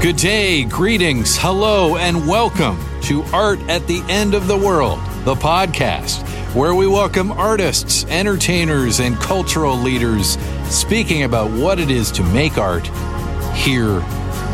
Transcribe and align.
Good 0.00 0.16
day, 0.16 0.64
greetings, 0.64 1.36
hello, 1.36 1.96
and 1.96 2.28
welcome 2.28 2.78
to 3.02 3.22
Art 3.32 3.58
at 3.68 3.86
the 3.86 4.02
End 4.08 4.34
of 4.34 4.46
the 4.46 4.56
World, 4.56 5.00
the 5.24 5.34
podcast 5.34 6.22
where 6.54 6.74
we 6.74 6.86
welcome 6.86 7.32
artists, 7.32 8.04
entertainers, 8.04 9.00
and 9.00 9.16
cultural 9.16 9.76
leaders 9.76 10.38
speaking 10.70 11.24
about 11.24 11.50
what 11.50 11.80
it 11.80 11.90
is 11.90 12.12
to 12.12 12.22
make 12.22 12.56
art 12.56 12.86
here 13.56 14.00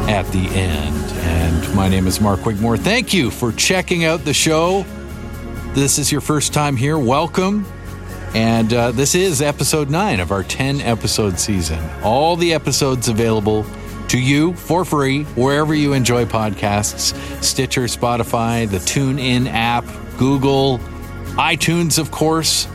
at 0.09 0.27
the 0.29 0.49
end. 0.49 1.13
And 1.19 1.75
my 1.77 1.89
name 1.89 2.07
is 2.07 2.21
Mark 2.21 2.41
Wigmore. 2.41 2.79
Thank 2.79 3.13
you 3.13 3.31
for 3.31 3.53
checking 3.53 4.05
out 4.05 4.25
the 4.25 4.33
show. 4.33 4.87
This 5.75 5.99
is 5.99 6.11
your 6.11 6.21
first 6.21 6.55
time 6.55 6.77
here. 6.77 6.99
Welcome. 6.99 7.67
And 8.35 8.73
uh, 8.73 8.93
this 8.93 9.15
is 9.15 9.43
episode 9.43 9.91
nine 9.91 10.21
of 10.21 10.33
our 10.33 10.43
10 10.43 10.81
episode 10.81 11.39
season. 11.39 11.79
All 12.03 12.37
the 12.37 12.55
episodes 12.55 13.09
available 13.09 13.67
to 14.13 14.21
you 14.21 14.55
for 14.55 14.85
free 14.85 15.25
wherever 15.25 15.75
you 15.75 15.95
enjoy 15.95 16.27
podcasts. 16.27 17.15
Stitcher, 17.43 17.85
Spotify, 17.85 18.71
the 18.71 18.77
TuneIn 18.77 19.49
app, 19.49 19.87
Google, 20.19 20.79
iTunes, 21.37 21.99
of 21.99 22.11
course, 22.11 22.69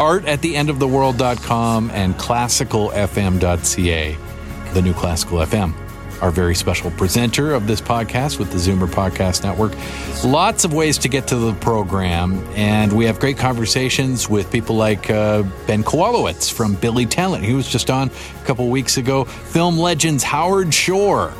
art 0.00 0.24
at 0.24 0.42
the 0.42 0.56
end 0.56 0.68
of 0.68 0.80
the 0.80 0.88
world.com, 0.88 1.90
and 1.90 2.14
classicalfm.ca, 2.14 4.16
the 4.74 4.82
new 4.82 4.92
classical 4.92 5.38
FM 5.38 5.89
our 6.20 6.30
very 6.30 6.54
special 6.54 6.90
presenter 6.92 7.52
of 7.54 7.66
this 7.66 7.80
podcast 7.80 8.38
with 8.38 8.50
the 8.50 8.58
Zoomer 8.58 8.86
Podcast 8.86 9.42
Network. 9.42 9.72
Lots 10.24 10.64
of 10.64 10.72
ways 10.74 10.98
to 10.98 11.08
get 11.08 11.28
to 11.28 11.36
the 11.36 11.54
program, 11.54 12.44
and 12.54 12.92
we 12.92 13.06
have 13.06 13.18
great 13.20 13.38
conversations 13.38 14.28
with 14.28 14.50
people 14.50 14.76
like 14.76 15.10
uh, 15.10 15.42
Ben 15.66 15.82
Kowalewicz 15.82 16.52
from 16.52 16.74
Billy 16.74 17.06
Talent. 17.06 17.44
He 17.44 17.54
was 17.54 17.68
just 17.68 17.90
on 17.90 18.10
a 18.10 18.44
couple 18.44 18.68
weeks 18.68 18.96
ago. 18.96 19.24
Film 19.24 19.78
legends 19.78 20.22
Howard 20.22 20.72
Shore, 20.74 21.30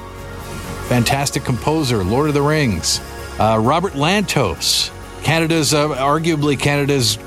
fantastic 0.88 1.44
composer, 1.44 2.02
Lord 2.02 2.28
of 2.28 2.34
the 2.34 2.42
Rings. 2.42 3.00
Uh, 3.38 3.58
Robert 3.60 3.94
Lantos, 3.94 4.90
Canada's 5.22 5.72
uh, 5.74 5.88
arguably 5.88 6.58
Canada's 6.58 7.18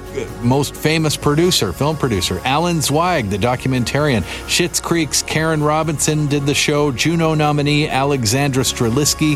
most 0.41 0.75
famous 0.75 1.17
producer, 1.17 1.73
film 1.73 1.97
producer, 1.97 2.39
Alan 2.43 2.81
Zweig, 2.81 3.29
the 3.29 3.37
documentarian. 3.37 4.21
Schitt's 4.47 4.79
Creek's 4.79 5.21
Karen 5.21 5.63
Robinson 5.63 6.27
did 6.27 6.45
the 6.45 6.53
show. 6.53 6.91
Juno 6.91 7.33
nominee 7.33 7.87
Alexandra 7.87 8.63
Streliski. 8.63 9.35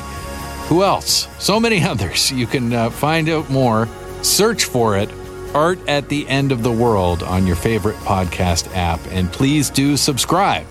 Who 0.68 0.84
else? 0.84 1.28
So 1.40 1.60
many 1.60 1.84
others. 1.94 2.32
You 2.32 2.48
can 2.48 2.74
uh, 2.74 2.90
find 2.90 3.30
out 3.30 3.50
more. 3.50 3.88
Search 4.22 4.66
for 4.66 4.98
it. 4.98 5.10
Art 5.54 5.80
at 5.88 6.10
the 6.10 6.28
End 6.28 6.52
of 6.52 6.62
the 6.62 6.72
World 6.72 7.24
on 7.24 7.48
your 7.48 7.56
favorite 7.56 7.96
podcast 7.98 8.76
app. 8.76 9.00
And 9.12 9.32
please 9.32 9.70
do 9.70 9.98
subscribe. 9.98 10.68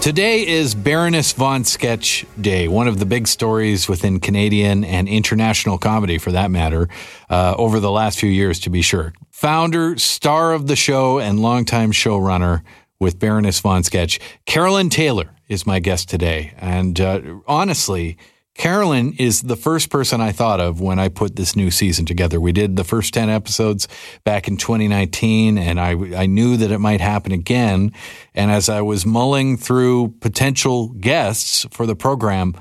Today 0.00 0.46
is 0.46 0.76
Baroness 0.76 1.32
von 1.32 1.64
Sketch 1.64 2.24
Day, 2.40 2.68
one 2.68 2.86
of 2.86 3.00
the 3.00 3.04
big 3.04 3.26
stories 3.26 3.88
within 3.88 4.20
Canadian 4.20 4.84
and 4.84 5.08
international 5.08 5.76
comedy, 5.76 6.18
for 6.18 6.30
that 6.30 6.52
matter, 6.52 6.88
uh, 7.28 7.56
over 7.58 7.80
the 7.80 7.90
last 7.90 8.20
few 8.20 8.30
years, 8.30 8.60
to 8.60 8.70
be 8.70 8.80
sure. 8.80 9.12
Founder, 9.30 9.98
star 9.98 10.52
of 10.52 10.68
the 10.68 10.76
show, 10.76 11.18
and 11.18 11.40
longtime 11.40 11.90
showrunner 11.90 12.62
with 13.00 13.18
Baroness 13.18 13.58
von 13.58 13.82
Sketch, 13.82 14.20
Carolyn 14.46 14.88
Taylor 14.88 15.34
is 15.48 15.66
my 15.66 15.80
guest 15.80 16.08
today. 16.08 16.54
And 16.58 17.00
uh, 17.00 17.20
honestly, 17.48 18.16
Carolyn 18.58 19.14
is 19.18 19.42
the 19.42 19.54
first 19.54 19.88
person 19.88 20.20
I 20.20 20.32
thought 20.32 20.58
of 20.58 20.80
when 20.80 20.98
I 20.98 21.08
put 21.08 21.36
this 21.36 21.54
new 21.54 21.70
season 21.70 22.04
together. 22.04 22.40
We 22.40 22.50
did 22.50 22.74
the 22.74 22.82
first 22.82 23.14
10 23.14 23.30
episodes 23.30 23.86
back 24.24 24.48
in 24.48 24.56
2019, 24.56 25.56
and 25.56 25.78
I, 25.78 25.92
I 26.16 26.26
knew 26.26 26.56
that 26.56 26.72
it 26.72 26.80
might 26.80 27.00
happen 27.00 27.30
again. 27.30 27.92
And 28.34 28.50
as 28.50 28.68
I 28.68 28.80
was 28.80 29.06
mulling 29.06 29.58
through 29.58 30.16
potential 30.20 30.88
guests 30.88 31.66
for 31.70 31.86
the 31.86 31.94
program, 31.94 32.52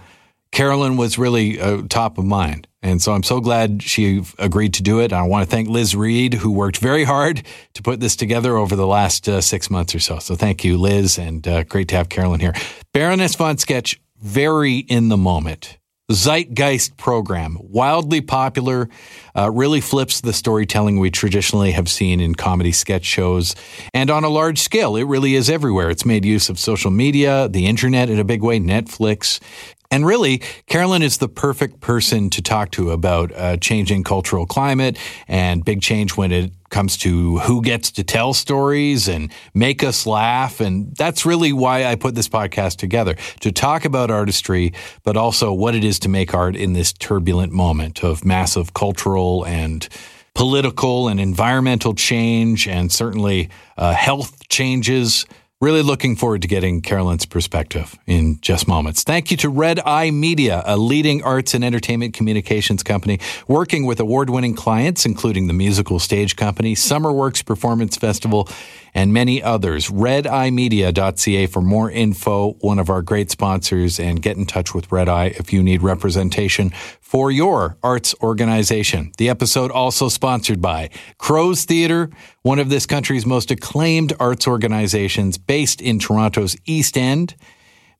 Carolyn 0.51 0.97
was 0.97 1.17
really 1.17 1.59
uh, 1.59 1.81
top 1.89 2.19
of 2.19 2.25
mind. 2.25 2.67
And 2.83 3.01
so 3.01 3.13
I'm 3.13 3.23
so 3.23 3.39
glad 3.39 3.81
she 3.81 4.23
agreed 4.37 4.75
to 4.75 4.83
do 4.83 4.99
it. 4.99 5.11
I 5.11 5.23
want 5.23 5.49
to 5.49 5.49
thank 5.49 5.67
Liz 5.67 5.95
Reed, 5.95 6.35
who 6.35 6.51
worked 6.51 6.77
very 6.77 7.05
hard 7.05 7.41
to 7.73 7.81
put 7.81 7.99
this 7.99 8.15
together 8.15 8.55
over 8.55 8.75
the 8.75 8.87
last 8.87 9.27
uh, 9.27 9.41
six 9.41 9.71
months 9.71 9.95
or 9.95 9.99
so. 9.99 10.19
So 10.19 10.35
thank 10.35 10.63
you, 10.63 10.77
Liz, 10.77 11.17
and 11.17 11.45
uh, 11.47 11.63
great 11.63 11.87
to 11.87 11.95
have 11.95 12.07
Carolyn 12.07 12.39
here. 12.39 12.53
Baroness 12.93 13.33
von 13.33 13.57
Sketch, 13.57 13.99
very 14.21 14.77
in 14.77 15.09
the 15.09 15.17
moment 15.17 15.76
zeitgeist 16.11 16.95
program, 16.95 17.57
wildly 17.59 18.21
popular, 18.21 18.89
uh, 19.35 19.51
really 19.51 19.81
flips 19.81 20.21
the 20.21 20.31
storytelling 20.31 20.99
we 20.99 21.11
traditionally 21.11 21.71
have 21.71 21.89
seen 21.89 22.21
in 22.21 22.33
comedy 22.33 22.71
sketch 22.71 23.03
shows. 23.03 23.55
And 23.93 24.09
on 24.09 24.23
a 24.23 24.29
large 24.29 24.59
scale, 24.59 24.95
it 24.95 25.03
really 25.03 25.35
is 25.35 25.49
everywhere. 25.49 25.89
It's 25.89 26.05
made 26.05 26.23
use 26.23 26.49
of 26.49 26.57
social 26.59 26.91
media, 26.91 27.49
the 27.49 27.65
internet 27.65 28.09
in 28.09 28.19
a 28.19 28.23
big 28.23 28.41
way, 28.41 28.59
Netflix. 28.59 29.39
And 29.89 30.05
really, 30.05 30.39
Carolyn 30.65 31.01
is 31.01 31.17
the 31.17 31.29
perfect 31.29 31.79
person 31.79 32.29
to 32.31 32.41
talk 32.41 32.71
to 32.71 32.91
about 32.91 33.31
uh, 33.33 33.57
changing 33.57 34.03
cultural 34.03 34.45
climate 34.45 34.97
and 35.29 35.63
big 35.63 35.81
change 35.81 36.17
when 36.17 36.33
it 36.33 36.51
comes 36.69 36.97
to 36.97 37.37
who 37.39 37.61
gets 37.61 37.91
to 37.91 38.03
tell 38.03 38.33
stories 38.33 39.07
and 39.07 39.31
make 39.53 39.83
us 39.83 40.05
laugh. 40.05 40.59
And 40.59 40.93
that's 40.97 41.25
really 41.25 41.53
why 41.53 41.85
I 41.85 41.95
put 41.95 42.15
this 42.15 42.27
podcast 42.27 42.75
together 42.77 43.15
to 43.39 43.51
talk 43.53 43.85
about 43.85 44.11
artistry, 44.11 44.73
but 45.03 45.15
also 45.15 45.53
what 45.53 45.73
it 45.73 45.85
is 45.85 45.99
to 45.99 46.09
make 46.09 46.33
art 46.33 46.57
in 46.57 46.73
this 46.73 46.91
turbulent 46.91 47.53
moment 47.53 48.03
of 48.03 48.25
massive 48.25 48.73
cultural 48.73 49.45
and 49.45 49.87
political 50.33 51.07
and 51.07 51.19
environmental 51.19 51.95
change 51.95 52.67
and 52.67 52.91
certainly 52.91 53.49
uh, 53.77 53.93
health 53.93 54.47
changes 54.49 55.25
Really 55.59 55.81
looking 55.81 56.15
forward 56.15 56.43
to 56.43 56.47
getting 56.47 56.83
Carolyn's 56.83 57.25
perspective 57.25 57.97
in 58.05 58.39
just 58.41 58.67
moments. 58.67 59.03
Thank 59.03 59.31
you 59.31 59.37
to 59.37 59.49
Red 59.49 59.79
Eye 59.79 60.11
Media, 60.11 60.61
a 60.67 60.77
leading 60.77 61.23
arts 61.23 61.55
and 61.55 61.65
entertainment 61.65 62.13
communications 62.13 62.83
company 62.83 63.19
working 63.47 63.83
with 63.83 63.99
award 63.99 64.29
winning 64.29 64.53
clients, 64.53 65.03
including 65.03 65.47
the 65.47 65.53
musical 65.53 65.97
stage 65.97 66.35
company, 66.35 66.75
Summerworks 66.75 67.43
Performance 67.43 67.97
Festival, 67.97 68.47
and 68.93 69.11
many 69.11 69.41
others. 69.41 69.89
RedEyeMedia.ca 69.89 71.47
for 71.47 71.61
more 71.63 71.89
info, 71.89 72.53
one 72.59 72.77
of 72.77 72.91
our 72.91 73.01
great 73.01 73.31
sponsors, 73.31 73.99
and 73.99 74.21
get 74.21 74.37
in 74.37 74.45
touch 74.45 74.75
with 74.75 74.91
Red 74.91 75.09
Eye 75.09 75.33
if 75.39 75.51
you 75.51 75.63
need 75.63 75.81
representation 75.81 76.69
for 77.01 77.31
your 77.31 77.77
arts 77.81 78.13
organization. 78.21 79.11
The 79.17 79.29
episode 79.29 79.71
also 79.71 80.09
sponsored 80.09 80.61
by 80.61 80.89
Crow's 81.17 81.65
Theatre, 81.65 82.11
one 82.47 82.59
of 82.59 82.69
this 82.69 82.85
country's 82.85 83.25
most 83.25 83.51
acclaimed 83.51 84.13
arts 84.21 84.47
organizations 84.47 85.37
based 85.37 85.81
in 85.81 85.99
Toronto's 85.99 86.55
East 86.65 86.97
End 86.97 87.35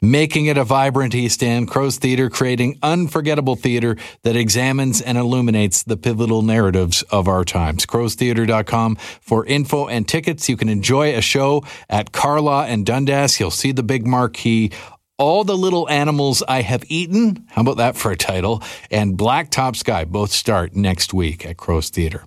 making 0.01 0.45
it 0.45 0.57
a 0.57 0.63
vibrant 0.63 1.13
East 1.13 1.43
End, 1.43 1.67
Crow's 1.67 1.97
Theatre 1.97 2.29
creating 2.29 2.77
unforgettable 2.81 3.57
theater 3.57 3.97
that 4.21 4.37
examines 4.37 5.01
and 5.01 5.17
illuminates 5.17 5.83
the 5.83 5.97
pivotal 5.97 6.43
narratives 6.43 7.01
of 7.09 7.27
our 7.27 7.43
times. 7.43 7.85
CrowsTheatre.com 7.87 8.95
for 8.95 9.43
info 9.47 9.87
and 9.87 10.07
tickets. 10.07 10.47
You 10.47 10.55
can 10.55 10.69
enjoy 10.69 11.15
a 11.15 11.21
show 11.21 11.63
at 11.89 12.13
Carlaw 12.13 12.67
and 12.67 12.85
Dundas. 12.85 13.39
You'll 13.39 13.51
see 13.51 13.71
the 13.73 13.83
big 13.83 14.07
marquee. 14.07 14.71
All 15.17 15.43
the 15.43 15.57
Little 15.57 15.89
Animals 15.89 16.43
I 16.47 16.61
Have 16.61 16.83
Eaten. 16.87 17.47
How 17.49 17.63
about 17.63 17.77
that 17.77 17.97
for 17.97 18.11
a 18.11 18.15
title? 18.15 18.61
And 18.91 19.17
Black 19.17 19.49
Top 19.49 19.75
Sky 19.75 20.05
both 20.05 20.31
start 20.31 20.75
next 20.75 21.11
week 21.11 21.43
at 21.43 21.57
Crow's 21.57 21.89
Theatre. 21.89 22.23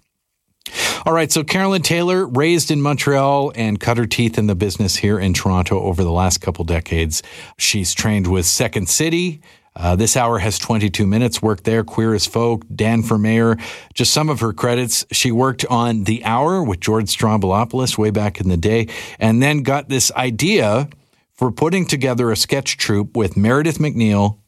All 1.07 1.13
right, 1.13 1.31
so 1.31 1.43
Carolyn 1.45 1.83
Taylor, 1.83 2.27
raised 2.27 2.71
in 2.71 2.81
Montreal 2.83 3.53
and 3.55 3.81
cut 3.81 3.97
her 3.97 4.07
teeth 4.07 4.39
in 4.39 4.47
the 4.47 4.55
business 4.55 4.97
here 4.97 5.19
in 5.19 5.33
Toronto 5.33 5.81
over 5.81 6.05
the 6.05 6.13
last 6.13 6.41
couple 6.41 6.65
decades. 6.65 7.23
She's 7.59 7.95
trained 7.95 8.27
with 8.27 8.47
Second 8.47 8.89
City. 8.89 9.41
Uh, 9.77 9.97
this 9.97 10.17
hour 10.17 10.39
has 10.39 10.59
22 10.59 11.07
minutes. 11.07 11.41
Worked 11.41 11.65
there. 11.65 11.85
Queer 11.85 12.15
as 12.15 12.27
Folk. 12.27 12.65
Dan 12.75 13.03
for 13.03 13.19
Mayor. 13.19 13.57
Just 13.95 14.13
some 14.13 14.29
of 14.29 14.41
her 14.41 14.53
credits. 14.53 15.07
She 15.13 15.31
worked 15.31 15.65
on 15.67 16.05
The 16.05 16.25
Hour 16.25 16.63
with 16.63 16.81
George 16.81 17.07
Stroumboulopoulos 17.07 17.97
way 17.97 18.11
back 18.11 18.41
in 18.41 18.49
the 18.49 18.57
day, 18.57 18.89
and 19.19 19.43
then 19.43 19.63
got 19.63 19.89
this 19.89 20.11
idea 20.13 20.89
for 21.33 21.51
putting 21.51 21.87
together 21.87 22.31
a 22.31 22.37
sketch 22.37 22.77
troupe 22.77 23.17
with 23.17 23.37
Meredith 23.37 23.79
MacNeill, 23.79 24.39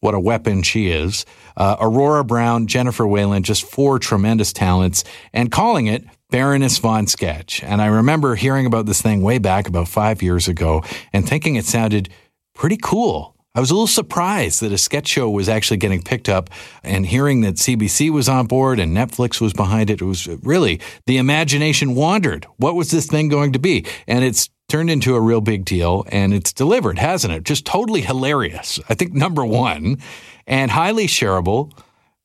what 0.00 0.14
a 0.14 0.20
weapon 0.20 0.62
she 0.62 0.88
is. 0.88 1.24
Uh, 1.56 1.76
Aurora 1.80 2.24
Browne, 2.24 2.66
Jennifer 2.66 3.06
Whalen, 3.06 3.42
just 3.42 3.64
four 3.64 3.98
tremendous 3.98 4.52
talents, 4.52 5.04
and 5.32 5.50
calling 5.50 5.86
it 5.86 6.04
Baroness 6.30 6.78
von 6.78 7.06
Sketch. 7.06 7.62
And 7.64 7.80
I 7.80 7.86
remember 7.86 8.34
hearing 8.34 8.66
about 8.66 8.86
this 8.86 9.02
thing 9.02 9.22
way 9.22 9.38
back 9.38 9.66
about 9.66 9.88
five 9.88 10.22
years 10.22 10.46
ago 10.46 10.82
and 11.12 11.28
thinking 11.28 11.56
it 11.56 11.64
sounded 11.64 12.10
pretty 12.54 12.78
cool. 12.80 13.34
I 13.54 13.60
was 13.60 13.70
a 13.70 13.74
little 13.74 13.88
surprised 13.88 14.60
that 14.60 14.72
a 14.72 14.78
sketch 14.78 15.08
show 15.08 15.28
was 15.30 15.48
actually 15.48 15.78
getting 15.78 16.02
picked 16.02 16.28
up 16.28 16.50
and 16.84 17.06
hearing 17.06 17.40
that 17.40 17.54
CBC 17.56 18.10
was 18.10 18.28
on 18.28 18.46
board 18.46 18.78
and 18.78 18.96
Netflix 18.96 19.40
was 19.40 19.52
behind 19.52 19.90
it. 19.90 20.00
It 20.00 20.04
was 20.04 20.28
really 20.44 20.80
the 21.06 21.16
imagination 21.16 21.96
wandered. 21.96 22.46
What 22.58 22.76
was 22.76 22.90
this 22.92 23.06
thing 23.06 23.28
going 23.28 23.54
to 23.54 23.58
be? 23.58 23.84
And 24.06 24.22
it's 24.22 24.48
turned 24.68 24.90
into 24.90 25.14
a 25.14 25.20
real 25.20 25.40
big 25.40 25.64
deal 25.64 26.04
and 26.08 26.34
it's 26.34 26.52
delivered, 26.52 26.98
hasn't 26.98 27.32
it? 27.32 27.42
Just 27.44 27.64
totally 27.64 28.02
hilarious. 28.02 28.78
I 28.88 28.94
think 28.94 29.14
number 29.14 29.44
one 29.44 29.98
and 30.46 30.70
highly 30.70 31.06
shareable, 31.06 31.72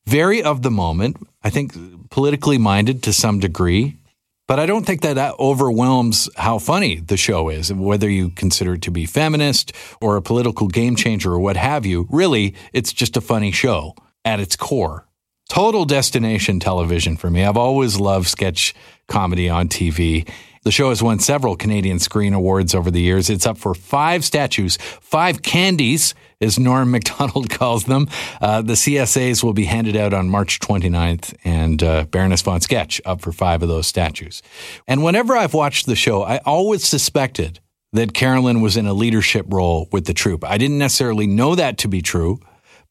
very 0.05 0.43
of 0.43 0.61
the 0.61 0.71
moment. 0.71 1.17
I 1.43 1.49
think 1.49 1.73
politically 2.09 2.57
minded 2.57 3.03
to 3.03 3.13
some 3.13 3.39
degree. 3.39 3.97
But 4.45 4.59
I 4.59 4.65
don't 4.65 4.85
think 4.85 5.01
that 5.01 5.13
that 5.13 5.39
overwhelms 5.39 6.29
how 6.35 6.59
funny 6.59 6.97
the 6.97 7.15
show 7.15 7.47
is, 7.47 7.71
whether 7.71 8.09
you 8.09 8.29
consider 8.29 8.73
it 8.73 8.81
to 8.81 8.91
be 8.91 9.05
feminist 9.05 9.71
or 10.01 10.17
a 10.17 10.21
political 10.21 10.67
game 10.67 10.97
changer 10.97 11.31
or 11.31 11.39
what 11.39 11.55
have 11.55 11.85
you. 11.85 12.07
Really, 12.11 12.53
it's 12.73 12.91
just 12.91 13.15
a 13.15 13.21
funny 13.21 13.53
show 13.53 13.95
at 14.25 14.41
its 14.41 14.57
core. 14.57 15.07
Total 15.49 15.85
destination 15.85 16.59
television 16.59 17.15
for 17.15 17.29
me. 17.29 17.45
I've 17.45 17.57
always 17.57 17.99
loved 17.99 18.27
sketch 18.27 18.75
comedy 19.07 19.49
on 19.49 19.69
TV. 19.69 20.27
The 20.63 20.71
show 20.71 20.89
has 20.89 21.03
won 21.03 21.19
several 21.19 21.57
Canadian 21.57 21.99
Screen 21.99 22.33
Awards 22.33 22.73
over 22.73 22.89
the 22.89 23.01
years. 23.01 23.29
It's 23.29 23.45
up 23.45 23.57
for 23.57 23.75
five 23.75 24.23
statues, 24.23 24.77
five 24.77 25.41
candies, 25.41 26.15
as 26.39 26.57
Norm 26.57 26.91
MacDonald 26.91 27.49
calls 27.49 27.83
them. 27.85 28.07
Uh, 28.41 28.61
the 28.61 28.73
CSAs 28.73 29.43
will 29.43 29.53
be 29.53 29.65
handed 29.65 29.97
out 29.97 30.13
on 30.13 30.29
March 30.29 30.59
29th, 30.59 31.35
and 31.43 31.83
uh, 31.83 32.05
Baroness 32.05 32.41
von 32.41 32.61
Sketch 32.61 33.01
up 33.05 33.21
for 33.21 33.33
five 33.33 33.61
of 33.61 33.67
those 33.67 33.87
statues. 33.87 34.41
And 34.87 35.03
whenever 35.03 35.35
I've 35.35 35.53
watched 35.53 35.85
the 35.85 35.95
show, 35.95 36.23
I 36.23 36.37
always 36.45 36.85
suspected 36.85 37.59
that 37.91 38.13
Carolyn 38.13 38.61
was 38.61 38.77
in 38.77 38.87
a 38.87 38.93
leadership 38.93 39.45
role 39.49 39.87
with 39.91 40.05
the 40.05 40.13
troupe. 40.13 40.43
I 40.43 40.57
didn't 40.57 40.79
necessarily 40.79 41.27
know 41.27 41.55
that 41.55 41.77
to 41.79 41.87
be 41.87 42.01
true 42.01 42.39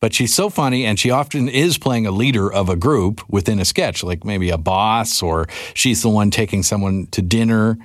but 0.02 0.12
she's 0.12 0.34
so 0.34 0.50
funny 0.50 0.84
and 0.84 0.98
she 0.98 1.12
often 1.12 1.48
is 1.48 1.78
playing 1.78 2.06
a 2.08 2.10
leader 2.10 2.52
of 2.52 2.68
a 2.68 2.74
group 2.74 3.22
within 3.28 3.60
a 3.60 3.64
sketch, 3.64 4.02
like 4.02 4.24
maybe 4.24 4.50
a 4.50 4.58
boss 4.58 5.22
or 5.22 5.46
she's 5.74 6.02
the 6.02 6.08
one 6.08 6.28
taking 6.28 6.64
someone 6.64 7.06
to 7.12 7.22
dinner. 7.22 7.78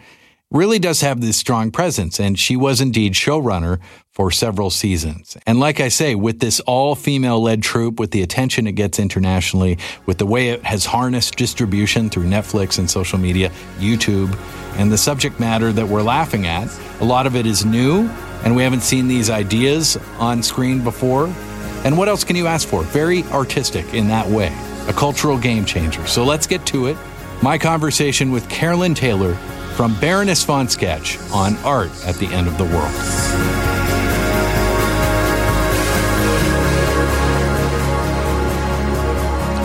Really 0.49 0.79
does 0.79 1.01
have 1.01 1.21
this 1.21 1.37
strong 1.37 1.69
presence, 1.71 2.19
and 2.19 2.39
she 2.39 2.55
was 2.55 2.81
indeed 2.81 3.13
showrunner 3.13 3.79
for 4.13 4.31
several 4.31 4.71
seasons. 4.71 5.37
And 5.45 5.59
like 5.59 5.79
I 5.79 5.89
say, 5.89 6.15
with 6.15 6.39
this 6.39 6.59
all 6.61 6.95
female 6.95 7.39
led 7.39 7.61
troupe, 7.61 7.99
with 7.99 8.11
the 8.11 8.23
attention 8.23 8.65
it 8.65 8.71
gets 8.71 8.97
internationally, 8.97 9.77
with 10.07 10.17
the 10.17 10.25
way 10.25 10.49
it 10.49 10.63
has 10.63 10.85
harnessed 10.85 11.35
distribution 11.35 12.09
through 12.09 12.25
Netflix 12.25 12.79
and 12.79 12.89
social 12.89 13.19
media, 13.19 13.51
YouTube, 13.77 14.35
and 14.79 14.91
the 14.91 14.97
subject 14.97 15.39
matter 15.39 15.71
that 15.71 15.87
we're 15.87 16.01
laughing 16.01 16.47
at, 16.47 16.67
a 16.99 17.05
lot 17.05 17.27
of 17.27 17.35
it 17.35 17.45
is 17.45 17.63
new, 17.63 18.07
and 18.43 18.55
we 18.55 18.63
haven't 18.63 18.81
seen 18.81 19.07
these 19.07 19.29
ideas 19.29 19.97
on 20.17 20.41
screen 20.41 20.83
before. 20.83 21.31
And 21.85 21.97
what 21.97 22.07
else 22.09 22.23
can 22.23 22.35
you 22.35 22.47
ask 22.47 22.67
for? 22.67 22.83
Very 22.83 23.23
artistic 23.25 23.93
in 23.93 24.07
that 24.09 24.27
way, 24.27 24.53
a 24.87 24.93
cultural 24.93 25.37
game 25.37 25.63
changer. 25.65 26.05
So 26.07 26.23
let's 26.23 26.47
get 26.47 26.65
to 26.67 26.87
it. 26.87 26.97
My 27.41 27.57
conversation 27.57 28.31
with 28.31 28.49
Carolyn 28.49 28.93
Taylor 28.95 29.35
from 29.75 29.97
Baroness 29.99 30.43
von 30.43 30.67
Sketch 30.67 31.17
on 31.31 31.55
art 31.57 31.91
at 32.05 32.15
the 32.15 32.25
end 32.27 32.47
of 32.47 32.57
the 32.57 32.65
world. 32.65 32.93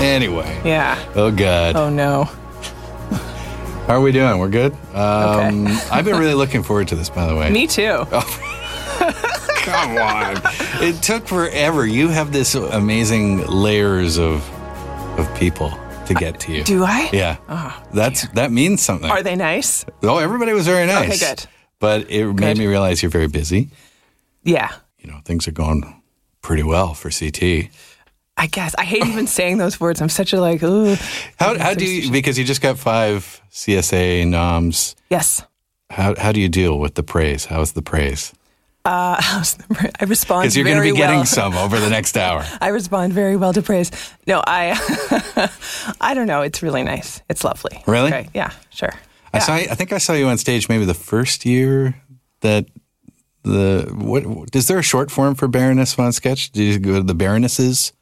Anyway. 0.02 0.60
Yeah. 0.64 0.98
Oh, 1.14 1.30
God. 1.30 1.76
Oh, 1.76 1.88
no. 1.88 2.24
How 3.86 3.94
are 3.96 4.00
we 4.00 4.10
doing? 4.10 4.38
We're 4.38 4.48
good? 4.48 4.72
Um, 4.94 5.66
Okay. 5.66 5.78
I've 5.92 6.04
been 6.04 6.18
really 6.18 6.34
looking 6.34 6.62
forward 6.64 6.88
to 6.88 6.96
this, 6.96 7.08
by 7.08 7.26
the 7.26 7.36
way. 7.36 7.50
Me 7.52 7.66
too. 7.68 8.04
Come 9.82 9.98
on. 9.98 10.40
It 10.82 11.02
took 11.02 11.26
forever. 11.26 11.86
You 11.86 12.08
have 12.08 12.32
this 12.32 12.54
amazing 12.54 13.46
layers 13.46 14.18
of 14.18 14.48
of 15.18 15.32
people 15.36 15.70
to 16.06 16.14
get 16.14 16.40
to 16.40 16.52
you. 16.52 16.64
Do 16.64 16.84
I? 16.84 17.10
Yeah. 17.12 17.36
Oh, 17.48 17.82
That's 17.92 18.28
that 18.28 18.50
means 18.50 18.82
something. 18.82 19.10
Are 19.10 19.22
they 19.22 19.36
nice? 19.36 19.84
oh, 20.02 20.18
everybody 20.18 20.52
was 20.52 20.66
very 20.66 20.86
nice. 20.86 21.22
Okay, 21.22 21.34
good. 21.34 21.46
But 21.78 22.10
it 22.10 22.26
made 22.32 22.58
me 22.58 22.66
realize 22.66 23.02
you're 23.02 23.10
very 23.10 23.26
busy. 23.28 23.70
Yeah. 24.44 24.70
You 24.98 25.10
know, 25.10 25.20
things 25.24 25.48
are 25.48 25.52
going 25.52 26.02
pretty 26.40 26.62
well 26.62 26.94
for 26.94 27.10
CT. 27.10 27.70
I 28.36 28.46
guess. 28.46 28.74
I 28.78 28.84
hate 28.84 29.04
even 29.06 29.26
saying 29.26 29.58
those 29.58 29.78
words. 29.80 30.00
I'm 30.00 30.08
such 30.08 30.32
a 30.32 30.40
like, 30.40 30.62
ooh. 30.62 30.96
How 31.38 31.58
how 31.58 31.74
do 31.74 31.84
you 31.84 32.10
because 32.10 32.38
you 32.38 32.44
just 32.44 32.60
got 32.62 32.78
5 32.78 33.42
CSA 33.50 34.26
noms. 34.28 34.96
Yes. 35.10 35.42
How 35.90 36.14
how 36.16 36.32
do 36.32 36.40
you 36.40 36.48
deal 36.48 36.78
with 36.78 36.94
the 36.94 37.02
praise? 37.02 37.46
How's 37.46 37.72
the 37.72 37.82
praise? 37.82 38.32
Uh, 38.84 39.16
I 40.00 40.04
respond 40.06 40.42
Because 40.42 40.56
you're 40.56 40.64
going 40.64 40.76
to 40.78 40.82
be 40.82 40.96
getting 40.96 41.18
well. 41.18 41.24
some 41.24 41.54
over 41.54 41.78
the 41.78 41.88
next 41.90 42.16
hour. 42.16 42.44
I 42.60 42.68
respond 42.68 43.12
very 43.12 43.36
well 43.36 43.52
to 43.52 43.62
praise. 43.62 43.90
No, 44.26 44.42
I 44.46 44.74
I 46.00 46.14
don't 46.14 46.26
know. 46.26 46.42
It's 46.42 46.62
really 46.62 46.82
nice. 46.82 47.22
It's 47.28 47.44
lovely. 47.44 47.82
Really? 47.86 48.28
Yeah, 48.34 48.50
sure. 48.70 48.92
I 49.32 49.38
Yeah. 49.38 49.40
saw. 49.40 49.54
I 49.54 49.74
think 49.76 49.92
I 49.92 49.98
saw 49.98 50.14
you 50.14 50.26
on 50.26 50.36
stage 50.38 50.68
maybe 50.68 50.84
the 50.84 50.94
first 50.94 51.46
year 51.46 51.94
that 52.40 52.66
the 53.44 53.88
what 53.94 54.24
is 54.54 54.66
there 54.66 54.78
a 54.78 54.82
short 54.82 55.10
form 55.10 55.34
for 55.36 55.46
Baroness 55.48 55.94
von 55.94 56.12
Sketch? 56.12 56.50
Do 56.52 56.62
you 56.62 56.78
go 56.78 56.94
to 56.96 57.02
the 57.02 57.14
Baronesses? 57.14 57.92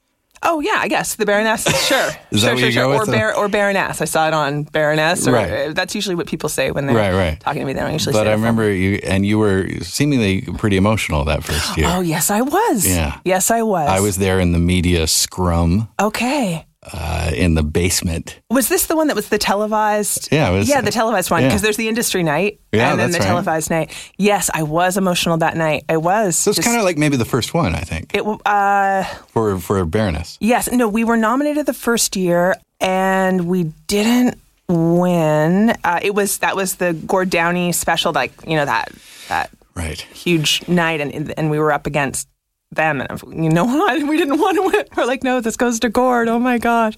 Oh 0.42 0.60
yeah, 0.60 0.76
I 0.78 0.88
guess 0.88 1.16
the 1.16 1.26
Baroness. 1.26 1.64
Sure. 1.90 2.08
Is 2.30 2.42
that 2.42 2.48
sure, 2.48 2.52
what 2.54 2.58
sure, 2.60 2.66
you 2.68 2.72
sure. 2.72 2.82
go 2.84 2.92
or, 2.94 3.00
with, 3.00 3.10
bar- 3.10 3.36
or 3.36 3.48
Baroness. 3.48 4.00
I 4.00 4.04
saw 4.06 4.26
it 4.28 4.32
on 4.34 4.62
Baroness. 4.64 5.26
Or, 5.28 5.32
Right. 5.32 5.68
uh, 5.68 5.72
That's 5.72 5.94
usually 5.94 6.14
what 6.14 6.26
people 6.26 6.48
say 6.48 6.70
when 6.70 6.86
they're 6.86 6.96
Right, 6.96 7.12
right. 7.12 7.40
talking 7.40 7.60
to 7.60 7.66
me. 7.66 7.72
They 7.74 7.80
don't 7.80 7.92
usually 7.92 8.12
But 8.14 8.24
say 8.24 8.30
I 8.30 8.34
remember 8.34 8.70
you, 8.72 9.00
and 9.04 9.26
you 9.26 9.38
were 9.38 9.68
seemingly 9.82 10.42
pretty 10.58 10.76
emotional 10.76 11.24
that 11.24 11.44
first 11.44 11.76
year. 11.76 11.86
Oh 11.90 12.00
yes, 12.00 12.30
I 12.30 12.40
was. 12.40 12.86
Yeah. 12.86 13.18
Yes, 13.24 13.50
I 13.50 13.62
was. 13.62 13.88
I 13.88 14.00
was 14.00 14.16
there 14.18 14.40
in 14.40 14.52
the 14.52 14.58
media 14.58 15.06
scrum 15.06 15.88
Okay. 16.00 16.66
Uh, 16.82 17.30
in 17.34 17.54
the 17.56 17.62
basement. 17.62 18.40
Was 18.48 18.70
this 18.70 18.86
the 18.86 18.96
one 18.96 19.08
that 19.08 19.14
was 19.16 19.28
the 19.28 19.36
televised? 19.36 20.30
Yeah, 20.32 20.48
it 20.48 20.58
was- 20.58 20.66
yeah, 20.68 20.80
the 20.80 20.90
televised 20.90 21.30
one 21.30 21.42
yeah. 21.42 21.48
because 21.48 21.60
there's 21.60 21.76
the 21.76 21.88
industry 21.88 22.22
night 22.22 22.58
Yeah, 22.72 22.90
and 22.92 22.98
then 22.98 23.10
the 23.10 23.18
right. 23.18 23.26
televised 23.26 23.68
night. 23.68 23.92
Yes, 24.16 24.48
I 24.54 24.62
was 24.62 24.96
emotional 24.96 25.36
that 25.38 25.58
night. 25.58 25.84
I 25.90 25.98
was. 25.98 26.36
So 26.36 26.50
it's 26.50 26.58
kind 26.64 26.78
of 26.78 26.84
like 26.84 26.96
maybe 26.96 27.18
the 27.18 27.26
first 27.26 27.52
one, 27.52 27.74
I 27.74 27.80
think, 27.80 28.14
it. 28.14 28.24
Uh, 28.46 29.04
for 29.28 29.58
for 29.60 29.84
Baroness. 29.84 30.38
yes, 30.40 30.72
no, 30.72 30.88
we 30.88 31.04
were 31.04 31.18
nominated 31.18 31.66
the 31.66 31.74
first 31.74 32.16
year 32.16 32.54
and 32.80 33.46
we 33.46 33.64
didn't 33.86 34.38
win. 34.70 35.70
Uh, 35.84 36.00
it 36.02 36.14
was 36.14 36.38
that 36.38 36.56
was 36.56 36.76
the 36.76 36.94
Gord 36.94 37.28
Downie 37.28 37.72
special, 37.72 38.12
like 38.12 38.32
you 38.46 38.56
know 38.56 38.64
that 38.64 38.88
that 39.28 39.50
Right. 39.74 40.00
huge 40.00 40.66
night, 40.66 41.00
and 41.02 41.34
and 41.38 41.50
we 41.50 41.58
were 41.58 41.72
up 41.72 41.86
against 41.86 42.26
them, 42.72 43.00
and 43.00 43.20
you 43.44 43.50
know 43.50 43.64
what? 43.64 44.02
We 44.08 44.16
didn't 44.16 44.38
want 44.38 44.56
to 44.56 44.62
win. 44.62 44.84
We're 44.96 45.04
like, 45.06 45.22
no, 45.24 45.40
this 45.40 45.56
goes 45.56 45.80
to 45.80 45.88
Gord. 45.88 46.28
Oh 46.28 46.38
my 46.38 46.58
gosh! 46.58 46.94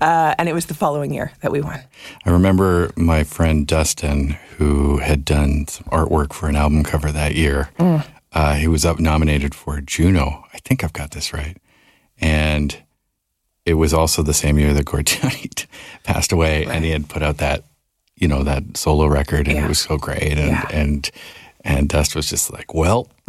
Uh, 0.00 0.34
and 0.38 0.48
it 0.48 0.52
was 0.52 0.66
the 0.66 0.74
following 0.74 1.12
year 1.12 1.32
that 1.40 1.52
we 1.52 1.60
won. 1.60 1.80
I 2.24 2.30
remember 2.30 2.90
my 2.96 3.24
friend 3.24 3.66
Dustin, 3.66 4.36
who 4.58 4.98
had 4.98 5.24
done 5.24 5.66
some 5.68 5.84
artwork 5.86 6.32
for 6.32 6.48
an 6.48 6.56
album 6.56 6.82
cover 6.84 7.10
that 7.12 7.34
year. 7.34 7.70
Uh, 8.34 8.54
he 8.54 8.66
was 8.66 8.84
up 8.86 8.98
nominated 8.98 9.54
for 9.54 9.80
Juno. 9.80 10.44
I 10.54 10.58
think 10.64 10.82
I've 10.82 10.92
got 10.94 11.10
this 11.10 11.32
right. 11.34 11.56
And 12.20 12.76
it 13.66 13.74
was 13.74 13.92
also 13.92 14.22
the 14.22 14.32
same 14.34 14.58
year 14.58 14.72
that 14.72 14.86
Gord 14.86 15.04
Downie 15.06 15.50
passed 16.04 16.32
away, 16.32 16.64
and 16.66 16.84
he 16.84 16.90
had 16.90 17.08
put 17.08 17.22
out 17.22 17.36
that, 17.38 17.64
you 18.16 18.26
know, 18.28 18.42
that 18.42 18.76
solo 18.76 19.06
record, 19.06 19.46
and 19.48 19.56
Yeah. 19.56 19.64
it 19.66 19.68
was 19.68 19.78
so 19.80 19.98
great. 19.98 20.32
And 20.38 20.50
Yeah. 20.52 20.66
and 20.72 21.10
and 21.64 21.88
Dust 21.88 22.16
was 22.16 22.28
just 22.28 22.52
like, 22.52 22.74
"Well, 22.74 23.06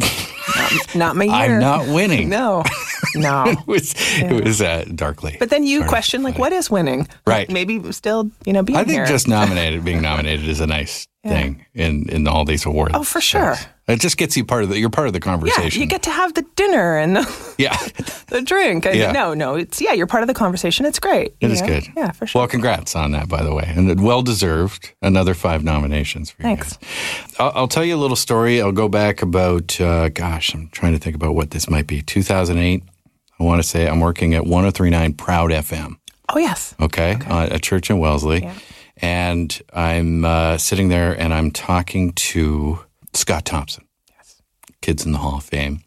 Not 0.94 1.16
my 1.16 1.24
year. 1.24 1.34
I'm 1.34 1.60
not 1.60 1.86
winning." 1.88 2.28
No, 2.28 2.62
no. 3.14 3.44
It 3.46 3.66
was 3.66 3.94
it 4.20 4.44
was 4.44 4.60
uh, 4.62 4.84
darkly. 4.94 5.36
But 5.38 5.50
then 5.50 5.64
you 5.64 5.78
sort 5.78 5.86
of 5.86 5.90
question 5.90 6.22
like, 6.22 6.38
what 6.38 6.52
is 6.52 6.70
winning? 6.70 7.08
Right. 7.26 7.50
Maybe 7.50 7.92
still, 7.92 8.30
you 8.46 8.52
know, 8.52 8.62
being 8.62 8.78
I 8.78 8.84
think 8.84 8.92
here. 8.96 9.06
just 9.06 9.28
nominated, 9.28 9.84
being 9.84 10.02
nominated 10.02 10.48
is 10.48 10.60
a 10.60 10.66
nice 10.66 11.06
thing 11.24 11.64
in 11.74 12.08
in 12.10 12.28
all 12.28 12.44
these 12.44 12.66
awards. 12.66 12.92
Oh, 12.94 13.02
for 13.02 13.20
sure. 13.20 13.56
It 13.86 14.00
just 14.00 14.16
gets 14.16 14.34
you 14.34 14.46
part 14.46 14.62
of 14.62 14.70
the. 14.70 14.78
You're 14.78 14.88
part 14.88 15.08
of 15.08 15.12
the 15.12 15.20
conversation. 15.20 15.78
yeah, 15.78 15.78
you 15.80 15.86
get 15.86 16.02
to 16.04 16.10
have 16.10 16.32
the 16.32 16.42
dinner 16.56 16.96
and 16.96 17.16
the, 17.16 17.54
Yeah, 17.58 17.76
the 18.28 18.40
drink. 18.40 18.86
And 18.86 18.96
Yeah. 18.96 19.12
No, 19.12 19.34
no, 19.34 19.56
it's 19.56 19.78
yeah, 19.78 19.92
you're 19.92 20.06
part 20.06 20.22
of 20.22 20.26
the 20.26 20.32
conversation. 20.34 20.86
It's 20.86 20.98
great. 20.98 21.34
you 21.40 21.48
it 21.48 21.50
is 21.50 21.60
know? 21.60 21.66
good. 21.68 21.84
Yeah, 21.94 22.10
for 22.12 22.26
sure. 22.26 22.40
Well, 22.40 22.48
congrats 22.48 22.96
on 22.96 23.10
that, 23.12 23.28
by 23.28 23.42
the 23.42 23.52
way, 23.54 23.70
and 23.76 24.02
well 24.02 24.22
deserved. 24.22 24.94
Another 25.02 25.34
five 25.34 25.62
nominations 25.64 26.30
for 26.30 26.40
you. 26.42 26.48
Thanks. 26.48 26.78
guys. 26.78 27.34
I'll, 27.38 27.52
I'll 27.54 27.68
tell 27.68 27.84
you 27.84 27.94
a 27.94 28.00
little 28.00 28.16
story. 28.16 28.62
I'll 28.62 28.72
go 28.72 28.88
back 28.88 29.20
about. 29.20 29.78
Uh, 29.78 30.08
gosh, 30.08 30.43
I'm 30.52 30.68
trying 30.68 30.92
to 30.92 30.98
think 30.98 31.14
about 31.16 31.34
what 31.34 31.50
this 31.52 31.70
might 31.70 31.86
be. 31.86 32.02
2008. 32.02 32.82
I 33.38 33.42
want 33.42 33.62
to 33.62 33.68
say 33.68 33.88
I'm 33.88 34.00
working 34.00 34.34
at 34.34 34.42
103.9 34.42 35.16
Proud 35.16 35.50
FM. 35.50 35.96
oh 36.28 36.38
yes. 36.38 36.74
okay, 36.80 37.16
Uh, 37.28 37.48
at 37.50 37.62
church 37.62 37.90
in 37.90 37.98
Wellesley. 37.98 38.42
Yeah. 38.42 38.54
And 38.98 39.60
I'm 39.72 40.24
uh, 40.24 40.56
sitting 40.58 40.88
there 40.88 41.12
and 41.20 41.34
I'm 41.34 41.50
talking 41.50 42.12
to 42.12 42.78
Scott 43.12 43.44
Thompson, 43.44 43.84
yes. 44.16 44.40
Kids 44.82 45.04
in 45.04 45.12
the 45.12 45.18
Hall 45.18 45.38
of 45.38 45.44
Fame. 45.44 45.82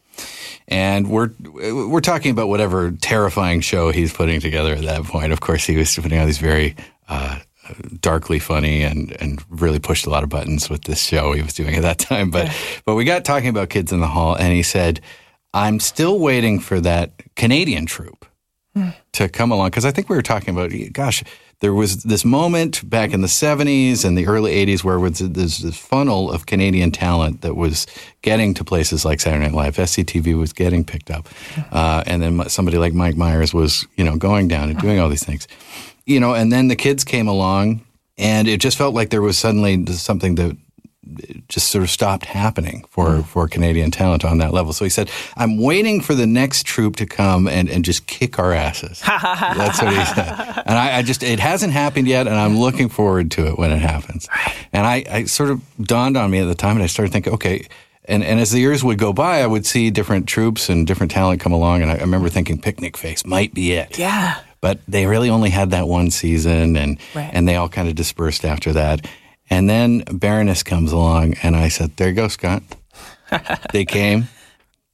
And 0.68 1.10
we're 1.10 1.30
we're 1.54 2.02
talking 2.02 2.32
about 2.32 2.50
whatever 2.50 2.92
terrifying 2.92 3.62
show 3.62 3.92
he's 3.92 4.12
putting 4.12 4.42
together 4.42 4.74
at 4.74 4.82
that 4.84 5.04
point. 5.06 5.32
Of 5.32 5.40
course, 5.40 5.64
he 5.66 5.78
was 5.78 5.96
putting 5.96 6.20
on 6.20 6.26
these 6.26 6.40
very 6.40 6.76
uh, 7.08 7.40
darkly 8.02 8.40
funny 8.40 8.84
and 8.84 9.16
and 9.22 9.44
really 9.50 9.80
pushed 9.80 10.06
a 10.06 10.10
lot 10.10 10.24
of 10.24 10.30
buttons 10.30 10.70
with 10.70 10.84
this 10.84 11.02
show 11.04 11.34
he 11.34 11.42
was 11.42 11.54
doing 11.54 11.76
at 11.76 11.82
that 11.82 12.00
time. 12.00 12.30
But 12.30 12.52
but 12.86 12.96
we 12.96 13.06
got 13.06 13.26
talking 13.26 13.50
about 13.50 13.70
Kids 13.70 13.92
in 13.92 14.00
the 14.00 14.08
Hall, 14.08 14.36
and 14.36 14.54
he 14.54 14.64
said, 14.64 15.02
I'm 15.54 15.80
still 15.80 16.20
waiting 16.20 16.60
for 16.60 16.80
that 16.82 17.36
Canadian 17.36 17.86
troupe 17.86 18.26
to 19.14 19.30
come 19.30 19.52
along 19.52 19.70
because 19.70 19.86
I 19.86 19.92
think 19.92 20.10
we 20.10 20.16
were 20.16 20.22
talking 20.22 20.56
about, 20.56 20.72
gosh, 20.94 21.24
there 21.60 21.74
was 21.74 22.04
this 22.04 22.24
moment 22.24 22.88
back 22.88 23.14
in 23.14 23.22
the 23.22 23.28
70s 23.28 24.06
and 24.06 24.16
the 24.16 24.28
early 24.28 24.54
80s 24.66 24.84
where 24.84 24.96
there 24.96 25.00
was 25.00 25.20
this, 25.20 25.58
this 25.58 25.78
funnel 25.78 26.32
of 26.32 26.46
Canadian 26.46 26.92
talent 26.92 27.42
that 27.42 27.56
was 27.56 27.88
getting 28.22 28.54
to 28.54 28.64
places 28.64 29.04
like 29.04 29.20
Saturday 29.20 29.46
Night 29.46 29.56
Live. 29.56 29.78
SCTV 29.78 30.38
was 30.38 30.54
getting 30.54 30.86
picked 30.86 31.10
up. 31.10 31.28
Uh, 31.72 32.04
and 32.06 32.22
then 32.22 32.48
somebody 32.50 32.78
like 32.78 32.94
Mike 32.94 33.18
Myers 33.18 33.54
was, 33.54 33.88
you 33.96 34.04
know, 34.04 34.18
going 34.18 34.48
down 34.48 34.70
and 34.70 34.78
doing 34.80 35.00
all 35.00 35.10
these 35.10 35.24
things. 35.24 35.48
You 36.08 36.20
know, 36.20 36.34
and 36.34 36.52
then 36.52 36.68
the 36.70 36.76
kids 36.76 37.04
came 37.04 37.28
along 37.28 37.82
and 38.18 38.48
it 38.48 38.60
just 38.62 38.78
felt 38.78 38.96
like 38.96 39.10
there 39.12 39.22
was 39.22 39.38
suddenly 39.38 39.86
something 39.94 40.36
that 40.36 40.58
just 41.48 41.70
sort 41.70 41.84
of 41.84 41.90
stopped 41.90 42.26
happening 42.26 42.84
for, 42.90 43.08
Mm. 43.10 43.26
for 43.26 43.48
Canadian 43.48 43.92
talent 43.92 44.26
on 44.26 44.40
that 44.40 44.52
level. 44.54 44.74
So 44.74 44.84
he 44.84 44.90
said, 44.90 45.10
I'm 45.38 45.58
waiting 45.58 46.02
for 46.02 46.14
the 46.16 46.28
next 46.28 46.66
troop 46.66 46.96
to 46.98 47.06
come 47.06 47.48
and, 47.48 47.70
and 47.70 47.86
just 47.86 48.08
kick 48.08 48.40
our 48.40 48.52
asses. 48.54 49.02
That's 49.08 49.82
what 49.82 49.94
he 49.94 50.04
said. 50.06 50.64
And 50.66 50.78
I, 50.78 50.98
I 50.98 51.02
just, 51.04 51.24
it 51.24 51.40
hasn't 51.40 51.72
happened 51.72 52.08
yet, 52.10 52.28
and 52.28 52.36
I'm 52.36 52.58
looking 52.58 52.90
forward 52.90 53.32
to 53.32 53.48
it 53.48 53.58
when 53.58 53.72
it 53.72 53.80
happens. 53.80 54.28
And 54.74 54.86
I, 54.86 55.06
I 55.10 55.24
sort 55.26 55.50
of 55.50 55.62
dawned 55.82 56.18
on 56.18 56.30
me 56.30 56.40
at 56.40 56.46
the 56.46 56.56
time, 56.56 56.76
and 56.76 56.84
I 56.84 56.88
started 56.88 57.14
thinking, 57.14 57.34
okay, 57.36 57.66
and, 58.04 58.22
and 58.24 58.40
as 58.42 58.52
the 58.52 58.60
years 58.60 58.84
would 58.84 58.98
go 59.00 59.14
by, 59.14 59.42
I 59.42 59.48
would 59.48 59.66
see 59.66 59.90
different 59.92 60.28
troops 60.28 60.68
and 60.70 60.86
different 60.86 61.12
talent 61.14 61.40
come 61.40 61.54
along, 61.54 61.84
and 61.84 61.92
I, 61.92 61.96
I 61.96 62.02
remember 62.02 62.28
thinking 62.30 62.60
Picnicface 62.60 63.26
might 63.26 63.54
be 63.54 63.72
it. 63.74 63.98
Yeah. 63.98 64.42
But 64.68 64.80
they 64.86 65.06
really 65.06 65.30
only 65.30 65.50
had 65.50 65.72
that 65.72 65.88
one 65.88 66.12
season, 66.12 66.76
and 66.76 67.00
Right. 67.16 67.30
and 67.32 67.48
they 67.48 67.56
all 67.56 67.70
kind 67.70 67.88
of 67.88 67.96
dispersed 67.96 68.44
after 68.44 68.74
that. 68.74 69.08
And 69.50 69.70
then 69.70 70.04
Baroness 70.12 70.62
comes 70.62 70.92
along, 70.92 71.36
and 71.42 71.56
I 71.56 71.70
said, 71.70 71.96
"There 71.96 72.10
you 72.10 72.14
go, 72.14 72.28
Scott. 72.28 72.64
they 73.72 73.86
came, 73.86 74.28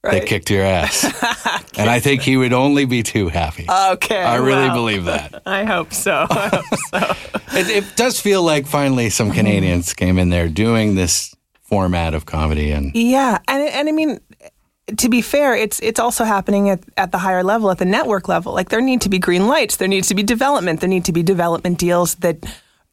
they 0.04 0.20
kicked 0.20 0.48
your 0.48 0.62
ass." 0.62 1.02
and 1.76 1.90
I 1.90 1.98
think 1.98 2.22
he 2.22 2.36
would 2.36 2.52
only 2.52 2.84
be 2.84 3.02
too 3.02 3.26
happy. 3.30 3.66
Okay. 3.68 4.22
I 4.22 4.36
really 4.36 4.68
well, 4.68 4.76
believe 4.76 5.04
that. 5.06 5.42
I 5.44 5.64
hope 5.64 5.92
so. 5.92 6.24
I 6.30 6.48
hope 6.48 6.78
so. 6.90 7.58
It, 7.58 7.68
it 7.68 7.96
does 7.96 8.20
feel 8.20 8.44
like 8.44 8.68
finally 8.68 9.10
some 9.10 9.30
mm-hmm. 9.30 9.38
Canadians 9.38 9.92
came 9.92 10.20
in 10.20 10.30
there 10.30 10.48
doing 10.48 10.94
this 10.94 11.34
format 11.64 12.14
of 12.14 12.26
comedy, 12.26 12.70
and 12.70 12.94
Yeah, 12.94 13.38
and 13.48 13.68
and 13.68 13.88
I 13.88 13.92
mean, 13.92 14.20
to 14.86 15.08
be 15.08 15.22
fair, 15.22 15.54
it's 15.54 15.80
it's 15.80 15.98
also 15.98 16.24
happening 16.24 16.68
at, 16.68 16.80
at 16.96 17.10
the 17.10 17.18
higher 17.18 17.42
level, 17.42 17.70
at 17.70 17.78
the 17.78 17.84
network 17.84 18.28
level. 18.28 18.52
Like 18.52 18.68
there 18.68 18.80
need 18.80 19.00
to 19.02 19.08
be 19.08 19.18
green 19.18 19.48
lights, 19.48 19.76
there 19.76 19.88
needs 19.88 20.08
to 20.08 20.14
be 20.14 20.22
development, 20.22 20.80
there 20.80 20.90
need 20.90 21.06
to 21.06 21.12
be 21.12 21.22
development 21.22 21.78
deals 21.78 22.16
that 22.16 22.44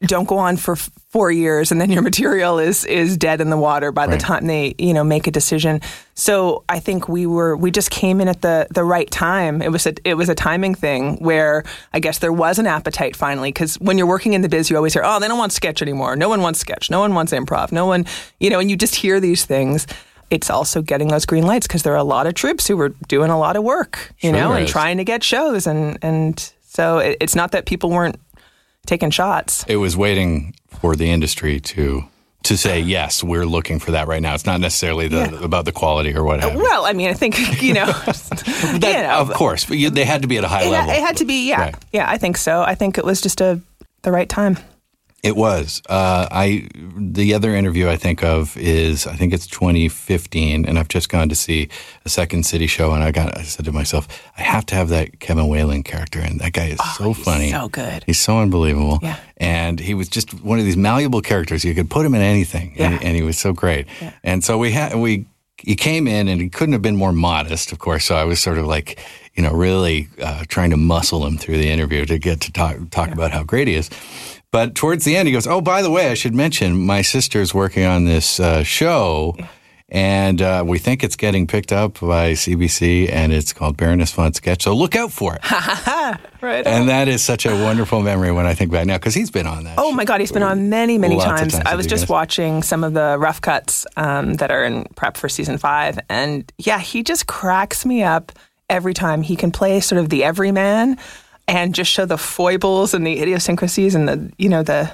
don't 0.06 0.26
go 0.26 0.38
on 0.38 0.56
for 0.56 0.72
f- 0.72 0.90
four 1.10 1.30
years, 1.30 1.70
and 1.70 1.80
then 1.80 1.90
your 1.90 2.02
material 2.10 2.58
is 2.58 2.86
is 2.86 3.18
dead 3.18 3.42
in 3.42 3.50
the 3.50 3.58
water 3.58 3.92
by 3.92 4.06
the 4.06 4.16
time 4.16 4.46
they 4.46 4.74
you 4.78 4.94
know 4.94 5.04
make 5.04 5.26
a 5.26 5.30
decision. 5.30 5.80
So 6.14 6.64
I 6.68 6.80
think 6.80 7.08
we 7.08 7.26
were 7.26 7.56
we 7.56 7.70
just 7.70 7.90
came 7.90 8.22
in 8.22 8.28
at 8.28 8.40
the 8.40 8.66
the 8.70 8.84
right 8.84 9.10
time. 9.10 9.60
It 9.60 9.70
was 9.70 9.86
a 9.86 9.94
it 10.04 10.14
was 10.14 10.30
a 10.30 10.34
timing 10.34 10.74
thing 10.74 11.16
where 11.16 11.62
I 11.92 12.00
guess 12.00 12.20
there 12.20 12.32
was 12.32 12.58
an 12.58 12.66
appetite 12.66 13.16
finally 13.16 13.50
because 13.50 13.78
when 13.80 13.98
you're 13.98 14.06
working 14.06 14.32
in 14.32 14.40
the 14.40 14.48
biz, 14.48 14.70
you 14.70 14.76
always 14.76 14.94
hear, 14.94 15.02
oh, 15.04 15.20
they 15.20 15.28
don't 15.28 15.38
want 15.38 15.52
sketch 15.52 15.82
anymore. 15.82 16.16
No 16.16 16.30
one 16.30 16.40
wants 16.40 16.58
sketch. 16.58 16.90
No 16.90 17.00
one 17.00 17.12
wants 17.14 17.32
improv. 17.32 17.70
No 17.70 17.84
one, 17.84 18.06
you 18.40 18.48
know, 18.48 18.60
and 18.60 18.70
you 18.70 18.76
just 18.76 18.94
hear 18.94 19.20
these 19.20 19.44
things. 19.44 19.86
It's 20.32 20.48
also 20.50 20.80
getting 20.82 21.08
those 21.08 21.26
green 21.26 21.46
lights 21.46 21.66
because 21.66 21.82
there 21.82 21.92
are 21.92 21.96
a 21.98 22.04
lot 22.16 22.26
of 22.26 22.32
troops 22.34 22.66
who 22.66 22.76
were 22.76 22.88
doing 23.08 23.30
a 23.30 23.38
lot 23.38 23.54
of 23.56 23.62
work, 23.64 24.12
you 24.20 24.30
Sure 24.30 24.32
know, 24.40 24.48
there 24.50 24.58
and 24.58 24.68
trying 24.68 24.96
to 24.96 25.04
get 25.04 25.22
shows, 25.22 25.66
and 25.66 25.98
and 26.02 26.52
so 26.68 26.98
it, 26.98 27.18
it's 27.20 27.34
not 27.36 27.50
that 27.52 27.66
people 27.66 27.90
weren't 27.90 28.16
taking 28.86 29.10
shots. 29.10 29.64
it 29.68 29.76
was 29.76 29.96
waiting 29.96 30.54
for 30.80 30.96
the 30.96 31.10
industry 31.10 31.60
to 31.60 32.04
to 32.44 32.56
say 32.56 32.80
yes, 32.80 33.22
we're 33.22 33.46
looking 33.46 33.78
for 33.78 33.92
that 33.92 34.08
right 34.08 34.20
now. 34.22 34.34
It's 34.34 34.46
not 34.46 34.58
necessarily 34.60 35.06
the, 35.06 35.16
Yeah. 35.30 35.44
about 35.44 35.64
the 35.64 35.70
quality 35.72 36.12
or 36.16 36.24
what 36.24 36.40
have. 36.40 36.56
Well, 36.56 36.84
I 36.86 36.92
mean, 36.92 37.08
I 37.08 37.14
think 37.14 37.38
you 37.62 37.74
know, 37.74 37.86
you 38.72 38.78
know, 38.80 39.18
of 39.20 39.30
course, 39.34 39.64
but 39.66 39.76
you, 39.78 39.90
they 39.90 40.04
had 40.04 40.22
to 40.22 40.28
be 40.28 40.38
at 40.38 40.44
a 40.44 40.48
high 40.48 40.64
it, 40.64 40.70
level. 40.70 40.90
it 40.90 41.00
had 41.00 41.18
to 41.18 41.24
be, 41.24 41.48
yeah, 41.48 41.60
Right. 41.60 41.74
yeah. 41.92 42.10
I 42.10 42.18
think 42.18 42.36
so. 42.36 42.62
I 42.62 42.74
think 42.74 42.98
it 42.98 43.04
was 43.04 43.20
just 43.20 43.40
a 43.40 43.60
the 44.02 44.10
right 44.10 44.28
time. 44.28 44.56
It 45.22 45.36
was. 45.36 45.80
Uh, 45.88 46.26
I 46.32 46.66
the 46.96 47.32
other 47.34 47.54
interview 47.54 47.88
I 47.88 47.96
think 47.96 48.24
of 48.24 48.56
is 48.56 49.06
I 49.06 49.14
think 49.14 49.32
it's 49.32 49.46
2015, 49.46 50.64
and 50.66 50.78
I've 50.80 50.88
just 50.88 51.08
gone 51.08 51.28
to 51.28 51.36
see 51.36 51.68
a 52.04 52.08
Second 52.08 52.44
City 52.44 52.66
show, 52.66 52.90
and 52.92 53.04
I 53.04 53.12
got 53.12 53.38
I 53.38 53.42
said 53.42 53.64
to 53.66 53.72
myself, 53.72 54.08
I 54.36 54.42
have 54.42 54.66
to 54.66 54.74
have 54.74 54.88
that 54.88 55.20
Kevin 55.20 55.46
Whalen 55.46 55.84
character, 55.84 56.18
and 56.18 56.40
that 56.40 56.54
guy 56.54 56.66
is 56.70 56.80
so 56.96 57.14
funny, 57.14 57.54
Oh, 57.54 57.62
so 57.62 57.68
good. 57.68 58.02
he's 58.04 58.18
so 58.18 58.38
unbelievable, 58.40 58.98
Yeah. 59.00 59.16
and 59.36 59.78
he 59.78 59.94
was 59.94 60.08
just 60.08 60.34
one 60.42 60.58
of 60.58 60.64
these 60.64 60.76
malleable 60.76 61.20
characters. 61.20 61.64
You 61.64 61.74
could 61.74 61.88
put 61.88 62.04
him 62.04 62.16
in 62.16 62.22
anything, 62.22 62.74
and, 62.76 62.94
Yeah. 62.94 62.98
and 63.06 63.14
he 63.16 63.22
was 63.22 63.38
so 63.38 63.52
great. 63.52 63.86
Yeah. 64.00 64.12
And 64.24 64.42
so 64.42 64.58
we 64.58 64.72
had 64.72 64.96
we 64.96 65.26
he 65.56 65.76
came 65.76 66.08
in, 66.08 66.26
and 66.26 66.40
he 66.40 66.48
couldn't 66.48 66.72
have 66.72 66.82
been 66.82 66.96
more 66.96 67.12
modest, 67.12 67.70
of 67.70 67.78
course. 67.78 68.04
So 68.04 68.16
I 68.16 68.24
was 68.24 68.40
sort 68.40 68.58
of 68.58 68.66
like. 68.66 68.98
You 69.34 69.42
know, 69.42 69.52
really 69.54 70.08
uh, 70.20 70.44
trying 70.48 70.68
to 70.72 70.76
muscle 70.76 71.24
him 71.26 71.38
through 71.38 71.56
the 71.56 71.70
interview 71.70 72.04
to 72.04 72.18
get 72.18 72.42
to 72.42 72.52
talk 72.52 72.76
talk 72.90 73.12
about 73.12 73.30
how 73.30 73.42
great 73.44 73.66
he 73.66 73.72
is. 73.76 73.88
But 74.52 74.74
towards 74.74 75.06
the 75.06 75.16
end, 75.16 75.26
he 75.28 75.32
goes, 75.32 75.46
"Oh, 75.46 75.62
by 75.62 75.80
the 75.80 75.90
way, 75.90 76.10
I 76.10 76.14
should 76.14 76.34
mention 76.34 76.84
my 76.84 77.00
sister's 77.00 77.54
working 77.54 77.84
on 77.84 78.04
this 78.04 78.38
uh, 78.38 78.62
show, 78.62 79.34
and 79.88 80.42
uh, 80.42 80.62
we 80.66 80.78
think 80.78 81.02
it's 81.02 81.16
getting 81.16 81.46
picked 81.46 81.72
up 81.72 81.98
by 82.00 82.32
CBC, 82.32 83.10
and 83.10 83.32
it's 83.32 83.54
called 83.54 83.78
Baroness 83.78 84.12
von 84.12 84.34
Sketch. 84.34 84.64
So 84.64 84.74
look 84.76 84.94
out 84.94 85.10
for 85.10 85.34
it." 85.34 85.40
Right. 86.42 86.66
and 86.66 86.88
that 86.88 87.06
is 87.06 87.22
such 87.22 87.46
a 87.46 87.50
wonderful 87.50 88.02
memory 88.02 88.32
when 88.32 88.46
I 88.46 88.54
think 88.54 88.72
back 88.72 88.84
now, 88.84 88.96
because 88.96 89.14
he's 89.14 89.30
been 89.30 89.46
on 89.46 89.62
that. 89.62 89.76
Oh 89.78 89.92
my 89.92 90.04
God, 90.04 90.18
he's 90.18 90.32
been 90.32 90.42
on 90.42 90.68
many, 90.68 90.98
many 90.98 91.16
times. 91.16 91.52
times 91.52 91.64
I 91.64 91.76
was 91.76 91.86
just 91.86 92.06
guys. 92.06 92.10
watching 92.10 92.62
some 92.64 92.82
of 92.82 92.94
the 92.94 93.16
rough 93.16 93.40
cuts 93.40 93.86
um, 93.96 94.34
that 94.34 94.50
are 94.50 94.64
in 94.64 94.86
prep 94.96 95.16
for 95.16 95.28
season 95.28 95.56
five, 95.56 96.00
and 96.10 96.52
yeah, 96.58 96.80
he 96.80 97.04
just 97.04 97.28
cracks 97.28 97.86
me 97.86 98.02
up 98.02 98.32
every 98.68 98.92
time. 98.92 99.22
He 99.22 99.36
can 99.36 99.52
play 99.52 99.78
sort 99.78 100.00
of 100.00 100.08
the 100.08 100.24
everyman 100.24 100.98
and 101.48 101.74
just 101.74 101.90
show 101.90 102.04
the 102.06 102.18
foibles 102.18 102.94
and 102.94 103.06
the 103.06 103.20
idiosyncrasies 103.20 103.94
and 103.94 104.08
the 104.08 104.32
you 104.38 104.48
know 104.48 104.62
the 104.62 104.92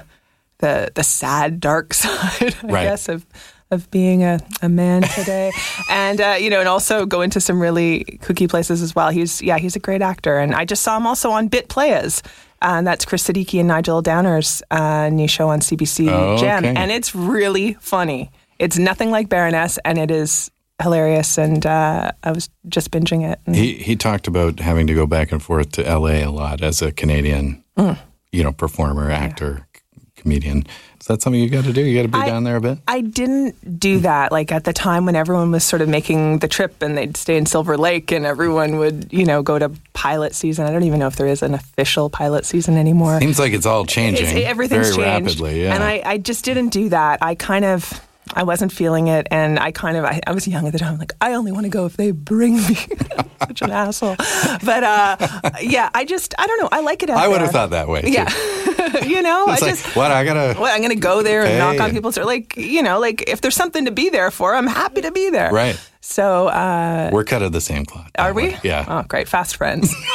the 0.59 0.91
the 0.95 1.03
sad 1.03 1.59
dark 1.59 1.93
side, 2.03 2.55
I 2.63 2.67
Right. 2.67 2.83
guess 2.83 3.09
of. 3.09 3.25
Of 3.71 3.91
being 3.91 4.23
a, 4.23 4.39
a 4.63 4.67
man 4.67 5.03
today, 5.03 5.51
and 5.91 6.19
uh, 6.19 6.37
you 6.39 6.49
know, 6.49 6.59
and 6.59 6.67
also 6.67 7.05
go 7.05 7.21
into 7.21 7.39
some 7.39 7.61
really 7.61 8.03
kooky 8.23 8.49
places 8.49 8.81
as 8.81 8.95
well. 8.95 9.09
He's 9.11 9.43
yeah, 9.43 9.59
he's 9.59 9.75
a 9.75 9.79
great 9.79 10.01
actor, 10.01 10.39
and 10.39 10.55
I 10.55 10.65
just 10.65 10.81
saw 10.81 10.97
him 10.97 11.05
also 11.05 11.29
on 11.29 11.49
Bit 11.49 11.69
Playas, 11.69 12.23
and 12.63 12.87
that's 12.87 13.05
Chris 13.05 13.27
Siddiqui 13.27 13.59
and 13.59 13.67
Nigel 13.67 14.01
Downer's 14.01 14.63
uh, 14.71 15.09
new 15.09 15.27
show 15.27 15.49
on 15.49 15.59
CBC 15.59 16.09
Oh, 16.11 16.35
Gem, 16.39 16.65
okay. 16.65 16.73
and 16.75 16.89
it's 16.89 17.13
really 17.13 17.73
funny. 17.79 18.31
It's 18.57 18.79
nothing 18.79 19.11
like 19.11 19.29
Baroness, 19.29 19.77
and 19.85 19.99
it 19.99 20.09
is 20.09 20.49
hilarious. 20.81 21.37
And 21.37 21.65
uh, 21.65 22.11
I 22.23 22.31
was 22.31 22.49
just 22.67 22.91
binging 22.91 23.29
it. 23.29 23.39
And 23.45 23.55
He 23.55 23.73
he 23.75 23.95
talked 23.95 24.27
about 24.27 24.59
having 24.59 24.87
to 24.87 24.93
go 24.93 25.05
back 25.07 25.31
and 25.31 25.41
forth 25.41 25.71
to 25.73 25.85
L.A. 25.87 26.21
a 26.23 26.31
lot 26.31 26.61
as 26.61 26.81
a 26.81 26.91
Canadian, 26.91 27.63
Mm. 27.77 27.97
you 28.31 28.43
know, 28.43 28.51
performer, 28.51 29.09
actor, 29.09 29.65
c- 29.75 29.81
comedian. 30.17 30.65
Is 30.99 31.07
that 31.07 31.21
something 31.21 31.41
you 31.41 31.49
got 31.49 31.63
to 31.63 31.71
do? 31.71 31.81
You 31.81 31.95
got 31.95 32.01
to 32.01 32.07
be 32.09 32.17
I- 32.19 32.25
down 32.25 32.43
there 32.43 32.57
a 32.57 32.61
bit. 32.61 32.77
I 32.87 32.99
didn't 32.99 33.79
do 33.79 33.99
that. 34.01 34.33
Like 34.33 34.51
at 34.51 34.65
the 34.65 34.73
time 34.73 35.05
when 35.05 35.15
everyone 35.15 35.49
was 35.49 35.63
sort 35.63 35.81
of 35.81 35.87
making 35.87 36.39
the 36.39 36.47
trip 36.49 36.81
and 36.83 36.97
they'd 36.97 37.15
stay 37.15 37.37
in 37.37 37.45
Silver 37.45 37.77
Lake 37.77 38.11
and 38.11 38.25
everyone 38.25 38.77
would, 38.79 39.07
you 39.13 39.23
know, 39.25 39.41
go 39.41 39.57
to 39.57 39.71
pilot 39.93 40.35
season. 40.35 40.65
I 40.65 40.71
don't 40.71 40.83
even 40.83 40.99
know 40.99 41.07
if 41.07 41.15
there 41.15 41.27
is 41.27 41.41
an 41.41 41.53
official 41.53 42.09
pilot 42.09 42.45
season 42.45 42.75
anymore. 42.77 43.17
Seems 43.21 43.39
like 43.39 43.53
it's 43.53 43.65
all 43.65 43.85
changing 43.85 44.25
It's, 44.27 44.45
everything's 44.45 44.93
very 44.93 45.07
changed. 45.07 45.39
rapidly. 45.39 45.63
Yeah. 45.63 45.73
And 45.75 45.83
I, 45.83 46.01
I 46.05 46.17
just 46.17 46.43
didn't 46.43 46.69
do 46.69 46.89
that. 46.89 47.19
I 47.23 47.35
kind 47.35 47.63
of, 47.63 48.05
I 48.35 48.43
wasn't 48.43 48.71
feeling 48.71 49.07
it. 49.07 49.27
And 49.31 49.59
I 49.59 49.71
kind 49.71 49.97
of, 49.97 50.05
I, 50.05 50.21
I 50.27 50.31
was 50.31 50.47
young 50.47 50.65
at 50.67 50.73
the 50.73 50.79
time. 50.79 50.93
I'm 50.93 50.99
like, 50.99 51.13
I 51.21 51.33
only 51.33 51.51
want 51.51 51.65
to 51.65 51.69
go 51.69 51.85
if 51.85 51.97
they 51.97 52.11
bring 52.11 52.55
me. 52.55 52.75
Such 53.47 53.61
an 53.61 53.71
asshole. 53.71 54.15
But 54.17 54.83
uh, 54.83 55.17
yeah, 55.61 55.89
I 55.93 56.05
just, 56.05 56.35
I 56.37 56.45
don't 56.47 56.61
know. 56.61 56.69
I 56.71 56.81
like 56.81 57.03
it 57.03 57.09
out 57.09 57.17
I 57.17 57.27
would 57.27 57.41
have 57.41 57.51
thought 57.51 57.69
that 57.71 57.87
way. 57.87 58.01
Too. 58.01 58.11
Yeah. 58.11 58.29
you 59.05 59.21
know, 59.21 59.45
It's 59.49 59.61
I 59.63 59.65
like, 59.65 59.75
just, 59.75 59.95
what? 59.95 60.11
I 60.11 60.23
gotta. 60.25 60.59
well, 60.59 60.73
I'm 60.73 60.81
going 60.81 60.93
to 60.93 60.99
go 60.99 61.23
there 61.23 61.43
and 61.43 61.57
knock 61.57 61.79
on 61.79 61.91
people's 61.91 62.15
door. 62.15 62.25
Like, 62.25 62.55
you 62.57 62.83
know, 62.83 62.99
like 62.99 63.27
if 63.29 63.41
there's 63.41 63.55
something 63.55 63.85
to 63.85 63.91
be 63.91 64.09
there 64.09 64.29
for, 64.31 64.53
I'm 64.55 64.67
happy 64.67 65.01
to 65.01 65.11
be 65.11 65.29
there. 65.29 65.51
Right. 65.51 65.79
So, 66.01 66.47
uh, 66.47 67.09
We're 67.11 67.23
cut 67.23 67.41
of 67.41 67.51
the 67.51 67.61
same 67.61 67.85
cloth. 67.85 68.09
are 68.17 68.33
we? 68.33 68.49
way. 68.49 68.57
Yeah. 68.63 68.85
Oh, 68.87 69.03
great. 69.07 69.27
Fast 69.27 69.55
friends. 69.57 69.93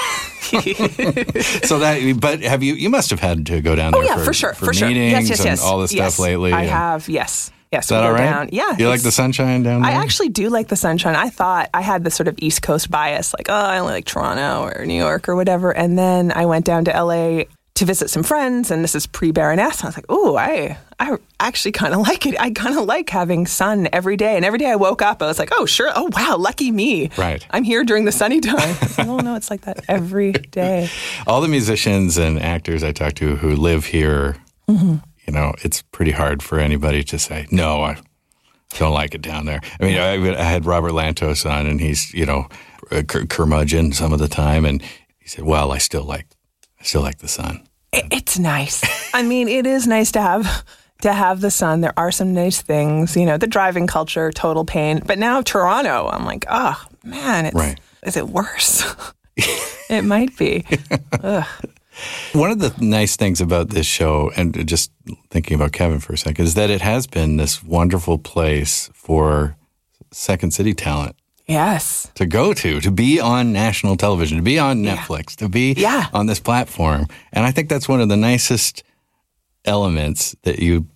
So 1.64 1.78
that, 1.80 2.18
but 2.21 2.42
have 2.42 2.62
you? 2.62 2.75
You 2.75 2.90
must 2.90 3.11
have 3.11 3.18
had 3.18 3.47
to 3.47 3.61
go 3.61 3.75
down 3.75 3.92
there. 3.92 4.02
oh, 4.02 4.04
yeah, 4.04 4.16
for, 4.18 4.26
for, 4.26 4.33
sure. 4.35 4.52
for 4.54 4.66
For, 4.66 4.75
sure. 4.75 4.88
meetings 4.88 5.12
Yes, 5.12 5.28
yes, 5.30 5.38
and 5.40 5.47
yes. 5.49 5.62
all 5.64 5.80
this 5.80 5.92
Yes, 5.92 6.14
stuff 6.14 6.23
lately. 6.25 6.52
I 6.52 6.61
and- 6.62 6.71
have. 6.71 7.09
Yes. 7.09 7.50
Yes. 7.75 7.87
Is 7.87 7.88
that 7.88 8.09
right? 8.09 8.19
down. 8.19 8.50
Yeah. 8.52 8.76
You 8.78 8.88
like 8.88 9.02
the 9.02 9.11
sunshine 9.11 9.64
down 9.64 9.83
there? 9.83 9.90
I 9.90 9.95
actually 9.95 10.28
do 10.28 10.49
like 10.49 10.69
the 10.69 10.76
sunshine. 10.76 11.16
I 11.16 11.28
thought 11.28 11.71
I 11.75 11.81
had 11.81 12.04
the 12.04 12.11
sort 12.11 12.28
of 12.28 12.37
East 12.38 12.62
Coast 12.62 12.88
bias, 12.88 13.35
like, 13.35 13.49
oh, 13.49 13.52
I 13.52 13.81
only 13.81 13.95
like 13.95 14.04
Toronto 14.04 14.62
or 14.62 14.87
New 14.87 14.95
York 14.95 15.28
or 15.28 15.35
whatever. 15.35 15.76
And 15.76 15.99
then 15.99 16.31
I 16.31 16.47
went 16.47 16.64
down 16.64 16.85
to 16.85 16.93
LA 16.93 17.45
to 17.75 17.85
visit 17.85 18.09
some 18.09 18.23
friends, 18.23 18.71
and 18.71 18.85
this 18.85 18.95
is 18.95 19.09
pre 19.09 19.33
Baroness. 19.33 19.81
And 19.81 19.87
I 19.87 19.88
was 19.88 19.97
like, 19.97 20.07
oh, 20.09 20.37
I, 20.37 20.78
I 21.00 21.16
actually 21.40 21.73
kind 21.73 21.93
of 21.93 22.00
like 22.09 22.26
it. 22.26 22.40
I 22.40 22.52
kind 22.52 22.78
of 22.78 22.85
like 22.85 23.11
having 23.11 23.45
sun 23.45 23.88
every 23.93 24.16
day. 24.16 24.37
And 24.37 24.45
every 24.45 24.61
day 24.61 24.71
I 24.71 24.76
woke 24.76 25.02
up, 25.02 25.21
I 25.21 25.26
was 25.26 25.40
like, 25.40 25.50
oh, 25.50 25.66
sure. 25.66 25.90
Oh, 25.97 26.09
wow, 26.12 26.37
lucky 26.38 26.71
me. 26.71 27.11
Right. 27.19 27.45
I'm 27.50 27.64
here 27.64 27.83
during 27.83 28.04
the 28.04 28.12
sunny 28.12 28.40
time. 28.40 28.76
Like, 28.97 29.09
oh, 29.09 29.19
no, 29.19 29.35
it's 29.35 29.50
like 29.50 29.62
that 29.62 29.85
every 29.88 30.31
day. 30.31 30.88
all 31.26 31.40
the 31.40 31.49
musicians 31.49 32.19
and 32.19 32.38
actors 32.40 32.85
I 32.85 32.93
talk 32.93 33.14
to 33.14 33.35
who 33.35 33.57
live 33.57 33.87
here, 33.87 34.37
Mm-hmm. 34.69 34.97
You 35.26 35.33
know, 35.33 35.54
it's 35.62 35.83
pretty 35.83 36.12
hard 36.12 36.43
for 36.43 36.59
anybody 36.59 37.02
to 37.04 37.19
say, 37.19 37.47
no, 37.50 37.83
I, 37.83 37.97
don't 38.78 38.93
like 38.93 39.14
it 39.14 39.23
down 39.23 39.47
there. 39.47 39.61
I 39.81 39.85
mean, 39.85 39.99
I, 39.99 40.40
I 40.40 40.43
had 40.43 40.66
Robert 40.66 40.93
Lantos 40.93 41.49
on, 41.49 41.66
and 41.66 41.81
he's 41.81 42.12
you 42.12 42.26
know 42.26 42.49
a 42.90 43.04
cur- 43.04 43.26
curmudgeon 43.26 43.93
some 43.93 44.12
of 44.12 44.19
the 44.19 44.26
time, 44.28 44.64
and 44.64 44.83
he 45.19 45.28
said, 45.28 45.45
"Well, 45.45 45.71
I 45.71 45.78
still 45.78 46.02
like, 46.04 46.26
I 46.81 46.85
still 46.85 47.02
like 47.02 47.19
the 47.19 47.28
sun." 47.28 47.66
It's 47.93 48.37
nice. 48.38 48.83
I 49.14 49.23
mean, 49.23 49.47
it 49.47 49.66
is 49.66 49.87
nice 49.87 50.11
to 50.12 50.21
have 50.21 50.64
to 51.02 51.12
have 51.12 51.40
the 51.40 51.50
sun. 51.50 51.83
There 51.83 51.97
are 51.97 52.11
some 52.11 52.35
nice 52.35 52.62
things, 52.62 53.16
you 53.16 53.26
know, 53.26 53.37
the 53.38 53.47
driving 53.47 53.87
culture, 53.87 54.33
total 54.33 54.64
pain. 54.64 55.00
But 55.07 55.19
now 55.19 55.43
Toronto, 55.43 56.09
I'm 56.09 56.25
like, 56.25 56.45
oh 56.50 56.83
man, 57.04 57.47
it's, 57.47 57.54
Right. 57.54 57.78
is 58.02 58.16
it 58.16 58.28
worse? 58.28 58.85
it 59.88 60.02
might 60.02 60.37
be. 60.37 60.64
Ugh. 61.23 61.47
One 62.32 62.50
of 62.50 62.58
the 62.58 62.74
nice 62.80 63.16
things 63.16 63.40
about 63.40 63.70
this 63.70 63.86
show, 63.86 64.30
and 64.36 64.66
just 64.66 64.90
thinking 65.30 65.54
about 65.54 65.72
Kevin 65.72 66.00
for 66.00 66.12
a 66.12 66.18
second, 66.18 66.44
is 66.44 66.54
that 66.54 66.70
it 66.70 66.80
has 66.80 67.06
been 67.06 67.36
this 67.36 67.62
wonderful 67.62 68.18
place 68.18 68.90
for 68.94 69.56
Second 70.10 70.52
City 70.52 70.74
talent 70.74 71.16
Yes. 71.46 72.10
to 72.14 72.26
go 72.26 72.54
to, 72.54 72.80
to 72.80 72.90
be 72.90 73.20
on 73.20 73.52
national 73.52 73.96
television, 73.96 74.36
to 74.38 74.42
be 74.42 74.58
on 74.58 74.82
Netflix, 74.82 75.36
to 75.36 75.48
be 75.48 75.72
Yeah. 75.74 76.06
on 76.12 76.26
this 76.26 76.40
platform. 76.40 77.06
And 77.32 77.44
I 77.44 77.50
think 77.50 77.68
that's 77.68 77.88
one 77.88 78.00
of 78.00 78.08
the 78.08 78.16
nicest 78.16 78.82
elements 79.64 80.34
that 80.42 80.58
you 80.58 80.86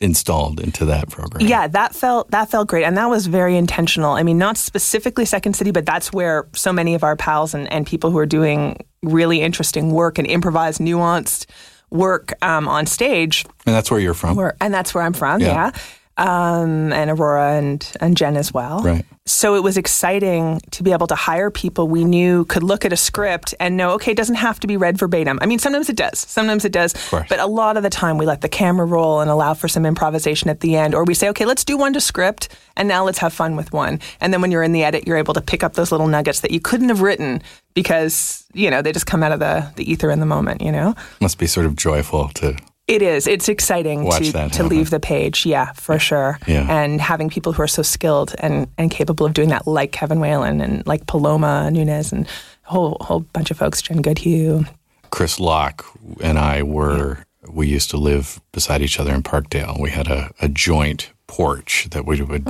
installed 0.00 0.60
into 0.60 0.84
that 0.84 1.10
program. 1.10 1.46
Yeah, 1.46 1.66
that 1.66 1.94
felt 1.94 2.30
that 2.30 2.50
felt 2.50 2.68
great, 2.68 2.84
and 2.84 2.96
that 2.96 3.10
was 3.10 3.26
very 3.26 3.56
intentional. 3.56 4.12
I 4.12 4.22
mean, 4.22 4.38
not 4.38 4.56
specifically 4.56 5.24
Second 5.24 5.54
City, 5.56 5.72
but 5.72 5.84
that's 5.86 6.12
where 6.12 6.46
so 6.54 6.72
many 6.72 6.94
of 6.94 7.02
our 7.02 7.16
pals 7.16 7.52
and, 7.52 7.70
and 7.72 7.84
people 7.86 8.10
who 8.12 8.18
are 8.18 8.26
doing 8.26 8.76
really 9.02 9.40
interesting 9.42 9.92
work 9.92 10.18
and 10.18 10.26
improvised, 10.26 10.80
nuanced 10.80 11.46
work 11.90 12.32
um, 12.42 12.68
on 12.68 12.86
stage 12.86 13.44
And 13.66 13.74
that's 13.74 13.90
where 13.90 14.00
you're 14.00 14.14
from. 14.14 14.36
were, 14.36 14.56
and 14.60 14.72
that's 14.74 14.94
where 14.94 15.04
I'm 15.04 15.12
from. 15.14 15.40
Yeah. 15.40 15.48
Yeah. 15.74 15.80
Um, 16.18 16.92
and 16.92 17.10
Aurora 17.12 17.52
and, 17.52 17.92
and 18.00 18.16
Jen 18.16 18.36
as 18.36 18.52
well. 18.52 18.82
Right. 18.82 19.04
So 19.24 19.54
it 19.54 19.62
was 19.62 19.76
exciting 19.76 20.60
to 20.72 20.82
be 20.82 20.92
able 20.92 21.06
to 21.06 21.14
hire 21.14 21.50
people 21.50 21.86
we 21.86 22.04
knew 22.04 22.44
could 22.46 22.62
look 22.62 22.84
at 22.84 22.92
a 22.92 22.96
script 22.96 23.54
and 23.60 23.76
know, 23.76 23.90
okay, 23.92 24.12
it 24.12 24.16
doesn't 24.16 24.36
have 24.36 24.58
to 24.60 24.66
be 24.66 24.76
read 24.76 24.98
verbatim. 24.98 25.38
I 25.42 25.46
mean, 25.46 25.58
sometimes 25.58 25.88
it 25.88 25.96
does. 25.96 26.18
Sometimes 26.18 26.64
it 26.64 26.72
does. 26.72 26.94
But 27.28 27.38
a 27.38 27.46
lot 27.46 27.76
of 27.76 27.82
the 27.82 27.90
time 27.90 28.18
we 28.18 28.26
let 28.26 28.40
the 28.40 28.48
camera 28.48 28.86
roll 28.86 29.20
and 29.20 29.30
allow 29.30 29.54
for 29.54 29.68
some 29.68 29.86
improvisation 29.86 30.48
at 30.50 30.60
the 30.60 30.76
end. 30.76 30.94
Or 30.94 31.04
we 31.04 31.14
say, 31.14 31.28
okay, 31.28 31.44
let's 31.44 31.62
do 31.62 31.76
one 31.76 31.92
to 31.92 32.00
script 32.00 32.48
and 32.76 32.88
now 32.88 33.04
let's 33.04 33.18
have 33.18 33.32
fun 33.32 33.54
with 33.54 33.72
one. 33.72 34.00
And 34.20 34.32
then 34.32 34.40
when 34.40 34.50
you're 34.50 34.62
in 34.62 34.72
the 34.72 34.82
edit, 34.82 35.06
you're 35.06 35.18
able 35.18 35.34
to 35.34 35.42
pick 35.42 35.62
up 35.62 35.74
those 35.74 35.92
little 35.92 36.08
nuggets 36.08 36.40
that 36.40 36.50
you 36.50 36.60
couldn't 36.60 36.88
have 36.88 37.02
written 37.02 37.42
because, 37.74 38.44
you 38.54 38.70
know, 38.70 38.82
they 38.82 38.92
just 38.92 39.06
come 39.06 39.22
out 39.22 39.30
of 39.30 39.40
the, 39.40 39.70
the 39.76 39.88
ether 39.88 40.10
in 40.10 40.20
the 40.20 40.26
moment, 40.26 40.62
you 40.62 40.72
know? 40.72 40.94
Must 41.20 41.38
be 41.38 41.46
sort 41.46 41.66
of 41.66 41.76
joyful 41.76 42.28
to 42.30 42.56
It 42.88 43.02
is. 43.02 43.26
It's 43.26 43.50
exciting 43.50 44.04
Watch 44.04 44.26
to, 44.26 44.32
to 44.32 44.38
happen. 44.38 44.68
leave 44.68 44.88
the 44.88 44.98
page. 44.98 45.44
Yeah, 45.44 45.72
for 45.72 45.98
sure. 45.98 46.38
Yeah. 46.46 46.66
And 46.68 47.02
having 47.02 47.28
people 47.28 47.52
who 47.52 47.62
are 47.62 47.68
so 47.68 47.82
skilled 47.82 48.34
and, 48.38 48.66
and 48.78 48.90
capable 48.90 49.26
of 49.26 49.34
doing 49.34 49.50
that, 49.50 49.66
like 49.66 49.92
Kevin 49.92 50.20
Whalen 50.20 50.62
and 50.62 50.86
like 50.86 51.06
Paloma 51.06 51.70
Nunez 51.70 52.12
and 52.12 52.26
a 52.26 52.70
whole 52.70 52.96
whole 53.02 53.20
bunch 53.20 53.50
of 53.50 53.58
folks, 53.58 53.82
Jen 53.82 54.00
Goodhue. 54.00 54.64
Chris 55.10 55.38
Locke 55.38 55.84
and 56.22 56.38
I 56.38 56.62
were 56.62 57.24
we 57.50 57.66
used 57.68 57.90
to 57.90 57.98
live 57.98 58.40
beside 58.52 58.80
each 58.82 58.98
other 58.98 59.14
in 59.14 59.22
Parkdale. 59.22 59.78
We 59.80 59.90
had 59.90 60.08
a, 60.08 60.30
a 60.40 60.48
joint 60.48 61.12
porch 61.26 61.88
that 61.90 62.06
we 62.06 62.22
would 62.22 62.46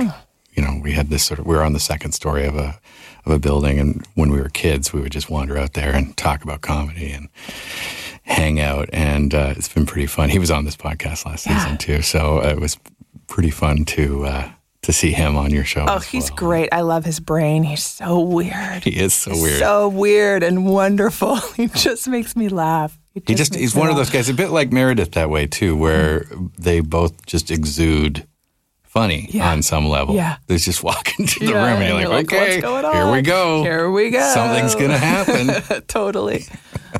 you 0.53 0.63
know, 0.63 0.79
we 0.81 0.91
had 0.93 1.09
this 1.09 1.23
sort 1.23 1.39
of 1.39 1.45
we 1.45 1.55
were 1.55 1.63
on 1.63 1.73
the 1.73 1.79
second 1.79 2.13
story 2.13 2.45
of 2.45 2.55
a 2.55 2.79
of 3.25 3.31
a 3.33 3.39
building 3.39 3.77
and 3.77 4.05
when 4.15 4.31
we 4.31 4.39
were 4.39 4.49
kids 4.49 4.93
we 4.93 5.01
would 5.01 5.11
just 5.11 5.29
wander 5.29 5.57
out 5.57 5.73
there 5.73 5.93
and 5.93 6.15
talk 6.15 6.43
about 6.43 6.61
comedy 6.61 7.11
and 7.11 7.27
hang 8.29 8.59
out 8.59 8.89
and 8.93 9.33
uh, 9.33 9.53
it's 9.57 9.67
been 9.67 9.85
pretty 9.85 10.07
fun. 10.07 10.29
He 10.29 10.39
was 10.39 10.51
on 10.51 10.63
this 10.65 10.77
podcast 10.77 11.25
last 11.25 11.45
Yeah. 11.45 11.59
season 11.63 11.77
too, 11.77 12.01
so 12.01 12.39
it 12.39 12.59
was 12.59 12.77
pretty 13.27 13.49
fun 13.49 13.85
to 13.85 14.25
uh, 14.25 14.49
to 14.83 14.93
see 14.93 15.11
him 15.11 15.35
on 15.35 15.51
your 15.51 15.65
show. 15.65 15.85
Oh, 15.87 15.99
he's 15.99 16.29
well. 16.31 16.37
great. 16.37 16.69
I 16.71 16.81
love 16.81 17.03
his 17.03 17.19
brain. 17.19 17.63
He's 17.63 17.83
so 17.85 18.19
weird. 18.21 18.83
He 18.85 18.97
is 18.97 19.13
so 19.13 19.31
weird. 19.31 19.59
So 19.59 19.89
weird 19.89 20.43
and 20.43 20.65
wonderful. 20.65 21.35
He 21.57 21.67
just 21.67 22.07
makes 22.07 22.35
me 22.35 22.47
laugh. 22.47 22.97
He 23.25 23.35
just 23.35 23.51
makes 23.51 23.59
he's 23.61 23.75
one 23.75 23.89
of 23.89 23.97
those 23.97 24.09
guys, 24.09 24.29
a 24.29 24.33
bit 24.33 24.49
like 24.51 24.71
Meredith 24.71 25.11
that 25.11 25.29
way 25.29 25.45
too, 25.47 25.75
where 25.75 26.25
they 26.57 26.79
both 26.79 27.25
just 27.25 27.51
exude 27.51 28.25
funny 28.89 29.27
Yeah. 29.31 29.51
on 29.51 29.61
some 29.61 29.87
level. 29.87 30.15
Yeah. 30.15 30.37
They 30.47 30.57
just 30.57 30.83
walk 30.83 31.13
into 31.19 31.39
the 31.39 31.45
Yeah, 31.51 31.71
room 31.73 31.81
and 31.81 31.99
you're 31.99 32.09
like, 32.09 32.31
"What's 32.31 32.43
okay, 32.43 32.61
going 32.61 32.85
on? 32.85 32.93
here 32.93 33.11
we 33.11 33.21
go. 33.21 33.63
Here 33.63 33.89
we 33.91 34.09
go. 34.09 34.33
Something's 34.33 34.75
gonna 34.75 34.97
happen. 34.97 35.81
totally. 35.87 36.45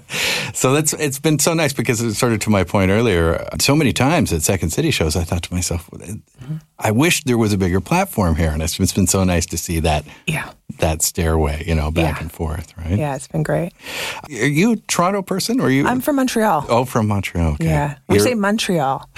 so 0.54 0.74
that's 0.74 0.94
it's 0.94 1.20
been 1.20 1.40
so 1.40 1.54
nice 1.54 1.74
because 1.74 2.00
it's 2.02 2.18
sort 2.20 2.32
of 2.34 2.40
to 2.42 2.50
my 2.50 2.64
point 2.64 2.92
earlier. 2.92 3.48
So 3.60 3.76
many 3.76 3.92
times 3.92 4.32
at 4.32 4.44
Second 4.44 4.70
City 4.70 4.92
shows, 4.92 5.16
I 5.16 5.24
thought 5.24 5.42
to 5.44 5.54
myself, 5.54 5.90
mm-hmm. 5.90 6.56
I 6.78 6.92
wish 6.92 7.24
there 7.24 7.38
was 7.40 7.54
a 7.54 7.58
bigger 7.58 7.82
platform 7.82 8.36
here, 8.36 8.52
and 8.52 8.62
it's, 8.62 8.80
it's 8.80 8.94
been 8.94 9.08
so 9.08 9.24
nice 9.24 9.46
to 9.48 9.58
see 9.58 9.80
that 9.82 10.06
Yeah. 10.28 10.52
that 10.78 11.02
stairway, 11.02 11.64
you 11.66 11.74
know, 11.76 11.90
back 11.92 12.18
Yeah. 12.18 12.22
and 12.22 12.32
forth. 12.32 12.74
Right? 12.78 12.98
Yeah, 13.00 13.16
it's 13.16 13.28
been 13.28 13.44
great. 13.44 13.74
Are 14.30 14.32
you 14.46 14.74
a 14.74 14.76
Toronto 14.76 15.22
person, 15.24 15.60
or 15.60 15.66
are 15.66 15.72
you? 15.72 15.88
I'm 15.88 16.02
from 16.02 16.18
Montreal. 16.18 16.66
oh, 16.70 16.86
from 16.86 17.08
Montreal. 17.08 17.54
Okay. 17.54 17.66
Yeah. 17.66 17.98
We 18.08 18.18
You're- 18.18 18.30
say 18.30 18.36
Montreal. 18.36 19.10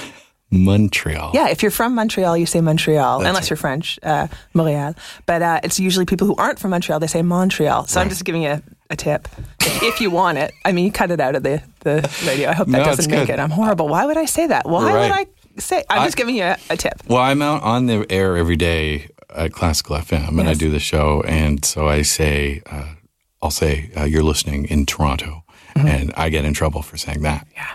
Montreal. 0.51 1.31
Yeah, 1.33 1.47
if 1.49 1.61
you're 1.61 1.71
from 1.71 1.95
Montreal, 1.95 2.37
you 2.37 2.45
say 2.45 2.61
Montreal, 2.61 3.19
That's 3.19 3.29
unless 3.29 3.49
you're 3.49 3.57
French, 3.57 3.97
uh, 4.03 4.27
Montreal. 4.53 4.95
But 5.25 5.41
uh, 5.41 5.59
it's 5.63 5.79
usually 5.79 6.05
people 6.05 6.27
who 6.27 6.35
aren't 6.35 6.59
from 6.59 6.71
Montreal, 6.71 6.99
they 6.99 7.07
say 7.07 7.21
Montreal. 7.21 7.87
So 7.87 8.01
I'm 8.01 8.09
just 8.09 8.25
giving 8.25 8.43
you 8.43 8.49
a, 8.49 8.61
a 8.89 8.95
tip. 8.95 9.27
If, 9.61 10.01
you 10.01 10.11
want 10.11 10.37
it, 10.37 10.53
I 10.65 10.71
mean, 10.73 10.85
you 10.85 10.91
cut 10.91 11.09
it 11.11 11.19
out 11.21 11.35
of 11.35 11.43
the, 11.43 11.63
the 11.81 12.07
radio. 12.27 12.49
I 12.49 12.53
hope 12.53 12.67
that 12.67 12.77
No, 12.79 12.83
doesn't 12.83 13.09
make 13.09 13.27
good. 13.27 13.33
it. 13.33 13.39
I'm 13.39 13.49
horrible. 13.49 13.87
Why 13.87 14.05
would 14.05 14.17
I 14.17 14.25
say 14.25 14.47
that? 14.47 14.67
Why 14.67 14.89
You're 14.91 14.99
would. 14.99 15.11
I 15.11 15.25
say? 15.57 15.83
I'm 15.89 16.01
I- 16.01 16.05
just 16.05 16.17
giving 16.17 16.35
you 16.35 16.43
a, 16.43 16.57
a 16.69 16.75
tip. 16.77 17.01
Well, 17.07 17.21
I'm 17.21 17.41
out 17.41 17.63
on 17.63 17.85
the 17.85 18.05
air 18.09 18.35
every 18.35 18.57
day 18.57 19.07
at 19.33 19.53
Classical 19.53 19.95
FM, 19.95 20.37
and 20.39 20.49
I 20.49 20.53
do 20.53 20.69
the 20.69 20.79
show, 20.79 21.23
and 21.25 21.63
so 21.63 21.87
I 21.87 22.01
say, 22.01 22.61
uh, 22.69 22.95
I'll 23.41 23.49
say, 23.51 23.89
uh, 23.95 24.03
"You're 24.03 24.23
listening 24.23 24.65
in 24.65 24.85
Toronto," 24.85 25.45
and 25.75 26.11
I 26.17 26.27
get 26.29 26.43
in 26.43 26.53
trouble 26.53 26.81
for 26.81 26.97
saying 26.97 27.21
that. 27.21 27.45
Mm-hmm. 27.47 27.53
Yeah. 27.55 27.67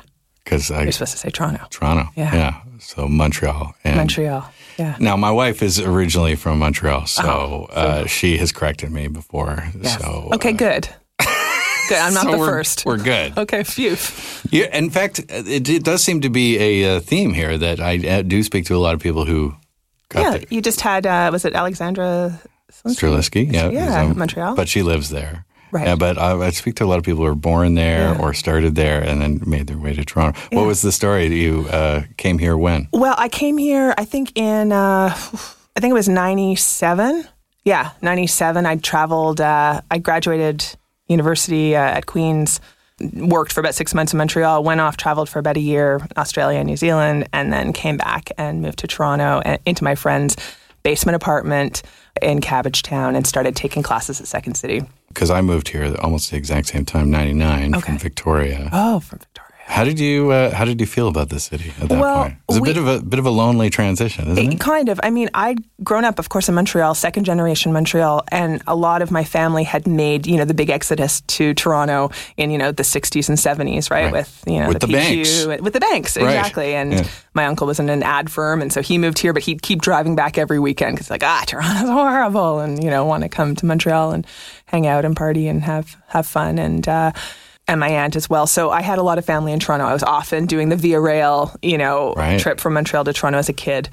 Because 0.46 0.70
I 0.70 0.82
You're 0.84 0.92
supposed 0.92 1.10
to 1.12 1.18
say 1.18 1.30
Toronto. 1.30 1.66
Toronto, 1.70 2.08
Yeah. 2.14 2.32
Yeah. 2.34 2.54
so 2.78 3.08
Montreal, 3.08 3.74
and 3.82 3.96
Montreal. 3.96 4.48
Yeah. 4.78 4.94
Now, 5.00 5.16
my 5.16 5.30
wife 5.32 5.60
is 5.60 5.80
originally 5.80 6.36
from 6.36 6.60
Montreal, 6.60 7.06
so, 7.06 7.66
uh, 7.72 8.06
she 8.06 8.36
has 8.38 8.52
corrected 8.52 8.90
me 8.92 9.08
before. 9.08 9.64
Oh, 9.66 9.78
Yes. 9.82 9.98
So 10.00 10.28
okay, 10.34 10.50
uh, 10.52 10.56
good. 10.56 10.88
good. 11.88 11.98
I'm 11.98 12.14
not 12.14 12.24
so 12.24 12.30
the 12.32 12.38
we're- 12.38 12.48
first. 12.52 12.84
We're 12.86 12.98
good. 13.02 13.36
Okay, 13.36 13.64
phew. 13.64 13.96
Yeah, 14.52 14.68
in 14.76 14.90
fact, 14.90 15.18
it, 15.28 15.68
it 15.68 15.82
does 15.82 16.04
seem 16.04 16.20
to 16.20 16.28
be 16.30 16.58
a 16.58 16.96
uh, 16.96 17.00
theme 17.00 17.32
here 17.34 17.58
that 17.58 17.80
I 17.80 18.22
do 18.22 18.42
speak 18.44 18.66
to 18.66 18.76
a 18.76 18.78
lot 18.86 18.94
of 18.94 19.00
people 19.00 19.24
who 19.24 19.54
got 20.10 20.20
Yeah, 20.22 20.30
there. 20.38 20.44
you 20.50 20.60
just 20.62 20.80
had, 20.80 21.06
uh, 21.06 21.30
was 21.32 21.44
it 21.44 21.54
Alexandra? 21.54 22.38
Streliski, 22.86 23.52
yeah, 23.52 23.70
Yeah, 23.70 24.12
Montreal. 24.12 24.54
but 24.54 24.68
she 24.68 24.82
lives 24.82 25.08
there. 25.10 25.44
Right. 25.72 25.86
Yeah, 25.86 25.96
but 25.96 26.16
I, 26.18 26.32
I 26.46 26.50
speak 26.50 26.76
to 26.76 26.84
a 26.84 26.86
lot 26.86 26.98
of 26.98 27.04
people 27.04 27.18
who 27.18 27.24
were 27.24 27.34
born 27.34 27.74
there 27.74 28.12
Yeah. 28.14 28.20
or 28.20 28.32
started 28.34 28.74
there 28.76 29.02
and 29.02 29.20
then 29.20 29.40
made 29.46 29.66
their 29.66 29.78
way 29.78 29.94
to 29.94 30.04
Toronto. 30.04 30.38
What 30.52 30.66
was 30.66 30.82
the 30.82 30.92
story? 30.92 31.26
You 31.26 31.66
uh, 31.70 32.02
came 32.16 32.38
here 32.38 32.56
when? 32.56 32.88
Well, 32.92 33.14
I 33.18 33.28
came 33.28 33.58
here, 33.58 33.94
I 33.98 34.04
think 34.04 34.36
in, 34.38 34.72
uh, 34.72 35.10
I 35.12 35.80
think 35.80 35.90
it 35.90 35.94
was 35.94 36.08
97. 36.08 37.26
Yeah, 37.64 37.90
97. 38.00 38.64
I 38.64 38.76
traveled, 38.76 39.40
uh, 39.40 39.80
I 39.90 39.98
graduated 39.98 40.64
university 41.08 41.74
uh, 41.74 41.80
at 41.80 42.06
Queen's, 42.06 42.60
worked 43.14 43.52
for 43.52 43.60
about 43.60 43.74
six 43.74 43.92
months 43.92 44.12
in 44.12 44.18
Montreal, 44.18 44.62
went 44.62 44.80
off, 44.80 44.96
traveled 44.96 45.28
for 45.28 45.38
about 45.38 45.56
a 45.56 45.60
year, 45.60 46.00
Australia, 46.16 46.62
New 46.64 46.76
Zealand, 46.76 47.28
and 47.32 47.52
then 47.52 47.72
came 47.72 47.96
back 47.96 48.30
and 48.38 48.62
moved 48.62 48.78
to 48.78 48.86
Toronto 48.86 49.42
and 49.44 49.60
into 49.66 49.84
my 49.84 49.94
friend's 49.96 50.36
basement 50.82 51.16
apartment 51.16 51.82
in 52.22 52.40
Cabbagetown 52.40 53.16
and 53.16 53.26
started 53.26 53.56
taking 53.56 53.82
classes 53.82 54.20
at 54.20 54.26
Second 54.28 54.54
City. 54.54 54.82
Because 55.16 55.30
I 55.30 55.40
moved 55.40 55.68
here 55.70 55.96
almost 56.02 56.30
the 56.30 56.36
exact 56.36 56.66
same 56.68 56.84
time, 56.84 57.10
'99, 57.10 57.74
Okay. 57.74 57.86
from 57.86 57.98
Victoria. 57.98 58.68
Oh, 58.70 59.00
from 59.00 59.20
Victoria. 59.20 59.45
How 59.68 59.82
did 59.84 59.98
you 59.98 60.30
uh, 60.30 60.54
How 60.54 60.64
did 60.64 60.80
you 60.80 60.86
feel 60.86 61.08
about 61.08 61.28
the 61.28 61.40
city 61.40 61.72
at 61.82 61.88
that 61.88 61.98
Well, 61.98 62.22
point? 62.22 62.34
It 62.34 62.38
was 62.48 62.56
a 62.58 62.62
bit 62.62 62.76
of 62.76 62.86
a 62.86 63.02
bit 63.02 63.18
of 63.18 63.26
a 63.26 63.30
lonely 63.30 63.68
transition, 63.68 64.28
isn't 64.30 64.52
it? 64.52 64.60
Kind 64.60 64.88
of. 64.88 65.00
I 65.02 65.10
mean, 65.10 65.28
I'd 65.34 65.58
grown 65.82 66.04
up, 66.04 66.20
of 66.20 66.28
course, 66.28 66.48
in 66.48 66.54
Montreal, 66.54 66.94
second 66.94 67.24
generation 67.24 67.72
Montreal, 67.72 68.22
and 68.30 68.62
a 68.68 68.76
lot 68.76 69.02
of 69.02 69.10
my 69.10 69.24
family 69.24 69.64
had 69.64 69.86
made, 69.88 70.26
you 70.26 70.36
know, 70.36 70.44
the 70.44 70.54
big 70.54 70.70
exodus 70.70 71.20
to 71.22 71.52
Toronto 71.52 72.10
in, 72.36 72.52
you 72.52 72.58
know, 72.58 72.70
the 72.70 72.84
60s 72.84 73.28
and 73.28 73.36
70s, 73.36 73.90
right? 73.90 74.04
Right. 74.04 74.12
With, 74.12 74.44
you 74.46 74.60
know, 74.60 74.68
With 74.68 74.80
the, 74.80 74.86
the 74.86 74.92
PQ, 74.94 75.46
banks. 75.48 75.62
With 75.62 75.72
the 75.72 75.80
banks, 75.80 76.16
Right. 76.16 76.26
exactly. 76.36 76.74
And 76.74 76.92
Yeah. 76.92 77.04
my 77.34 77.44
uncle 77.46 77.66
was 77.66 77.80
in 77.80 77.88
an 77.90 78.04
ad 78.04 78.30
firm, 78.30 78.62
and 78.62 78.72
so 78.72 78.80
he 78.82 78.98
moved 78.98 79.18
here, 79.18 79.32
but 79.32 79.42
he'd 79.42 79.62
keep 79.62 79.82
driving 79.82 80.14
back 80.14 80.38
every 80.38 80.60
weekend 80.60 80.94
because, 80.94 81.10
like, 81.10 81.24
ah, 81.24 81.42
Toronto's 81.46 81.88
horrible, 82.00 82.60
and, 82.60 82.82
you 82.84 82.88
know, 82.88 83.04
want 83.04 83.24
to 83.24 83.28
come 83.28 83.56
to 83.56 83.66
Montreal 83.66 84.12
and 84.12 84.24
hang 84.66 84.86
out 84.86 85.04
and 85.04 85.16
party 85.16 85.48
and 85.48 85.64
have, 85.64 85.96
have 86.06 86.26
fun. 86.26 86.58
And, 86.60 86.86
uh, 86.88 87.10
and 87.68 87.80
my 87.80 87.88
aunt 87.88 88.16
as 88.16 88.30
well. 88.30 88.46
So 88.46 88.70
I 88.70 88.82
had 88.82 88.98
a 88.98 89.02
lot 89.02 89.18
of 89.18 89.24
family 89.24 89.52
in 89.52 89.58
Toronto. 89.58 89.86
I 89.86 89.92
was 89.92 90.02
often 90.02 90.46
doing 90.46 90.68
the 90.68 90.76
Via 90.76 91.00
Rail, 91.00 91.54
you 91.62 91.78
know, 91.78 92.14
Right. 92.16 92.38
trip 92.40 92.60
from 92.60 92.74
Montreal 92.74 93.04
to 93.04 93.12
Toronto 93.12 93.38
as 93.38 93.48
a 93.48 93.52
kid. 93.52 93.88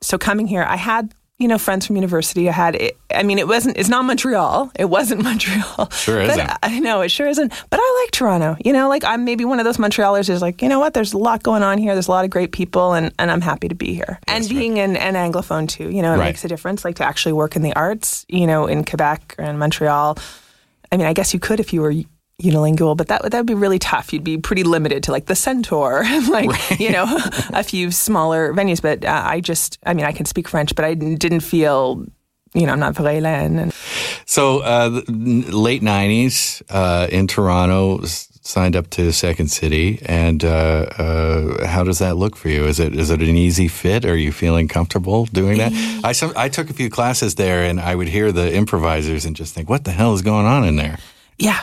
So 0.00 0.16
coming 0.18 0.46
here, 0.46 0.62
I 0.66 0.76
had 0.76 1.12
you 1.40 1.46
know, 1.46 1.56
friends 1.56 1.86
from 1.86 1.94
university. 1.94 2.48
I 2.48 2.52
had, 2.52 2.74
it, 2.74 2.98
I 3.14 3.22
mean, 3.22 3.38
it 3.38 3.46
wasn't, 3.46 3.76
it's 3.78 3.88
not 3.88 4.04
Montreal. 4.04 4.72
It 4.76 4.86
wasn't 4.86 5.22
Montreal. 5.28 5.88
Sure 5.92 6.26
but 6.26 6.30
isn't. 6.30 6.50
I 6.64 6.80
know 6.80 7.00
it 7.02 7.10
sure 7.10 7.28
isn't. 7.28 7.52
But 7.70 7.78
I 7.80 8.00
like 8.02 8.10
Toronto. 8.10 8.56
You 8.64 8.72
know, 8.72 8.88
like 8.88 9.04
I'm 9.04 9.24
maybe 9.24 9.44
one 9.44 9.60
of 9.60 9.64
those 9.64 9.76
Montrealers 9.76 10.26
who's 10.26 10.42
like, 10.42 10.60
you 10.62 10.68
know 10.68 10.80
what, 10.80 10.94
there's 10.94 11.12
a 11.12 11.16
lot 11.18 11.44
going 11.44 11.62
on 11.62 11.78
here. 11.78 11.94
There's 11.94 12.08
a 12.08 12.10
lot 12.10 12.24
of 12.24 12.32
great 12.32 12.50
people, 12.50 12.92
and, 12.94 13.14
and 13.20 13.30
I'm 13.30 13.40
happy 13.40 13.68
to 13.68 13.76
be 13.76 13.94
here. 13.94 14.18
and 14.26 14.48
being 14.48 14.80
an, 14.80 14.96
an 14.96 15.14
Anglophone 15.14 15.68
too, 15.68 15.88
you 15.90 16.02
know, 16.02 16.12
it 16.14 16.18
Right. 16.18 16.24
makes 16.24 16.44
a 16.44 16.48
difference. 16.48 16.84
Like 16.84 16.96
to 16.96 17.04
actually 17.04 17.34
work 17.34 17.54
in 17.54 17.62
the 17.62 17.72
arts, 17.76 18.26
you 18.28 18.44
know, 18.48 18.66
in 18.66 18.82
Quebec 18.84 19.36
or 19.38 19.44
in 19.44 19.58
Montreal. 19.58 20.18
I 20.90 20.96
mean, 20.96 21.06
I 21.06 21.12
guess 21.12 21.32
you 21.32 21.38
could 21.38 21.60
if 21.60 21.72
you 21.72 21.82
were 21.82 21.94
unilingual, 22.42 22.96
but 22.96 23.08
that 23.08 23.22
would 23.22 23.32
that 23.32 23.38
would 23.38 23.46
be 23.46 23.54
really 23.54 23.78
tough. 23.78 24.12
You'd 24.12 24.24
be 24.24 24.38
pretty 24.38 24.62
limited 24.62 25.02
to 25.04 25.12
like 25.12 25.26
the 25.26 25.34
Centaur 25.34 26.04
like 26.28 26.80
you 26.80 26.90
know 26.90 27.06
a 27.52 27.62
few 27.62 27.90
smaller 27.90 28.52
venues. 28.52 28.80
But 28.80 29.04
uh, 29.04 29.22
I 29.24 29.40
just, 29.40 29.78
I 29.84 29.94
mean, 29.94 30.04
I 30.06 30.12
can 30.12 30.26
speak 30.26 30.48
French, 30.48 30.74
but 30.74 30.84
I 30.84 30.94
didn't 30.94 31.40
feel, 31.40 32.06
you 32.54 32.66
know, 32.66 32.72
I'm 32.72 32.80
not 32.80 32.94
Vrelan. 32.94 33.60
And 33.60 33.72
So, 34.24 34.60
uh, 34.60 35.02
late 35.08 35.82
'90s 35.82 36.62
uh, 36.70 37.08
in 37.10 37.26
Toronto, 37.26 38.04
signed 38.48 38.76
up 38.76 38.88
to 38.90 39.12
Second 39.12 39.48
City, 39.48 40.00
and 40.06 40.44
uh, 40.44 40.86
uh, 40.96 41.66
how 41.66 41.82
does 41.82 41.98
that 41.98 42.16
look 42.16 42.36
for 42.36 42.48
you? 42.50 42.66
Is 42.66 42.78
it 42.78 42.94
is 42.94 43.10
it 43.10 43.20
an 43.20 43.36
easy 43.36 43.66
fit? 43.66 44.04
Are 44.04 44.16
you 44.16 44.30
feeling 44.30 44.68
comfortable 44.68 45.26
doing 45.26 45.58
that? 45.58 45.72
I 46.04 46.12
some, 46.12 46.32
I 46.36 46.48
took 46.48 46.70
a 46.70 46.72
few 46.72 46.88
classes 46.88 47.34
there, 47.34 47.64
and 47.64 47.80
I 47.80 47.96
would 47.96 48.08
hear 48.08 48.30
the 48.30 48.54
improvisers 48.54 49.24
and 49.24 49.34
just 49.34 49.54
think, 49.54 49.68
"What 49.68 49.82
the 49.82 49.92
hell 49.92 50.14
is 50.14 50.22
going 50.22 50.46
on 50.46 50.64
in 50.64 50.76
there?" 50.76 50.98
Yeah, 51.38 51.62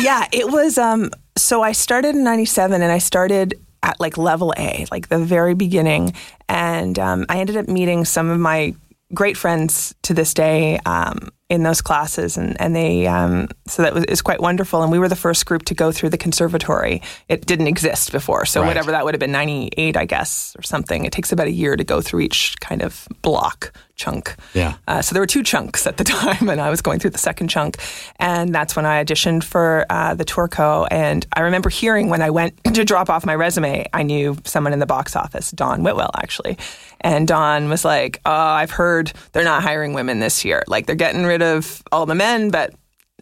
yeah, 0.00 0.26
it 0.32 0.50
was. 0.50 0.78
Um, 0.78 1.10
so 1.36 1.62
I 1.62 1.72
started 1.72 2.14
in 2.14 2.24
'97, 2.24 2.82
and 2.82 2.92
I 2.92 2.98
started 2.98 3.54
at 3.82 3.98
like 4.00 4.16
level 4.16 4.54
A, 4.56 4.86
like 4.90 5.08
the 5.08 5.18
very 5.18 5.54
beginning, 5.54 6.14
and 6.48 6.98
um, 6.98 7.26
I 7.28 7.38
ended 7.38 7.56
up 7.56 7.68
meeting 7.68 8.04
some 8.04 8.30
of 8.30 8.38
my 8.38 8.74
great 9.14 9.36
friends 9.36 9.94
to 10.02 10.12
this 10.14 10.34
day 10.34 10.78
um, 10.86 11.30
in 11.48 11.62
those 11.62 11.80
classes, 11.80 12.36
and 12.36 12.60
and 12.60 12.74
they 12.74 13.06
um, 13.06 13.48
so 13.66 13.82
that 13.82 13.94
was 13.94 14.04
is 14.04 14.22
quite 14.22 14.40
wonderful. 14.40 14.82
And 14.82 14.90
we 14.92 14.98
were 14.98 15.08
the 15.08 15.16
first 15.16 15.46
group 15.46 15.64
to 15.66 15.74
go 15.74 15.92
through 15.92 16.10
the 16.10 16.18
conservatory. 16.18 17.00
It 17.28 17.46
didn't 17.46 17.66
exist 17.68 18.12
before, 18.12 18.44
so 18.46 18.60
Right. 18.60 18.68
whatever 18.68 18.90
that 18.92 19.04
would 19.04 19.14
have 19.14 19.20
been 19.20 19.32
ninety 19.32 19.70
eight, 19.76 19.96
I 19.96 20.04
guess, 20.04 20.54
or 20.58 20.62
something. 20.62 21.04
It 21.04 21.12
takes 21.12 21.32
about 21.32 21.46
a 21.46 21.52
year 21.52 21.76
to 21.76 21.84
go 21.84 22.00
through 22.00 22.20
each 22.20 22.56
kind 22.60 22.82
of 22.82 23.06
block 23.22 23.72
chunk. 23.96 24.34
Yeah. 24.54 24.74
Uh, 24.88 25.00
so 25.02 25.14
there 25.14 25.22
were 25.22 25.26
two 25.26 25.44
chunks 25.44 25.86
at 25.86 25.96
the 25.98 26.04
time, 26.16 26.48
and 26.48 26.60
I 26.60 26.68
was 26.70 26.82
going 26.82 26.98
through 26.98 27.10
the 27.10 27.18
second 27.18 27.48
chunk, 27.48 27.76
and 28.18 28.52
that's 28.54 28.74
when 28.74 28.86
I 28.86 29.04
auditioned 29.04 29.44
for 29.44 29.86
uh, 29.90 30.14
the 30.14 30.24
Tourco. 30.24 30.88
And 30.90 31.24
I 31.36 31.42
remember 31.42 31.68
hearing 31.70 32.08
when 32.08 32.20
I 32.22 32.30
went 32.30 32.58
to 32.74 32.84
drop 32.84 33.08
off 33.10 33.24
my 33.24 33.34
resume, 33.36 33.86
I 33.92 34.02
knew 34.02 34.36
someone 34.44 34.72
in 34.72 34.80
the 34.80 34.86
box 34.86 35.14
office, 35.14 35.52
Dawn 35.52 35.82
Whitwell, 35.84 36.10
actually, 36.16 36.58
and 37.04 37.28
Dawn 37.28 37.68
was 37.68 37.84
like, 37.84 38.20
"Oh, 38.26 38.32
I've 38.32 38.72
heard 38.72 39.12
they're 39.32 39.44
not 39.44 39.62
hiring 39.62 39.92
women 39.92 40.18
this 40.18 40.44
year. 40.44 40.64
Like 40.66 40.86
they're 40.86 40.96
getting 40.96 41.24
rid 41.24 41.42
of 41.42 41.82
all 41.92 42.06
the 42.06 42.16
men, 42.16 42.50
but." 42.50 42.74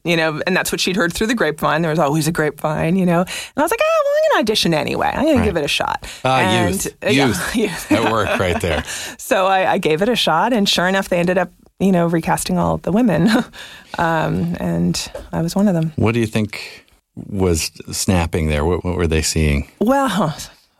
You 0.05 0.16
know, 0.16 0.42
and 0.49 0.57
that's 0.57 0.73
what 0.73 0.81
she'd 0.81 0.97
heard 0.97 1.12
through 1.12 1.29
the 1.29 1.35
grapevine. 1.37 1.83
There 1.83 1.90
was 1.92 2.01
always 2.01 2.27
a 2.27 2.33
grapevine, 2.33 2.97
you 2.97 3.07
know. 3.07 3.21
And 3.21 3.29
I 3.57 3.62
was 3.62 3.71
like, 3.71 3.79
oh, 3.81 4.03
well, 4.05 4.14
I'm 4.16 4.23
going 4.33 4.45
to 4.45 4.51
audition 4.51 4.75
anyway. 4.75 5.12
I'm 5.14 5.25
going 5.25 5.38
to 5.38 5.45
give 5.45 5.57
it 5.57 5.64
a 5.64 5.68
shot. 5.68 6.05
Ah, 6.25 6.40
and, 6.40 6.75
youth, 6.75 6.97
uh, 7.05 7.11
yeah, 7.11 7.27
youth, 7.55 7.55
youth. 7.55 7.92
at 7.92 8.11
work 8.11 8.37
right 8.40 8.61
there. 8.61 8.83
So 9.16 9.47
I, 9.47 9.75
I 9.75 9.79
gave 9.79 10.03
it 10.03 10.09
a 10.09 10.16
shot, 10.16 10.53
and 10.53 10.68
sure 10.68 10.88
enough, 10.88 11.09
they 11.09 11.18
ended 11.18 11.38
up, 11.38 11.53
you 11.79 11.92
know, 11.92 12.09
recasting 12.09 12.59
all 12.59 12.79
the 12.79 12.90
women, 12.90 13.29
um, 13.99 14.57
and 14.59 15.09
I 15.33 15.40
was 15.40 15.55
one 15.55 15.68
of 15.68 15.75
them. 15.75 15.92
What 15.95 16.14
do 16.14 16.18
you 16.21 16.27
think 16.27 16.85
was 17.14 17.71
snapping 17.92 18.49
there? 18.49 18.64
What, 18.64 18.85
what 18.85 18.97
were 18.97 19.07
they 19.07 19.23
seeing? 19.23 19.71
Well, 19.79 20.35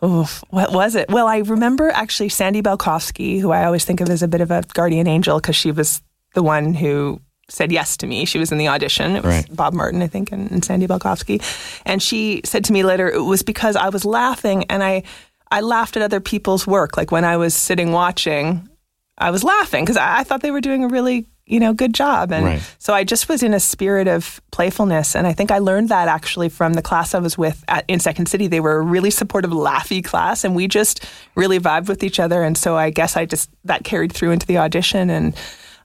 oof, 0.05 0.43
what 0.51 0.73
was 0.73 0.95
it? 0.95 1.09
Well, 1.11 1.27
I 1.27 1.39
remember 1.39 1.91
actually 1.91 2.29
Sandy 2.29 2.63
Belkowski, 2.63 3.41
who 3.41 3.51
I 3.53 3.65
always 3.65 3.85
think 3.85 4.01
of 4.01 4.09
as 4.09 4.23
a 4.23 4.29
bit 4.29 4.41
of 4.41 4.51
a 4.51 4.63
guardian 4.75 5.07
angel 5.07 5.39
because 5.39 5.57
she 5.57 5.71
was 5.71 6.03
the 6.35 6.43
one 6.43 6.75
who 6.75 7.21
said 7.49 7.71
yes 7.71 7.97
to 7.99 8.07
me. 8.07 8.25
She 8.25 8.39
was 8.39 8.51
in 8.51 8.59
the 8.59 8.69
audition. 8.69 9.17
It 9.17 9.25
was 9.25 9.35
Right. 9.35 9.57
Bob 9.57 9.75
Martin, 9.75 10.03
I 10.03 10.07
think, 10.07 10.33
and, 10.33 10.51
and 10.51 10.65
Sandy 10.65 10.87
Belkowski. 10.87 11.43
And 11.85 12.03
she 12.03 12.41
said 12.45 12.65
to 12.67 12.73
me 12.73 12.83
later, 12.83 13.09
it 13.09 13.21
was 13.23 13.43
because 13.43 13.77
I 13.77 13.91
was 13.91 14.05
laughing 14.05 14.65
and 14.71 14.83
I, 14.83 15.03
I 15.51 15.61
laughed 15.61 15.97
at 15.97 16.03
other 16.03 16.21
people's 16.21 16.67
work. 16.67 16.97
Like 16.97 17.13
when 17.13 17.25
I 17.25 17.37
was 17.37 17.55
sitting 17.55 17.93
watching, 17.93 18.69
I 19.19 19.31
was 19.31 19.45
laughing 19.45 19.85
because 19.85 19.99
I, 19.99 20.21
I 20.21 20.25
thought 20.25 20.41
they 20.41 20.51
were 20.51 20.63
doing 20.63 20.85
a 20.85 20.89
really, 20.89 21.27
you 21.47 21.59
know, 21.61 21.73
good 21.75 21.93
job. 21.93 22.33
And 22.33 22.45
Right. 22.45 22.63
so 22.79 22.95
I 22.95 23.05
just 23.05 23.29
was 23.29 23.43
in 23.43 23.53
a 23.53 23.61
spirit 23.61 24.07
of 24.09 24.41
playfulness. 24.53 25.17
And 25.17 25.27
I 25.27 25.33
think 25.33 25.51
I 25.51 25.59
learned 25.59 25.89
that 25.89 26.07
actually 26.09 26.49
from 26.49 26.75
the 26.75 26.83
class 26.83 27.15
I 27.15 27.19
was 27.19 27.37
with 27.37 27.65
at, 27.69 27.85
in 27.89 27.99
Second 28.01 28.27
City. 28.27 28.47
They 28.47 28.61
were 28.61 28.77
a 28.77 28.81
really 28.81 29.11
supportive, 29.11 29.51
laughy 29.51 30.03
class, 30.05 30.45
and 30.45 30.55
we 30.55 30.69
just 30.69 31.05
really 31.35 31.59
vibed 31.59 31.89
with 31.89 32.05
each 32.05 32.21
other. 32.21 32.43
And 32.43 32.57
so 32.57 32.77
I 32.77 32.91
guess 32.91 33.17
I 33.17 33.27
just, 33.27 33.51
that 33.65 33.83
carried 33.85 34.13
through 34.13 34.31
into 34.31 34.47
the 34.47 34.59
audition. 34.59 35.11
And 35.11 35.35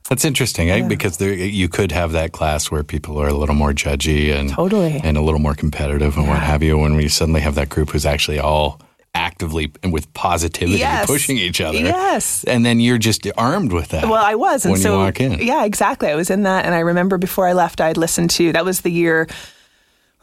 That's 0.10 0.24
interesting, 0.26 0.70
eh? 0.70 0.88
because 0.88 1.18
there, 1.18 1.34
you 1.34 1.68
could 1.68 1.92
have 1.92 2.12
that 2.14 2.32
class 2.32 2.70
where 2.72 2.84
people 2.84 3.18
are 3.22 3.28
a 3.28 3.34
little 3.34 3.56
more 3.56 3.74
judgy 3.74 4.32
and 4.34 4.50
Totally. 4.50 5.02
and 5.04 5.18
a 5.18 5.22
little 5.22 5.40
more 5.42 5.56
competitive 5.56 6.16
and 6.18 6.28
what 6.28 6.40
have 6.40 6.62
you. 6.64 6.78
When 6.78 6.96
we 6.96 7.08
suddenly 7.10 7.42
have 7.42 7.56
that 7.56 7.70
group 7.70 7.90
who's 7.90 8.06
actually 8.06 8.40
all 8.40 8.80
actively 9.18 9.72
and 9.84 9.92
with 9.92 10.06
positivity 10.14 10.78
Yes. 10.80 11.06
pushing 11.08 11.38
each 11.38 11.60
other, 11.60 11.78
Yes. 11.80 12.44
and 12.46 12.66
then 12.66 12.80
you're 12.80 12.98
just 13.00 13.28
armed 13.38 13.72
with 13.74 13.90
that. 13.90 14.04
Well, 14.08 14.24
I 14.24 14.36
was, 14.36 14.66
and 14.66 14.78
so 14.78 14.94
you 14.94 14.98
walk 15.00 15.20
in. 15.20 15.40
yeah, 15.42 15.66
exactly. 15.66 16.08
I 16.10 16.16
was 16.16 16.30
in 16.30 16.44
that, 16.44 16.66
and 16.66 16.74
I 16.76 16.80
remember 16.80 17.18
before 17.18 17.48
I 17.48 17.54
left, 17.54 17.82
I'd 17.82 17.98
listened 17.98 18.30
to 18.32 18.54
that 18.54 18.64
was 18.66 18.82
the 18.82 18.92
year. 18.92 19.28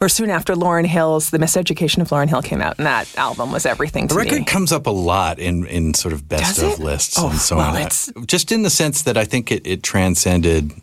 Or 0.01 0.09
soon 0.09 0.29
after 0.29 0.55
Lauryn 0.55 0.85
Hill's 0.85 1.29
The 1.29 1.37
Miseducation 1.39 1.99
of 2.01 2.09
Lauryn 2.09 2.27
Hill 2.27 2.41
came 2.41 2.61
out, 2.61 2.77
and 2.77 2.85
that 2.85 3.07
album 3.17 3.53
was 3.53 3.65
everything 3.65 4.09
to 4.09 4.13
The 4.13 4.19
record 4.19 4.39
me. 4.39 4.45
comes 4.45 4.73
up 4.73 4.87
a 4.87 4.91
lot 4.91 5.39
in, 5.39 5.65
in 5.67 5.93
sort 5.93 6.13
of 6.13 6.27
best 6.27 6.61
of 6.61 6.79
lists 6.79 7.17
Oh, 7.17 7.29
and 7.29 7.39
so 7.39 7.55
well, 7.55 7.69
on. 7.69 7.77
it's- 7.77 8.11
Just 8.25 8.51
in 8.51 8.63
the 8.63 8.69
sense 8.69 9.03
that 9.03 9.17
I 9.17 9.23
think 9.23 9.53
it, 9.53 9.65
it 9.65 9.83
transcended 9.83 10.73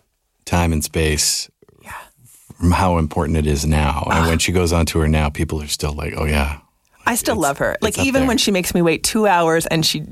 time 0.47 0.73
and 0.73 0.83
space 0.83 1.51
from 2.59 2.71
how 2.71 2.97
important 2.97 3.37
it 3.37 3.47
is 3.47 3.67
now. 3.67 4.05
Ah. 4.07 4.21
And 4.21 4.29
when 4.29 4.39
she 4.39 4.51
goes 4.51 4.73
on 4.73 4.87
tour 4.87 5.07
now, 5.09 5.29
people 5.29 5.61
are 5.61 5.67
still 5.69 5.93
like, 5.93 6.15
oh, 6.17 6.25
yeah. 6.25 6.61
I 7.07 7.15
still 7.17 7.37
love 7.37 7.59
her. 7.59 7.77
Like 7.81 7.99
even 7.99 8.23
there. 8.23 8.29
when 8.29 8.39
she 8.39 8.51
makes 8.51 8.75
me 8.75 8.83
wait 8.83 9.03
two 9.03 9.27
hours 9.27 9.67
and 9.67 9.85
she 9.85 10.05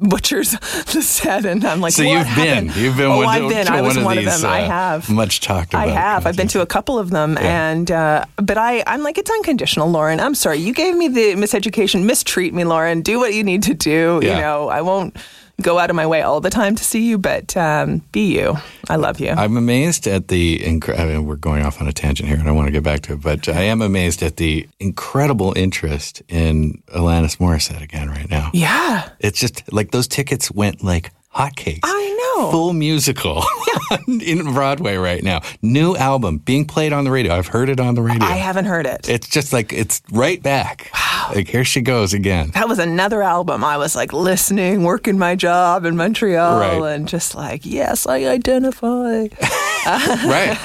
butchers 0.00 0.50
the 0.92 1.02
set, 1.02 1.44
and 1.44 1.64
I'm 1.64 1.80
like, 1.80 1.92
So 1.92 2.02
you've 2.02 2.26
happened? 2.26 2.68
been, 2.74 2.82
you've 2.82 2.96
been 2.96 3.06
oh, 3.06 3.18
one, 3.18 3.28
I've 3.28 3.48
been. 3.48 3.68
I 3.68 3.82
was 3.82 3.96
one, 3.96 4.04
one 4.04 4.18
of 4.18 4.24
these, 4.24 4.42
them. 4.42 4.50
I 4.50 4.62
uh, 4.62 4.66
have. 4.66 5.10
much 5.10 5.40
talked 5.40 5.74
about. 5.74 5.88
I 5.88 5.92
have. 5.92 6.26
I've 6.26 6.36
been 6.36 6.48
to 6.48 6.62
a 6.62 6.66
couple 6.66 6.98
of 6.98 7.10
them, 7.10 7.36
and 7.38 7.90
uh, 7.90 8.24
but 8.36 8.58
I, 8.58 8.82
I'm 8.86 9.02
like, 9.02 9.18
it's 9.18 9.30
unconditional, 9.30 9.90
Lauryn. 9.90 10.20
I'm 10.20 10.34
sorry, 10.34 10.58
you 10.58 10.72
gave 10.72 10.96
me 10.96 11.08
the 11.08 11.34
miseducation. 11.34 12.04
Mistreat 12.04 12.54
me, 12.54 12.62
Lauryn. 12.64 13.02
Do 13.02 13.18
what 13.18 13.34
you 13.34 13.44
need 13.44 13.62
to 13.64 13.74
do. 13.74 14.20
Yeah. 14.22 14.36
You 14.36 14.40
know, 14.40 14.68
I 14.68 14.82
won't 14.82 15.16
go 15.60 15.78
out 15.78 15.90
of 15.90 15.96
my 15.96 16.06
way 16.06 16.22
all 16.22 16.40
the 16.40 16.50
time 16.50 16.74
to 16.76 16.84
see 16.84 17.08
you, 17.08 17.18
but 17.18 17.56
um, 17.56 17.98
be 18.12 18.34
you. 18.38 18.56
I 18.88 18.96
love 18.96 19.20
you. 19.20 19.30
I'm 19.30 19.56
amazed 19.56 20.06
at 20.06 20.28
the. 20.28 20.58
Incre- 20.58 20.98
I 20.98 21.04
mean, 21.06 21.26
we're 21.26 21.36
going 21.36 21.62
off 21.64 21.80
on 21.80 21.86
a 21.88 21.92
tangent 21.92 22.28
here, 22.28 22.38
and 22.38 22.48
I 22.48 22.52
want 22.52 22.66
to 22.66 22.72
get 22.72 22.82
back 22.82 23.00
to 23.02 23.12
it, 23.14 23.20
but 23.22 23.48
I 23.48 23.62
am 23.62 23.82
amazed 23.82 24.22
at 24.22 24.36
the 24.36 24.68
incredible 24.80 25.52
interest 25.56 26.22
in 26.28 26.82
Alanis 26.94 27.36
Morissette 27.38 27.82
again 27.82 28.08
right 28.08 28.28
now. 28.28 28.50
yeah, 28.52 29.08
It's 29.20 29.38
just 29.38 29.72
like 29.72 29.90
those 29.92 30.08
tickets 30.08 30.50
went 30.50 30.82
like 30.82 31.10
hotcakes. 31.34 31.80
I 31.84 32.34
know. 32.38 32.50
Full 32.50 32.72
musical 32.72 33.42
in 34.08 34.52
Broadway 34.52 34.96
right 34.96 35.22
now. 35.22 35.40
New 35.62 35.96
album 35.96 36.38
being 36.38 36.64
played 36.64 36.92
on 36.92 37.04
the 37.04 37.10
radio. 37.10 37.34
I've 37.34 37.46
heard 37.48 37.68
it 37.68 37.78
on 37.80 37.94
the 37.94 38.02
radio. 38.02 38.26
I 38.26 38.32
haven't 38.36 38.64
heard 38.64 38.86
it. 38.86 39.08
It's 39.08 39.28
just 39.28 39.52
like 39.52 39.72
it's 39.72 40.00
right 40.10 40.42
back. 40.42 40.90
Wow. 40.94 41.32
Like 41.34 41.48
here 41.48 41.64
she 41.64 41.80
goes 41.82 42.12
again. 42.14 42.50
that 42.54 42.68
was 42.68 42.78
another 42.78 43.22
album. 43.22 43.62
I 43.62 43.76
was 43.76 43.94
like 43.94 44.12
listening, 44.12 44.82
working 44.84 45.18
my 45.18 45.36
job 45.36 45.84
in 45.84 45.96
Montreal, 45.96 46.58
Right. 46.60 46.94
and 46.94 47.06
just 47.06 47.34
like, 47.34 47.64
yes, 47.66 48.06
I 48.06 48.24
identify. 48.24 49.26
right, 49.86 50.58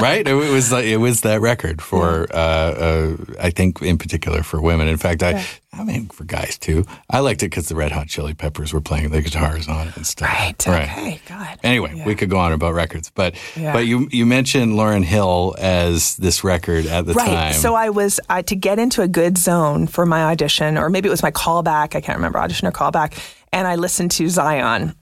right. 0.00 0.26
It 0.28 0.34
was 0.34 0.70
like 0.72 0.84
it 0.84 0.98
was 0.98 1.22
that 1.22 1.40
record 1.40 1.80
for 1.82 2.26
uh, 2.32 2.36
uh, 2.36 3.16
I 3.40 3.50
think 3.50 3.82
in 3.82 3.98
particular 3.98 4.42
for 4.42 4.60
women. 4.60 4.88
In 4.88 4.96
fact, 4.96 5.22
I 5.22 5.44
I 5.72 5.84
mean 5.84 6.06
for 6.08 6.24
guys 6.24 6.58
too. 6.58 6.84
I 7.10 7.20
liked 7.20 7.42
it 7.42 7.46
because 7.50 7.68
the 7.68 7.74
Red 7.74 7.92
Hot 7.92 8.06
Chili 8.08 8.34
Peppers 8.34 8.72
were 8.72 8.80
playing 8.80 9.10
the 9.10 9.22
guitars 9.22 9.68
on 9.68 9.88
it 9.88 9.93
and 9.96 10.06
stuff. 10.06 10.28
Right. 10.28 10.68
Okay. 10.68 11.20
God. 11.28 11.58
Anyway, 11.62 12.02
we 12.06 12.14
could 12.14 12.30
go 12.30 12.38
on 12.38 12.52
about 12.52 12.74
records, 12.74 13.10
but 13.14 13.34
Yeah. 13.56 13.72
but 13.72 13.86
you 13.86 14.08
you 14.10 14.26
mentioned 14.26 14.72
Lauryn 14.74 15.04
Hill 15.04 15.54
as 15.58 16.16
this 16.16 16.44
record 16.44 16.86
at 16.86 17.06
the 17.06 17.14
right. 17.14 17.26
time. 17.26 17.34
Right. 17.34 17.54
So 17.54 17.74
I 17.74 17.90
was 17.90 18.20
uh, 18.28 18.42
to 18.42 18.56
get 18.56 18.78
into 18.78 19.02
a 19.02 19.08
good 19.08 19.38
zone 19.38 19.86
for 19.86 20.06
my 20.06 20.24
audition, 20.24 20.76
or 20.78 20.90
maybe 20.90 21.08
it 21.08 21.10
was 21.10 21.22
my 21.22 21.30
callback. 21.30 21.94
I 21.96 22.00
can't 22.00 22.16
remember 22.18 22.38
audition 22.38 22.66
or 22.68 22.72
callback. 22.72 23.18
And 23.52 23.68
I 23.68 23.76
listened 23.76 24.10
to 24.12 24.28
Zion, 24.28 24.96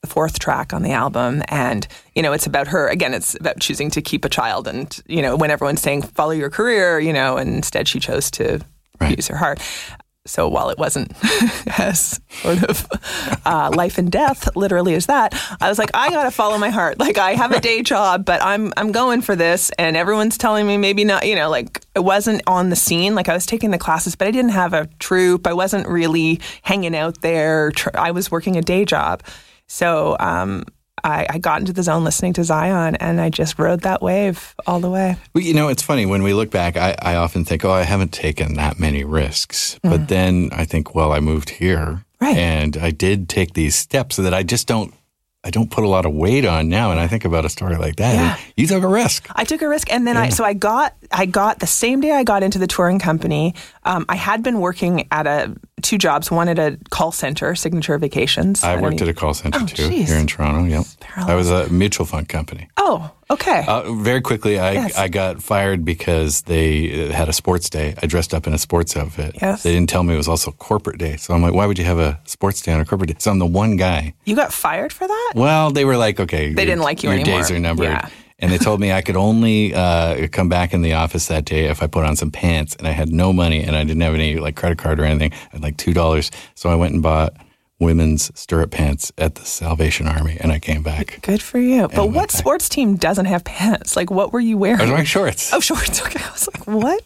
the 0.00 0.06
fourth 0.06 0.38
track 0.38 0.72
on 0.72 0.82
the 0.82 0.92
album, 0.92 1.42
and 1.48 1.86
you 2.14 2.22
know 2.22 2.32
it's 2.32 2.46
about 2.46 2.66
her. 2.68 2.88
Again, 2.88 3.12
it's 3.12 3.34
about 3.34 3.60
choosing 3.60 3.90
to 3.90 4.00
keep 4.00 4.24
a 4.24 4.30
child, 4.30 4.66
and 4.66 4.98
you 5.06 5.20
know 5.20 5.36
when 5.36 5.50
everyone's 5.50 5.82
saying 5.82 6.02
follow 6.02 6.30
your 6.32 6.48
career, 6.48 6.98
you 7.00 7.12
know, 7.12 7.36
and 7.36 7.54
instead 7.54 7.86
she 7.86 8.00
chose 8.00 8.30
to 8.32 8.60
Right. 9.00 9.16
use 9.16 9.28
her 9.28 9.36
heart. 9.36 9.60
So 10.28 10.48
while 10.48 10.70
it 10.70 10.78
wasn't 10.78 11.12
as 11.78 12.20
sort 12.28 12.62
of 12.64 12.86
uh, 13.44 13.70
life 13.74 13.98
and 13.98 14.12
death, 14.12 14.54
literally 14.54 14.94
as 14.94 15.06
that, 15.06 15.34
I 15.60 15.68
was 15.68 15.78
like, 15.78 15.90
I 15.94 16.10
gotta 16.10 16.30
follow 16.30 16.58
my 16.58 16.70
heart. 16.70 16.98
Like 16.98 17.16
I 17.18 17.32
have 17.32 17.52
a 17.52 17.60
day 17.60 17.82
job, 17.82 18.24
but 18.24 18.42
I'm 18.42 18.72
I'm 18.76 18.92
going 18.92 19.22
for 19.22 19.34
this, 19.34 19.70
and 19.78 19.96
everyone's 19.96 20.36
telling 20.36 20.66
me 20.66 20.76
maybe 20.76 21.04
not. 21.04 21.26
You 21.26 21.36
know, 21.36 21.48
like 21.48 21.80
it 21.94 22.00
wasn't 22.00 22.42
on 22.46 22.68
the 22.68 22.76
scene. 22.76 23.14
Like 23.14 23.28
I 23.28 23.34
was 23.34 23.46
taking 23.46 23.70
the 23.70 23.78
classes, 23.78 24.14
but 24.14 24.28
I 24.28 24.30
didn't 24.30 24.50
have 24.50 24.74
a 24.74 24.86
troupe. 24.98 25.46
I 25.46 25.54
wasn't 25.54 25.88
really 25.88 26.40
hanging 26.62 26.94
out 26.94 27.22
there. 27.22 27.72
I 27.94 28.10
was 28.10 28.30
working 28.30 28.56
a 28.56 28.62
day 28.62 28.84
job. 28.84 29.22
So 29.66 30.16
um, 30.20 30.64
I, 31.08 31.26
I 31.30 31.38
got 31.38 31.60
into 31.60 31.72
the 31.72 31.82
zone 31.82 32.04
listening 32.04 32.34
to 32.34 32.44
Zion, 32.44 32.94
and 32.96 33.20
I 33.20 33.30
just 33.30 33.58
rode 33.58 33.80
that 33.80 34.02
wave 34.02 34.54
all 34.66 34.80
the 34.80 34.90
way. 34.90 35.16
Well, 35.34 35.42
you 35.42 35.54
know, 35.54 35.68
it's 35.68 35.82
funny 35.82 36.06
when 36.06 36.22
we 36.22 36.34
look 36.34 36.50
back. 36.50 36.76
I, 36.76 36.94
I 37.00 37.14
often 37.16 37.44
think, 37.44 37.64
oh, 37.64 37.70
I 37.70 37.82
haven't 37.82 38.12
taken 38.12 38.54
that 38.54 38.78
many 38.78 39.04
risks, 39.04 39.78
but 39.82 40.08
then 40.08 40.50
I 40.52 40.64
think, 40.64 40.94
well, 40.94 41.12
I 41.12 41.20
moved 41.20 41.50
here, 41.50 42.04
Right. 42.20 42.36
and 42.36 42.76
I 42.76 42.90
did 42.90 43.28
take 43.28 43.54
these 43.54 43.74
steps 43.74 44.16
that 44.16 44.34
I 44.34 44.42
just 44.42 44.66
don't. 44.66 44.92
I 45.44 45.50
don't 45.50 45.70
put 45.70 45.84
a 45.84 45.88
lot 45.88 46.04
of 46.04 46.12
weight 46.12 46.44
on 46.44 46.68
now, 46.68 46.90
and 46.90 46.98
I 46.98 47.06
think 47.06 47.24
about 47.24 47.44
a 47.44 47.48
story 47.48 47.76
like 47.76 47.94
that. 47.96 48.14
Yeah. 48.14 48.36
You 48.56 48.66
took 48.66 48.82
a 48.82 48.88
risk. 48.88 49.28
I 49.36 49.44
took 49.44 49.62
a 49.62 49.68
risk, 49.68 49.90
and 49.90 50.04
then 50.04 50.16
I 50.16 50.30
so 50.30 50.44
I 50.44 50.52
got 50.52 50.94
I 51.12 51.26
got 51.26 51.60
the 51.60 51.66
same 51.66 52.00
day 52.00 52.10
I 52.10 52.24
got 52.24 52.42
into 52.42 52.58
the 52.58 52.66
touring 52.66 52.98
company. 52.98 53.54
Um, 53.84 54.04
I 54.08 54.16
had 54.16 54.42
been 54.42 54.58
working 54.58 55.06
at 55.12 55.28
a 55.28 55.54
two 55.82 55.98
jobs, 55.98 56.30
one 56.30 56.48
at 56.48 56.58
a 56.58 56.78
call 56.90 57.12
center, 57.12 57.54
Signature 57.54 57.98
Vacations. 57.98 58.62
I 58.64 58.76
worked 58.80 59.00
know- 59.00 59.04
at 59.06 59.08
a 59.10 59.14
call 59.14 59.34
center 59.34 59.58
Oh, 59.62 59.66
too 59.66 59.88
geez. 59.88 60.08
here 60.08 60.18
in 60.18 60.26
Toronto. 60.26 60.64
Yep, 60.68 60.86
Parallel. 61.00 61.30
I 61.30 61.34
was 61.36 61.50
a 61.50 61.68
mutual 61.68 62.06
fund 62.06 62.28
company. 62.28 62.68
Oh, 62.76 63.10
okay. 63.30 63.64
Uh, 63.66 63.92
very 63.94 64.20
quickly, 64.20 64.58
I, 64.58 64.72
Yes. 64.72 64.96
I 64.96 65.08
got 65.08 65.42
fired 65.42 65.84
because 65.84 66.42
they 66.42 67.08
uh, 67.08 67.12
had 67.12 67.28
a 67.28 67.32
sports 67.32 67.68
day. 67.70 67.94
I 68.02 68.06
dressed 68.06 68.32
up 68.34 68.46
in 68.46 68.54
a 68.54 68.58
sports 68.58 68.96
outfit. 68.96 69.36
Yes. 69.40 69.62
They 69.62 69.72
didn't 69.72 69.88
tell 69.88 70.02
me 70.02 70.14
it 70.14 70.16
was 70.18 70.28
also 70.28 70.52
corporate 70.52 70.98
day. 70.98 71.16
So 71.16 71.34
I'm 71.34 71.42
like, 71.42 71.54
why 71.54 71.66
would 71.66 71.78
you 71.78 71.84
have 71.84 71.98
a 71.98 72.20
sports 72.24 72.62
day 72.62 72.72
on 72.72 72.80
a 72.80 72.84
corporate 72.84 73.10
day? 73.10 73.16
So 73.18 73.30
I'm 73.30 73.38
the 73.38 73.46
one 73.46 73.76
guy. 73.76 74.14
you 74.24 74.36
got 74.36 74.52
fired 74.52 74.92
for 74.92 75.06
that? 75.06 75.32
Well, 75.34 75.70
they 75.70 75.84
were 75.84 75.96
like, 75.96 76.20
okay, 76.20 76.52
They 76.52 76.62
your- 76.62 76.70
didn't 76.72 76.82
like 76.82 77.02
you 77.02 77.10
your 77.10 77.18
anymore. 77.20 77.40
days 77.40 77.50
are 77.50 77.58
numbered. 77.58 77.86
Yeah. 77.86 78.08
And 78.40 78.52
they 78.52 78.58
told 78.58 78.80
me 78.80 78.92
I 78.92 79.02
could 79.02 79.16
only 79.16 79.74
uh, 79.74 80.28
come 80.28 80.48
back 80.48 80.72
in 80.72 80.82
the 80.82 80.92
office 80.92 81.26
that 81.26 81.44
day 81.44 81.64
if 81.66 81.82
I 81.82 81.88
put 81.88 82.04
on 82.04 82.14
some 82.14 82.30
pants, 82.30 82.76
and 82.76 82.86
I 82.86 82.92
had 82.92 83.08
no 83.08 83.32
money, 83.32 83.64
and 83.64 83.74
I 83.74 83.82
didn't 83.82 84.02
have 84.02 84.14
any 84.14 84.36
like 84.36 84.54
credit 84.54 84.78
card 84.78 85.00
or 85.00 85.04
anything. 85.04 85.32
I 85.32 85.48
had 85.52 85.62
like 85.62 85.76
two 85.76 85.92
dollars, 85.92 86.30
so 86.54 86.70
I 86.70 86.76
went 86.76 86.94
and 86.94 87.02
bought 87.02 87.34
women's 87.80 88.36
stirrup 88.38 88.72
pants 88.72 89.12
at 89.18 89.36
the 89.36 89.44
Salvation 89.44 90.06
Army, 90.08 90.36
and 90.40 90.50
I 90.50 90.58
came 90.58 90.82
back. 90.82 91.20
Good 91.22 91.40
for 91.42 91.58
you. 91.58 91.88
But 91.88 92.06
what 92.06 92.28
back. 92.28 92.30
sports 92.32 92.68
team 92.68 92.96
doesn't 92.96 93.26
have 93.26 93.44
pants? 93.44 93.96
Like, 93.96 94.10
what 94.10 94.32
were 94.32 94.40
you 94.40 94.58
wearing? 94.58 94.80
I 94.80 94.84
was 94.84 94.90
wearing 94.90 95.06
shorts. 95.06 95.52
Oh, 95.52 95.60
shorts. 95.60 96.02
Okay, 96.08 96.20
I 96.24 96.30
was 96.30 96.48
like, 96.48 96.66
what? 96.66 97.02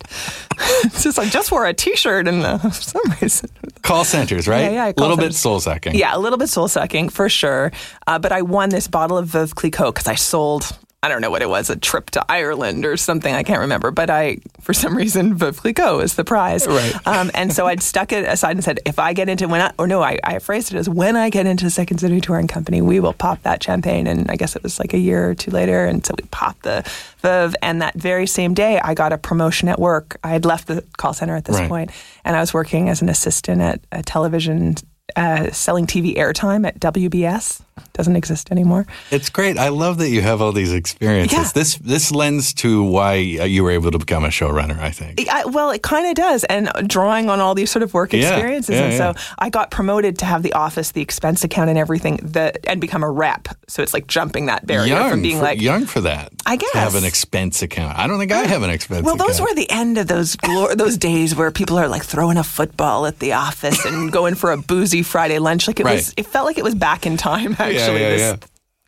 it's 0.84 1.02
just 1.02 1.18
I 1.18 1.28
just 1.28 1.50
wore 1.50 1.66
a 1.66 1.74
t-shirt 1.74 2.28
and 2.28 2.42
uh, 2.42 2.58
for 2.70 2.70
some 2.70 3.02
reason. 3.20 3.50
Call 3.82 4.04
centers, 4.04 4.46
right? 4.46 4.72
Yeah, 4.72 4.86
yeah, 4.86 4.92
A 4.96 5.00
little 5.00 5.16
bit 5.16 5.34
soul 5.34 5.58
sucking. 5.60 5.94
Yeah, 5.94 6.16
a 6.16 6.18
little 6.18 6.38
bit 6.38 6.48
soul 6.48 6.68
sucking 6.68 7.08
for 7.08 7.28
sure. 7.28 7.72
Uh, 8.06 8.18
but 8.18 8.32
I 8.32 8.42
won 8.42 8.68
this 8.68 8.86
bottle 8.86 9.18
of 9.18 9.28
Veuve 9.28 9.54
Clicquot 9.54 9.92
because 9.92 10.06
I 10.06 10.14
sold. 10.14 10.76
I 11.04 11.08
don't 11.08 11.20
know 11.20 11.30
what 11.30 11.42
it 11.42 11.48
was, 11.48 11.68
a 11.68 11.74
trip 11.74 12.10
to 12.10 12.24
Ireland 12.30 12.84
or 12.86 12.96
something. 12.96 13.34
I 13.34 13.42
can't 13.42 13.58
remember. 13.58 13.90
But 13.90 14.08
I, 14.08 14.38
for 14.60 14.72
some 14.72 14.96
reason, 15.02 15.34
Veuve 15.36 15.56
Clicquot 15.58 15.96
was 15.96 16.14
the 16.14 16.22
prize. 16.22 16.64
Right. 16.66 16.94
Um, 17.06 17.28
and 17.34 17.52
so 17.52 17.66
I'd 17.66 17.82
stuck 17.82 18.12
it 18.12 18.24
aside 18.24 18.52
and 18.52 18.62
said, 18.62 18.78
if 18.86 19.00
I 19.00 19.12
get 19.12 19.28
into 19.28 19.48
when 19.48 19.60
I, 19.60 19.72
or 19.78 19.88
no, 19.88 20.00
I, 20.00 20.20
I 20.22 20.38
phrased 20.38 20.72
it 20.72 20.76
as 20.78 20.88
when 20.88 21.16
I 21.16 21.28
get 21.28 21.46
into 21.46 21.68
Second 21.70 21.98
City 21.98 22.20
Touring 22.20 22.46
Company, 22.46 22.82
we 22.82 23.00
will 23.00 23.14
pop 23.14 23.42
that 23.42 23.62
champagne. 23.64 24.06
And 24.06 24.30
I 24.30 24.36
guess 24.36 24.54
it 24.54 24.62
was 24.62 24.78
like 24.78 24.94
a 24.94 24.98
year 24.98 25.30
or 25.30 25.34
two 25.34 25.50
later. 25.50 25.86
And 25.86 26.06
so 26.06 26.14
we 26.16 26.24
popped 26.30 26.62
the 26.62 26.82
Veuve. 27.22 27.54
And 27.62 27.82
that 27.82 27.94
very 27.94 28.28
same 28.28 28.54
day, 28.54 28.78
I 28.78 28.94
got 28.94 29.12
a 29.12 29.18
promotion 29.18 29.68
at 29.68 29.80
work. 29.80 30.18
I 30.22 30.28
had 30.30 30.44
left 30.44 30.68
the 30.68 30.84
call 30.98 31.12
center 31.14 31.34
at 31.34 31.46
this 31.46 31.56
Right. 31.58 31.68
point, 31.68 31.90
and 32.24 32.36
I 32.36 32.40
was 32.40 32.54
working 32.54 32.88
as 32.88 33.02
an 33.02 33.08
assistant 33.08 33.60
at 33.60 33.80
a 33.90 34.02
television 34.04 34.76
uh, 35.16 35.50
selling 35.50 35.86
TV 35.86 36.16
airtime 36.16 36.66
at 36.66 36.78
WBS. 36.80 37.60
Doesn't 37.94 38.16
exist 38.16 38.50
anymore. 38.50 38.86
It's 39.10 39.28
great. 39.28 39.58
I 39.58 39.68
love 39.68 39.98
that 39.98 40.08
you 40.08 40.22
have 40.22 40.40
all 40.40 40.52
these 40.52 40.72
experiences. 40.72 41.38
Yeah. 41.38 41.50
This 41.54 41.76
this 41.76 42.12
lends 42.12 42.54
to 42.54 42.82
why 42.82 43.14
uh, 43.40 43.44
you 43.44 43.62
were 43.62 43.70
able 43.70 43.90
to 43.90 43.98
become 43.98 44.24
a 44.24 44.28
showrunner. 44.28 44.78
I 44.78 44.90
think. 44.90 45.28
I, 45.28 45.44
well, 45.44 45.70
it 45.70 45.82
kind 45.82 46.06
of 46.06 46.14
does, 46.14 46.44
and 46.44 46.70
drawing 46.86 47.28
on 47.28 47.40
all 47.40 47.54
these 47.54 47.70
sort 47.70 47.82
of 47.82 47.92
work 47.92 48.14
experiences, 48.14 48.74
yeah, 48.74 48.82
and 48.82 48.92
yeah. 48.92 49.12
so 49.12 49.20
I 49.38 49.50
got 49.50 49.70
promoted 49.70 50.18
to 50.18 50.24
have 50.24 50.42
the 50.42 50.52
office, 50.54 50.92
the 50.92 51.02
expense 51.02 51.44
account, 51.44 51.70
and 51.70 51.78
everything, 51.78 52.16
the, 52.22 52.52
and 52.68 52.80
become 52.80 53.02
a 53.02 53.10
rep. 53.10 53.48
So 53.68 53.82
it's 53.82 53.94
like 53.94 54.06
jumping 54.06 54.46
that 54.46 54.66
barrier 54.66 54.94
young 54.94 55.10
from 55.10 55.22
being 55.22 55.38
for, 55.38 55.42
like, 55.44 55.60
young 55.60 55.86
for 55.86 56.00
that. 56.02 56.32
I 56.46 56.56
to 56.56 56.66
have 56.74 56.94
an 56.94 57.04
expense 57.04 57.62
account. 57.62 57.98
I 57.98 58.06
don't 58.06 58.18
think 58.18 58.32
I 58.32 58.44
have 58.44 58.62
an 58.62 58.70
expense. 58.70 59.00
Account. 59.00 59.18
Well, 59.18 59.26
those 59.26 59.38
account. 59.38 59.50
were 59.50 59.54
the 59.54 59.70
end 59.70 59.98
of 59.98 60.06
those 60.06 60.36
glor- 60.36 60.76
those 60.76 60.96
days 60.96 61.34
where 61.34 61.50
people 61.50 61.78
are 61.78 61.88
like 61.88 62.04
throwing 62.04 62.36
a 62.36 62.44
football 62.44 63.06
at 63.06 63.18
the 63.18 63.32
office 63.32 63.84
and 63.84 64.10
going 64.10 64.34
for 64.34 64.52
a 64.52 64.56
boozy 64.56 65.02
Friday 65.02 65.38
lunch. 65.38 65.66
Like 65.66 65.80
it 65.80 65.84
was, 65.84 66.14
it 66.16 66.26
felt 66.26 66.46
like 66.46 66.58
it 66.58 66.64
was 66.64 66.74
back 66.74 67.06
in 67.06 67.16
time. 67.16 67.56
Actually, 67.70 68.00
yeah, 68.00 68.10
this 68.10 68.20
yeah. 68.20 68.36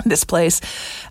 this 0.05 0.25
place, 0.25 0.61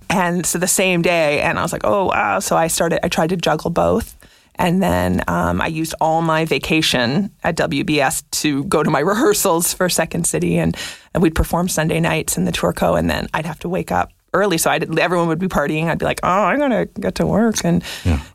and 0.10 0.46
so 0.46 0.60
the 0.60 0.68
same 0.68 1.02
day, 1.02 1.42
and 1.42 1.60
I 1.60 1.62
was 1.62 1.74
like, 1.74 1.86
oh 1.86 2.06
wow. 2.06 2.40
So 2.40 2.56
I 2.56 2.68
started. 2.68 3.04
I 3.06 3.10
tried 3.10 3.30
to 3.30 3.38
juggle 3.38 3.70
both. 3.70 4.18
And 4.56 4.84
then 4.84 5.24
um, 5.28 5.62
I 5.62 5.68
used 5.68 5.96
all 6.00 6.22
my 6.22 6.46
vacation 6.46 7.32
at 7.44 7.58
WBS 7.58 8.24
to 8.32 8.64
go 8.66 8.84
to 8.84 8.90
my 8.92 9.00
rehearsals 9.12 9.74
for 9.74 9.90
Second 9.90 10.28
City, 10.28 10.58
and, 10.58 10.78
and 11.14 11.24
we'd 11.24 11.36
perform 11.36 11.68
Sunday 11.68 12.00
nights 12.00 12.38
in 12.38 12.46
the 12.46 12.52
Tourco, 12.52 12.98
and 12.98 13.10
then 13.10 13.28
I'd 13.34 13.48
have 13.48 13.60
to 13.60 13.70
wake 13.70 13.92
up 13.92 14.12
early, 14.34 14.58
so 14.58 14.70
I 14.70 14.80
everyone 15.00 15.28
would 15.28 15.40
be 15.40 15.48
partying. 15.48 15.86
I'd 15.86 16.00
be 16.00 16.06
like, 16.06 16.20
"Oh, 16.24 16.28
I'm 16.28 16.60
gonna 16.60 16.86
get 16.86 17.16
to 17.16 17.26
work," 17.26 17.64
and 17.64 17.84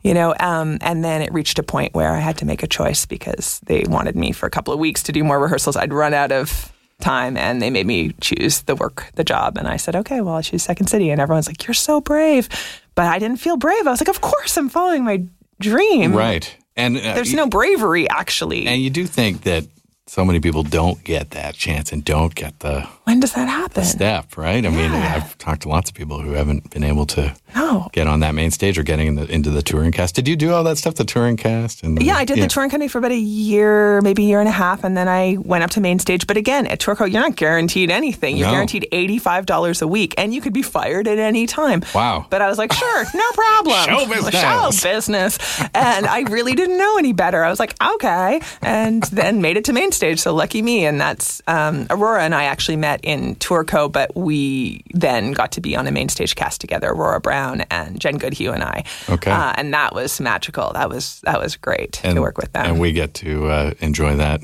you 0.02 0.14
know, 0.14 0.34
um, 0.40 0.78
and 0.80 1.04
then 1.04 1.22
it 1.22 1.32
reached 1.32 1.58
a 1.58 1.62
point 1.62 1.94
where 1.94 2.12
I 2.14 2.20
had 2.20 2.38
to 2.38 2.44
make 2.44 2.62
a 2.62 2.68
choice 2.68 3.06
because 3.06 3.60
they 3.66 3.84
wanted 3.86 4.16
me 4.16 4.32
for 4.32 4.46
a 4.46 4.50
couple 4.50 4.72
of 4.72 4.80
weeks 4.80 5.02
to 5.04 5.12
do 5.12 5.24
more 5.24 5.38
rehearsals. 5.38 5.76
I'd 5.76 5.92
run 5.92 6.14
out 6.14 6.32
of 6.32 6.72
time, 7.00 7.36
and 7.36 7.62
they 7.62 7.70
made 7.70 7.86
me 7.86 8.12
choose 8.20 8.62
the 8.62 8.74
work, 8.74 9.10
the 9.14 9.24
job, 9.24 9.56
and 9.56 9.68
I 9.68 9.76
said, 9.76 9.94
"Okay, 9.96 10.20
well, 10.20 10.36
I 10.36 10.42
choose 10.42 10.62
Second 10.62 10.88
City," 10.88 11.10
and 11.10 11.20
everyone's 11.20 11.46
like, 11.46 11.66
"You're 11.66 11.74
so 11.74 12.00
brave," 12.00 12.48
but 12.94 13.06
I 13.06 13.18
didn't 13.18 13.38
feel 13.38 13.56
brave. 13.56 13.86
I 13.86 13.90
was 13.90 14.00
like, 14.00 14.08
"Of 14.08 14.20
course, 14.20 14.56
I'm 14.56 14.68
following 14.68 15.04
my 15.04 15.24
dream." 15.60 16.14
right. 16.14 16.54
And 16.76 16.96
uh, 16.96 17.14
There's 17.14 17.34
no 17.34 17.48
bravery, 17.48 18.08
actually. 18.08 18.68
And 18.68 18.80
you 18.80 18.88
do 18.88 19.04
think 19.04 19.42
that 19.42 19.66
so 20.08 20.24
many 20.24 20.40
people 20.40 20.62
don't 20.62 21.04
get 21.04 21.30
that 21.30 21.54
chance 21.54 21.92
and 21.92 22.02
don't 22.04 22.34
get 22.34 22.58
the 22.60 22.86
when 23.04 23.20
does 23.20 23.32
that 23.34 23.46
happen? 23.48 23.84
step, 23.84 24.36
right? 24.36 24.64
I 24.64 24.68
mean, 24.70 24.90
I've 24.90 25.36
talked 25.38 25.62
to 25.62 25.68
lots 25.68 25.90
of 25.90 25.94
people 25.96 26.20
who 26.20 26.32
haven't 26.32 26.70
been 26.70 26.82
able 26.84 27.06
to 27.06 27.34
No. 27.54 27.88
get 27.92 28.06
on 28.06 28.20
that 28.20 28.34
main 28.34 28.50
stage 28.50 28.78
or 28.78 28.82
getting 28.82 29.06
in 29.08 29.14
the, 29.16 29.30
into 29.30 29.50
the 29.50 29.62
touring 29.62 29.92
cast. 29.92 30.14
Did 30.14 30.26
you 30.28 30.36
do 30.36 30.52
all 30.52 30.64
that 30.64 30.76
stuff, 30.78 30.94
the 30.96 31.04
touring 31.04 31.36
cast? 31.36 31.82
And 31.82 31.96
the- 31.96 32.04
Yeah, 32.04 32.16
I 32.16 32.24
did 32.24 32.38
the 32.38 32.46
touring 32.48 32.70
company 32.70 32.88
for 32.88 32.98
about 32.98 33.12
a 33.12 33.16
year, 33.16 34.00
maybe 34.02 34.24
a 34.24 34.26
year 34.26 34.40
and 34.40 34.48
a 34.48 34.52
half, 34.52 34.84
and 34.84 34.96
then 34.96 35.08
I 35.08 35.36
went 35.38 35.62
up 35.64 35.70
to 35.70 35.80
main 35.80 35.98
stage. 35.98 36.26
But 36.26 36.36
again, 36.36 36.66
at 36.66 36.80
Tourco, 36.80 37.10
you're 37.10 37.20
not 37.22 37.36
guaranteed 37.36 37.90
anything. 37.90 38.36
You're 38.36 38.48
No. 38.48 38.52
guaranteed 38.54 38.88
eighty-five 38.92 39.46
dollars 39.46 39.80
a 39.82 39.86
week, 39.86 40.14
and 40.18 40.34
you 40.34 40.40
could 40.40 40.52
be 40.52 40.62
fired 40.62 41.06
at 41.08 41.18
any 41.18 41.46
time. 41.46 41.82
Wow. 41.94 42.26
But 42.30 42.42
I 42.42 42.48
was 42.48 42.58
like, 42.58 42.72
sure, 42.72 43.04
no 43.14 43.30
problem. 43.34 43.84
Show 43.86 44.06
business. 44.14 44.34
Show 44.40 44.70
business. 44.82 45.38
And 45.74 46.06
I 46.06 46.20
really 46.28 46.54
didn't 46.54 46.76
know 46.78 46.98
any 46.98 47.12
better. 47.12 47.42
I 47.44 47.48
was 47.50 47.60
like, 47.60 47.74
okay, 47.94 48.40
and 48.62 49.02
then 49.04 49.40
made 49.42 49.56
it 49.56 49.64
to 49.66 49.72
main 49.72 49.92
stage. 49.92 49.97
So 49.98 50.34
lucky 50.34 50.62
me. 50.62 50.84
And 50.86 51.00
that's 51.00 51.42
um, 51.46 51.86
Aurora 51.90 52.22
and 52.22 52.34
I 52.34 52.44
actually 52.44 52.76
met 52.76 53.00
in 53.02 53.34
Tourco, 53.36 53.90
but 53.90 54.14
we 54.16 54.82
then 54.94 55.32
got 55.32 55.52
to 55.52 55.60
be 55.60 55.76
on 55.76 55.86
a 55.86 55.90
main 55.90 56.08
stage 56.08 56.34
cast 56.36 56.60
together. 56.60 56.88
Aurora 56.90 57.20
Browne 57.20 57.62
and 57.70 58.00
Jen 58.00 58.18
Goodhue 58.18 58.52
and 58.52 58.62
I. 58.62 58.84
Okay. 59.08 59.30
Uh, 59.30 59.52
and 59.56 59.74
that 59.74 59.94
was 59.94 60.20
magical. 60.20 60.72
That 60.74 60.88
was 60.88 61.20
that 61.24 61.40
was 61.40 61.56
great 61.56 61.92
to 62.04 62.20
work 62.20 62.38
with 62.38 62.52
them 62.52 62.66
And 62.66 62.80
we 62.80 62.92
get 62.92 63.14
to 63.14 63.46
uh, 63.48 63.74
enjoy 63.80 64.16
that 64.16 64.40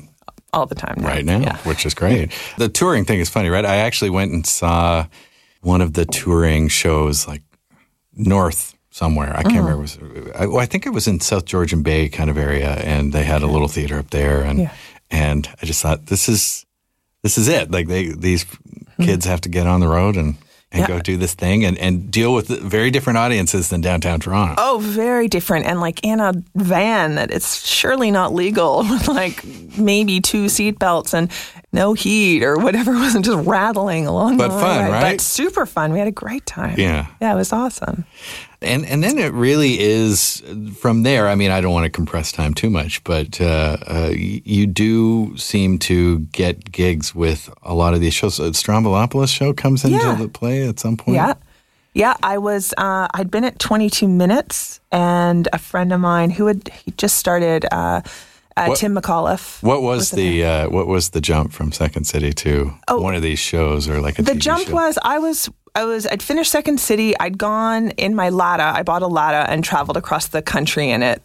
all 0.53 0.65
the 0.65 0.75
time 0.75 0.95
now. 0.99 1.07
right 1.07 1.25
now, 1.25 1.39
Yeah. 1.39 1.57
which 1.59 1.85
is 1.85 1.93
great. 1.93 2.31
the 2.57 2.69
touring 2.69 3.05
thing 3.05 3.19
is 3.19 3.29
funny, 3.29 3.49
right? 3.49 3.65
I 3.65 3.77
actually 3.77 4.09
went 4.11 4.31
and 4.31 4.45
saw 4.45 5.05
one 5.61 5.81
of 5.81 5.93
the 5.93 6.05
touring 6.05 6.67
shows, 6.69 7.27
like 7.27 7.41
north 8.13 8.75
somewhere. 8.89 9.35
I 9.35 9.43
can't 9.43 9.55
Mm-hmm. 9.55 9.65
remember. 9.65 10.19
It 10.19 10.23
was, 10.23 10.31
I, 10.35 10.45
well, 10.47 10.59
I 10.59 10.65
think 10.65 10.85
it 10.85 10.91
was 10.91 11.07
in 11.07 11.19
South 11.19 11.45
Georgian 11.45 11.81
Bay 11.83 12.07
kind 12.09 12.29
of 12.29 12.37
area, 12.37 12.69
and 12.75 13.11
they 13.13 13.23
had 13.23 13.41
a 13.41 13.47
little 13.47 13.67
theater 13.67 13.97
up 13.99 14.09
there, 14.11 14.41
and 14.41 14.59
Yeah. 14.59 14.71
And 15.11 15.47
I 15.61 15.65
just 15.65 15.81
thought 15.81 16.07
this 16.07 16.27
is 16.29 16.65
this 17.23 17.37
is 17.37 17.47
it. 17.47 17.71
Like 17.71 17.87
they 17.87 18.09
these 18.09 18.45
kids 18.99 19.25
hmm. 19.25 19.31
have 19.31 19.41
to 19.41 19.49
get 19.49 19.67
on 19.67 19.79
the 19.79 19.87
road 19.87 20.15
and. 20.15 20.35
And 20.71 20.81
Yeah. 20.81 20.87
go 20.87 20.99
do 20.99 21.15
this 21.15 21.35
thing 21.35 21.63
and, 21.63 21.77
and 21.77 22.11
deal 22.11 22.33
with 22.33 22.47
very 22.49 22.91
different 22.91 23.17
audiences 23.17 23.69
than 23.69 23.79
downtown 23.79 24.19
Toronto. 24.19 24.55
Oh, 24.57 24.79
very 24.81 25.29
different. 25.29 25.67
And 25.67 25.79
like 25.79 26.01
in 26.03 26.19
a 26.19 26.33
van 26.55 27.15
that 27.15 27.31
it's 27.31 27.65
surely 27.65 28.11
not 28.11 28.33
legal 28.33 28.79
with 28.89 29.07
like 29.07 29.45
maybe 29.77 30.19
two 30.19 30.45
seatbelts 30.45 31.13
and 31.13 31.31
no 31.71 31.93
heat 31.93 32.43
or 32.43 32.57
whatever 32.57 32.91
wasn't 33.05 33.23
just 33.23 33.47
rattling 33.47 34.05
along 34.05 34.35
But 34.37 34.49
the 34.49 34.59
fun, 34.59 34.81
highway. 34.81 34.91
right? 34.91 35.11
But 35.13 35.21
super 35.21 35.65
fun. 35.65 35.93
We 35.93 35.99
had 35.99 36.09
a 36.09 36.11
great 36.11 36.45
time. 36.45 36.77
Yeah. 36.77 37.07
Yeah, 37.21 37.31
it 37.33 37.37
was 37.37 37.53
awesome. 37.53 38.03
And 38.65 38.85
and 38.85 39.03
then 39.03 39.17
it 39.17 39.31
really 39.33 39.79
is 39.79 40.41
from 40.79 41.03
there. 41.03 41.27
I 41.27 41.35
mean, 41.35 41.51
I 41.51 41.61
don't 41.61 41.73
want 41.73 41.85
to 41.85 41.89
compress 41.89 42.31
time 42.31 42.53
too 42.53 42.69
much, 42.69 43.03
but 43.03 43.39
uh, 43.39 43.77
uh, 43.87 44.11
you 44.13 44.65
do 44.67 45.35
seem 45.37 45.77
to 45.79 46.19
get 46.31 46.71
gigs 46.71 47.13
with 47.15 47.49
a 47.63 47.73
lot 47.73 47.93
of 47.93 47.99
these 48.01 48.13
shows. 48.13 48.39
Uh, 48.39 48.45
Stroumboulopoulos 48.51 49.29
show 49.33 49.53
comes 49.53 49.83
into 49.85 49.97
Yeah. 49.97 50.15
the 50.15 50.27
play 50.27 50.67
at 50.67 50.79
some 50.79 50.97
point. 50.97 51.15
Yeah. 51.15 51.33
Yeah, 51.93 52.15
I 52.23 52.37
was. 52.39 52.73
Uh, 52.77 53.07
I'd 53.13 53.31
been 53.31 53.45
at 53.45 53.57
22 53.57 54.07
minutes, 54.09 54.81
and 54.91 55.47
a 55.53 55.57
friend 55.57 55.93
of 55.93 56.01
mine 56.01 56.29
who 56.29 56.47
had 56.47 56.69
he 56.83 56.91
just 56.97 57.15
started, 57.15 57.65
uh, 57.71 58.01
uh, 58.57 58.65
What- 58.67 58.77
Tim 58.77 58.95
McAuliffe. 58.95 59.63
What 59.63 59.81
was, 59.81 60.11
in 60.11 60.19
the 60.19 60.43
uh, 60.43 60.69
what 60.69 60.87
was 60.87 61.09
the 61.11 61.21
jump 61.21 61.53
from 61.53 61.71
Second 61.71 62.03
City 62.05 62.33
to 62.33 62.73
one 62.89 63.15
of 63.15 63.21
these 63.21 63.39
shows 63.39 63.87
or 63.87 64.01
like 64.01 64.19
a 64.19 64.23
Oh. 64.23 64.25
the 64.25 64.31
TV 64.33 64.39
jump 64.41 64.67
show? 64.67 64.73
was 64.73 64.97
I 65.03 65.19
was 65.19 65.49
I 65.75 65.83
was 65.85 66.07
I'd 66.07 66.23
finished 66.23 66.51
Second 66.51 66.79
City. 66.79 67.13
I'd 67.19 67.37
gone 67.37 67.91
in 67.91 68.15
my 68.15 68.29
Lada. 68.29 68.63
I 68.63 68.83
bought 68.83 69.01
a 69.01 69.07
Lada 69.07 69.45
and 69.49 69.63
traveled 69.63 69.97
across 69.97 70.27
the 70.27 70.41
country 70.41 70.89
in 70.89 71.03
it. 71.03 71.21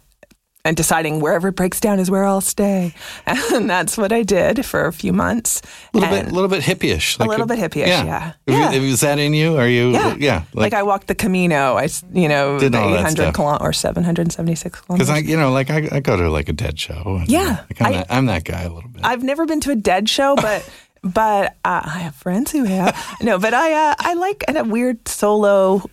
and 0.63 0.77
deciding 0.77 1.19
wherever 1.21 1.47
it 1.47 1.55
breaks 1.55 1.79
down 1.79 1.97
is 1.97 2.11
where 2.11 2.23
I'll 2.23 2.39
stay. 2.39 2.93
And 3.25 3.67
that's 3.67 3.97
what 3.97 4.11
I 4.11 4.21
did 4.21 4.63
for 4.63 4.85
a 4.85 4.93
few 4.93 5.11
months. 5.11 5.59
A 5.93 5.97
little 5.97 6.13
And 6.13 6.27
bit, 6.27 6.33
little 6.35 6.49
bit 6.49 6.61
hippie-ish. 6.61 7.17
a 7.17 7.23
little 7.25 7.47
bit 7.47 7.57
hippie-ish, 7.57 7.87
yeah. 7.87 8.33
Is- 8.45 8.55
Yeah. 8.55 8.71
Is 8.71 8.99
that 9.01 9.17
in 9.17 9.33
you? 9.33 9.57
Are 9.57 9.67
you? 9.67 9.89
yeah. 9.91 10.15
yeah 10.19 10.43
Like, 10.53 10.73
I 10.75 10.83
walked 10.83 11.07
the 11.07 11.15
Camino, 11.15 11.77
I, 11.77 11.87
you 12.13 12.29
know, 12.29 12.59
Did 12.59 12.73
the 12.73 12.77
800 12.77 13.09
stuff. 13.11 13.35
kilo- 13.35 13.57
or 13.59 13.73
776 13.73 14.81
kilometers. 14.81 15.07
because 15.07 15.09
I, 15.09 15.27
you 15.27 15.35
know, 15.35 15.51
like 15.51 15.71
I, 15.71 15.87
I 15.97 15.99
go 15.99 16.15
to 16.15 16.29
like 16.29 16.47
a 16.47 16.53
dead 16.53 16.77
show. 16.79 17.17
and, 17.19 17.27
Yeah, 17.27 17.65
like, 17.69 17.81
I'm, 17.81 17.87
I- 17.87 17.91
that, 17.93 18.07
I'm 18.11 18.25
that 18.27 18.43
guy 18.43 18.61
a 18.61 18.69
little 18.71 18.89
bit. 18.91 19.01
I've 19.03 19.23
never 19.23 19.47
been 19.47 19.61
to 19.61 19.71
a 19.71 19.75
dead 19.75 20.09
show, 20.09 20.35
but 20.35 20.61
but 21.03 21.55
uh, 21.65 21.81
I 21.85 21.99
have 21.99 22.15
friends 22.15 22.51
who 22.51 22.63
have. 22.65 22.95
No, 23.21 23.37
but 23.39 23.53
I 23.53 23.73
uh, 23.91 23.95
I 23.99 24.13
like 24.15 24.43
a 24.47 24.63
weird 24.63 25.07
solo 25.07 25.83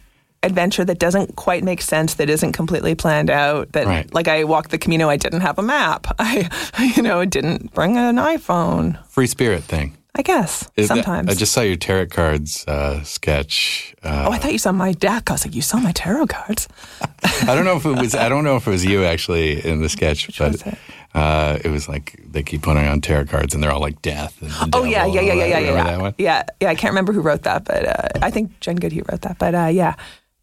adventure 0.42 0.84
that 0.84 0.98
doesn't 0.98 1.34
quite 1.36 1.64
make 1.64 1.82
sense 1.82 2.14
that 2.14 2.30
isn't 2.30 2.52
completely 2.52 2.94
planned 2.94 3.28
out 3.28 3.72
that 3.72 3.86
Right. 3.86 4.14
like 4.14 4.28
I 4.28 4.44
walked 4.44 4.70
the 4.70 4.78
Camino 4.78 5.08
I 5.08 5.16
didn't 5.16 5.40
have 5.40 5.58
a 5.58 5.62
map 5.62 6.06
I 6.18 6.48
you 6.96 7.02
know 7.02 7.24
didn't 7.24 7.74
bring 7.74 7.96
an 7.96 8.16
iPhone 8.16 9.04
Free 9.08 9.26
spirit 9.26 9.64
thing. 9.64 9.96
I 10.14 10.22
guess 10.22 10.62
Is 10.76 10.88
that- 10.88 10.94
sometimes 10.94 11.28
I 11.30 11.34
just 11.34 11.52
saw 11.52 11.60
your 11.62 11.76
tarot 11.76 12.06
cards 12.06 12.64
uh, 12.68 13.02
sketch. 13.02 13.94
Uh, 14.02 14.26
oh 14.28 14.32
I 14.32 14.38
thought 14.38 14.52
you 14.52 14.58
saw 14.58 14.70
my 14.72 14.92
deck 14.92 15.28
I 15.28 15.34
was 15.34 15.44
like 15.44 15.56
you 15.56 15.62
saw 15.62 15.78
my 15.80 15.92
tarot 15.92 16.28
cards 16.28 16.68
I 17.42 17.54
don't 17.56 17.64
know 17.64 17.76
if 17.76 17.84
it 17.84 17.98
was. 17.98 18.14
I 18.14 18.28
don't 18.28 18.44
know 18.44 18.56
if 18.56 18.66
it 18.66 18.70
was 18.70 18.84
you 18.84 19.04
actually 19.04 19.64
in 19.66 19.82
the 19.82 19.88
sketch, 19.88 20.38
but 20.38 20.52
was 20.52 20.62
it? 20.62 20.78
Uh, 21.14 21.58
it 21.64 21.70
was 21.70 21.88
like 21.88 22.22
they 22.30 22.42
keep 22.42 22.62
putting 22.62 22.86
on 22.86 23.00
tarot 23.00 23.24
cards 23.26 23.54
and 23.54 23.62
they're 23.62 23.72
all 23.72 23.80
like 23.80 24.00
death. 24.02 24.38
Oh 24.72 24.84
yeah 24.84 25.06
yeah 25.06 25.20
yeah 25.20 25.32
yeah 25.32 25.44
yeah 25.46 25.58
yeah 25.58 25.58
yeah. 25.58 25.84
that 25.84 26.00
one? 26.00 26.14
yeah 26.18 26.42
yeah 26.60 26.68
I 26.68 26.74
can't 26.74 26.92
remember 26.92 27.12
who 27.12 27.22
wrote 27.22 27.42
that 27.42 27.64
but 27.64 27.86
uh, 27.86 28.08
I 28.22 28.30
think 28.30 28.60
Jen 28.60 28.76
Goodhue 28.76 29.02
wrote 29.10 29.22
that 29.22 29.38
but 29.38 29.54
uh, 29.54 29.66
yeah 29.66 29.94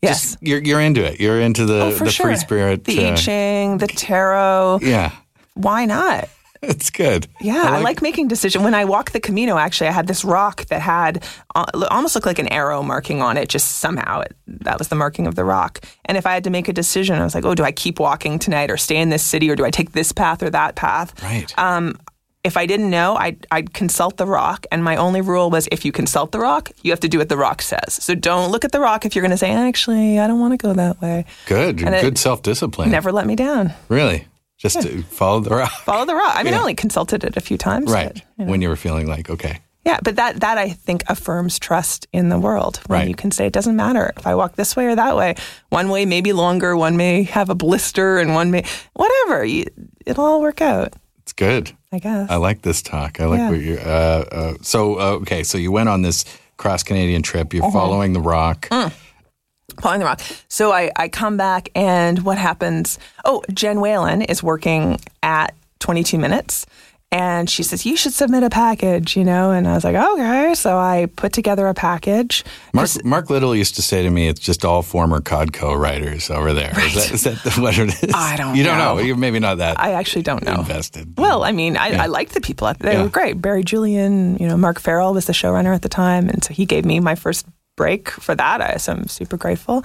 yes 0.02 0.32
Just- 0.32 0.38
you're 0.42 0.60
you're 0.60 0.82
into 0.82 1.04
it. 1.06 1.20
You're 1.20 1.40
into 1.40 1.66
the 1.66 1.82
oh, 1.86 1.92
for 1.92 2.06
the 2.06 2.12
sure. 2.12 2.26
free 2.28 2.36
spirit. 2.38 2.84
the 2.86 3.08
I 3.08 3.12
uh, 3.12 3.16
Ching 3.16 3.78
the 3.78 3.88
tarot 3.88 4.80
yeah, 4.82 5.12
why 5.54 5.86
not 5.86 6.28
it's 6.62 6.90
good. 6.90 7.28
Yeah, 7.42 7.64
I 7.64 7.82
like, 7.82 8.02
making 8.02 8.28
decisions. 8.28 8.64
When 8.64 8.74
I 8.74 8.86
walked 8.86 9.14
the 9.14 9.20
Camino, 9.20 9.58
actually, 9.58 9.88
I 9.88 9.92
had 9.92 10.08
this 10.08 10.24
rock 10.24 10.66
that 10.68 10.82
had 10.82 11.24
uh, 11.56 11.66
almost 11.92 12.16
looked 12.16 12.28
like 12.28 12.40
an 12.40 12.52
arrow 12.52 12.82
marking 12.84 13.22
on 13.22 13.38
it. 13.38 13.50
Just 13.50 13.80
somehow, 13.80 14.22
it, 14.22 14.36
that 14.48 14.78
was 14.78 14.88
the 14.88 14.96
marking 14.96 15.28
of 15.28 15.36
the 15.36 15.44
rock. 15.44 15.84
And 16.06 16.18
if 16.18 16.26
I 16.26 16.34
had 16.34 16.44
to 16.46 16.50
make 16.50 16.68
a 16.68 16.74
decision, 16.74 17.16
I 17.18 17.24
was 17.24 17.36
like, 17.36 17.46
"Oh, 17.46 17.56
do 17.56 17.64
I 17.64 17.72
keep 17.72 18.00
walking 18.00 18.40
tonight, 18.40 18.72
or 18.72 18.78
stay 18.78 18.98
in 18.98 19.10
this 19.10 19.24
city, 19.24 19.50
or 19.50 19.56
do 19.56 19.66
I 19.66 19.72
take 19.72 19.92
this 19.92 20.12
path 20.12 20.42
or 20.44 20.50
that 20.50 20.76
path?" 20.76 21.22
right. 21.24 21.58
Um, 21.58 21.98
if 22.46 22.58
I 22.58 22.68
didn't 22.68 22.92
know, 22.92 23.16
I'd, 23.16 23.48
I'd 23.50 23.74
consult 23.74 24.18
the 24.18 24.28
rock. 24.28 24.68
And 24.72 24.84
my 24.84 24.96
only 24.98 25.20
rule 25.20 25.50
was 25.50 25.68
if 25.72 25.84
you 25.84 25.92
consult 25.92 26.32
the 26.32 26.40
rock, 26.40 26.70
you 26.84 26.92
have 26.92 27.00
to 27.00 27.10
do 27.10 27.18
what 27.18 27.28
the 27.28 27.38
rock 27.38 27.64
says. 27.64 27.96
So 27.96 28.14
don't 28.14 28.52
look 28.52 28.64
at 28.64 28.72
the 28.72 28.80
rock 28.80 29.04
if 29.04 29.16
you're 29.16 29.24
going 29.24 29.32
to 29.32 29.38
say, 29.38 29.52
actually, 29.52 30.20
I 30.20 30.28
don't 30.28 30.40
want 30.40 30.54
to 30.54 30.58
go 30.58 30.72
that 30.74 31.02
way. 31.02 31.26
good. 31.48 31.82
and 31.82 32.00
Good 32.00 32.20
self 32.20 32.44
discipline. 32.44 32.92
Never 32.92 33.12
let 33.12 33.26
me 33.26 33.36
down. 33.36 33.74
Really. 33.90 34.28
Just 34.58 34.82
to 34.82 35.04
follow 35.04 35.42
the 35.42 35.50
rock. 35.56 35.72
Follow 35.84 36.06
the 36.06 36.16
rock. 36.16 36.34
I 36.36 36.44
mean, 36.44 36.54
I 36.54 36.60
only 36.60 36.76
consulted 36.76 37.24
it 37.24 37.36
a 37.38 37.42
few 37.42 37.58
times. 37.58 37.92
Right. 37.92 38.22
but- 38.38 38.48
When 38.48 38.62
you 38.62 38.70
were 38.70 38.76
feeling 38.78 39.08
like, 39.08 39.30
okay. 39.30 39.60
Yeah, 39.86 40.00
but 40.02 40.16
that 40.16 40.40
that 40.40 40.58
I 40.58 40.70
think 40.70 41.04
affirms 41.08 41.60
trust 41.60 42.08
in 42.12 42.30
the 42.30 42.40
world 42.40 42.80
when 42.88 43.00
Right. 43.02 43.08
you 43.08 43.14
can 43.14 43.30
say 43.30 43.46
it 43.46 43.54
doesn't 43.54 43.76
matter 43.76 44.12
if 44.18 44.26
I 44.26 44.34
walk 44.34 44.56
this 44.56 44.76
way 44.76 44.88
or 44.88 44.96
that 44.96 45.16
way. 45.16 45.36
One 45.70 45.90
way 45.90 46.06
may 46.06 46.22
be 46.22 46.34
longer, 46.34 46.76
one 46.76 46.98
may 46.98 47.22
have 47.24 47.52
a 47.52 47.56
blister, 47.56 48.18
and 48.18 48.34
one 48.34 48.50
may 48.50 48.64
whatever. 48.94 49.46
You, 49.46 49.66
it'll 50.08 50.26
all 50.26 50.42
work 50.42 50.60
out, 50.60 50.94
It's 51.22 51.34
good. 51.34 51.72
I 51.92 52.00
guess. 52.00 52.30
I 52.32 52.38
like 52.38 52.64
this 52.64 52.82
talk. 52.82 53.20
I 53.22 53.26
like 53.26 53.38
Yeah. 53.40 53.50
what 53.52 53.62
you're. 53.62 53.80
Uh, 53.80 54.26
uh, 54.32 54.54
so, 54.62 55.00
uh, 55.00 55.04
okay. 55.22 55.44
So 55.44 55.58
you 55.60 55.72
went 55.72 55.88
on 55.90 56.02
this 56.02 56.26
cross 56.58 56.82
Canadian 56.82 57.22
trip. 57.22 57.54
Uh-huh. 57.54 57.62
You're 57.64 57.72
following 57.72 58.14
the 58.14 58.22
rock. 58.22 58.68
Mm. 58.70 58.92
Following 59.82 60.00
the 60.00 60.06
rock. 60.06 60.22
So 60.48 60.72
I, 60.72 60.92
I 60.96 61.08
come 61.10 61.38
back, 61.38 61.70
and 61.76 62.20
what 62.24 62.38
happens? 62.38 63.00
Oh, 63.24 63.44
Jen 63.54 63.80
Whalen 63.82 64.22
is 64.22 64.42
working 64.44 65.00
at 65.24 65.54
22 65.80 66.18
Minutes. 66.18 66.66
And 67.12 67.50
she 67.50 67.64
says, 67.64 67.86
You 67.86 67.96
should 67.96 68.12
submit 68.14 68.44
a 68.44 68.50
package, 68.50 69.16
you 69.16 69.24
know? 69.24 69.52
And 69.52 69.68
I 69.68 69.76
was 69.76 69.84
like, 69.86 69.96
Okay. 69.96 70.54
So 70.56 70.76
I 70.78 71.06
put 71.16 71.32
together 71.32 71.68
a 71.68 71.74
package. 71.74 72.44
Mark, 72.74 72.90
Mark 73.06 73.30
Little 73.30 73.56
used 73.56 73.76
to 73.76 73.82
say 73.82 74.04
to 74.04 74.10
me, 74.10 74.28
"It's 74.28 74.40
just 74.40 74.66
all 74.66 74.82
former 74.82 75.22
Codco 75.22 75.78
writers 75.80 76.30
over 76.30 76.52
there." 76.52 76.74
Is 76.78 76.94
that, 76.96 77.12
is 77.14 77.24
that 77.24 77.58
what 77.58 77.78
it 77.78 78.04
is? 78.04 78.12
I 78.14 78.36
don't 78.36 78.48
know. 78.50 78.54
You 78.56 78.64
don't 78.64 78.80
know. 78.80 78.98
You're 78.98 79.16
maybe 79.16 79.40
not 79.40 79.60
that 79.60 79.80
I 79.80 79.92
actually 79.94 80.24
don't 80.24 80.44
know. 80.44 80.56
invested. 80.56 81.14
Well, 81.18 81.44
I 81.46 81.52
mean, 81.54 81.78
I, 81.78 81.92
I 82.04 82.06
liked 82.08 82.34
the 82.34 82.42
people. 82.42 82.74
They 82.80 82.94
Yeah. 82.94 83.04
were 83.04 83.10
great. 83.10 83.40
Barry 83.42 83.64
Julian, 83.64 84.36
you 84.38 84.48
know, 84.48 84.58
Mark 84.58 84.80
Farrell 84.80 85.14
was 85.14 85.26
the 85.26 85.34
showrunner 85.34 85.74
at 85.74 85.84
the 85.84 85.90
time, 85.90 86.28
and 86.28 86.44
so 86.44 86.54
he 86.54 86.66
gave 86.66 86.84
me 86.86 87.00
my 87.00 87.16
first 87.16 87.46
break 87.76 88.10
for 88.10 88.36
that. 88.36 88.62
I, 88.62 88.78
so 88.78 88.94
I'm 88.94 89.08
super 89.08 89.38
grateful. 89.38 89.84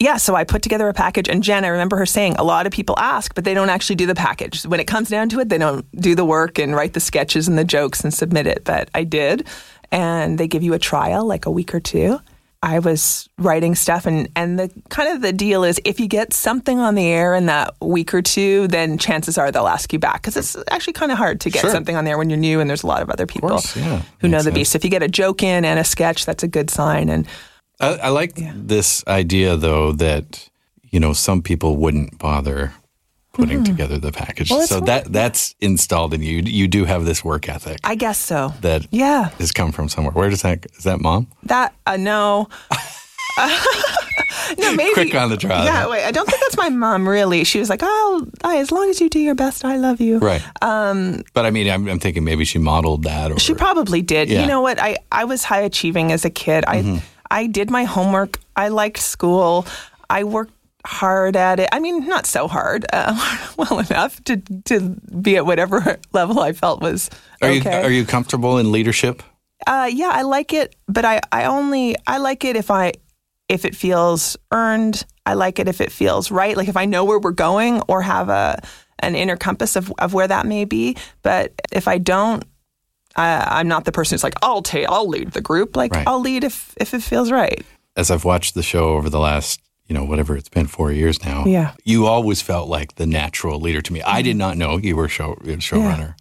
Yeah, 0.00 0.16
so 0.16 0.36
I 0.36 0.44
put 0.44 0.62
together 0.62 0.88
a 0.88 0.94
package, 0.94 1.28
and 1.28 1.42
Jen, 1.42 1.64
I 1.64 1.68
remember 1.68 1.96
her 1.96 2.06
saying, 2.06 2.36
a 2.36 2.44
lot 2.44 2.66
of 2.66 2.72
people 2.72 2.96
ask, 2.98 3.34
but 3.34 3.44
they 3.44 3.52
don't 3.52 3.68
actually 3.68 3.96
do 3.96 4.06
the 4.06 4.14
package. 4.14 4.62
When 4.62 4.78
it 4.78 4.86
comes 4.86 5.08
down 5.08 5.28
to 5.30 5.40
it, 5.40 5.48
they 5.48 5.58
don't 5.58 5.84
do 6.00 6.14
the 6.14 6.24
work 6.24 6.60
and 6.60 6.76
write 6.76 6.92
the 6.92 7.00
sketches 7.00 7.48
and 7.48 7.58
the 7.58 7.64
jokes 7.64 8.04
and 8.04 8.14
submit 8.14 8.46
it. 8.46 8.62
But 8.62 8.90
I 8.94 9.02
did, 9.02 9.48
and 9.90 10.38
they 10.38 10.46
give 10.46 10.62
you 10.62 10.72
a 10.72 10.78
trial, 10.78 11.26
like 11.26 11.46
a 11.46 11.50
week 11.50 11.74
or 11.74 11.80
two. 11.80 12.20
I 12.60 12.80
was 12.80 13.28
writing 13.38 13.76
stuff, 13.76 14.04
and, 14.04 14.28
and 14.34 14.58
the 14.58 14.68
kind 14.88 15.08
of 15.14 15.22
the 15.22 15.32
deal 15.32 15.62
is 15.62 15.80
if 15.84 16.00
you 16.00 16.08
get 16.08 16.32
something 16.32 16.80
on 16.80 16.96
the 16.96 17.06
air 17.06 17.34
in 17.36 17.46
that 17.46 17.74
week 17.80 18.12
or 18.12 18.20
two, 18.20 18.66
then 18.66 18.98
chances 18.98 19.38
are 19.38 19.52
they'll 19.52 19.68
ask 19.68 19.92
you 19.92 19.98
back 20.00 20.22
because 20.22 20.36
it's 20.36 20.56
actually 20.70 20.94
kind 20.94 21.12
of 21.12 21.18
hard 21.18 21.40
to 21.42 21.50
get 21.50 21.60
Sure. 21.60 21.70
something 21.70 21.94
on 21.94 22.04
there 22.04 22.18
when 22.18 22.30
you're 22.30 22.38
new 22.38 22.58
and 22.58 22.68
there's 22.68 22.82
a 22.82 22.86
lot 22.88 23.00
of 23.00 23.10
other 23.10 23.26
people 23.26 23.48
course, 23.50 23.76
yeah. 23.76 24.02
who 24.20 24.26
know 24.28 24.38
the 24.38 24.44
sense. 24.44 24.54
beast. 24.54 24.72
So 24.72 24.76
if 24.76 24.84
you 24.84 24.90
get 24.90 25.04
a 25.04 25.08
joke 25.08 25.42
in 25.44 25.64
and 25.64 25.78
a 25.78 25.84
sketch, 25.84 26.26
that's 26.26 26.42
a 26.42 26.48
good 26.48 26.68
sign. 26.68 27.08
And 27.10 27.28
I, 27.80 27.94
I 27.94 28.08
like 28.08 28.34
this 28.34 29.06
idea, 29.06 29.56
though, 29.56 29.92
that 29.92 30.48
you 30.90 30.98
know 30.98 31.12
some 31.12 31.42
people 31.42 31.76
wouldn't 31.76 32.18
bother 32.18 32.72
putting 33.38 33.64
together 33.64 33.96
the 33.98 34.12
package. 34.12 34.50
Well, 34.50 34.66
so 34.66 34.80
that 34.80 35.10
that's 35.12 35.54
installed 35.60 36.12
in 36.12 36.22
you. 36.22 36.42
You 36.42 36.68
do 36.68 36.84
have 36.84 37.04
this 37.06 37.24
work 37.24 37.48
ethic 37.48 37.78
I 37.84 37.94
guess 37.94 38.18
so. 38.18 38.52
that 38.60 38.86
Yeah, 38.90 39.30
has 39.38 39.52
come 39.52 39.72
from 39.72 39.88
somewhere. 39.88 40.12
Where 40.12 40.28
does 40.30 40.42
that 40.42 40.66
is 40.76 40.84
that 40.84 41.00
mom? 41.00 41.28
that 41.44 41.74
uh, 41.86 41.96
no. 41.96 42.48
no, 44.58 44.74
maybe. 44.74 44.92
Quick 44.94 45.14
on 45.14 45.28
the 45.30 45.36
draw. 45.36 45.62
Yeah, 45.62 45.88
wait. 45.88 46.04
I 46.04 46.10
don't 46.10 46.28
think 46.28 46.40
that's 46.42 46.56
my 46.56 46.68
mom. 46.70 47.08
Really, 47.08 47.44
she 47.44 47.58
was 47.60 47.68
like, 47.70 47.80
"Oh, 47.82 48.26
as 48.44 48.72
long 48.72 48.90
as 48.90 49.00
you 49.00 49.08
do 49.08 49.20
your 49.20 49.34
best, 49.36 49.64
I 49.64 49.76
love 49.76 50.00
you." 50.00 50.18
Right. 50.18 50.42
Um, 50.62 51.22
but 51.34 51.46
I 51.46 51.50
mean, 51.50 51.68
I'm, 51.70 51.86
I'm 51.88 51.98
thinking 52.00 52.24
maybe 52.24 52.44
she 52.44 52.58
modeled 52.58 53.04
that, 53.04 53.30
or 53.30 53.38
She 53.38 53.54
probably 53.54 54.02
did. 54.02 54.28
Yeah. 54.28 54.40
You 54.40 54.46
know 54.48 54.60
what? 54.60 54.80
I, 54.82 54.96
I 55.12 55.24
was 55.24 55.44
high 55.44 55.60
achieving 55.60 56.10
as 56.12 56.24
a 56.24 56.30
kid. 56.30 56.64
I 56.66 56.78
Mm-hmm. 56.78 56.98
I 57.30 57.46
did 57.46 57.70
my 57.70 57.84
homework. 57.84 58.38
I 58.56 58.68
liked 58.68 58.98
school. 58.98 59.66
I 60.08 60.24
worked 60.24 60.54
hard 60.86 61.36
at 61.36 61.60
it. 61.60 61.68
I 61.72 61.80
mean, 61.80 62.06
not 62.06 62.26
so 62.26 62.48
hard, 62.48 62.86
uh, 62.92 63.48
well 63.56 63.80
enough 63.80 64.22
to 64.24 64.36
to 64.64 64.96
be 65.20 65.36
at 65.36 65.46
whatever 65.46 65.98
level 66.12 66.40
I 66.40 66.52
felt 66.52 66.80
was 66.80 67.10
are 67.42 67.50
you 67.50 67.62
are 67.68 67.90
you 67.90 68.04
comfortable 68.04 68.58
in 68.58 68.72
leadership? 68.72 69.22
Uh, 69.66 69.90
yeah, 69.92 70.10
I 70.12 70.22
like 70.22 70.52
it, 70.52 70.76
but 70.86 71.04
I, 71.04 71.20
I 71.32 71.44
only 71.44 71.96
I 72.06 72.18
like 72.18 72.44
it 72.44 72.56
if 72.56 72.70
I 72.70 72.92
if 73.48 73.64
it 73.64 73.74
feels 73.74 74.36
earned. 74.52 75.04
I 75.26 75.34
like 75.34 75.58
it 75.58 75.68
if 75.68 75.80
it 75.80 75.92
feels 75.92 76.30
right. 76.30 76.56
Like 76.56 76.68
if 76.68 76.76
I 76.76 76.86
know 76.86 77.04
where 77.04 77.18
we're 77.18 77.32
going 77.32 77.82
or 77.88 78.00
have 78.02 78.28
a 78.28 78.62
an 79.00 79.14
inner 79.14 79.36
compass 79.36 79.76
of, 79.76 79.92
of 79.98 80.14
where 80.14 80.26
that 80.26 80.46
may 80.46 80.64
be. 80.64 80.96
But 81.22 81.52
if 81.70 81.86
I 81.86 81.98
don't, 81.98 82.44
I, 83.14 83.58
I'm 83.60 83.68
not 83.68 83.84
the 83.84 83.92
person 83.92 84.14
who's 84.14 84.24
like 84.24 84.36
I'll 84.42 84.62
take 84.62 84.88
I'll 84.88 85.08
lead 85.08 85.32
the 85.32 85.40
group. 85.40 85.76
Like 85.76 85.92
Right. 85.92 86.06
I'll 86.06 86.20
lead 86.20 86.44
if 86.44 86.74
if 86.78 86.94
it 86.94 87.02
feels 87.02 87.30
right. 87.30 87.64
As 87.96 88.10
I've 88.10 88.24
watched 88.24 88.54
the 88.54 88.62
show 88.62 88.90
over 88.90 89.10
the 89.10 89.18
last, 89.18 89.60
you 89.88 89.94
know, 89.94 90.04
whatever 90.04 90.36
it's 90.36 90.48
been, 90.48 90.66
four 90.66 90.92
years 90.92 91.24
now. 91.24 91.44
Yeah. 91.46 91.72
You 91.84 92.06
always 92.06 92.42
felt 92.42 92.68
like 92.68 92.96
the 92.96 93.06
natural 93.06 93.58
leader 93.58 93.80
to 93.80 93.92
me. 93.92 94.02
I 94.02 94.22
did 94.22 94.36
not 94.36 94.56
know 94.56 94.76
you 94.76 94.96
were 94.96 95.08
show 95.08 95.34
showrunner. 95.36 95.98
Yeah. 95.98 96.12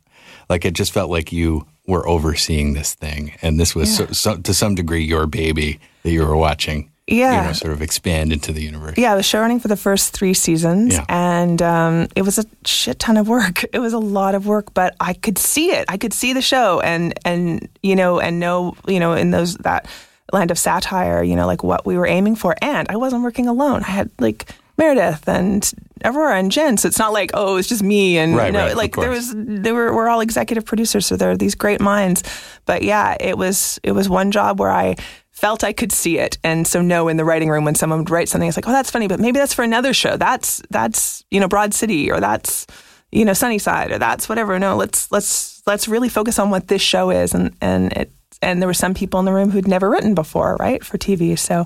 Like 0.50 0.66
it 0.66 0.74
just 0.74 0.94
felt 0.94 1.12
like 1.12 1.32
you 1.34 1.68
were 1.86 2.08
overseeing 2.08 2.74
this 2.74 2.94
thing, 2.94 3.34
and 3.42 3.60
this 3.60 3.74
was 3.76 3.96
so, 3.96 4.08
so, 4.08 4.38
to 4.38 4.54
some 4.54 4.76
degree 4.76 5.04
your 5.04 5.26
baby 5.26 5.80
that 6.04 6.12
you 6.12 6.26
were 6.26 6.36
watching. 6.36 6.92
Yeah. 7.10 7.42
You 7.42 7.48
know, 7.48 7.54
sort 7.54 7.72
of 7.72 7.82
expand 7.82 8.34
into 8.34 8.52
the 8.52 8.62
universe. 8.62 8.96
Yeah, 8.98 9.14
I 9.14 9.16
was 9.16 9.26
showrunning 9.26 9.62
for 9.62 9.70
the 9.70 9.78
first 9.78 10.12
three 10.12 10.34
seasons, 10.34 10.94
Yeah. 10.94 11.06
and 11.08 11.62
um, 11.62 12.08
it 12.18 12.24
was 12.24 12.38
a 12.38 12.44
shit 12.66 13.00
ton 13.00 13.16
of 13.16 13.30
work. 13.30 13.64
It 13.74 13.80
was 13.80 13.94
a 13.94 14.00
lot 14.00 14.36
of 14.36 14.46
work, 14.46 14.74
but 14.74 14.96
I 15.00 15.14
could 15.14 15.38
see 15.38 15.72
it. 15.72 15.86
I 15.88 15.98
could 15.98 16.14
see 16.14 16.34
the 16.34 16.42
show, 16.42 16.82
and 16.82 17.14
and 17.24 17.68
you 17.82 17.96
know, 17.96 18.20
and 18.20 18.40
know 18.40 18.76
you 18.88 19.00
know, 19.00 19.14
in 19.14 19.32
those 19.32 19.56
that 19.58 19.88
land 20.34 20.52
of 20.52 20.60
satire, 20.60 21.24
you 21.24 21.36
know, 21.36 21.48
like 21.48 21.64
what 21.64 21.86
we 21.86 21.98
were 21.98 22.08
aiming 22.08 22.36
for. 22.36 22.56
And 22.62 22.88
I 22.90 22.98
wasn't 22.98 23.24
working 23.24 23.48
alone. 23.48 23.84
I 23.84 23.92
had 23.92 24.12
like 24.20 24.52
Meredith 24.78 25.28
and 25.28 25.72
Aurora 26.06 26.38
and 26.38 26.52
Jen. 26.52 26.78
So 26.78 26.88
it's 26.88 27.00
not 27.00 27.14
like 27.14 27.32
oh, 27.34 27.58
it's 27.58 27.68
just 27.68 27.84
me 27.84 28.18
and 28.18 28.36
Right, 28.36 28.48
you 28.48 28.52
know, 28.52 28.68
right, 28.68 28.78
like 28.78 28.96
there 28.96 29.10
was 29.10 29.34
they 29.36 29.72
were 29.72 29.94
we're 29.94 30.10
all 30.10 30.22
executive 30.22 30.66
producers, 30.66 31.06
so 31.06 31.16
there 31.16 31.32
are 31.32 31.38
these 31.38 31.56
great 31.56 31.82
minds. 31.82 32.24
But 32.66 32.84
yeah, 32.84 33.18
it 33.20 33.38
was 33.38 33.80
it 33.84 33.94
was 33.94 34.08
one 34.08 34.32
job 34.32 34.60
where 34.60 34.72
I 34.72 34.96
felt 35.32 35.64
I 35.64 35.74
could 35.74 35.92
see 35.92 36.20
it, 36.20 36.38
and 36.44 36.68
so 36.68 36.82
no 36.82 37.08
in 37.08 37.18
the 37.18 37.26
writing 37.26 37.50
room 37.50 37.66
when 37.66 37.76
someone 37.76 38.00
would 38.00 38.10
write 38.10 38.30
something, 38.30 38.48
it's 38.48 38.58
like, 38.58 38.68
oh, 38.68 38.72
that's 38.72 38.92
funny, 38.92 39.08
but 39.08 39.20
maybe 39.20 39.40
that's 39.40 39.54
for 39.54 39.64
another 39.64 39.94
show. 39.94 40.18
That's 40.18 40.62
that's 40.70 41.24
you 41.32 41.40
know 41.40 41.48
Broad 41.48 41.74
City 41.74 42.12
or 42.12 42.20
that's 42.20 42.68
you 43.12 43.26
know 43.26 43.34
Sunnyside 43.34 43.92
or 43.92 43.98
that's 43.98 44.30
whatever. 44.30 44.58
No, 44.60 44.76
let's 44.76 45.12
let's 45.12 45.64
let's 45.66 45.88
really 45.88 46.10
focus 46.10 46.38
on 46.40 46.50
what 46.50 46.68
this 46.68 46.82
show 46.82 47.10
is, 47.10 47.34
and 47.34 47.56
and 47.62 47.94
it 47.94 48.12
and 48.42 48.62
there 48.62 48.68
were 48.68 48.74
some 48.74 48.94
people 48.94 49.20
in 49.20 49.26
the 49.26 49.34
room 49.34 49.50
who'd 49.52 49.68
never 49.68 49.90
written 49.90 50.14
before, 50.16 50.56
right, 50.60 50.84
for 50.84 50.98
TV. 50.98 51.38
So 51.38 51.66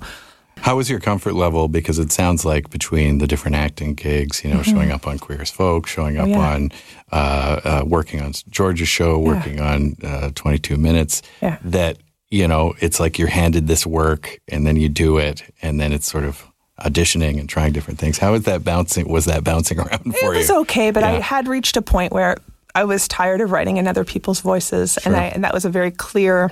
How 0.57 0.75
was 0.77 0.89
your 0.89 0.99
comfort 0.99 1.33
level? 1.33 1.67
Because 1.67 1.97
it 1.99 2.11
sounds 2.11 2.45
like 2.45 2.69
between 2.69 3.17
the 3.17 3.27
different 3.27 3.55
acting 3.55 3.93
gigs, 3.95 4.43
you 4.43 4.53
know, 4.53 4.61
showing 4.61 4.91
up 4.91 5.07
on 5.07 5.17
Queer 5.19 5.41
as 5.41 5.49
Folk, 5.51 5.87
showing 5.87 6.17
up 6.17 6.27
Mm-hmm. 6.27 6.39
Oh, 6.39 6.41
yeah. 6.43 6.53
on 6.53 6.71
uh, 7.11 7.61
uh, 7.63 7.83
working 7.85 8.21
on 8.21 8.33
George's 8.49 8.87
show, 8.87 9.17
working 9.19 9.59
on 9.59 9.95
uh, 10.03 10.31
22 10.35 10.77
Minutes, 10.77 11.21
Yeah. 11.41 11.57
that, 11.63 11.97
you 12.29 12.47
know, 12.47 12.73
it's 12.79 12.99
like 12.99 13.17
you're 13.19 13.27
handed 13.27 13.67
this 13.67 13.85
work 13.85 14.39
and 14.47 14.65
then 14.65 14.77
you 14.77 14.87
do 14.87 15.17
it 15.17 15.43
and 15.61 15.79
then 15.79 15.91
it's 15.91 16.09
sort 16.09 16.23
of 16.23 16.45
auditioning 16.79 17.39
and 17.39 17.47
trying 17.49 17.73
different 17.73 17.99
things. 17.99 18.17
How 18.17 18.33
is 18.33 18.43
that 18.43 18.63
bouncing? 18.63 19.07
Was 19.09 19.25
that 19.25 19.43
bouncing 19.43 19.79
around 19.83 20.15
for 20.15 20.25
you? 20.27 20.31
it 20.33 20.37
was 20.37 20.49
you? 20.49 20.59
okay, 20.61 20.91
but 20.91 21.03
I 21.03 21.19
had 21.19 21.47
reached 21.47 21.75
a 21.77 21.81
point 21.81 22.13
where 22.13 22.37
I 22.75 22.83
was 22.83 23.07
tired 23.07 23.41
of 23.41 23.51
writing 23.51 23.77
in 23.77 23.87
other 23.87 24.03
people's 24.03 24.41
voices, 24.41 24.97
and 24.97 25.15
I 25.15 25.25
and 25.25 25.43
that 25.43 25.53
was 25.53 25.65
a 25.65 25.69
very 25.69 25.91
clear 25.91 26.51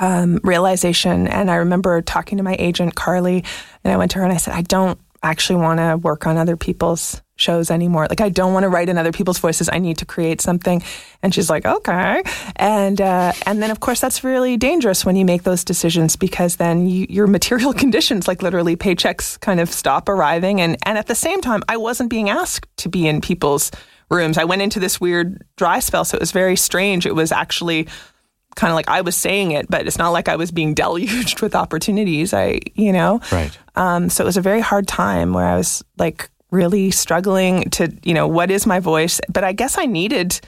um, 0.00 0.40
realization. 0.42 1.26
And 1.28 1.50
I 1.50 1.56
remember 1.56 2.02
talking 2.02 2.38
to 2.38 2.44
my 2.44 2.56
agent 2.58 2.94
Carly, 2.94 3.44
and 3.84 3.92
I 3.92 3.96
went 3.96 4.10
to 4.12 4.18
her 4.18 4.24
and 4.24 4.32
I 4.32 4.36
said, 4.36 4.54
I 4.54 4.62
don't 4.62 4.98
actually 5.22 5.56
want 5.56 5.78
to 5.78 5.96
work 5.96 6.26
on 6.26 6.36
other 6.36 6.56
people's 6.56 7.22
shows 7.36 7.70
anymore. 7.70 8.06
Like 8.08 8.20
I 8.20 8.28
don't 8.28 8.52
want 8.52 8.64
to 8.64 8.68
write 8.68 8.88
in 8.88 8.98
other 8.98 9.12
people's 9.12 9.38
voices. 9.38 9.68
I 9.72 9.78
need 9.78 9.98
to 9.98 10.04
create 10.04 10.40
something. 10.40 10.82
And 11.22 11.32
she's 11.32 11.48
like, 11.48 11.64
okay. 11.64 12.22
And 12.56 13.00
uh, 13.00 13.32
and 13.46 13.62
then 13.62 13.70
of 13.70 13.80
course 13.80 14.00
that's 14.00 14.24
really 14.24 14.56
dangerous 14.56 15.04
when 15.04 15.16
you 15.16 15.24
make 15.24 15.44
those 15.44 15.64
decisions 15.64 16.16
because 16.16 16.56
then 16.56 16.88
you, 16.88 17.06
your 17.08 17.26
material 17.26 17.72
conditions, 17.84 18.28
like 18.28 18.42
literally 18.42 18.76
paychecks, 18.76 19.40
kind 19.40 19.60
of 19.60 19.70
stop 19.70 20.08
arriving. 20.08 20.60
And 20.60 20.76
and 20.84 20.98
at 20.98 21.06
the 21.06 21.14
same 21.14 21.40
time, 21.40 21.62
I 21.68 21.76
wasn't 21.76 22.10
being 22.10 22.28
asked 22.28 22.66
to 22.78 22.88
be 22.88 23.06
in 23.06 23.20
people's 23.20 23.70
rooms. 24.10 24.38
I 24.38 24.44
went 24.44 24.62
into 24.62 24.80
this 24.80 25.00
weird 25.00 25.44
dry 25.56 25.80
spell, 25.80 26.04
so 26.04 26.16
it 26.16 26.20
was 26.20 26.32
very 26.32 26.56
strange. 26.56 27.06
It 27.06 27.14
was 27.14 27.32
actually 27.32 27.86
kind 28.56 28.70
of 28.72 28.74
like 28.74 28.88
I 28.88 29.02
was 29.02 29.14
saying 29.16 29.52
it, 29.52 29.70
but 29.70 29.86
it's 29.86 29.98
not 29.98 30.10
like 30.10 30.28
I 30.28 30.36
was 30.36 30.50
being 30.50 30.74
deluged 30.82 31.40
with 31.42 31.54
opportunities. 31.54 32.32
I, 32.34 32.60
you 32.74 32.92
know, 32.92 33.20
Right. 33.30 33.56
um, 33.76 34.08
so 34.10 34.24
it 34.24 34.26
was 34.26 34.36
a 34.36 34.40
very 34.42 34.60
hard 34.60 34.88
time 34.88 35.32
where 35.32 35.46
I 35.46 35.56
was 35.56 35.84
like 35.98 36.30
really 36.50 36.90
struggling 36.90 37.64
to, 37.70 37.92
you 38.02 38.14
know, 38.14 38.26
what 38.26 38.50
is 38.50 38.66
my 38.66 38.80
voice? 38.80 39.20
But 39.28 39.44
I 39.44 39.52
guess 39.52 39.76
I 39.78 39.84
needed. 39.84 40.40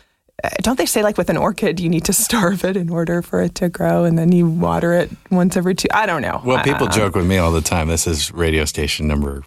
uh, 0.42 0.48
Don't 0.62 0.78
they 0.78 0.86
say 0.86 1.02
like 1.02 1.18
with 1.18 1.28
an 1.28 1.36
orchid, 1.36 1.78
you 1.78 1.88
need 1.90 2.06
to 2.06 2.12
starve 2.26 2.64
it 2.64 2.76
in 2.76 2.88
order 2.90 3.20
for 3.22 3.42
it 3.42 3.54
to 3.56 3.68
grow, 3.68 4.04
and 4.04 4.18
then 4.18 4.32
you 4.32 4.46
water 4.48 4.94
it 4.94 5.10
once 5.30 5.56
every 5.58 5.74
two? 5.74 5.88
I 5.92 6.06
don't 6.06 6.22
know. 6.22 6.40
Well, 6.44 6.64
people 6.64 6.86
joke 6.88 7.14
with 7.14 7.26
me 7.26 7.36
all 7.36 7.52
the 7.52 7.60
time. 7.60 7.88
This 7.88 8.06
is 8.06 8.32
radio 8.32 8.64
station 8.64 9.06
number 9.06 9.44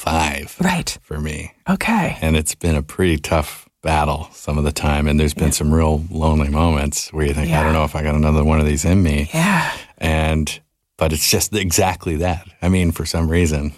five 0.00 0.56
right? 0.60 0.98
for 1.02 1.20
me. 1.20 1.52
Okay. 1.68 2.16
and 2.20 2.36
it's 2.36 2.54
been 2.54 2.74
a 2.76 2.82
pretty 2.82 3.16
tough 3.18 3.68
battle 3.82 4.28
some 4.32 4.58
of 4.58 4.64
the 4.64 4.72
time 4.72 5.06
and 5.08 5.18
there's 5.18 5.32
been 5.32 5.52
some 5.52 5.72
real 5.72 6.04
lonely 6.10 6.50
moments 6.50 7.10
where 7.14 7.24
you 7.26 7.32
think 7.32 7.50
i 7.50 7.62
don't 7.62 7.72
know 7.72 7.84
if 7.84 7.96
i 7.96 8.02
got 8.02 8.14
another 8.14 8.44
one 8.44 8.60
of 8.60 8.66
these 8.66 8.84
in 8.84 9.02
me 9.02 9.30
Yeah. 9.32 9.72
and 9.96 10.60
but 10.98 11.14
it's 11.14 11.30
just 11.30 11.54
exactly 11.54 12.16
that 12.16 12.46
i 12.60 12.68
mean 12.68 12.90
for 12.92 13.06
some 13.06 13.26
reason 13.30 13.72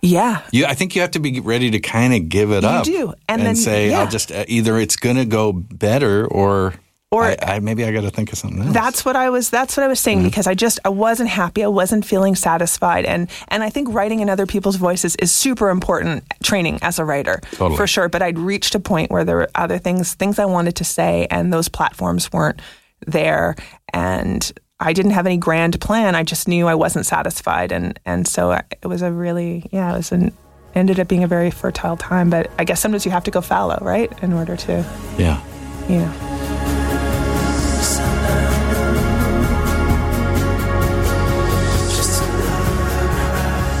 Yeah. 0.00 0.40
you 0.50 0.64
i 0.64 0.72
think 0.72 0.94
you 0.96 1.02
have 1.02 1.10
to 1.10 1.20
be 1.20 1.40
ready 1.40 1.70
to 1.72 1.78
kind 1.78 2.14
of 2.14 2.30
give 2.30 2.50
it 2.52 2.62
You 2.62 2.68
up 2.70 2.84
do. 2.84 3.12
And 3.28 3.42
then- 3.42 3.54
say 3.56 3.90
yeah. 3.90 4.00
i'll 4.00 4.08
just 4.08 4.32
uh, 4.32 4.46
either 4.48 4.78
it's 4.78 4.96
going 4.96 5.16
to 5.16 5.26
go 5.26 5.52
better 5.52 6.26
or 6.26 6.72
Or- 7.10 7.24
I, 7.24 7.36
I, 7.40 7.60
maybe 7.60 7.84
i 7.86 7.92
got 7.92 8.02
to 8.02 8.10
think 8.10 8.32
of 8.32 8.38
something 8.38 8.60
else 8.60 8.74
That's 8.74 9.04
what 9.04 9.16
I 9.16 9.30
was. 9.30 9.48
That's 9.48 9.78
what 9.78 9.84
I 9.84 9.88
was 9.88 9.98
saying 9.98 10.18
mm-hmm. 10.18 10.26
because 10.28 10.46
I 10.46 10.52
just 10.52 10.78
I 10.84 10.90
wasn't 10.90 11.30
happy. 11.30 11.64
I 11.64 11.68
wasn't 11.68 12.04
feeling 12.04 12.34
satisfied, 12.34 13.06
and 13.06 13.30
and 13.48 13.62
I 13.62 13.70
think 13.70 13.88
writing 13.94 14.20
in 14.20 14.28
other 14.28 14.44
people's 14.44 14.76
voices 14.76 15.16
is 15.16 15.32
super 15.32 15.70
important 15.70 16.24
training 16.42 16.78
as 16.82 16.98
a 16.98 17.06
writer 17.06 17.40
Totally. 17.52 17.76
for 17.78 17.86
sure. 17.86 18.10
But 18.10 18.20
I'd 18.20 18.38
reached 18.38 18.74
a 18.74 18.80
point 18.80 19.10
where 19.10 19.24
there 19.24 19.36
were 19.36 19.48
other 19.54 19.78
things 19.78 20.14
things 20.14 20.38
I 20.38 20.44
wanted 20.44 20.76
to 20.76 20.84
say, 20.84 21.26
and 21.30 21.50
those 21.50 21.68
platforms 21.70 22.30
weren't 22.30 22.60
there, 23.06 23.56
and 23.94 24.52
I 24.78 24.92
didn't 24.92 25.12
have 25.12 25.24
any 25.24 25.38
grand 25.38 25.80
plan. 25.80 26.14
I 26.14 26.24
just 26.24 26.46
knew 26.46 26.66
I 26.66 26.74
wasn't 26.74 27.06
satisfied, 27.06 27.72
and 27.72 27.98
and 28.04 28.28
so 28.28 28.52
I- 28.52 28.64
it 28.82 28.86
was 28.86 29.00
a 29.00 29.10
really 29.10 29.66
yeah, 29.72 29.94
it 29.94 29.96
was 29.96 30.12
an 30.12 30.32
ended 30.74 31.00
up 31.00 31.08
being 31.08 31.24
a 31.24 31.28
very 31.28 31.50
fertile 31.50 31.96
time. 31.96 32.28
But 32.28 32.50
I 32.58 32.64
guess 32.64 32.80
sometimes 32.80 33.06
you 33.06 33.12
have 33.12 33.24
to 33.24 33.30
go 33.30 33.40
fallow, 33.40 33.78
right, 33.80 34.12
in 34.22 34.34
order 34.34 34.56
to 34.56 34.84
yeah 35.16 35.42
you 35.88 36.00
know. 36.00 36.37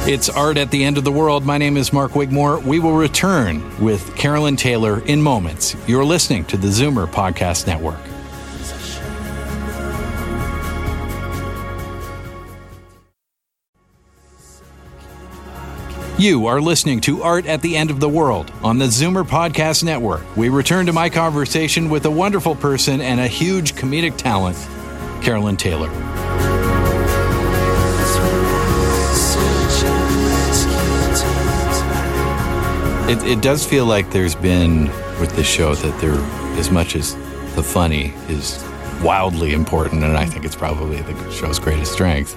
It's 0.08 0.30
Art 0.30 0.56
at 0.56 0.70
the 0.70 0.84
End 0.84 0.96
of 0.96 1.04
the 1.04 1.12
World. 1.12 1.44
My 1.44 1.58
name 1.58 1.76
is 1.76 1.92
Mark 1.92 2.12
Wigmore. 2.12 2.60
We 2.60 2.78
will 2.78 2.94
return 2.94 3.62
with 3.78 4.16
Carolyn 4.16 4.56
Taylor 4.56 5.04
in 5.04 5.20
moments. 5.20 5.76
You're 5.86 6.02
listening 6.02 6.46
to 6.46 6.56
the 6.56 6.68
Zoomer 6.68 7.06
Podcast 7.06 7.66
Network. 7.66 7.98
You 16.18 16.46
are 16.46 16.62
listening 16.62 17.02
to 17.02 17.22
Art 17.22 17.44
at 17.44 17.60
the 17.60 17.76
End 17.76 17.90
of 17.90 18.00
the 18.00 18.08
World 18.08 18.50
on 18.62 18.78
the 18.78 18.86
Zoomer 18.86 19.28
Podcast 19.28 19.84
Network. 19.84 20.24
We 20.38 20.48
return 20.48 20.86
to 20.86 20.94
my 20.94 21.10
conversation 21.10 21.90
with 21.90 22.06
a 22.06 22.10
wonderful 22.10 22.54
person 22.54 23.02
and 23.02 23.20
a 23.20 23.28
huge 23.28 23.74
comedic 23.74 24.16
talent, 24.16 24.56
Carolyn 25.22 25.58
Taylor. 25.58 25.90
It, 33.08 33.22
it 33.24 33.40
does 33.40 33.66
feel 33.66 33.86
like 33.86 34.10
there's 34.10 34.34
been 34.34 34.84
with 35.18 35.34
this 35.34 35.46
show 35.46 35.74
that 35.74 36.00
there, 36.00 36.14
as 36.58 36.70
much 36.70 36.94
as 36.94 37.14
the 37.54 37.62
funny 37.62 38.12
is 38.28 38.62
wildly 39.02 39.54
important, 39.54 40.04
and 40.04 40.16
I 40.16 40.26
think 40.26 40.44
it's 40.44 40.54
probably 40.56 41.00
the 41.00 41.30
show's 41.30 41.58
greatest 41.58 41.92
strength. 41.92 42.36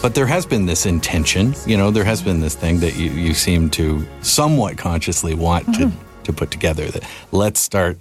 But 0.00 0.14
there 0.14 0.26
has 0.26 0.46
been 0.46 0.66
this 0.66 0.86
intention, 0.86 1.54
you 1.66 1.76
know, 1.76 1.90
there 1.90 2.04
has 2.04 2.22
been 2.22 2.38
this 2.40 2.54
thing 2.54 2.78
that 2.80 2.94
you, 2.94 3.10
you 3.10 3.34
seem 3.34 3.70
to 3.70 4.06
somewhat 4.22 4.76
consciously 4.78 5.34
want 5.34 5.66
to, 5.74 5.86
mm-hmm. 5.86 6.22
to 6.22 6.32
put 6.32 6.50
together 6.52 6.84
that 6.90 7.02
let's 7.32 7.58
start 7.58 7.98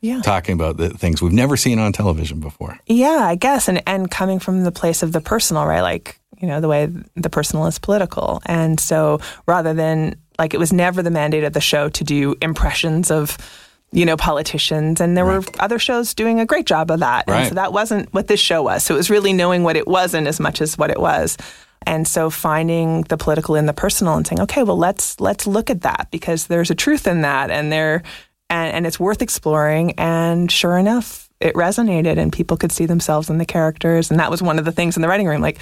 Yeah. 0.00 0.22
talking 0.22 0.54
about 0.54 0.76
the 0.76 0.88
things 0.90 1.22
we've 1.22 1.32
never 1.32 1.56
seen 1.56 1.78
on 1.78 1.92
television 1.92 2.40
before. 2.40 2.78
Yeah, 2.86 3.20
I 3.28 3.36
guess, 3.36 3.68
and 3.68 3.80
and 3.86 4.10
coming 4.10 4.40
from 4.40 4.64
the 4.64 4.72
place 4.72 5.02
of 5.04 5.12
the 5.12 5.20
personal, 5.20 5.66
right? 5.66 5.82
Like 5.82 6.18
you 6.40 6.48
know 6.48 6.60
the 6.60 6.68
way 6.68 6.88
the 7.14 7.30
personal 7.30 7.66
is 7.66 7.78
political, 7.78 8.42
and 8.46 8.80
so 8.80 9.20
rather 9.46 9.72
than 9.74 10.16
like 10.38 10.54
it 10.54 10.58
was 10.58 10.72
never 10.72 11.02
the 11.02 11.10
mandate 11.10 11.44
of 11.44 11.52
the 11.52 11.60
show 11.60 11.88
to 11.90 12.04
do 12.04 12.34
impressions 12.42 13.10
of 13.10 13.36
you 13.92 14.04
know 14.04 14.16
politicians, 14.16 15.00
and 15.00 15.16
there 15.16 15.24
were 15.24 15.42
other 15.60 15.78
shows 15.78 16.14
doing 16.14 16.40
a 16.40 16.46
great 16.46 16.66
job 16.66 16.90
of 16.90 17.00
that, 17.00 17.24
and 17.28 17.34
Right. 17.36 17.48
so 17.48 17.54
that 17.54 17.72
wasn't 17.72 18.12
what 18.12 18.26
this 18.26 18.40
show 18.40 18.62
was. 18.62 18.82
So 18.82 18.94
it 18.94 18.96
was 18.98 19.10
really 19.10 19.32
knowing 19.32 19.62
what 19.62 19.76
it 19.76 19.86
wasn't 19.86 20.26
as 20.26 20.40
much 20.40 20.60
as 20.60 20.76
what 20.76 20.90
it 20.90 20.98
was. 21.00 21.36
And 21.86 22.08
so 22.08 22.30
finding 22.30 23.02
the 23.02 23.16
political 23.18 23.54
in 23.56 23.66
the 23.66 23.72
personal 23.74 24.14
and 24.14 24.26
saying, 24.26 24.40
okay, 24.40 24.62
well 24.62 24.78
let's 24.78 25.20
let's 25.20 25.46
look 25.46 25.68
at 25.70 25.82
that 25.82 26.08
because 26.10 26.46
there's 26.46 26.70
a 26.70 26.74
truth 26.74 27.06
in 27.06 27.20
that 27.22 27.50
and 27.50 27.70
there 27.70 28.02
and, 28.50 28.74
and 28.74 28.86
it's 28.86 28.98
worth 28.98 29.20
exploring. 29.22 29.92
And 29.98 30.50
sure 30.50 30.78
enough, 30.78 31.28
it 31.40 31.54
resonated 31.54 32.16
and 32.18 32.32
people 32.32 32.56
could 32.56 32.72
see 32.72 32.86
themselves 32.86 33.28
in 33.28 33.36
the 33.38 33.44
characters. 33.44 34.10
And 34.10 34.18
that 34.18 34.30
was 34.30 34.40
one 34.42 34.58
of 34.58 34.64
the 34.64 34.72
things 34.72 34.96
in 34.96 35.02
the 35.02 35.08
writing 35.08 35.26
room. 35.26 35.42
Like 35.42 35.58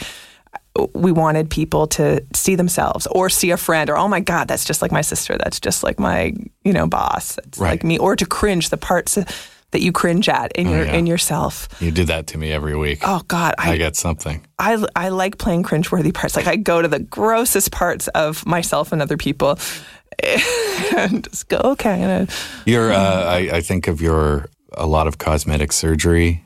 we 0.95 1.13
wanted 1.13 1.51
people 1.51 1.87
to 1.87 2.25
see 2.35 2.55
themselves 2.55 3.07
or 3.09 3.29
see 3.29 3.51
a 3.51 3.57
friend 3.57 3.91
or, 3.91 3.97
oh 3.97 4.09
my 4.09 4.21
God, 4.21 4.49
that's 4.49 4.65
just 4.65 4.81
like 4.81 4.91
my 4.91 5.03
sister. 5.03 5.37
That's 5.37 5.61
just 5.61 5.83
like 5.83 5.99
my, 5.99 6.33
you 6.65 6.73
know, 6.73 6.87
boss. 6.87 7.37
That's 7.37 7.59
Right. 7.59 7.71
like 7.71 7.85
me. 7.85 7.99
Or 7.99 8.17
to 8.17 8.25
cringe 8.25 8.71
the 8.71 8.79
parts 8.79 9.19
that 9.73 9.81
you 9.81 9.93
cringe 9.93 10.29
at 10.29 10.53
in 10.53 10.69
your 10.69 10.85
yeah. 10.85 10.95
in 10.95 11.07
yourself. 11.07 11.69
You 11.81 11.91
did 11.91 12.07
that 12.09 12.27
to 12.29 12.39
me 12.39 12.53
every 12.53 12.77
week. 12.77 13.01
Oh 13.03 13.23
God, 13.27 13.55
I 13.59 13.77
get 13.77 13.97
something. 13.97 14.47
I, 14.59 14.83
I 14.95 15.09
like 15.09 15.39
playing 15.39 15.63
cringeworthy 15.65 16.13
parts. 16.13 16.37
Like 16.37 16.47
I 16.47 16.57
go 16.57 16.81
to 16.83 16.89
the 16.89 16.99
grossest 16.99 17.73
parts 17.73 18.09
of 18.09 18.47
myself 18.47 18.93
and 18.93 19.03
other 19.03 19.17
people, 19.17 19.59
and 20.97 21.25
just 21.25 21.49
go, 21.49 21.59
okay. 21.65 22.27
Your, 22.67 22.93
uh, 22.93 23.25
I, 23.25 23.37
I 23.55 23.61
think 23.63 23.89
of 23.89 24.01
your 24.01 24.49
a 24.75 24.87
lot 24.87 25.07
of 25.07 25.19
cosmetic 25.19 25.73
surgery. 25.73 26.45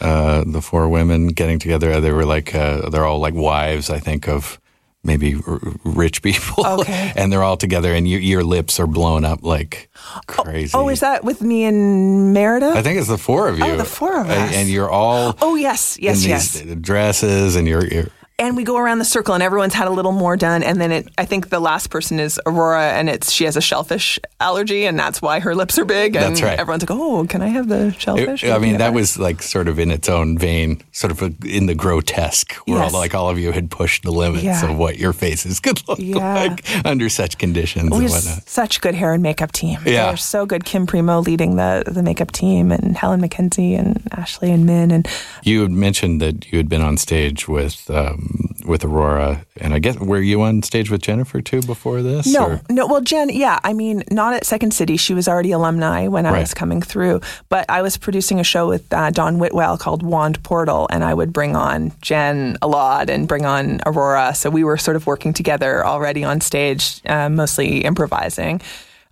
Uh, 0.00 0.44
the 0.46 0.60
four 0.62 0.88
women 0.88 1.28
getting 1.28 1.58
together, 1.58 2.00
they 2.00 2.12
were 2.12 2.24
like 2.24 2.54
uh, 2.54 2.88
they're 2.90 3.04
all 3.04 3.18
like 3.18 3.34
wives. 3.34 3.90
I 3.90 3.98
think 3.98 4.28
of 4.28 4.58
maybe 5.06 5.36
r- 5.46 5.60
rich 5.84 6.22
people, 6.22 6.66
Okay. 6.80 7.12
and 7.16 7.30
they're 7.30 7.42
all 7.42 7.56
together, 7.58 7.92
and 7.92 8.08
you, 8.08 8.18
your 8.18 8.42
lips 8.42 8.80
are 8.80 8.86
blown 8.86 9.24
up 9.24 9.42
like 9.42 9.90
crazy. 10.26 10.72
Oh, 10.74 10.88
is 10.88 11.00
that 11.00 11.24
with 11.24 11.42
me 11.42 11.64
and 11.64 12.32
Merida? 12.32 12.72
I 12.74 12.82
think 12.82 12.98
it's 12.98 13.08
the 13.08 13.18
four 13.18 13.48
of 13.48 13.58
you. 13.58 13.64
Oh, 13.66 13.76
the 13.76 13.84
four 13.84 14.18
of 14.20 14.30
And- 14.30 14.50
us. 14.50 14.54
and 14.56 14.68
you're 14.68 14.88
all 14.90 15.36
oh 15.42 15.56
yes, 15.56 15.98
yes, 16.00 16.24
yes. 16.24 16.60
dresses, 16.80 17.56
and 17.56 17.68
you're, 17.68 17.86
you're 17.86 18.08
and 18.38 18.56
we 18.56 18.64
go 18.64 18.76
around 18.76 18.98
the 18.98 19.04
circle, 19.04 19.32
and 19.34 19.42
everyone's 19.42 19.74
had 19.74 19.86
a 19.86 19.90
little 19.92 20.12
more 20.12 20.36
done. 20.36 20.62
And 20.64 20.80
then 20.80 20.90
it, 20.90 21.08
I 21.16 21.24
think 21.24 21.50
the 21.50 21.60
last 21.60 21.88
person 21.90 22.18
is 22.18 22.40
Aurora, 22.46 22.92
and 22.92 23.08
it's 23.08 23.30
she 23.30 23.44
has 23.44 23.56
a 23.56 23.60
shellfish 23.60 24.18
allergy, 24.40 24.86
and 24.86 24.98
that's 24.98 25.22
why 25.22 25.38
her 25.40 25.54
lips 25.54 25.78
are 25.78 25.84
big. 25.84 26.16
And 26.16 26.24
That's 26.24 26.42
right. 26.42 26.58
Everyone's 26.58 26.82
like, 26.82 26.90
"Oh, 26.90 27.26
can 27.28 27.42
I 27.42 27.48
have 27.48 27.68
the 27.68 27.92
shellfish?" 27.92 28.42
I 28.44 28.58
mean, 28.58 28.78
that 28.78 28.92
was 28.92 29.18
like 29.18 29.40
sort 29.42 29.68
of 29.68 29.78
in 29.78 29.90
its 29.90 30.08
own 30.08 30.36
vein, 30.36 30.82
sort 30.92 31.10
of 31.12 31.22
a, 31.22 31.32
in 31.46 31.66
the 31.66 31.74
grotesque, 31.74 32.54
where 32.66 32.78
Yes. 32.80 32.92
all, 32.92 33.00
like 33.00 33.14
all 33.14 33.30
of 33.30 33.38
you 33.38 33.52
had 33.52 33.70
pushed 33.70 34.02
the 34.02 34.10
limits 34.10 34.42
Yeah. 34.44 34.68
of 34.70 34.76
what 34.76 34.98
your 34.98 35.12
faces 35.12 35.60
could 35.60 35.86
look 35.88 35.98
Yeah. 36.00 36.34
like 36.34 36.64
under 36.86 37.08
such 37.08 37.38
conditions 37.38 37.90
We 37.90 38.04
and 38.06 38.10
whatnot. 38.10 38.48
such 38.48 38.80
good 38.80 38.94
hair 38.96 39.12
and 39.12 39.22
makeup 39.22 39.52
team. 39.52 39.78
Yeah. 39.86 40.06
They're 40.08 40.16
so 40.16 40.44
good. 40.44 40.64
Kim 40.64 40.86
Primo 40.86 41.20
leading 41.20 41.54
the 41.56 41.84
the 41.86 42.02
makeup 42.02 42.32
team, 42.32 42.72
and 42.72 42.96
Helen 42.96 43.20
McKenzie, 43.22 43.78
and 43.78 44.02
Ashley 44.10 44.50
and 44.50 44.66
Min, 44.66 44.90
and 44.90 45.06
You 45.44 45.62
had 45.62 45.70
mentioned 45.70 46.20
that 46.20 46.50
you 46.50 46.58
had 46.58 46.68
been 46.68 46.82
on 46.82 46.96
stage 46.96 47.46
with 47.48 47.88
um, 47.90 48.22
um, 48.24 48.40
with 48.66 48.82
Aurora, 48.84 49.44
and 49.60 49.74
I 49.74 49.78
guess 49.78 49.98
were 49.98 50.20
you 50.20 50.40
on 50.42 50.62
stage 50.62 50.90
with 50.90 51.02
Jennifer 51.02 51.42
too 51.42 51.60
before 51.62 52.00
this? 52.02 52.26
No, 52.32 52.46
or- 52.46 52.60
no. 52.70 52.86
Well, 52.86 53.02
Jen, 53.02 53.28
yeah. 53.28 53.58
I 53.62 53.72
mean, 53.74 54.02
not 54.10 54.32
at 54.34 54.46
Second 54.46 54.72
City. 54.72 54.96
She 54.96 55.12
was 55.12 55.28
already 55.28 55.52
alumni 55.52 56.06
when 56.08 56.24
I 56.24 56.32
Right. 56.32 56.40
was 56.40 56.54
coming 56.54 56.80
through. 56.80 57.20
But 57.50 57.66
I 57.68 57.82
was 57.82 57.96
producing 57.98 58.40
a 58.40 58.44
show 58.44 58.66
with 58.68 58.90
uh, 58.92 59.10
Dawn 59.10 59.38
Whitwell 59.38 59.76
called 59.76 60.02
Wand 60.02 60.42
Portal, 60.42 60.86
and 60.90 61.04
I 61.04 61.12
would 61.12 61.32
bring 61.32 61.54
on 61.56 61.92
Jen 62.00 62.56
a 62.62 62.66
lot 62.68 63.10
and 63.10 63.28
bring 63.28 63.44
on 63.44 63.80
Aurora. 63.84 64.34
So 64.34 64.48
we 64.48 64.64
were 64.64 64.78
sort 64.78 64.96
of 64.96 65.06
working 65.06 65.32
together 65.34 65.84
already 65.84 66.24
on 66.24 66.40
stage, 66.40 67.02
uh, 67.06 67.28
mostly 67.28 67.84
improvising. 67.84 68.62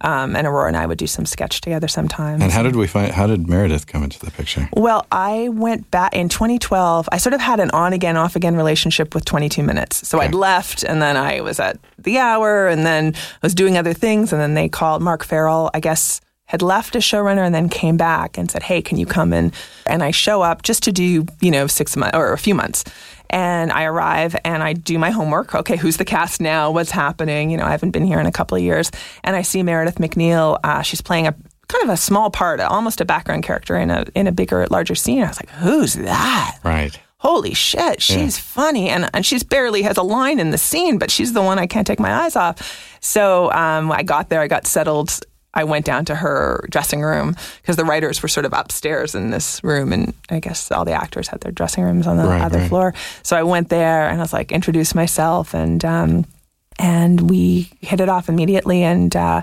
Um, 0.02 0.34
and 0.34 0.46
Aurora 0.46 0.68
and 0.68 0.76
I 0.76 0.84
would 0.86 0.98
do 0.98 1.06
some 1.06 1.24
sketch 1.24 1.60
together 1.60 1.86
sometimes. 1.86 2.42
And 2.42 2.50
how 2.50 2.62
did 2.62 2.76
we 2.76 2.86
find? 2.86 3.12
How 3.12 3.26
did 3.26 3.48
Meredith 3.48 3.86
come 3.86 4.02
into 4.02 4.18
the 4.18 4.30
picture? 4.30 4.68
Well, 4.72 5.06
I 5.12 5.48
went 5.48 5.90
back 5.90 6.12
in 6.12 6.28
2012. 6.28 7.08
I 7.12 7.18
sort 7.18 7.34
of 7.34 7.40
had 7.40 7.60
an 7.60 7.70
on 7.70 7.92
again, 7.92 8.16
off 8.16 8.34
again 8.34 8.56
relationship 8.56 9.14
with 9.14 9.24
22 9.24 9.62
Minutes. 9.62 10.08
So 10.08 10.20
I'd 10.20 10.34
left 10.34 10.82
and 10.82 11.00
then 11.00 11.16
I 11.16 11.40
was 11.40 11.60
at 11.60 11.78
the 11.98 12.18
hour 12.18 12.66
and 12.66 12.84
then 12.84 13.14
I 13.14 13.38
was 13.42 13.54
doing 13.54 13.78
other 13.78 13.92
things. 13.92 14.32
And 14.32 14.40
then 14.40 14.54
they 14.54 14.68
called 14.68 15.02
Mark 15.02 15.24
Farrell, 15.24 15.70
I 15.72 15.80
guess, 15.80 16.20
had 16.46 16.60
left 16.60 16.94
as 16.96 17.02
showrunner 17.02 17.44
and 17.44 17.54
then 17.54 17.68
came 17.68 17.96
back 17.96 18.36
and 18.36 18.50
said, 18.50 18.64
Hey, 18.64 18.82
can 18.82 18.98
you 18.98 19.06
come 19.06 19.32
in? 19.32 19.52
And 19.86 20.02
I 20.02 20.10
show 20.10 20.42
up 20.42 20.62
just 20.62 20.82
to 20.82 20.92
do, 20.92 21.24
you 21.40 21.50
know, 21.50 21.66
six 21.66 21.96
months 21.96 22.16
or 22.16 22.32
a 22.32 22.38
few 22.38 22.54
months. 22.54 22.84
And 23.32 23.72
I 23.72 23.84
arrive 23.84 24.36
and 24.44 24.62
I 24.62 24.74
do 24.74 24.98
my 24.98 25.10
homework. 25.10 25.54
Okay, 25.54 25.76
who's 25.76 25.96
the 25.96 26.04
cast 26.04 26.40
now? 26.40 26.70
What's 26.70 26.90
happening? 26.90 27.50
You 27.50 27.56
know, 27.56 27.64
I 27.64 27.70
haven't 27.70 27.90
been 27.90 28.04
here 28.04 28.20
in 28.20 28.26
a 28.26 28.32
couple 28.32 28.56
of 28.56 28.62
years. 28.62 28.90
And 29.24 29.34
I 29.34 29.42
see 29.42 29.62
Meredith 29.62 29.96
MacNeill. 29.96 30.58
Uh, 30.62 30.82
she's 30.82 31.00
playing 31.00 31.26
a 31.26 31.34
kind 31.68 31.84
of 31.84 31.90
a 31.90 31.96
small 31.96 32.30
part, 32.30 32.60
almost 32.60 33.00
a 33.00 33.04
background 33.04 33.42
character 33.42 33.76
in 33.76 33.90
a 33.90 34.04
in 34.14 34.26
a 34.26 34.32
bigger, 34.32 34.66
larger 34.70 34.94
scene. 34.94 35.22
I 35.22 35.28
was 35.28 35.40
like, 35.40 35.50
who's 35.50 35.94
that? 35.94 36.58
Right. 36.62 36.98
Holy 37.18 37.54
shit, 37.54 38.02
she's 38.02 38.36
funny, 38.36 38.88
and 38.88 39.08
and 39.14 39.24
she's 39.24 39.44
barely 39.44 39.82
has 39.82 39.96
a 39.96 40.02
line 40.02 40.40
in 40.40 40.50
the 40.50 40.58
scene, 40.58 40.98
but 40.98 41.08
she's 41.08 41.32
the 41.32 41.40
one 41.40 41.56
I 41.56 41.68
can't 41.68 41.86
take 41.86 42.00
my 42.00 42.12
eyes 42.12 42.34
off. 42.34 42.98
So 43.00 43.50
um, 43.52 43.92
I 43.92 44.02
got 44.02 44.28
there, 44.28 44.40
I 44.40 44.48
got 44.48 44.66
settled. 44.66 45.20
I 45.54 45.64
went 45.64 45.84
down 45.84 46.04
to 46.06 46.14
her 46.14 46.66
dressing 46.70 47.02
room 47.02 47.36
because 47.60 47.76
the 47.76 47.84
writers 47.84 48.22
were 48.22 48.28
sort 48.28 48.46
of 48.46 48.52
upstairs 48.52 49.14
in 49.14 49.30
this 49.30 49.62
room, 49.62 49.92
and 49.92 50.14
I 50.30 50.40
guess 50.40 50.70
all 50.72 50.84
the 50.84 50.92
actors 50.92 51.28
had 51.28 51.40
their 51.42 51.52
dressing 51.52 51.84
rooms 51.84 52.06
on 52.06 52.16
the 52.16 52.24
Right, 52.24 52.40
other 52.42 52.58
right. 52.60 52.68
floor. 52.68 52.94
So 53.22 53.36
I 53.36 53.42
went 53.42 53.68
there 53.68 54.08
and 54.08 54.18
I 54.18 54.22
was 54.22 54.32
like, 54.32 54.50
introduce 54.52 54.94
myself, 54.94 55.54
and 55.54 55.84
um, 55.84 56.24
and 56.78 57.28
we 57.28 57.70
hit 57.80 58.00
it 58.00 58.08
off 58.08 58.28
immediately, 58.28 58.82
and 58.82 59.14
uh, 59.14 59.42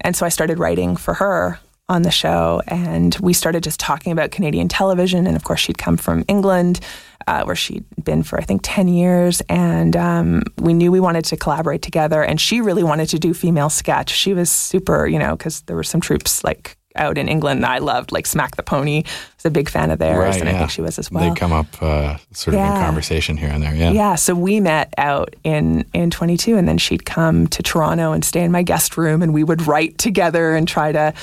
and 0.00 0.14
so 0.14 0.24
I 0.24 0.28
started 0.28 0.58
writing 0.60 0.94
for 0.96 1.14
her 1.14 1.58
on 1.88 2.02
the 2.02 2.10
show, 2.10 2.60
and 2.68 3.16
we 3.20 3.32
started 3.32 3.62
just 3.62 3.80
talking 3.80 4.12
about 4.12 4.30
Canadian 4.30 4.68
television, 4.68 5.26
and 5.26 5.36
of 5.36 5.44
course 5.44 5.60
she'd 5.60 5.78
come 5.78 5.96
from 5.96 6.24
England, 6.28 6.80
uh, 7.26 7.44
where 7.44 7.56
she'd 7.56 7.84
been 8.04 8.22
for 8.22 8.38
I 8.38 8.42
think 8.44 8.60
ten 8.62 8.88
years, 8.88 9.40
and 9.48 9.96
um, 9.96 10.42
we 10.58 10.74
knew 10.74 10.92
we 10.92 11.00
wanted 11.00 11.24
to 11.26 11.36
collaborate 11.36 11.82
together, 11.82 12.22
and 12.22 12.40
she 12.40 12.60
really 12.60 12.82
wanted 12.84 13.08
to 13.10 13.18
do 13.18 13.32
female 13.32 13.70
sketch. 13.70 14.10
She 14.10 14.34
was 14.34 14.50
super, 14.50 15.06
you 15.06 15.18
know, 15.18 15.34
because 15.36 15.62
there 15.62 15.76
were 15.76 15.82
some 15.84 16.00
troupes 16.00 16.44
like 16.44 16.76
out 16.96 17.16
in 17.16 17.28
England 17.28 17.62
that 17.62 17.70
I 17.70 17.78
loved, 17.78 18.10
like 18.12 18.26
Smack 18.26 18.56
the 18.56 18.62
Pony. 18.62 18.98
I 19.06 19.10
was 19.36 19.44
a 19.46 19.50
big 19.50 19.68
fan 19.68 19.90
of 19.92 19.98
theirs, 20.00 20.18
Right. 20.18 20.40
and 20.40 20.48
yeah. 20.48 20.56
I 20.56 20.58
think 20.58 20.70
she 20.70 20.80
was 20.82 20.98
as 20.98 21.10
well. 21.12 21.28
They 21.32 21.38
come 21.38 21.52
up 21.52 21.66
uh, 21.80 22.16
sort 22.32 22.54
of 22.56 22.60
in 22.60 22.66
conversation 22.82 23.36
here 23.36 23.50
and 23.50 23.62
there. 23.62 23.74
Yeah. 23.74 23.92
Yeah, 23.92 24.14
so 24.16 24.34
we 24.34 24.58
met 24.60 24.92
out 24.98 25.36
in 25.44 25.84
in 25.94 26.10
22, 26.10 26.56
and 26.58 26.66
then 26.68 26.76
she'd 26.76 27.06
come 27.06 27.46
to 27.48 27.62
Toronto 27.62 28.12
and 28.12 28.24
stay 28.24 28.42
in 28.42 28.50
my 28.52 28.62
guest 28.62 28.96
room, 28.98 29.22
and 29.22 29.32
we 29.32 29.44
would 29.44 29.66
write 29.66 29.96
together 29.96 30.54
and 30.56 30.66
try 30.68 30.90
to 30.92 31.14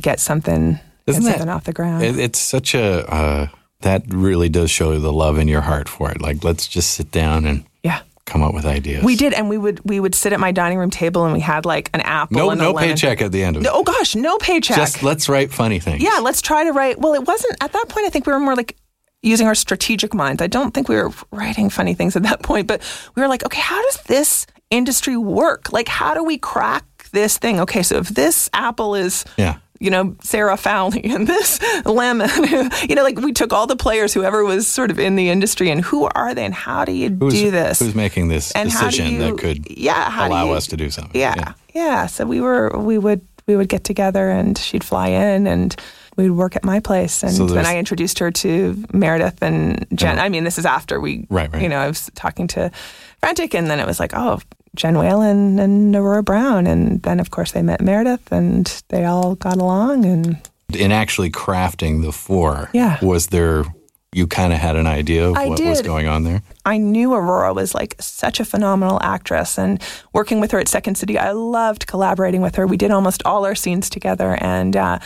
get 0.00 0.20
something, 0.20 0.78
Isn't 1.06 1.22
get 1.22 1.28
that- 1.28 1.38
something 1.38 1.48
off 1.48 1.64
the 1.64 1.72
ground. 1.72 2.04
It, 2.04 2.18
it's 2.18 2.38
such 2.38 2.74
a 2.74 3.06
uh, 3.12 3.48
that 3.80 4.02
really 4.08 4.48
does 4.48 4.70
show 4.70 4.98
the 4.98 5.12
love 5.12 5.38
in 5.38 5.48
your 5.48 5.60
heart 5.62 5.88
for 5.88 6.10
it. 6.10 6.20
Like, 6.20 6.42
let's 6.44 6.66
just 6.68 6.90
sit 6.92 7.10
down 7.10 7.46
and 7.46 7.64
yeah, 7.82 8.00
come 8.26 8.42
up 8.42 8.52
with 8.54 8.66
ideas. 8.66 9.04
we 9.04 9.14
did, 9.16 9.32
and 9.32 9.48
we 9.48 9.56
would 9.58 9.80
we 9.84 10.00
would 10.00 10.14
sit 10.14 10.32
at 10.32 10.40
my 10.40 10.52
dining 10.52 10.78
room 10.78 10.90
table, 10.90 11.24
and 11.24 11.32
we 11.32 11.40
had 11.40 11.64
like 11.64 11.90
an 11.94 12.00
apple. 12.02 12.36
No, 12.36 12.50
and 12.50 12.60
a 12.60 12.64
no 12.64 12.74
paycheck 12.74 13.22
at 13.22 13.32
the 13.32 13.42
end 13.44 13.56
of 13.56 13.62
it. 13.64 13.68
Oh 13.72 13.82
gosh, 13.84 14.14
no 14.16 14.36
paycheck. 14.38 14.76
Just 14.76 15.02
let's 15.02 15.28
write 15.28 15.50
funny 15.52 15.78
things. 15.80 16.02
yeah, 16.02 16.18
let's 16.22 16.42
try 16.42 16.64
to 16.64 16.72
write. 16.72 16.98
Well, 16.98 17.14
it 17.14 17.24
wasn't 17.26 17.56
at 17.62 17.72
that 17.72 17.86
point. 17.88 18.06
I 18.06 18.10
think 18.10 18.26
we 18.26 18.32
were 18.32 18.40
more 18.40 18.56
like 18.56 18.76
using 19.22 19.46
our 19.48 19.54
strategic 19.54 20.14
minds. 20.14 20.40
I 20.42 20.46
don't 20.46 20.72
think 20.72 20.88
we 20.88 20.94
were 20.96 21.10
writing 21.32 21.70
funny 21.70 21.94
things 21.94 22.14
at 22.16 22.22
that 22.24 22.42
point, 22.42 22.66
but 22.68 22.82
we 23.16 23.22
were 23.22 23.28
like, 23.28 23.44
okay, 23.44 23.60
how 23.60 23.80
does 23.82 24.02
this 24.04 24.46
industry 24.70 25.16
work? 25.16 25.72
Like, 25.72 25.88
how 25.88 26.14
do 26.14 26.22
we 26.22 26.38
crack 26.38 26.84
this 27.12 27.36
thing? 27.38 27.58
Okay, 27.60 27.82
so 27.82 27.96
if 27.96 28.08
this 28.10 28.48
apple 28.52 28.94
is 28.94 29.24
Yeah. 29.36 29.56
You 29.80 29.90
know, 29.90 30.16
Sarah 30.22 30.56
Fowlie 30.56 31.04
and 31.14 31.26
this 31.26 31.60
Lemon. 31.84 32.28
you 32.88 32.94
know, 32.94 33.02
like 33.02 33.18
we 33.20 33.32
took 33.32 33.52
all 33.52 33.66
the 33.66 33.76
players, 33.76 34.12
whoever 34.12 34.44
was 34.44 34.66
sort 34.66 34.90
of 34.90 34.98
in 34.98 35.16
the 35.16 35.28
industry, 35.28 35.70
and 35.70 35.80
who 35.80 36.06
are 36.14 36.34
they, 36.34 36.44
and 36.44 36.54
how 36.54 36.84
do 36.84 36.92
you 36.92 37.10
Who's, 37.10 37.34
do 37.34 37.50
this? 37.50 37.78
Who's 37.78 37.94
making 37.94 38.28
this 38.28 38.50
and 38.52 38.70
decision 38.70 39.12
you, 39.12 39.18
that 39.18 39.38
could 39.38 39.70
yeah, 39.70 40.26
allow 40.26 40.46
you- 40.46 40.52
us 40.52 40.66
to 40.68 40.76
do 40.76 40.90
something? 40.90 41.18
Yeah, 41.20 41.52
yeah, 41.74 42.06
So 42.06 42.26
we 42.26 42.40
were, 42.40 42.70
we 42.76 42.98
would, 42.98 43.20
we 43.46 43.54
would 43.56 43.68
get 43.68 43.84
together, 43.84 44.30
and 44.30 44.58
she'd 44.58 44.82
fly 44.84 45.08
in, 45.08 45.46
and 45.46 45.76
we'd 46.16 46.30
work 46.30 46.56
at 46.56 46.64
my 46.64 46.80
place, 46.80 47.22
and 47.22 47.32
So 47.32 47.56
I 47.56 47.78
introduced 47.78 48.18
her 48.18 48.32
to 48.32 48.84
Meredith 48.92 49.40
and 49.42 49.86
Jen. 49.94 50.18
I 50.18 50.28
mean, 50.28 50.42
this 50.42 50.58
is 50.58 50.66
after 50.66 51.00
we, 51.00 51.26
Right, 51.30 51.52
right. 51.52 51.62
You 51.62 51.68
know, 51.68 51.78
I 51.78 51.86
was 51.86 52.10
talking 52.16 52.48
to 52.48 52.72
Frantic, 53.20 53.54
and 53.54 53.68
then 53.70 53.80
it 53.80 53.86
was 53.86 54.00
like, 54.00 54.12
oh. 54.14 54.40
Jen 54.76 54.98
Whalen 54.98 55.58
and 55.58 55.96
Aurora 55.96 56.22
Browne, 56.22 56.66
and 56.66 57.02
then 57.02 57.18
of 57.20 57.30
course 57.30 57.52
they 57.52 57.62
met 57.62 57.80
Meredith, 57.80 58.30
and 58.30 58.66
they 58.88 59.04
all 59.06 59.34
got 59.34 59.56
along, 59.56 60.04
and 60.04 60.36
In 60.74 60.92
actually 60.92 61.30
crafting 61.30 62.02
the 62.02 62.12
four, 62.12 62.68
Yeah. 62.72 62.98
was 63.02 63.28
there? 63.28 63.64
You 64.12 64.26
kind 64.26 64.52
of 64.52 64.58
had 64.58 64.76
an 64.76 64.86
idea 64.86 65.26
of 65.28 65.36
I 65.36 65.46
what 65.48 65.60
was 65.60 65.82
going 65.82 66.06
on 66.06 66.24
there. 66.24 66.42
I 66.64 66.76
knew 66.78 67.12
Aurora 67.14 67.52
was 67.54 67.74
like 67.74 67.96
such 67.98 68.40
a 68.40 68.44
phenomenal 68.44 68.98
actress 69.02 69.58
and 69.58 69.82
working 70.12 70.38
with 70.40 70.50
her 70.52 70.58
at 70.60 70.68
Second 70.68 70.96
City, 70.96 71.18
I 71.18 71.32
loved 71.32 71.86
collaborating 71.86 72.40
with 72.42 72.54
her. 72.56 72.66
We 72.66 72.76
did 72.76 72.90
almost 72.90 73.22
all 73.24 73.44
our 73.44 73.54
scenes 73.54 73.90
together 73.90 74.36
and 74.40 74.76
uh, 74.76 74.98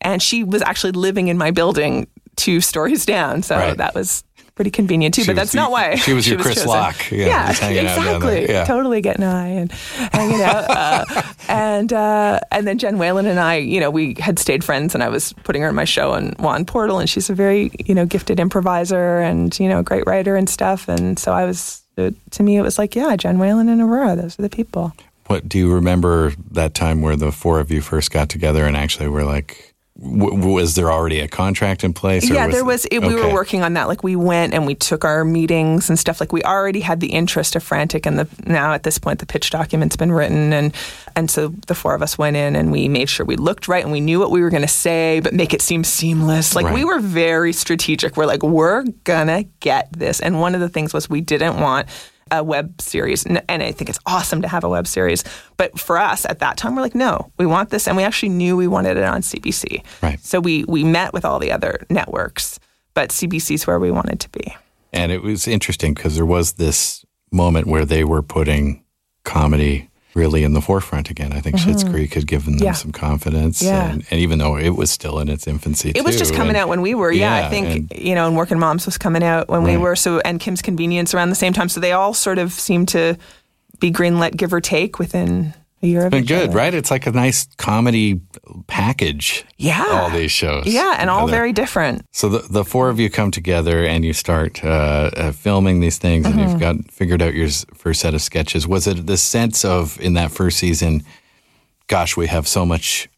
and 0.00 0.20
she 0.22 0.44
was 0.44 0.60
actually 0.62 0.92
living 0.92 1.28
in 1.28 1.38
my 1.38 1.50
building 1.50 2.06
two 2.36 2.60
stories 2.60 3.06
down. 3.06 3.42
So 3.42 3.56
Right. 3.56 3.76
that 3.76 3.94
was 3.94 4.22
pretty 4.54 4.70
convenient 4.70 5.14
too. 5.14 5.22
She 5.22 5.26
but 5.30 5.36
that's 5.36 5.52
the- 5.52 5.56
not 5.58 5.70
why 5.70 5.96
she 5.96 6.12
was 6.12 6.28
your 6.28 6.38
Chris 6.38 6.54
chosen. 6.56 6.68
Locke, 6.68 7.10
yeah, 7.10 7.26
Yeah, 7.26 7.48
just 7.48 7.60
hanging 7.60 7.86
out 7.86 7.98
exactly. 7.98 8.48
yeah. 8.48 8.64
Totally 8.64 9.00
getting 9.00 9.22
high 9.24 9.48
and 9.48 9.72
hanging 9.72 10.42
out. 10.42 10.70
Uh, 10.70 11.22
and 11.48 11.92
uh, 11.92 12.40
and 12.52 12.66
then 12.66 12.78
Jen 12.78 12.98
Whalen 12.98 13.26
and 13.26 13.40
I, 13.40 13.56
you 13.56 13.80
know, 13.80 13.90
we 13.90 14.14
had 14.18 14.38
stayed 14.38 14.62
friends, 14.64 14.94
and 14.94 15.02
I 15.02 15.08
was 15.08 15.32
putting 15.44 15.62
her 15.62 15.68
in 15.68 15.74
my 15.74 15.84
show 15.84 16.12
on 16.12 16.34
Juan 16.38 16.64
Portal, 16.64 16.98
and 16.98 17.08
she's 17.10 17.28
a 17.30 17.34
very 17.34 17.70
you 17.84 17.94
know 17.94 18.06
gifted 18.06 18.38
improviser 18.40 19.18
and 19.20 19.58
you 19.58 19.68
know 19.68 19.82
great 19.82 20.06
writer 20.06 20.36
and 20.36 20.48
stuff. 20.48 20.88
And 20.88 21.18
so 21.18 21.32
I 21.32 21.44
was. 21.44 21.82
uh, 21.98 22.10
To 22.32 22.42
me, 22.42 22.56
it 22.56 22.62
was 22.62 22.78
like, 22.78 22.94
yeah, 22.96 23.14
Jen 23.16 23.38
Whalen 23.38 23.68
and 23.68 23.80
Aurora, 23.80 24.16
those 24.16 24.38
are 24.38 24.42
the 24.42 24.48
people. 24.50 24.92
What 25.26 25.48
do 25.48 25.58
you 25.58 25.72
remember 25.72 26.32
that 26.50 26.74
time 26.74 27.00
where 27.02 27.16
the 27.16 27.32
four 27.32 27.58
of 27.60 27.70
you 27.70 27.80
first 27.80 28.10
got 28.10 28.28
together 28.28 28.64
and 28.66 28.76
actually 28.76 29.08
were 29.08 29.24
like? 29.24 29.73
W- 29.96 30.52
was 30.52 30.74
there 30.74 30.90
already 30.90 31.20
a 31.20 31.28
contract 31.28 31.84
in 31.84 31.92
place? 31.92 32.28
yeah, 32.28 32.48
there 32.48 32.64
was. 32.64 32.84
It, 32.86 32.98
We 33.00 33.14
were 33.14 33.32
working 33.32 33.62
on 33.62 33.74
that. 33.74 33.86
Like 33.86 34.02
we 34.02 34.16
went 34.16 34.52
and 34.52 34.66
we 34.66 34.74
took 34.74 35.04
our 35.04 35.24
meetings 35.24 35.88
and 35.88 35.96
stuff. 35.96 36.18
Like 36.18 36.32
we 36.32 36.42
already 36.42 36.80
had 36.80 36.98
the 36.98 37.12
interest 37.12 37.54
of 37.54 37.62
Frantic, 37.62 38.04
and 38.04 38.18
the 38.18 38.28
now 38.44 38.72
at 38.72 38.82
this 38.82 38.98
point 38.98 39.20
the 39.20 39.26
pitch 39.26 39.50
document's 39.50 39.94
been 39.94 40.10
written, 40.10 40.52
and 40.52 40.74
and 41.14 41.30
so 41.30 41.48
the 41.68 41.76
four 41.76 41.94
of 41.94 42.02
us 42.02 42.18
went 42.18 42.36
in 42.36 42.56
and 42.56 42.72
we 42.72 42.88
made 42.88 43.08
sure 43.08 43.24
we 43.24 43.36
looked 43.36 43.68
right 43.68 43.84
and 43.84 43.92
we 43.92 44.00
knew 44.00 44.18
what 44.18 44.32
we 44.32 44.40
were 44.40 44.50
going 44.50 44.62
to 44.62 44.68
say, 44.68 45.20
but 45.20 45.32
make 45.32 45.54
it 45.54 45.62
seem 45.62 45.84
seamless. 45.84 46.56
Like 46.56 46.74
we 46.74 46.84
were 46.84 46.98
very 46.98 47.52
strategic. 47.52 48.16
We're 48.16 48.26
like, 48.26 48.42
we're 48.42 48.82
gonna 49.04 49.44
get 49.60 49.92
this. 49.92 50.18
And 50.18 50.40
one 50.40 50.56
of 50.56 50.60
the 50.60 50.68
things 50.68 50.92
was 50.92 51.08
we 51.08 51.20
didn't 51.20 51.60
want 51.60 51.86
a 52.38 52.44
web 52.44 52.80
series, 52.80 53.26
N- 53.26 53.42
and 53.48 53.62
I 53.62 53.72
think 53.72 53.88
it's 53.90 53.98
awesome 54.06 54.42
to 54.42 54.48
have 54.48 54.64
a 54.64 54.68
web 54.68 54.86
series. 54.86 55.24
But 55.56 55.78
for 55.78 55.98
us 55.98 56.24
at 56.26 56.38
that 56.40 56.56
time, 56.56 56.76
we're 56.76 56.82
like, 56.82 56.94
no, 56.94 57.30
we 57.38 57.46
want 57.46 57.70
this, 57.70 57.86
and 57.88 57.96
we 57.96 58.02
actually 58.02 58.30
knew 58.30 58.56
we 58.56 58.66
wanted 58.66 58.96
it 58.96 59.04
on 59.04 59.22
CBC. 59.22 59.82
Right. 60.02 60.20
So 60.20 60.40
we 60.40 60.64
we 60.64 60.84
met 60.84 61.12
with 61.12 61.24
all 61.24 61.38
the 61.38 61.52
other 61.52 61.86
networks, 61.90 62.58
but 62.94 63.10
CBC's 63.10 63.66
where 63.66 63.78
we 63.78 63.90
wanted 63.90 64.20
to 64.20 64.28
be. 64.30 64.56
And 64.92 65.10
it 65.10 65.22
was 65.22 65.48
interesting 65.48 65.94
because 65.94 66.14
there 66.14 66.26
was 66.26 66.52
this 66.52 67.04
moment 67.32 67.66
where 67.66 67.84
they 67.84 68.04
were 68.04 68.22
putting 68.22 68.84
comedy 69.24 69.88
really 70.14 70.44
in 70.44 70.52
the 70.52 70.60
forefront 70.60 71.10
again. 71.10 71.32
I 71.32 71.40
think 71.40 71.56
Schitt's 71.56 71.84
Creek 71.84 72.14
had 72.14 72.26
given 72.26 72.52
them 72.52 72.58
Mm-hmm. 72.58 72.64
Yeah. 72.66 72.72
some 72.72 72.92
confidence. 72.92 73.62
Yeah. 73.62 73.90
And, 73.90 74.04
and 74.10 74.20
even 74.20 74.38
though 74.38 74.56
it 74.56 74.70
was 74.76 74.90
still 74.90 75.18
in 75.18 75.28
its 75.28 75.46
infancy, 75.46 75.92
It 75.94 76.04
was 76.04 76.16
just 76.16 76.32
coming 76.34 76.50
and- 76.50 76.58
out 76.58 76.68
when 76.68 76.82
we 76.82 76.94
were. 76.94 77.10
Yeah, 77.10 77.40
Yeah, 77.40 77.46
I 77.46 77.50
think 77.50 77.90
and- 77.92 78.00
you 78.00 78.14
know, 78.14 78.26
and 78.26 78.36
Working 78.36 78.58
Moms 78.58 78.86
was 78.86 78.96
coming 78.98 79.22
out 79.24 79.48
when 79.48 79.62
we 79.64 79.76
were. 79.76 79.96
So 79.96 80.20
and 80.20 80.38
Kim's 80.40 80.62
Convenience 80.62 81.14
around 81.14 81.30
the 81.30 81.34
same 81.34 81.52
time. 81.52 81.68
So 81.68 81.80
they 81.80 81.92
all 81.92 82.14
sort 82.14 82.38
of 82.38 82.52
seemed 82.52 82.88
to 82.88 83.16
be 83.80 83.90
greenlit, 83.90 84.36
give 84.36 84.52
or 84.52 84.60
take, 84.60 84.98
within 84.98 85.52
year 85.86 86.06
of 86.06 86.10
Been 86.10 86.24
good, 86.24 86.48
other. 86.50 86.56
right? 86.56 86.74
It's 86.74 86.90
like 86.90 87.06
a 87.06 87.12
nice 87.12 87.46
comedy 87.56 88.20
package. 88.66 89.44
Yeah. 89.56 89.84
all 89.90 90.10
these 90.10 90.30
shows. 90.32 90.66
Yeah, 90.66 90.96
and 90.98 91.10
all 91.10 91.26
very 91.28 91.52
different. 91.52 92.04
So 92.12 92.28
the 92.28 92.38
the 92.48 92.64
four 92.64 92.88
of 92.90 92.98
you 93.00 93.10
come 93.10 93.30
together 93.30 93.84
and 93.84 94.04
you 94.04 94.12
start 94.12 94.64
uh, 94.64 95.10
uh, 95.16 95.32
filming 95.32 95.80
these 95.80 95.98
things, 95.98 96.26
and 96.26 96.34
Mm-hmm. 96.34 96.50
you've 96.50 96.60
got 96.60 96.90
figured 96.90 97.22
out 97.22 97.34
your 97.34 97.48
first 97.74 98.00
set 98.00 98.14
of 98.14 98.22
sketches. 98.22 98.66
Was 98.66 98.86
it 98.86 99.06
the 99.06 99.16
sense 99.16 99.64
of 99.64 100.00
in 100.00 100.14
that 100.14 100.30
first 100.32 100.58
season? 100.58 101.02
Gosh, 101.86 102.16
we 102.16 102.26
have 102.28 102.48
so 102.48 102.64
much 102.64 103.08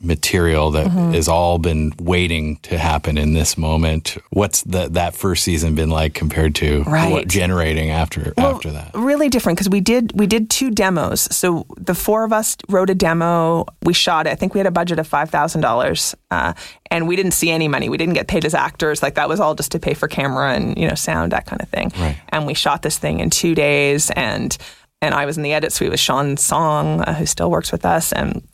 material 0.00 0.70
that 0.72 0.84
Mm-hmm. 0.86 1.12
has 1.12 1.28
all 1.28 1.58
been 1.58 1.92
waiting 1.98 2.56
to 2.58 2.76
happen 2.78 3.16
in 3.16 3.32
this 3.32 3.56
moment. 3.56 4.18
What's 4.30 4.62
the, 4.62 4.88
that 4.90 5.14
first 5.14 5.42
season 5.44 5.74
been 5.74 5.88
like 5.90 6.12
compared 6.14 6.54
to 6.56 6.82
Right. 6.84 7.10
what 7.10 7.26
generating 7.28 7.90
after 7.90 8.32
after 8.36 8.70
that? 8.72 8.90
really 8.94 9.28
different 9.30 9.56
because 9.56 9.70
we 9.70 9.80
did 9.80 10.12
we 10.14 10.26
did 10.26 10.50
two 10.50 10.70
demos. 10.70 11.22
So 11.34 11.64
the 11.78 11.94
four 11.94 12.24
of 12.24 12.32
us 12.32 12.56
wrote 12.68 12.90
a 12.90 12.94
demo. 12.94 13.64
We 13.82 13.92
shot 13.94 14.26
it. 14.26 14.30
I 14.30 14.34
think 14.34 14.52
we 14.54 14.58
had 14.60 14.66
a 14.66 14.70
budget 14.70 14.98
of 14.98 15.06
five 15.06 15.30
thousand 15.30 15.62
dollars, 15.62 16.14
uh, 16.30 16.52
and 16.90 17.08
we 17.08 17.16
didn't 17.16 17.32
see 17.32 17.50
any 17.50 17.66
money. 17.68 17.88
We 17.88 17.96
didn't 17.96 18.14
get 18.14 18.28
paid 18.28 18.44
as 18.44 18.54
actors. 18.54 19.02
Like 19.02 19.14
that 19.14 19.28
was 19.28 19.40
all 19.40 19.54
just 19.54 19.72
to 19.72 19.78
pay 19.78 19.94
for 19.94 20.06
camera 20.08 20.52
and 20.54 20.76
you 20.76 20.86
know 20.88 20.94
sound 20.94 21.32
that 21.32 21.46
kind 21.46 21.62
of 21.62 21.68
thing. 21.68 21.92
Right. 21.98 22.16
And 22.28 22.46
we 22.46 22.54
shot 22.54 22.82
this 22.82 22.98
thing 22.98 23.20
in 23.20 23.30
two 23.30 23.54
days, 23.54 24.10
and 24.10 24.56
and 25.00 25.14
I 25.14 25.24
was 25.26 25.36
in 25.36 25.42
the 25.42 25.52
edit 25.54 25.72
suite 25.72 25.90
with 25.90 26.00
Sean 26.00 26.36
Song, 26.36 27.00
uh, 27.02 27.14
who 27.14 27.26
still 27.26 27.50
works 27.50 27.72
with 27.72 27.84
us, 27.84 28.12
and 28.12 28.46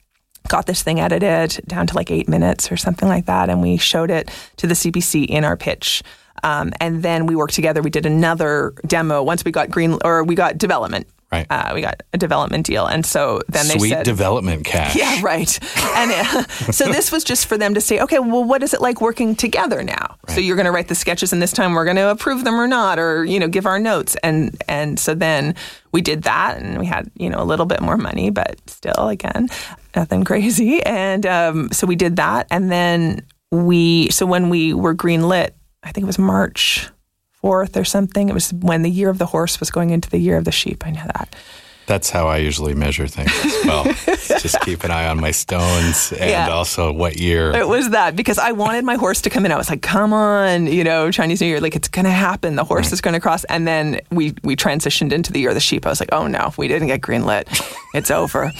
got 0.48 0.66
this 0.66 0.82
thing 0.82 1.00
edited 1.00 1.60
down 1.66 1.86
to 1.86 1.94
like 1.94 2.10
eight 2.10 2.28
minutes 2.28 2.70
or 2.72 2.76
something 2.76 3.08
like 3.08 3.26
that, 3.26 3.48
and 3.48 3.62
we 3.62 3.76
showed 3.76 4.10
it 4.10 4.30
to 4.56 4.66
the 4.66 4.74
CBC 4.74 5.26
in 5.26 5.44
our 5.44 5.56
pitch. 5.56 6.02
Um, 6.42 6.72
and 6.80 7.02
then 7.02 7.26
we 7.26 7.36
worked 7.36 7.54
together. 7.54 7.82
We 7.82 7.90
did 7.90 8.06
another 8.06 8.72
demo 8.86 9.22
once 9.22 9.44
we 9.44 9.52
got 9.52 9.70
green 9.70 9.98
or 10.04 10.24
we 10.24 10.34
got 10.34 10.58
development. 10.58 11.06
Right. 11.32 11.46
Uh, 11.48 11.70
we 11.74 11.80
got 11.80 12.02
a 12.12 12.18
development 12.18 12.66
deal, 12.66 12.86
and 12.86 13.06
so 13.06 13.40
then 13.48 13.68
they 13.68 13.78
Sweet 13.78 13.90
said, 13.90 14.04
development 14.04 14.64
cash. 14.64 14.96
"Yeah, 14.96 15.20
right." 15.22 15.60
And 15.94 16.10
uh, 16.10 16.42
so 16.72 16.86
this 16.90 17.12
was 17.12 17.22
just 17.22 17.46
for 17.46 17.56
them 17.56 17.74
to 17.74 17.80
say, 17.80 18.00
"Okay, 18.00 18.18
well, 18.18 18.42
what 18.42 18.64
is 18.64 18.74
it 18.74 18.80
like 18.80 19.00
working 19.00 19.36
together 19.36 19.84
now?" 19.84 20.16
So 20.26 20.40
you're 20.40 20.56
going 20.56 20.66
to 20.66 20.72
write 20.72 20.88
the 20.88 20.96
sketches, 20.96 21.32
and 21.32 21.40
this 21.40 21.52
time 21.52 21.74
we're 21.74 21.84
going 21.84 21.98
to 21.98 22.10
approve 22.10 22.42
them 22.42 22.54
or 22.54 22.66
not, 22.66 22.98
or 22.98 23.24
you 23.24 23.38
know, 23.38 23.46
give 23.46 23.64
our 23.64 23.78
notes. 23.78 24.16
And 24.24 24.60
and 24.68 24.98
so 24.98 25.14
then 25.14 25.54
we 25.92 26.02
did 26.02 26.24
that, 26.24 26.58
and 26.58 26.80
we 26.80 26.86
had 26.86 27.08
you 27.16 27.30
know 27.30 27.40
a 27.40 27.44
little 27.46 27.66
bit 27.66 27.80
more 27.80 27.96
money, 27.96 28.30
but 28.30 28.56
still, 28.68 29.08
again, 29.08 29.50
nothing 29.96 30.24
crazy. 30.24 30.82
And 30.84 31.24
um, 31.26 31.70
so 31.72 31.86
we 31.86 31.96
did 31.96 32.16
that, 32.16 32.46
and 32.50 32.70
then 32.70 33.26
we 33.50 34.08
so 34.10 34.26
when 34.26 34.48
we 34.48 34.72
were 34.74 34.94
green 34.94 35.28
lit, 35.28 35.54
I 35.82 35.92
think 35.92 36.04
it 36.04 36.06
was 36.06 36.18
March 36.18 36.88
fourth 37.32 37.76
or 37.76 37.84
something. 37.84 38.28
It 38.28 38.34
was 38.34 38.52
when 38.52 38.82
the 38.82 38.90
year 38.90 39.08
of 39.10 39.18
the 39.18 39.26
horse 39.26 39.60
was 39.60 39.70
going 39.70 39.90
into 39.90 40.10
the 40.10 40.18
year 40.18 40.36
of 40.36 40.44
the 40.44 40.52
sheep. 40.52 40.86
I 40.86 40.90
know 40.90 41.02
that. 41.06 41.34
That's 41.86 42.10
how 42.10 42.28
I 42.28 42.36
usually 42.36 42.74
measure 42.74 43.08
things 43.08 43.32
as 43.44 43.64
well. 43.64 43.82
Just 44.38 44.60
keep 44.60 44.84
an 44.84 44.92
eye 44.92 45.08
on 45.08 45.18
my 45.20 45.32
stones 45.32 46.12
and 46.12 46.30
Yeah. 46.30 46.48
also 46.50 46.92
what 46.92 47.18
year. 47.18 47.50
It 47.50 47.66
was 47.66 47.90
that 47.90 48.14
because 48.14 48.38
I 48.38 48.52
wanted 48.52 48.84
my 48.84 48.94
horse 48.94 49.22
to 49.22 49.30
come 49.30 49.44
in. 49.44 49.50
I 49.50 49.56
was 49.56 49.68
like, 49.68 49.82
"Come 49.82 50.12
on, 50.12 50.68
you 50.68 50.84
know, 50.84 51.10
Chinese 51.10 51.40
New 51.40 51.48
Year, 51.48 51.60
like 51.60 51.74
it's 51.74 51.88
going 51.88 52.04
to 52.04 52.12
happen. 52.12 52.54
The 52.54 52.62
horse 52.62 52.92
is 52.92 53.00
going 53.00 53.14
to 53.14 53.20
cross." 53.20 53.42
And 53.44 53.66
then 53.66 54.00
we 54.12 54.34
we 54.44 54.54
transitioned 54.54 55.10
into 55.12 55.32
the 55.32 55.40
year 55.40 55.48
of 55.48 55.56
the 55.56 55.60
sheep. 55.60 55.84
I 55.84 55.88
was 55.88 55.98
like, 55.98 56.10
"Oh 56.12 56.28
no, 56.28 56.52
we 56.56 56.68
didn't 56.68 56.86
get 56.88 57.00
greenlit. 57.00 57.48
It's 57.92 58.12
over." 58.12 58.52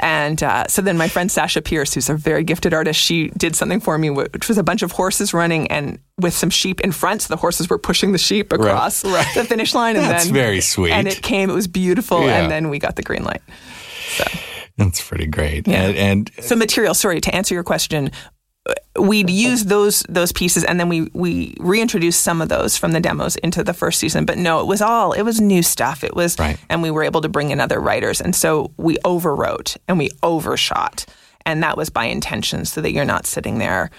And 0.00 0.42
uh, 0.42 0.66
so 0.68 0.80
then 0.80 0.96
my 0.96 1.08
friend 1.08 1.30
Sasha 1.30 1.60
Pierce, 1.60 1.94
who's 1.94 2.08
a 2.08 2.14
very 2.14 2.44
gifted 2.44 2.72
artist, 2.72 3.00
she 3.00 3.28
did 3.30 3.56
something 3.56 3.80
for 3.80 3.98
me, 3.98 4.10
which 4.10 4.46
was 4.46 4.56
a 4.56 4.62
bunch 4.62 4.82
of 4.82 4.92
horses 4.92 5.34
running 5.34 5.66
and 5.68 5.98
with 6.18 6.34
some 6.34 6.50
sheep 6.50 6.80
in 6.82 6.92
front. 6.92 7.22
So 7.22 7.34
the 7.34 7.36
horses 7.38 7.68
were 7.68 7.78
pushing 7.78 8.12
the 8.12 8.18
sheep 8.18 8.52
across 8.52 9.02
the 9.34 9.44
finish 9.48 9.74
line. 9.74 9.96
And 9.96 10.04
That's 10.04 10.26
then 10.26 10.34
very 10.34 10.60
sweet. 10.60 10.92
And 10.92 11.08
it 11.08 11.22
came. 11.22 11.50
It 11.50 11.54
was 11.54 11.66
beautiful. 11.66 12.24
Yeah. 12.24 12.42
And 12.42 12.50
then 12.50 12.68
we 12.68 12.78
got 12.78 12.96
the 12.96 13.02
green 13.02 13.24
light. 13.24 13.42
So. 14.10 14.24
That's 14.76 15.06
pretty 15.06 15.26
great. 15.26 15.66
And, 15.66 15.96
and 15.96 16.30
So 16.40 16.54
material, 16.54 16.94
sorry, 16.94 17.20
to 17.20 17.34
answer 17.34 17.52
your 17.52 17.64
question, 17.64 18.12
we'd 18.98 19.30
use 19.30 19.64
those 19.64 20.00
those 20.08 20.32
pieces 20.32 20.64
and 20.64 20.78
then 20.80 20.88
we 20.88 21.08
we 21.14 21.54
reintroduced 21.60 22.20
some 22.22 22.42
of 22.42 22.48
those 22.48 22.76
from 22.76 22.92
the 22.92 23.00
demos 23.00 23.36
into 23.36 23.62
the 23.64 23.72
first 23.74 23.98
season. 23.98 24.24
But 24.24 24.38
no, 24.38 24.60
it 24.60 24.66
was 24.66 24.82
all 24.82 25.12
it 25.12 25.22
was 25.22 25.40
new 25.40 25.62
stuff. 25.62 26.02
It 26.04 26.14
was 26.16 26.38
Right. 26.38 26.58
and 26.68 26.82
we 26.82 26.90
were 26.90 27.02
able 27.04 27.20
to 27.20 27.28
bring 27.28 27.50
in 27.50 27.60
other 27.60 27.80
writers. 27.80 28.20
And 28.20 28.34
so 28.34 28.72
we 28.76 28.96
overwrote 29.04 29.76
and 29.86 29.98
we 29.98 30.10
overshot. 30.22 31.06
And 31.46 31.62
that 31.62 31.76
was 31.76 31.88
by 31.90 32.04
intention 32.06 32.64
so 32.64 32.80
that 32.82 32.92
you're 32.92 33.04
not 33.06 33.24
sitting 33.26 33.58
there 33.58 33.90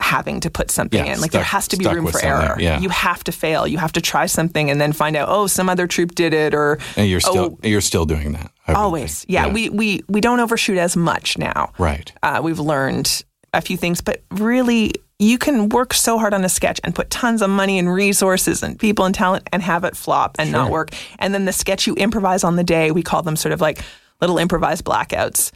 having 0.00 0.40
to 0.40 0.50
put 0.50 0.70
something 0.70 1.04
Yeah, 1.04 1.14
in. 1.14 1.20
Like 1.20 1.30
there 1.30 1.42
has 1.42 1.66
to 1.68 1.76
be 1.76 1.86
room 1.86 2.06
for 2.08 2.22
error. 2.22 2.56
yeah. 2.60 2.78
You 2.80 2.90
have 2.90 3.24
to 3.24 3.32
fail. 3.32 3.66
You 3.66 3.78
have 3.78 3.92
to 3.92 4.00
try 4.00 4.26
something 4.26 4.70
and 4.70 4.80
then 4.80 4.92
find 4.92 5.16
out, 5.16 5.28
oh, 5.30 5.46
some 5.46 5.68
other 5.68 5.86
troupe 5.86 6.14
did 6.14 6.34
it 6.34 6.52
or 6.54 6.78
and 6.96 7.08
you're 7.08 7.20
still 7.20 7.56
oh, 7.62 7.68
you're 7.68 7.80
still 7.80 8.04
doing 8.04 8.32
that. 8.32 8.50
Always. 8.68 9.20
think. 9.20 9.32
Yeah, 9.32 9.52
we, 9.52 9.70
we 9.70 10.02
we 10.08 10.20
don't 10.20 10.40
overshoot 10.40 10.78
as 10.78 10.96
much 10.96 11.38
now. 11.38 11.72
right. 11.78 12.12
Uh, 12.22 12.40
we've 12.44 12.58
learned 12.60 13.22
a 13.56 13.60
few 13.60 13.76
things, 13.76 14.00
but 14.00 14.22
really, 14.30 14.92
you 15.18 15.38
can 15.38 15.68
work 15.68 15.94
so 15.94 16.18
hard 16.18 16.34
on 16.34 16.44
a 16.44 16.48
sketch 16.48 16.80
and 16.82 16.94
put 16.94 17.08
tons 17.08 17.40
of 17.40 17.48
money 17.48 17.78
and 17.78 17.92
resources 17.92 18.62
and 18.62 18.78
people 18.78 19.04
and 19.04 19.14
talent 19.14 19.48
and 19.52 19.62
have 19.62 19.84
it 19.84 19.96
flop 19.96 20.36
and 20.38 20.50
not 20.50 20.70
work. 20.70 20.90
And 21.18 21.32
then 21.32 21.44
the 21.44 21.52
sketch 21.52 21.86
you 21.86 21.94
improvise 21.94 22.42
on 22.42 22.56
the 22.56 22.64
day, 22.64 22.90
we 22.90 23.02
call 23.02 23.22
them 23.22 23.36
sort 23.36 23.52
of 23.52 23.60
like 23.60 23.80
little 24.20 24.38
improvised 24.38 24.84
blackouts. 24.84 25.52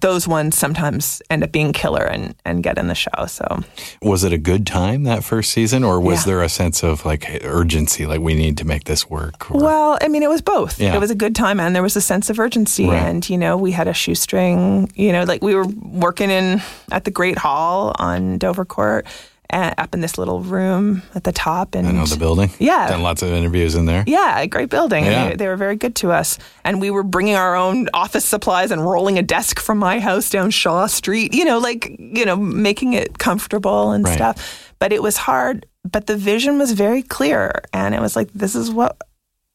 Those 0.00 0.26
ones 0.26 0.56
sometimes 0.56 1.20
end 1.28 1.44
up 1.44 1.52
being 1.52 1.72
killer 1.74 2.02
and, 2.04 2.34
and 2.46 2.62
get 2.62 2.78
in 2.78 2.88
the 2.88 2.94
show. 2.94 3.26
So 3.26 3.60
Was 4.00 4.24
it 4.24 4.32
a 4.32 4.38
good 4.38 4.66
time 4.66 5.02
that 5.04 5.22
first 5.22 5.52
season, 5.52 5.84
or 5.84 6.00
was 6.00 6.20
Yeah. 6.20 6.32
there 6.32 6.42
a 6.42 6.48
sense 6.48 6.82
of 6.82 7.04
like 7.04 7.40
urgency, 7.44 8.06
like 8.06 8.20
we 8.20 8.34
need 8.34 8.56
to 8.58 8.64
make 8.64 8.84
this 8.84 9.10
work? 9.10 9.50
Or, 9.50 9.60
Well, 9.62 9.98
I 10.00 10.08
mean, 10.08 10.22
it 10.22 10.30
was 10.30 10.40
both. 10.40 10.80
Yeah. 10.80 10.94
It 10.96 10.98
was 11.00 11.10
a 11.10 11.14
good 11.14 11.34
time, 11.36 11.60
and 11.60 11.74
there 11.76 11.82
was 11.82 11.94
a 11.94 12.00
sense 12.00 12.30
of 12.30 12.38
urgency. 12.40 12.86
Right. 12.86 13.02
And 13.02 13.28
you 13.28 13.36
know, 13.36 13.56
we 13.58 13.70
had 13.72 13.86
a 13.86 13.92
shoestring. 13.92 14.90
You 14.94 15.12
know, 15.12 15.24
like 15.24 15.42
we 15.42 15.54
were 15.54 15.66
working 15.66 16.30
in 16.30 16.62
at 16.90 17.04
the 17.04 17.10
Great 17.10 17.36
Hall 17.38 17.94
on 17.98 18.38
Dovercourt, 18.38 19.04
uh, 19.52 19.74
up 19.78 19.94
in 19.94 20.00
this 20.00 20.16
little 20.18 20.40
room 20.40 21.02
at 21.14 21.24
the 21.24 21.32
top. 21.32 21.74
And 21.74 21.86
I 21.86 21.92
know 21.92 22.06
the 22.06 22.16
building. 22.16 22.50
Yeah. 22.58 22.88
done 22.88 23.02
lots 23.02 23.22
of 23.22 23.30
interviews 23.30 23.74
in 23.74 23.84
there. 23.86 24.02
yeah, 24.06 24.40
a 24.40 24.46
great 24.46 24.70
building. 24.70 25.04
Yeah. 25.04 25.28
They, 25.30 25.36
they 25.36 25.46
were 25.48 25.56
very 25.56 25.76
good 25.76 25.94
to 25.96 26.10
us, 26.12 26.38
and 26.64 26.80
we 26.80 26.90
were 26.90 27.02
bringing 27.02 27.34
our 27.36 27.54
own 27.54 27.88
office 27.94 28.24
supplies 28.24 28.70
and 28.70 28.82
rolling 28.84 29.18
a 29.18 29.22
desk 29.22 29.60
from 29.60 29.78
my 29.78 30.00
house 30.00 30.30
down 30.30 30.50
Shaw 30.50 30.86
Street. 30.86 31.34
You 31.34 31.44
know, 31.44 31.58
like 31.58 31.94
you 31.98 32.24
know, 32.24 32.36
making 32.36 32.94
it 32.94 33.18
comfortable 33.18 33.92
and 33.92 34.04
Right. 34.04 34.14
stuff. 34.14 34.74
But 34.78 34.92
it 34.92 35.02
was 35.02 35.16
hard. 35.16 35.66
But 35.84 36.06
the 36.06 36.16
vision 36.16 36.58
was 36.58 36.72
very 36.72 37.02
clear, 37.02 37.62
and 37.72 37.94
it 37.94 38.00
was 38.00 38.14
like 38.16 38.32
this 38.32 38.54
is 38.54 38.70
what 38.70 38.96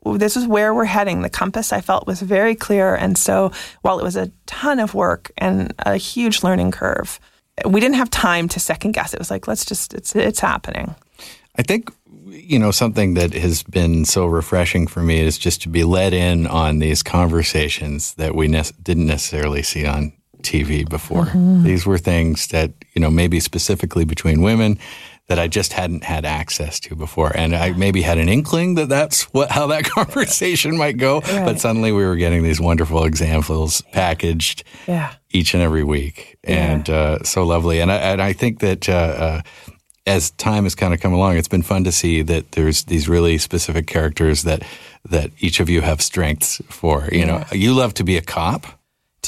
this 0.06 0.38
is 0.38 0.46
where 0.48 0.74
we're 0.74 0.86
heading. 0.86 1.22
The 1.22 1.30
compass 1.30 1.74
I 1.74 1.82
felt 1.82 2.08
was 2.08 2.22
very 2.22 2.56
clear, 2.56 2.96
and 2.96 3.18
so 3.18 3.52
while 3.82 4.00
it 4.00 4.04
was 4.04 4.16
a 4.16 4.32
ton 4.46 4.80
of 4.80 4.94
work 4.94 5.32
and 5.38 5.74
a 5.80 5.98
huge 5.98 6.44
learning 6.44 6.72
curve, 6.72 7.20
we 7.66 7.80
didn't 7.80 7.96
have 7.96 8.10
time 8.10 8.48
to 8.50 8.60
second 8.60 8.92
guess. 8.92 9.14
It 9.14 9.20
was 9.20 9.32
like 9.32 9.48
let's 9.48 9.66
just 9.66 9.94
it's 9.94 10.16
it's 10.16 10.40
happening. 10.40 10.96
I 11.56 11.64
think 11.64 11.92
you 12.28 12.60
know 12.60 12.72
something 12.72 13.16
that 13.16 13.34
has 13.34 13.64
been 13.64 14.06
so 14.06 14.26
refreshing 14.26 14.88
for 14.88 15.02
me 15.02 15.20
is 15.20 15.38
just 15.38 15.62
to 15.64 15.70
be 15.70 15.84
let 15.84 16.14
in 16.14 16.48
on 16.48 16.80
these 16.80 17.04
conversations 17.04 18.14
that 18.16 18.36
we 18.36 18.48
ne- 18.48 18.64
didn't 18.84 19.08
necessarily 19.08 19.64
see 19.64 19.86
on 19.86 20.14
TV 20.42 20.88
before. 20.88 21.26
Mm-hmm. 21.26 21.64
These 21.64 21.86
were 21.86 21.98
things 21.98 22.48
that 22.48 22.72
you 22.94 23.02
know 23.02 23.10
maybe 23.10 23.40
specifically 23.40 24.06
between 24.06 24.42
women 24.42 24.78
that 25.28 25.40
I 25.40 25.48
just 25.48 25.74
hadn't 25.74 26.04
had 26.06 26.24
access 26.26 26.80
to 26.82 26.96
before, 26.96 27.36
and 27.36 27.54
I 27.56 27.72
maybe 27.72 28.02
had 28.02 28.18
an 28.18 28.30
inkling 28.30 28.76
that 28.76 28.88
that's 28.90 29.24
what 29.34 29.52
how 29.52 29.68
that 29.68 29.84
conversation 29.98 30.78
might 30.78 30.98
go. 30.98 31.22
But 31.22 31.60
suddenly 31.60 31.92
we 31.92 32.06
were 32.06 32.16
getting 32.16 32.44
these 32.44 32.62
wonderful 32.62 33.04
examples 33.04 33.82
packaged 33.92 34.64
Yeah. 34.88 35.14
each 35.32 35.54
and 35.54 35.62
every 35.62 35.84
week, 35.84 36.38
and 36.44 36.90
uh, 36.90 37.24
so 37.24 37.44
lovely. 37.46 37.80
And 37.82 37.92
I, 37.92 37.96
and 37.98 38.22
I 38.22 38.34
think 38.34 38.60
that 38.62 38.88
uh, 38.88 38.94
uh, 38.94 39.42
as 40.06 40.32
time 40.32 40.64
has 40.64 40.76
kind 40.76 40.94
of 40.94 41.02
come 41.02 41.12
along, 41.14 41.36
it's 41.36 41.50
been 41.50 41.62
fun 41.64 41.84
to 41.84 41.92
see 41.92 42.22
that 42.22 42.54
there's 42.54 42.86
these 42.86 43.10
really 43.10 43.38
specific 43.38 43.86
characters 43.88 44.44
that 44.44 44.64
that 45.10 45.32
each 45.40 45.60
of 45.60 45.70
you 45.70 45.82
have 45.82 46.02
strengths 46.02 46.62
for. 46.70 47.10
You 47.12 47.26
know, 47.26 47.44
you 47.52 47.74
love 47.74 47.94
to 47.96 48.04
be 48.06 48.16
a 48.18 48.22
cop. 48.22 48.77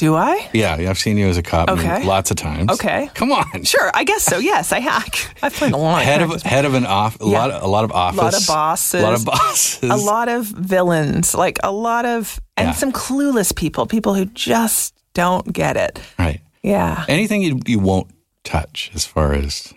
Do 0.00 0.14
I? 0.14 0.48
Yeah, 0.54 0.76
I've 0.88 0.98
seen 0.98 1.18
you 1.18 1.26
as 1.28 1.36
a 1.36 1.42
cop 1.42 1.68
Okay. 1.68 2.02
lots 2.06 2.30
of 2.30 2.38
times. 2.38 2.70
Okay. 2.72 3.10
come 3.12 3.30
on. 3.32 3.64
Sure, 3.64 3.90
I 3.92 4.04
guess 4.04 4.22
so. 4.22 4.38
Yes, 4.38 4.72
I 4.72 4.78
hack. 4.80 5.36
I've 5.42 5.52
played 5.52 5.72
a 5.74 5.76
lot. 5.76 6.02
Head 6.02 6.22
of 6.22 6.40
head 6.42 6.64
of 6.64 6.72
an 6.72 6.86
off 6.86 7.20
a 7.20 7.26
Yeah. 7.26 7.38
lot 7.44 7.62
a 7.62 7.66
lot 7.66 7.84
of 7.84 7.92
office 7.92 8.18
A 8.18 8.22
lot 8.24 8.34
of 8.34 8.46
bosses. 8.46 9.02
a 9.02 9.04
lot 9.04 9.14
of 9.14 9.24
bosses 9.26 9.90
a 9.90 9.96
lot 9.96 10.28
of 10.30 10.46
villains, 10.46 11.34
like 11.34 11.58
a 11.62 11.70
lot 11.70 12.06
of, 12.06 12.40
and 12.56 12.68
Yeah. 12.68 12.72
some 12.72 12.92
clueless 12.92 13.54
people, 13.54 13.84
people 13.86 14.14
who 14.14 14.24
just 14.24 14.94
don't 15.12 15.52
get 15.52 15.76
it. 15.76 16.00
right 16.18 16.40
Yeah. 16.62 17.04
anything 17.06 17.42
you 17.42 17.60
you 17.66 17.78
won't 17.78 18.08
touch 18.42 18.90
as 18.94 19.04
far 19.04 19.34
as 19.34 19.74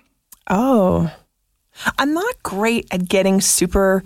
Oh, 0.49 1.11
I'm 1.99 2.13
not 2.13 2.41
great 2.43 2.87
at 2.91 3.09
getting 3.09 3.41
super 3.41 4.03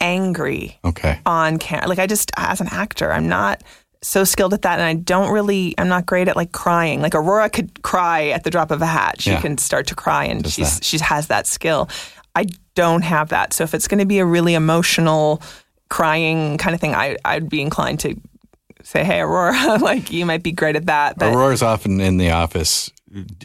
angry 0.00 0.78
okay 0.82 1.20
on 1.26 1.58
camera. 1.58 1.88
Like 1.88 1.98
I 1.98 2.06
just, 2.06 2.30
as 2.38 2.62
an 2.62 2.68
actor, 2.70 3.12
I'm 3.12 3.28
not 3.28 3.62
so 4.04 4.22
skilled 4.24 4.52
at 4.54 4.62
that, 4.62 4.78
and 4.78 4.86
I 4.86 4.94
don't 4.94 5.30
really. 5.32 5.74
I'm 5.78 5.88
not 5.88 6.06
great 6.06 6.28
at 6.28 6.36
like 6.36 6.52
crying. 6.52 7.00
Like 7.02 7.14
Aurora 7.14 7.48
could 7.50 7.82
cry 7.82 8.28
at 8.28 8.44
the 8.44 8.50
drop 8.50 8.70
of 8.70 8.82
a 8.82 8.86
hat. 8.86 9.20
She 9.20 9.30
Yeah. 9.30 9.40
can 9.40 9.58
start 9.58 9.86
to 9.88 9.94
cry, 9.94 10.24
and 10.24 10.46
she's 10.46 10.74
that. 10.76 10.84
she 10.84 10.98
has 10.98 11.28
that 11.28 11.46
skill. 11.46 11.88
I 12.36 12.46
don't 12.74 13.02
have 13.02 13.28
that. 13.30 13.52
So 13.52 13.64
if 13.64 13.74
it's 13.74 13.88
going 13.88 14.00
to 14.00 14.06
be 14.06 14.18
a 14.18 14.26
really 14.26 14.54
emotional, 14.54 15.40
crying 15.88 16.58
kind 16.58 16.74
of 16.74 16.80
thing, 16.80 16.94
I 16.94 17.16
I'd 17.24 17.48
be 17.48 17.60
inclined 17.60 18.00
to 18.00 18.14
say, 18.82 19.04
"Hey, 19.04 19.20
Aurora, 19.20 19.78
like 19.80 20.10
you 20.12 20.26
might 20.26 20.42
be 20.42 20.52
great 20.52 20.76
at 20.76 20.86
that." 20.86 21.18
But 21.18 21.32
Aurora's 21.32 21.62
often 21.62 22.00
in 22.00 22.16
the 22.18 22.30
office 22.30 22.90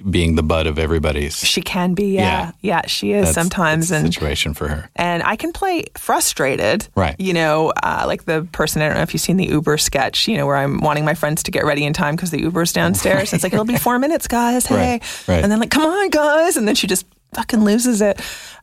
being 0.09 0.35
the 0.35 0.43
butt 0.43 0.67
of 0.67 0.79
everybody's 0.79 1.37
She 1.37 1.61
can 1.61 1.93
be, 1.93 2.13
yeah. 2.15 2.21
Yeah. 2.21 2.51
Yeah, 2.61 2.81
she 2.87 3.11
is 3.11 3.21
that's- 3.27 3.35
sometimes. 3.35 3.89
that's 3.89 4.03
And 4.03 4.13
situation 4.13 4.53
for 4.53 4.67
her. 4.67 4.89
and 4.95 5.21
I 5.23 5.35
can 5.35 5.51
play 5.51 5.85
frustrated. 5.97 6.87
Right. 6.95 7.15
You 7.19 7.33
know, 7.33 7.71
uh, 7.83 8.03
like 8.07 8.25
the 8.25 8.47
person, 8.51 8.81
I 8.81 8.87
don't 8.87 8.95
know 8.97 9.03
if 9.03 9.13
you've 9.13 9.21
seen 9.21 9.37
the 9.37 9.47
Uber 9.47 9.77
sketch, 9.77 10.27
you 10.27 10.37
know, 10.37 10.45
where 10.45 10.55
I'm 10.57 10.79
wanting 10.81 11.05
my 11.05 11.13
friends 11.13 11.43
to 11.43 11.51
get 11.51 11.65
ready 11.65 11.85
in 11.85 11.93
time 11.93 12.15
because 12.15 12.31
the 12.31 12.41
Uber's 12.41 12.73
downstairs. 12.73 13.33
It's 13.33 13.43
like, 13.43 13.53
it'll 13.53 13.65
be 13.65 13.77
four 13.87 13.99
minutes, 13.99 14.27
guys. 14.27 14.65
Hey. 14.65 14.75
Right, 14.75 15.23
right. 15.27 15.43
And 15.43 15.51
then, 15.51 15.59
like, 15.59 15.71
come 15.71 15.83
on, 15.83 16.09
guys. 16.09 16.57
And 16.57 16.67
then 16.67 16.75
she 16.75 16.87
just 16.87 17.05
fucking 17.33 17.63
loses 17.63 18.01
it. 18.01 18.19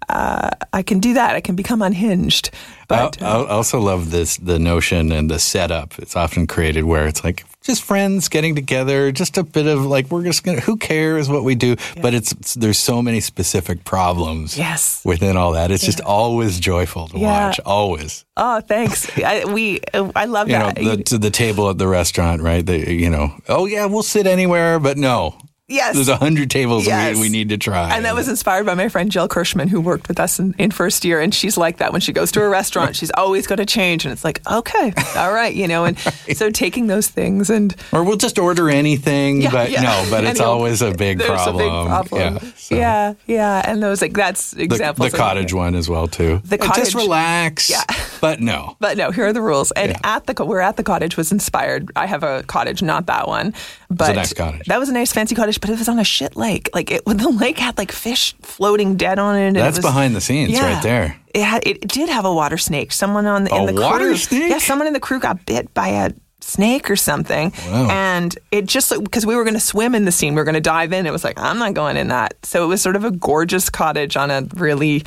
Uh, 0.08 0.50
I 0.72 0.82
can 0.82 0.98
do 1.00 1.14
that. 1.14 1.34
I 1.36 1.40
can 1.40 1.54
become 1.56 1.82
unhinged. 1.82 2.50
But 2.88 3.20
I, 3.22 3.26
I 3.26 3.48
also 3.48 3.80
love 3.80 4.10
this 4.10 4.36
the 4.36 4.58
notion 4.58 5.12
and 5.12 5.30
the 5.30 5.38
setup. 5.38 5.98
It's 5.98 6.14
often 6.16 6.46
created 6.46 6.84
where 6.84 7.06
it's 7.06 7.24
like 7.24 7.44
just 7.66 7.82
friends 7.82 8.28
getting 8.28 8.54
together, 8.54 9.12
just 9.12 9.36
a 9.38 9.42
bit 9.42 9.66
of 9.66 9.84
like 9.84 10.10
we're 10.10 10.24
just 10.24 10.44
gonna 10.44 10.60
who 10.60 10.76
cares 10.76 11.28
what 11.28 11.44
we 11.44 11.54
do, 11.54 11.76
but 12.00 12.14
it's, 12.14 12.32
it's- 12.32 12.54
there's 12.54 12.78
so 12.78 13.02
many 13.02 13.20
specific 13.20 13.84
problems. 13.84 14.56
Yes. 14.56 15.02
within 15.04 15.36
all 15.36 15.52
that, 15.52 15.70
it's 15.70 15.84
just 15.84 16.00
always 16.00 16.58
joyful 16.60 17.08
to 17.08 17.18
Yeah. 17.18 17.48
watch. 17.48 17.60
Always, 17.66 18.24
oh, 18.36 18.60
thanks. 18.60 19.10
I, 19.18 19.44
we, 19.44 19.80
I 19.94 20.24
love 20.26 20.48
that. 20.48 20.78
you 20.78 20.84
know, 20.88 20.96
the, 20.96 21.02
to 21.04 21.18
the 21.18 21.30
table 21.30 21.68
at 21.70 21.78
the 21.78 21.88
restaurant, 21.88 22.42
right? 22.42 22.64
The, 22.64 22.92
you 22.92 23.10
know, 23.10 23.34
oh 23.48 23.66
yeah, 23.66 23.86
we'll 23.86 24.02
sit 24.02 24.26
anywhere, 24.26 24.78
but 24.78 24.96
no, 24.96 25.36
yes. 25.68 25.94
there's 25.94 26.08
a 26.08 26.16
hundred 26.16 26.50
tables 26.50 26.86
Yes. 26.86 27.16
we, 27.16 27.22
we 27.22 27.28
need 27.28 27.48
to 27.50 27.58
try. 27.58 27.94
And 27.94 28.04
that 28.04 28.14
was 28.14 28.28
inspired 28.28 28.66
by 28.66 28.74
my 28.74 28.88
friend 28.88 29.10
Jill 29.10 29.28
Kirschman, 29.28 29.68
who 29.68 29.80
worked 29.80 30.08
with 30.08 30.20
us 30.20 30.38
in, 30.38 30.54
in 30.58 30.70
first 30.70 31.04
year. 31.04 31.20
And 31.20 31.34
she's 31.34 31.56
like 31.56 31.78
that 31.78 31.92
when 31.92 32.00
she 32.00 32.12
goes 32.12 32.30
to 32.32 32.42
a 32.42 32.48
restaurant, 32.48 32.96
she's 32.96 33.10
always 33.12 33.46
going 33.46 33.58
to 33.58 33.66
change. 33.66 34.04
And 34.04 34.12
it's 34.12 34.24
like, 34.24 34.40
okay, 34.50 34.92
all 35.16 35.32
right, 35.32 35.54
you 35.54 35.66
know. 35.68 35.84
And 35.84 35.98
so 35.98 36.50
taking 36.50 36.86
those 36.86 37.08
things 37.08 37.50
and 37.50 37.74
or 37.92 38.04
we'll 38.04 38.16
just 38.16 38.38
order 38.38 38.68
anything, 38.70 39.42
Yeah, 39.42 39.50
but 39.50 39.70
yeah. 39.70 39.82
no, 39.82 40.06
but 40.10 40.24
it's 40.24 40.40
always 40.40 40.82
a 40.82 40.92
big 40.92 41.18
there's 41.18 41.30
problem. 41.30 41.56
a 41.56 41.58
big 41.58 41.88
problem. 41.88 42.34
Yeah, 42.44 42.50
so. 42.56 42.74
yeah, 42.76 43.14
yeah. 43.26 43.62
And 43.70 43.82
those 43.82 44.00
like 44.02 44.12
that's 44.14 44.52
The, 44.52 44.62
examples. 44.62 45.10
the 45.10 45.16
of- 45.16 45.18
cottage 45.20 45.52
one 45.52 45.74
as 45.74 45.88
well 45.88 46.06
too. 46.08 46.40
The 46.44 46.56
Uh, 46.56 46.66
just 46.66 46.92
cottage- 46.92 46.94
relax. 46.94 47.70
Yeah. 47.70 47.84
but 48.20 48.40
no. 48.40 48.76
But 48.86 48.96
no, 48.98 49.10
here 49.10 49.26
are 49.26 49.32
the 49.32 49.42
rules. 49.42 49.72
And 49.72 49.96
at 50.04 50.26
the 50.26 50.44
we're 50.44 50.60
at 50.60 50.76
the 50.76 50.82
cottage 50.84 51.16
was 51.16 51.32
inspired. 51.32 51.90
I 51.96 52.06
have 52.06 52.22
a 52.22 52.42
cottage, 52.44 52.82
not 52.82 53.06
that 53.06 53.26
one. 53.26 53.52
But 53.90 54.14
nice 54.14 54.32
cottage. 54.32 54.66
That 54.66 54.78
was 54.78 54.88
a 54.88 54.92
nice 54.92 55.12
fancy 55.12 55.34
cottage, 55.34 55.55
but 55.58 55.70
it 55.70 55.78
was 55.78 55.88
on 55.88 55.98
a 55.98 56.04
shit 56.04 56.36
lake. 56.36 56.68
Like 56.74 56.90
it, 56.90 57.04
the 57.06 57.28
lake 57.28 57.58
had 57.58 57.76
like 57.78 57.92
fish 57.92 58.34
floating 58.42 58.96
dead 58.96 59.18
on 59.18 59.36
it. 59.36 59.48
and 59.48 59.56
it 59.56 59.60
That's 59.60 59.78
was- 59.78 59.84
behind 59.86 60.14
the 60.16 60.20
scenes 60.20 60.52
Yeah. 60.52 60.74
right 60.74 60.82
there. 60.82 61.16
It, 61.34 61.42
had, 61.42 61.66
it 61.66 61.80
did 61.88 62.08
have 62.08 62.24
a 62.24 62.32
water 62.32 62.56
snake. 62.56 62.92
Someone 62.92 63.26
on 63.26 63.44
the, 63.44 63.54
in 63.54 63.68
A 63.68 63.72
the 63.72 63.80
water 63.82 64.06
crew, 64.06 64.16
snake? 64.16 64.50
Yeah, 64.50 64.58
someone 64.58 64.86
in 64.86 64.94
the 64.94 65.00
crew 65.00 65.20
got 65.20 65.44
bit 65.44 65.72
by 65.74 65.88
a 65.88 66.12
snake 66.40 66.90
or 66.90 66.96
something. 66.96 67.52
Wow. 67.66 67.88
And 67.90 68.38
it 68.50 68.64
just 68.66 68.90
because 69.02 69.26
we 69.26 69.36
were 69.36 69.44
going 69.44 69.54
to 69.54 69.60
swim 69.60 69.94
in 69.94 70.04
the 70.06 70.12
scene, 70.12 70.34
we 70.34 70.40
were 70.40 70.44
going 70.44 70.54
to 70.54 70.60
dive 70.62 70.92
in. 70.94 71.04
It 71.06 71.12
was 71.12 71.24
like 71.24 71.38
I'm 71.38 71.58
not 71.58 71.74
going 71.74 71.96
in 71.98 72.08
that. 72.08 72.34
So 72.46 72.64
it 72.64 72.68
was 72.68 72.80
sort 72.80 72.96
of 72.96 73.04
a 73.04 73.10
gorgeous 73.10 73.68
cottage 73.68 74.16
on 74.16 74.30
a 74.30 74.42
really 74.54 75.04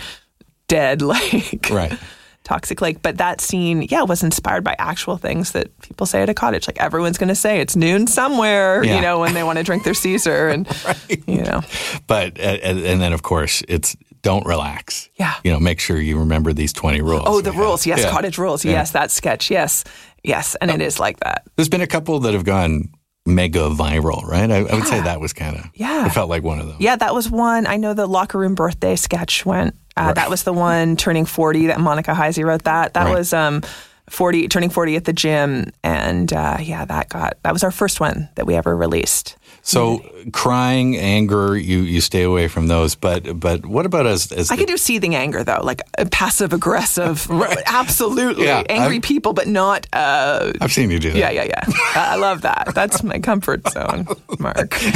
dead 0.68 1.02
lake. 1.14 1.68
Right. 1.72 1.97
Toxic 2.50 2.82
lake, 2.82 3.04
but 3.04 3.18
that 3.20 3.41
scene, 3.41 3.84
yeah, 3.91 4.02
was 4.02 4.24
inspired 4.24 4.64
by 4.64 4.76
actual 4.80 5.18
things 5.18 5.52
that 5.52 5.68
people 5.82 6.08
say 6.08 6.24
at 6.24 6.30
a 6.30 6.34
cottage. 6.34 6.68
Like 6.68 6.80
everyone's 6.82 7.20
going 7.20 7.30
to 7.30 7.36
say 7.36 7.60
it's 7.62 7.76
noon 7.76 8.08
somewhere, 8.08 8.84
Yeah. 8.84 8.95
you 8.95 9.02
know, 9.02 9.20
when 9.20 9.36
they 9.36 9.43
want 9.43 9.60
to 9.60 9.64
drink 9.64 9.84
their 9.84 9.93
Caesar, 9.93 10.50
and 10.50 10.68
you 11.28 11.43
know, 11.43 11.62
But 12.08 12.39
and, 12.39 12.80
and 12.80 13.00
then 13.00 13.14
of 13.14 13.22
course 13.22 13.62
it's 13.68 13.95
don't 14.24 14.47
relax. 14.47 15.10
Yeah. 15.16 15.36
You 15.43 15.52
know, 15.54 15.60
make 15.60 15.80
sure 15.80 15.97
you 16.02 16.18
remember 16.18 16.52
these 16.52 16.74
twenty 16.74 17.02
rules. 17.02 17.24
oh, 17.28 17.39
the 17.41 17.52
rules, 17.52 17.86
yes, 17.86 18.00
Yeah. 18.02 18.10
cottage 18.10 18.39
rules, 18.39 18.66
Yeah. 18.66 18.72
yes, 18.82 18.91
that 18.91 19.12
sketch, 19.12 19.52
yes, 19.52 19.84
yes, 20.24 20.56
and 20.60 20.72
it 20.72 20.82
is 20.82 21.00
like 21.00 21.20
that. 21.20 21.43
There's 21.56 21.70
been 21.70 21.82
a 21.82 21.88
couple 21.88 22.20
that 22.22 22.34
have 22.34 22.45
gone 22.45 22.89
mega 23.28 23.70
viral, 23.70 24.24
right? 24.26 24.50
I, 24.50 24.58
I 24.66 24.74
would 24.74 24.88
say 24.88 25.00
that 25.02 25.20
was 25.22 25.34
kind 25.34 25.56
of 25.56 25.66
Yeah. 25.76 26.08
It 26.08 26.14
felt 26.14 26.30
like 26.32 26.41
one 26.41 26.60
of 26.60 26.66
them. 26.68 26.78
Yeah, 26.80 26.95
that 26.95 27.14
was 27.14 27.30
one. 27.30 27.68
I 27.68 27.78
know 27.78 27.93
the 27.93 28.08
locker 28.08 28.39
room 28.39 28.56
birthday 28.56 28.95
sketch 28.95 29.45
went. 29.45 29.76
Uh, 30.00 30.14
That 30.14 30.30
was 30.30 30.43
the 30.43 30.54
one 30.54 30.95
turning 30.95 31.26
forty. 31.26 31.68
That 31.68 31.80
Monica 31.80 32.12
Heisey 32.14 32.43
wrote 32.45 32.64
that. 32.64 32.93
That 32.93 33.06
Right. 33.06 33.18
was 33.18 33.34
um, 33.34 33.62
forty 34.10 34.47
turning 34.47 34.70
forty 34.70 34.95
at 34.95 35.06
the 35.06 35.14
gym, 35.14 35.72
and 35.84 36.32
uh, 36.34 36.58
yeah, 36.62 36.86
that 36.86 37.10
got 37.10 37.38
that 37.43 37.54
was 37.54 37.64
our 37.64 37.72
first 37.72 38.00
one 38.00 38.30
that 38.36 38.45
we 38.47 38.56
ever 38.56 38.76
released. 38.76 39.36
So 39.70 39.99
crying, 40.32 40.97
anger, 40.97 41.55
you 41.55 41.80
you 41.80 42.01
stay 42.01 42.24
away 42.24 42.47
from 42.47 42.67
those. 42.67 42.95
But 42.95 43.39
but 43.39 43.65
what 43.65 43.86
about 43.86 44.07
as 44.07 44.32
as 44.32 44.49
I 44.49 44.55
the- 44.55 44.61
could 44.61 44.67
do 44.70 44.78
seething 44.78 45.15
anger 45.15 45.43
though, 45.43 45.61
like 45.63 45.82
passive 46.11 46.53
aggressive, 46.53 47.30
right. 47.45 47.57
absolutely 47.67 48.45
Yeah, 48.45 48.63
angry 48.70 48.95
I'm- 48.95 49.01
people, 49.01 49.34
but 49.34 49.47
not. 49.47 49.86
Uh, 49.93 50.53
I've 50.59 50.74
seen 50.74 50.89
you 50.91 50.99
do 50.99 51.11
that. 51.11 51.17
yeah, 51.20 51.30
yeah, 51.30 51.43
yeah. 51.45 51.63
I 51.95 52.13
I 52.13 52.15
love 52.15 52.41
that. 52.41 52.72
That's 52.74 53.03
my 53.03 53.20
comfort 53.20 53.67
zone, 53.70 54.07
Mark. 54.39 54.74
Sorry, 54.74 54.91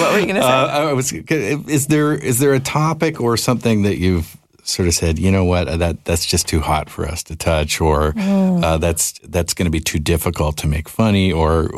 what 0.00 0.12
were 0.12 0.18
you 0.18 0.26
going 0.26 0.36
to 0.36 0.42
say? 0.42 0.48
Uh, 0.48 0.88
I 0.88 0.92
was. 0.92 1.12
Is 1.12 1.86
there 1.88 2.14
is 2.14 2.38
there 2.38 2.54
a 2.54 2.60
topic 2.60 3.20
or 3.20 3.36
something 3.36 3.82
that 3.82 3.98
you've 3.98 4.36
sort 4.64 4.88
of 4.88 4.94
said, 4.94 5.18
you 5.18 5.30
know 5.30 5.44
what, 5.44 5.66
that 5.78 6.04
that's 6.04 6.26
just 6.26 6.46
too 6.48 6.60
hot 6.60 6.88
for 6.90 7.06
us 7.06 7.22
to 7.24 7.36
touch, 7.36 7.80
or 7.80 8.12
Mm. 8.12 8.62
uh, 8.64 8.78
that's 8.78 9.18
that's 9.24 9.54
going 9.54 9.64
to 9.66 9.70
be 9.70 9.80
too 9.80 9.98
difficult 9.98 10.56
to 10.58 10.66
make 10.66 10.88
funny, 10.88 11.32
or 11.32 11.70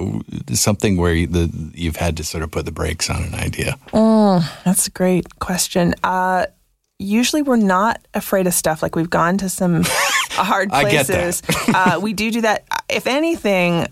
something 0.53 0.97
where 0.97 1.15
you, 1.15 1.27
the, 1.27 1.51
you've 1.75 1.97
had 1.97 2.17
to 2.17 2.25
sort 2.25 2.43
of 2.43 2.51
put 2.51 2.65
the 2.65 2.73
brakes 2.73 3.09
on 3.11 3.23
an 3.23 3.35
idea. 3.35 3.77
That's 4.65 4.87
a 4.87 4.91
great 4.91 5.39
question. 5.39 5.95
Uh, 6.03 6.47
usually, 6.99 7.43
we're 7.43 7.57
not 7.57 8.01
afraid 8.15 8.47
of 8.47 8.55
stuff. 8.55 8.83
Like 8.83 8.97
we've 8.97 9.11
gone 9.11 9.39
to 9.39 9.49
some 9.49 9.83
hard 10.31 10.71
places. 10.71 11.43
uh, 11.69 11.99
we 12.03 12.13
do 12.13 12.31
do 12.31 12.41
that. 12.43 12.65
If 12.89 13.07
anything, 13.07 13.87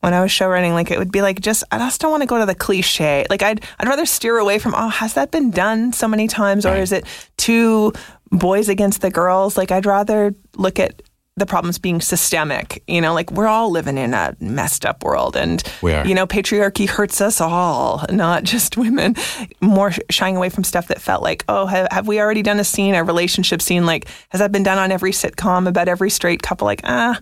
when 0.00 0.14
I 0.14 0.20
was 0.20 0.32
show 0.32 0.48
running, 0.48 0.72
like 0.74 0.90
it 0.90 0.98
would 0.98 1.12
be 1.12 1.22
like 1.22 1.40
just 1.40 1.62
I 1.70 1.78
just 1.78 2.00
don't 2.00 2.10
want 2.10 2.22
to 2.22 2.26
go 2.26 2.38
to 2.38 2.46
the 2.46 2.54
cliche. 2.56 3.24
Like 3.30 3.42
I'd 3.42 3.64
I'd 3.78 3.88
rather 3.88 4.06
steer 4.06 4.36
away 4.38 4.58
from. 4.58 4.74
Oh, 4.76 4.88
has 4.88 5.14
that 5.14 5.30
been 5.30 5.50
done 5.50 5.92
so 5.92 6.08
many 6.08 6.26
times, 6.28 6.66
or 6.66 6.70
Right. 6.70 6.80
is 6.82 6.92
it 6.92 7.04
two 7.36 7.92
boys 8.32 8.68
against 8.68 9.00
the 9.02 9.10
girls? 9.10 9.56
Like 9.56 9.70
I'd 9.70 9.86
rather 9.86 10.34
look 10.56 10.78
at. 10.80 11.02
The 11.34 11.46
problems 11.46 11.78
being 11.78 12.02
systemic, 12.02 12.84
you 12.86 13.00
know, 13.00 13.14
like 13.14 13.30
we're 13.32 13.46
all 13.46 13.70
living 13.70 13.96
in 13.96 14.12
a 14.12 14.36
messed 14.38 14.84
up 14.84 15.02
world, 15.02 15.34
and 15.34 15.62
We 15.80 15.94
are. 15.94 16.06
you 16.06 16.14
know, 16.14 16.26
patriarchy 16.26 16.86
hurts 16.86 17.22
us 17.22 17.40
all, 17.40 18.04
not 18.10 18.44
just 18.52 18.76
women. 18.76 19.16
More 19.62 19.92
shying 20.10 20.36
away 20.36 20.50
from 20.50 20.62
stuff 20.62 20.88
that 20.88 21.00
felt 21.00 21.22
like, 21.22 21.42
oh, 21.48 21.64
have, 21.64 21.88
have 21.90 22.06
we 22.06 22.20
already 22.20 22.42
done 22.42 22.60
a 22.60 22.64
scene, 22.64 22.94
a 22.94 23.02
relationship 23.02 23.62
scene? 23.62 23.86
Like, 23.86 24.08
has 24.28 24.40
that 24.40 24.52
been 24.52 24.62
done 24.62 24.76
on 24.76 24.92
every 24.92 25.12
sitcom 25.12 25.66
about 25.66 25.88
every 25.88 26.10
straight 26.10 26.42
couple? 26.42 26.66
Like, 26.66 26.82
ah, 26.84 27.18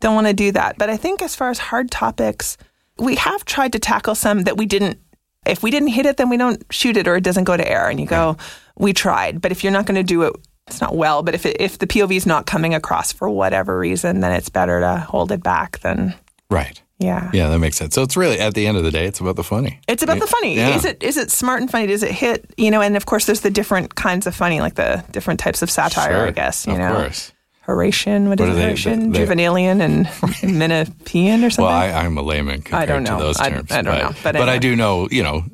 don't 0.00 0.16
want 0.16 0.26
to 0.26 0.34
do 0.34 0.50
that. 0.50 0.76
But 0.76 0.90
I 0.90 0.96
think 0.96 1.22
as 1.22 1.36
far 1.36 1.50
as 1.50 1.58
hard 1.60 1.92
topics, 1.92 2.56
we 2.98 3.14
have 3.14 3.44
tried 3.44 3.70
to 3.74 3.78
tackle 3.78 4.16
some 4.16 4.42
that 4.42 4.56
we 4.56 4.66
didn't. 4.66 4.98
If 5.46 5.62
we 5.62 5.70
didn't 5.70 5.90
hit 5.90 6.06
it, 6.06 6.16
then 6.16 6.28
we 6.28 6.38
don't 6.38 6.60
shoot 6.70 6.96
it 6.96 7.06
or 7.06 7.14
it 7.14 7.22
doesn't 7.22 7.44
go 7.44 7.56
to 7.56 7.70
air. 7.70 7.88
And 7.88 8.00
you 8.00 8.06
go, 8.06 8.36
we 8.76 8.92
tried. 8.92 9.40
But 9.40 9.52
if 9.52 9.62
you're 9.64 9.72
not 9.72 9.86
going 9.86 9.96
to 9.96 10.02
do 10.02 10.22
it, 10.22 10.34
it's 10.66 10.80
not 10.80 10.96
well. 10.96 11.22
But 11.22 11.34
if 11.34 11.44
it, 11.46 11.56
if 11.60 11.78
the 11.78 11.86
POV 11.86 12.16
is 12.16 12.26
not 12.26 12.46
coming 12.46 12.74
across 12.74 13.12
for 13.12 13.28
whatever 13.28 13.78
reason, 13.78 14.20
then 14.20 14.32
it's 14.32 14.48
better 14.48 14.80
to 14.80 14.98
hold 14.98 15.30
it 15.32 15.42
back 15.42 15.78
than 15.80 16.14
Right. 16.50 16.80
yeah. 16.98 17.30
Yeah, 17.32 17.48
that 17.48 17.58
makes 17.58 17.76
sense. 17.76 17.94
So 17.94 18.02
it's 18.02 18.16
really 18.16 18.38
at 18.40 18.54
the 18.54 18.66
end 18.66 18.76
of 18.76 18.84
the 18.84 18.90
day, 18.90 19.06
it's 19.06 19.20
about 19.20 19.36
the 19.36 19.44
funny. 19.44 19.80
It's 19.88 20.02
about 20.02 20.20
the 20.20 20.26
funny. 20.26 20.56
Yeah. 20.56 20.76
Is 20.76 20.84
it 20.84 21.02
is 21.02 21.16
it 21.16 21.30
smart 21.30 21.60
and 21.60 21.70
funny? 21.70 21.86
Does 21.86 22.02
it 22.02 22.12
hit? 22.12 22.52
You 22.56 22.70
know, 22.70 22.80
and 22.80 22.96
of 22.96 23.04
course, 23.06 23.26
there's 23.26 23.40
the 23.40 23.50
different 23.50 23.94
kinds 23.94 24.26
of 24.26 24.34
funny, 24.34 24.60
like 24.60 24.74
the 24.76 25.04
different 25.10 25.40
types 25.40 25.62
of 25.62 25.70
satire. 25.70 26.12
Sure, 26.12 26.26
I 26.28 26.30
guess 26.30 26.66
you 26.66 26.72
of 26.74 26.78
know, 26.78 26.94
course. 26.96 27.32
Horatian. 27.66 28.28
What 28.28 28.38
is 28.40 28.46
What 28.48 28.56
it? 28.58 28.76
they- 28.84 28.94
they- 29.06 29.18
Juvenalian, 29.18 29.80
and 29.80 30.06
Menippean 30.58 31.44
or 31.46 31.50
something. 31.50 31.64
Well, 31.64 31.72
I, 31.74 31.88
I'm 31.92 32.16
a 32.18 32.22
layman 32.22 32.62
compared 32.62 32.88
don't 32.88 33.04
to 33.06 33.22
those 33.24 33.38
terms. 33.38 33.70
I 33.72 33.82
don't 33.82 33.86
but, 33.86 33.98
know. 34.02 34.12
But 34.22 34.36
I 34.36 34.40
anyway. 34.40 34.58
do 34.58 34.76
know, 34.76 35.08
you 35.10 35.22
know, 35.22 35.44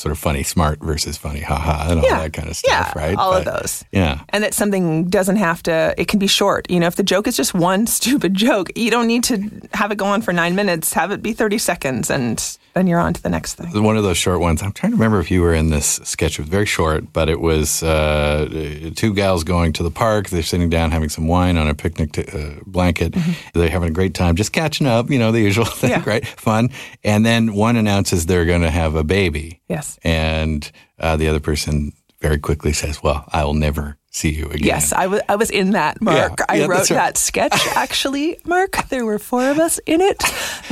sort 0.00 0.12
of 0.12 0.18
funny, 0.18 0.42
smart 0.42 0.80
versus 0.80 1.16
funny, 1.16 1.40
haha, 1.40 1.90
and 1.90 2.00
all 2.00 2.06
yeah, 2.06 2.20
that 2.20 2.32
kind 2.32 2.48
of 2.48 2.56
stuff, 2.56 2.92
yeah, 2.94 3.00
right? 3.00 3.16
All 3.16 3.32
of 3.32 3.44
those. 3.44 3.84
Yeah. 3.92 4.22
And 4.30 4.42
that 4.42 4.54
something 4.54 5.08
doesn't 5.08 5.36
have 5.36 5.62
to. 5.64 5.94
It 5.96 6.08
can 6.08 6.18
be 6.18 6.26
short. 6.26 6.70
You 6.70 6.80
know, 6.80 6.86
if 6.86 6.96
the 6.96 7.02
joke 7.02 7.26
is 7.26 7.36
just 7.36 7.54
one 7.54 7.86
stupid 7.98 8.34
joke, 8.34 8.70
you 8.76 8.90
don't 8.90 9.06
need 9.06 9.24
to 9.24 9.50
have 9.74 9.92
it 9.92 9.96
go 9.96 10.06
on 10.06 10.22
for 10.22 10.32
nine 10.32 10.54
minutes. 10.54 10.92
Have 10.94 11.10
it 11.10 11.22
be 11.22 11.32
thirty 11.32 11.58
seconds, 11.58 12.10
and 12.10 12.58
then 12.74 12.86
you're 12.86 13.00
on 13.00 13.12
to 13.14 13.22
the 13.22 13.28
next 13.28 13.54
thing. 13.54 13.82
One 13.82 13.96
of 13.96 14.02
those 14.04 14.16
short 14.16 14.40
ones. 14.40 14.62
I'm 14.62 14.72
trying 14.72 14.92
to 14.92 14.96
remember 14.96 15.18
if 15.20 15.30
you 15.30 15.40
were 15.42 15.52
in 15.54 15.70
this 15.70 16.00
sketch. 16.04 16.38
It 16.38 16.42
was 16.42 16.48
very 16.48 16.66
short, 16.66 17.12
but 17.12 17.28
it 17.28 17.40
was 17.40 17.82
uh, 17.82 18.90
two 18.96 19.12
gals 19.14 19.44
going 19.44 19.72
to 19.74 19.82
the 19.82 19.90
park. 19.90 20.28
They're 20.28 20.42
sitting 20.42 20.70
down 20.70 20.90
having 20.90 21.08
some 21.08 21.26
wine 21.26 21.56
on 21.56 21.68
a 21.68 21.74
picnic 21.74 22.12
t- 22.12 22.24
uh, 22.32 22.60
blanket. 22.66 23.14
They're 23.54 23.68
having 23.70 23.88
a 23.88 23.92
great 23.92 24.14
time, 24.14 24.36
just 24.36 24.52
catching 24.52 24.86
up. 24.86 25.10
You 25.10 25.18
know, 25.18 25.32
the 25.32 25.40
usual 25.40 25.64
thing, 25.80 25.90
Yeah. 25.90 26.02
right? 26.06 26.26
Fun. 26.26 26.70
And 27.04 27.26
then 27.26 27.54
one 27.54 27.76
announces 27.76 28.26
they're 28.26 28.46
going 28.46 28.62
to 28.62 28.70
have 28.70 28.94
a 28.94 29.04
baby. 29.04 29.60
Yes. 29.68 29.98
And 30.04 30.70
uh, 30.98 31.16
the 31.16 31.28
other 31.28 31.40
person 31.40 31.92
very 32.20 32.38
quickly 32.38 32.72
says, 32.72 33.02
"Well, 33.02 33.24
I 33.32 33.44
will 33.44 33.54
never 33.54 33.96
see 34.10 34.30
you 34.30 34.46
again. 34.46 34.66
Yes, 34.66 34.92
I 34.92 35.06
was. 35.06 35.20
I 35.28 35.36
was 35.36 35.50
in 35.50 35.70
that, 35.72 36.00
Mark. 36.00 36.34
Yeah, 36.38 36.44
I 36.48 36.54
yeah, 36.56 36.66
wrote 36.66 36.90
right. 36.90 36.96
that 36.96 37.16
sketch. 37.18 37.54
Actually, 37.76 38.38
Mark, 38.44 38.88
there 38.88 39.04
were 39.06 39.18
four 39.18 39.48
of 39.50 39.58
us 39.58 39.78
in 39.86 40.00
it. 40.00 40.22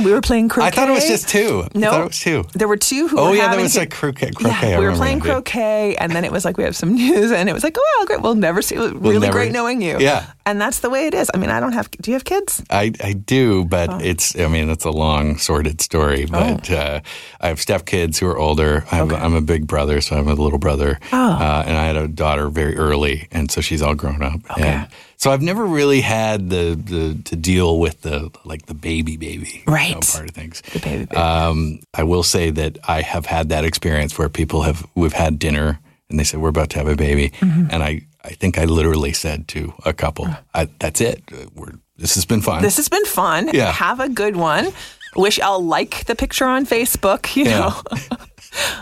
We 0.03 0.11
were 0.11 0.21
playing 0.21 0.49
croquet. 0.49 0.67
I 0.67 0.71
thought 0.71 0.89
it 0.89 0.93
was 0.93 1.07
just 1.07 1.29
two. 1.29 1.67
No, 1.75 1.91
thought 1.91 2.01
it 2.01 2.07
was 2.07 2.19
two. 2.19 2.45
There 2.53 2.67
were 2.67 2.77
two 2.77 3.07
who. 3.07 3.19
Oh 3.19 3.29
were 3.31 3.35
yeah, 3.35 3.49
there 3.51 3.61
was 3.61 3.75
like 3.77 3.91
croquet. 3.91 4.31
croquet 4.31 4.71
Yeah, 4.71 4.79
we 4.79 4.85
were 4.85 4.95
playing 4.95 5.19
croquet, 5.21 5.95
and 5.97 6.11
then 6.11 6.25
it 6.25 6.31
was 6.31 6.45
like 6.45 6.57
we 6.57 6.63
have 6.63 6.75
some 6.75 6.93
news, 7.03 7.31
and 7.31 7.49
it 7.49 7.53
was 7.53 7.63
like, 7.63 7.77
oh, 7.79 7.95
well, 7.97 8.05
great. 8.05 8.21
We'll 8.21 8.35
never 8.35 8.61
see. 8.61 8.75
Really 8.77 9.19
never- 9.19 9.33
great 9.33 9.51
knowing 9.51 9.81
you. 9.81 9.97
Yeah. 9.99 10.25
and 10.45 10.59
that's 10.59 10.79
the 10.79 10.89
way 10.89 11.07
it 11.07 11.13
is. 11.13 11.29
I 11.33 11.37
mean, 11.37 11.49
I 11.49 11.59
don't 11.59 11.73
have. 11.73 11.89
Do 11.91 12.11
you 12.11 12.15
have 12.15 12.25
kids? 12.25 12.61
I, 12.69 12.91
I 13.03 13.13
do, 13.13 13.65
but 13.65 13.89
Oh. 13.89 13.99
it's, 14.01 14.37
I 14.37 14.47
mean, 14.47 14.69
it's 14.69 14.85
a 14.85 14.91
long, 14.91 15.37
sordid 15.37 15.81
story. 15.81 16.25
But 16.25 16.69
uh, 16.69 16.99
I 17.41 17.47
have 17.47 17.57
stepkids 17.59 18.19
who 18.19 18.27
are 18.27 18.37
older. 18.37 18.85
I'm, 18.91 19.11
I'm 19.13 19.33
a 19.33 19.41
big 19.41 19.65
brother, 19.67 20.01
so 20.01 20.15
I 20.15 20.17
have 20.19 20.27
a 20.27 20.33
little 20.35 20.59
brother. 20.59 20.99
Oh. 21.13 21.31
Uh, 21.31 21.63
and 21.65 21.77
I 21.77 21.85
had 21.85 21.95
a 21.95 22.07
daughter 22.07 22.49
very 22.49 22.75
early, 22.77 23.27
and 23.31 23.51
so 23.51 23.61
she's 23.61 23.81
all 23.81 23.95
grown 23.95 24.21
up. 24.23 24.39
And 24.57 24.87
so 25.17 25.31
I've 25.31 25.41
never 25.41 25.65
really 25.65 26.01
had 26.01 26.49
the, 26.49 26.75
the 26.81 27.21
to 27.25 27.35
deal 27.35 27.79
with 27.79 28.01
the 28.01 28.31
like 28.45 28.65
the 28.67 28.73
baby 28.73 29.17
baby 29.17 29.47
you 29.53 29.59
know, 29.67 29.73
Right. 29.73 29.93
part 30.13 30.29
of 30.29 30.35
things. 30.35 30.61
The 30.73 30.79
baby, 30.79 31.05
baby. 31.05 31.15
Um, 31.17 31.79
I 31.93 32.03
will 32.03 32.23
say 32.23 32.49
that 32.51 32.77
I 32.87 33.01
have 33.01 33.25
had 33.25 33.49
that 33.49 33.65
experience 33.65 34.17
where 34.17 34.29
people 34.29 34.61
have 34.63 34.85
we've 34.95 35.13
had 35.13 35.39
dinner 35.39 35.79
and 36.09 36.19
they 36.19 36.23
said 36.23 36.39
we're 36.39 36.49
about 36.49 36.69
to 36.71 36.77
have 36.79 36.87
a 36.87 36.95
baby, 36.95 37.29
Mm-hmm. 37.39 37.67
and 37.71 37.83
I 37.83 38.01
I 38.23 38.29
think 38.31 38.57
I 38.57 38.65
literally 38.65 39.13
said 39.13 39.47
to 39.49 39.73
a 39.85 39.93
couple, 39.93 40.27
I, 40.53 40.67
"That's 40.79 40.99
it. 41.01 41.23
We're 41.55 41.73
this 41.97 42.15
has 42.15 42.25
been 42.25 42.41
fun." 42.41 42.61
this 42.63 42.77
has 42.77 42.89
been 42.89 43.05
fun. 43.05 43.49
Yeah. 43.53 43.71
Have 43.71 43.99
a 43.99 44.09
good 44.09 44.35
one. 44.35 44.73
Wish 45.15 45.39
I'll 45.39 45.63
like 45.63 46.05
the 46.05 46.15
picture 46.15 46.45
on 46.45 46.65
Facebook. 46.65 47.35
You 47.35 47.45
Yeah. 47.45 47.59
know, 47.59 47.81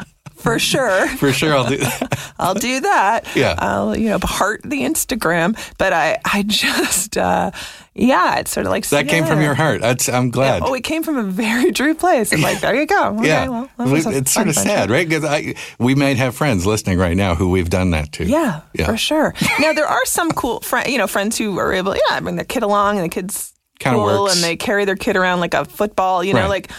for 0.48 0.60
sure. 0.60 1.08
For 1.18 1.32
sure, 1.34 1.54
I'll 1.56 1.68
do 1.70 1.78
that. 1.78 2.34
I'll 2.40 2.54
do 2.54 2.80
that. 2.82 3.28
Yeah. 3.36 3.56
I'll, 3.58 3.98
you 3.98 4.10
know, 4.10 4.20
heart 4.24 4.62
the 4.64 4.82
Instagram. 4.82 5.58
But 5.78 5.94
I, 5.94 6.18
I 6.26 6.44
just, 6.44 7.18
uh, 7.18 7.52
yeah, 7.96 8.38
it's 8.40 8.52
sort 8.52 8.66
of 8.66 8.72
like 8.72 8.88
That 8.90 9.08
came 9.08 9.26
from 9.26 9.42
your 9.42 9.54
heart. 9.56 9.82
That's, 9.82 10.08
I'm 10.10 10.30
glad. 10.30 10.62
Oh, 10.64 10.74
it 10.74 10.84
came 10.84 11.04
from 11.04 11.18
a 11.18 11.24
very 11.24 11.72
true 11.72 11.96
place. 11.96 12.32
I'm 12.34 12.42
like, 12.42 12.60
there 12.62 12.76
you 12.76 12.86
go. 12.86 13.18
Okay, 13.20 13.28
yeah, 13.28 13.48
well, 13.50 13.70
it's 13.78 14.32
sort 14.32 14.48
of 14.48 14.56
sad, 14.56 14.90
right? 14.92 15.08
Because 15.08 15.56
we 15.80 15.96
might 15.96 16.18
have 16.18 16.36
friends 16.36 16.66
listening 16.66 16.98
right 17.00 17.18
now 17.18 17.36
who 17.36 17.50
we've 17.50 17.70
done 17.70 17.92
that 17.92 18.12
to. 18.14 18.26
Yeah, 18.26 18.62
Yeah. 18.74 18.86
for 18.86 18.98
sure. 18.98 19.34
Now 19.60 19.74
there 19.74 19.88
are 19.88 20.06
some 20.06 20.32
cool, 20.32 20.60
friend, 20.62 20.90
you 20.90 20.98
know, 20.98 21.08
friends 21.08 21.38
who 21.38 21.58
are 21.60 21.74
able, 21.74 21.96
yeah, 22.10 22.20
bring 22.20 22.36
their 22.36 22.46
kid 22.46 22.64
along, 22.64 22.98
and 22.98 23.06
the 23.06 23.10
kids 23.10 23.54
Kinda 23.80 23.98
cool, 23.98 24.24
works. 24.24 24.36
and 24.36 24.44
they 24.44 24.56
carry 24.56 24.86
their 24.86 24.96
kid 24.96 25.16
around 25.16 25.40
like 25.40 25.54
a 25.54 25.66
football, 25.66 26.24
you 26.24 26.34
know, 26.34 26.42
Right. 26.42 26.50
like. 26.50 26.72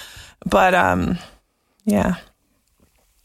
But 0.46 0.74
um, 0.74 1.18
yeah, 1.84 2.14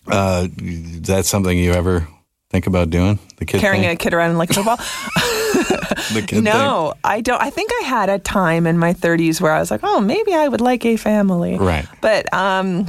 Uh, 0.07 0.47
that's 0.57 1.29
something 1.29 1.57
you 1.57 1.73
ever 1.73 2.07
think 2.49 2.67
about 2.67 2.89
doing? 2.89 3.19
The 3.37 3.45
kid 3.45 3.61
carrying 3.61 3.83
thing? 3.83 3.91
a 3.91 3.95
kid 3.95 4.13
around 4.13 4.37
like 4.37 4.49
a 4.51 4.53
football. 4.53 4.77
the 6.13 6.23
kid 6.25 6.43
no, 6.43 6.93
I 7.03 7.21
don't. 7.21 7.41
I 7.41 7.49
think 7.49 7.71
I 7.81 7.85
had 7.85 8.09
a 8.09 8.19
time 8.19 8.67
in 8.67 8.77
my 8.77 8.93
30s 8.93 9.41
where 9.41 9.51
I 9.51 9.59
was 9.59 9.71
like, 9.71 9.81
oh, 9.83 9.99
maybe 9.99 10.33
I 10.33 10.47
would 10.47 10.61
like 10.61 10.85
a 10.85 10.97
family. 10.97 11.57
Right. 11.57 11.87
But 12.01 12.31
um, 12.33 12.87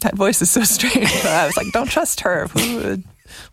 that 0.00 0.14
voice 0.14 0.42
is 0.42 0.50
so 0.50 0.64
strange. 0.64 1.10
I 1.24 1.46
was 1.46 1.56
like, 1.56 1.72
don't 1.72 1.90
trust 1.90 2.20
her. 2.20 2.48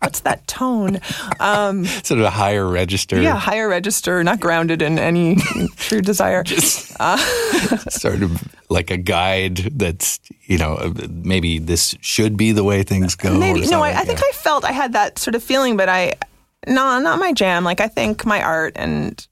What's 0.04 0.20
that 0.20 0.46
tone? 0.46 1.00
Um. 1.40 1.84
Sort 2.04 2.20
of 2.20 2.26
a 2.26 2.30
higher 2.30 2.66
register. 2.66 3.20
yeah, 3.20 3.36
higher 3.38 3.68
register, 3.68 4.22
not 4.22 4.40
grounded 4.40 4.82
in 4.82 4.98
any 4.98 5.36
true 5.76 6.00
desire. 6.00 6.42
just 6.42 6.92
sort 7.90 8.22
of 8.22 8.42
like 8.70 8.90
a 8.90 8.96
guide 8.96 9.56
that's 9.78 10.20
you 10.46 10.58
know 10.58 10.74
uh, 10.76 10.92
maybe 11.10 11.58
this 11.58 11.96
should 12.00 12.36
be 12.36 12.52
the 12.52 12.64
way 12.64 12.82
things 12.82 13.14
go. 13.16 13.36
Maybe 13.38 13.66
no, 13.66 13.82
I. 13.82 13.90
I 14.00 14.04
think 14.04 14.18
Yeah. 14.20 14.26
I 14.28 14.32
felt 14.32 14.64
I 14.64 14.72
had 14.72 14.92
that 14.92 15.18
sort 15.18 15.34
of 15.34 15.42
feeling, 15.42 15.76
but 15.76 15.88
I 15.88 16.14
no, 16.66 16.98
not 17.00 17.18
my 17.18 17.32
jam. 17.32 17.64
Like 17.64 17.80
I 17.80 17.88
think 17.88 18.24
my 18.24 18.42
art 18.42 18.72
and 18.76 19.26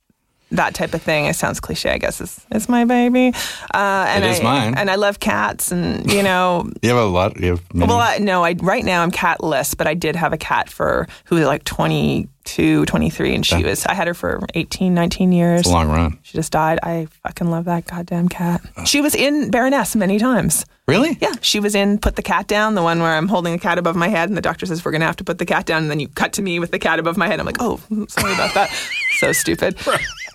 that 0.52 0.74
type 0.74 0.94
of 0.94 1.02
thing. 1.02 1.26
It 1.26 1.34
sounds 1.36 1.60
cliche, 1.60 1.90
I 1.90 1.98
guess. 1.98 2.20
Is 2.20 2.40
is 2.54 2.68
my 2.68 2.84
baby? 2.84 3.32
Uh, 3.74 4.06
and 4.08 4.24
It 4.24 4.30
is 4.30 4.40
I, 4.40 4.42
mine. 4.42 4.74
And 4.76 4.90
I 4.90 4.94
love 4.96 5.18
cats, 5.20 5.72
and 5.72 6.10
you 6.10 6.22
know. 6.28 6.70
you 6.82 6.88
have 6.90 6.98
a 6.98 7.04
lot. 7.06 7.38
You 7.40 7.50
have 7.50 7.74
many. 7.74 7.88
Well, 7.88 7.98
I, 8.00 8.18
no, 8.18 8.44
I 8.44 8.54
right 8.62 8.84
now 8.84 9.02
I'm 9.02 9.10
catless, 9.10 9.76
but 9.76 9.86
I 9.86 9.94
did 9.94 10.16
have 10.16 10.32
a 10.32 10.38
cat 10.38 10.70
for 10.70 11.06
who 11.26 11.36
was 11.36 11.46
like 11.46 11.64
22, 11.64 12.84
23, 12.86 13.34
and 13.34 13.46
she 13.46 13.62
was 13.64 13.86
I 13.86 13.94
had 13.94 14.06
her 14.08 14.14
for 14.14 14.40
18, 14.54 14.94
19 14.94 15.32
years. 15.32 15.60
it's 15.60 15.68
a 15.68 15.72
long 15.72 15.88
run. 15.88 16.18
She 16.22 16.36
just 16.38 16.52
died. 16.52 16.78
I 16.82 17.06
fucking 17.22 17.50
love 17.50 17.64
that 17.66 17.86
goddamn 17.86 18.28
cat. 18.28 18.60
She 18.84 19.00
was 19.00 19.14
in 19.14 19.50
Baroness 19.50 19.96
many 19.96 20.18
times. 20.18 20.64
Really? 20.88 21.16
Yeah, 21.20 21.32
she 21.40 21.60
was 21.60 21.76
in 21.76 21.98
Put 21.98 22.16
the 22.16 22.22
Cat 22.22 22.48
Down, 22.48 22.74
the 22.74 22.82
one 22.82 23.00
where 23.00 23.12
I'm 23.16 23.28
holding 23.28 23.52
the 23.52 23.58
cat 23.58 23.78
above 23.78 23.94
my 23.94 24.08
head, 24.08 24.28
and 24.28 24.36
the 24.36 24.42
doctor 24.42 24.66
says 24.66 24.84
we're 24.84 24.90
gonna 24.90 25.06
have 25.06 25.16
to 25.16 25.24
put 25.24 25.38
the 25.38 25.46
cat 25.46 25.64
down, 25.64 25.82
and 25.82 25.90
then 25.90 26.00
you 26.00 26.08
cut 26.08 26.32
to 26.34 26.42
me 26.42 26.58
with 26.58 26.72
the 26.72 26.78
cat 26.80 26.98
above 26.98 27.16
my 27.16 27.28
head. 27.28 27.38
I'm 27.38 27.46
like, 27.46 27.58
oh, 27.60 27.78
sorry 28.08 28.34
about 28.34 28.52
that. 28.54 28.68
so 29.18 29.32
stupid. 29.32 29.76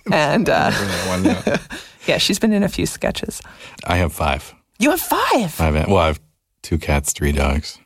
And 0.12 0.48
uh, 0.48 0.70
yeah. 2.06 2.18
she's 2.18 2.38
been 2.38 2.52
in 2.52 2.62
a 2.62 2.68
few 2.68 2.86
sketches. 2.86 3.42
I 3.84 3.96
have 3.98 4.12
five. 4.12 4.54
You 4.78 4.90
have 4.90 5.00
five. 5.00 5.60
I 5.60 5.64
have 5.70 5.88
well, 5.88 5.96
I 5.98 6.06
have 6.08 6.20
two 6.62 6.78
cats, 6.78 7.12
three 7.12 7.32
dogs. 7.32 7.78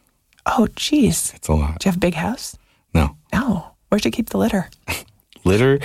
Oh, 0.46 0.68
jeez. 0.76 1.34
It's 1.34 1.48
a 1.48 1.54
lot. 1.54 1.78
Do 1.80 1.86
you 1.86 1.90
have 1.90 1.96
a 1.96 2.00
big 2.00 2.14
house? 2.14 2.56
No 2.94 3.16
No. 3.32 3.66
Where'd 3.88 4.04
you 4.04 4.10
keep 4.10 4.30
the 4.30 4.38
litter? 4.38 4.68
litter. 5.44 5.78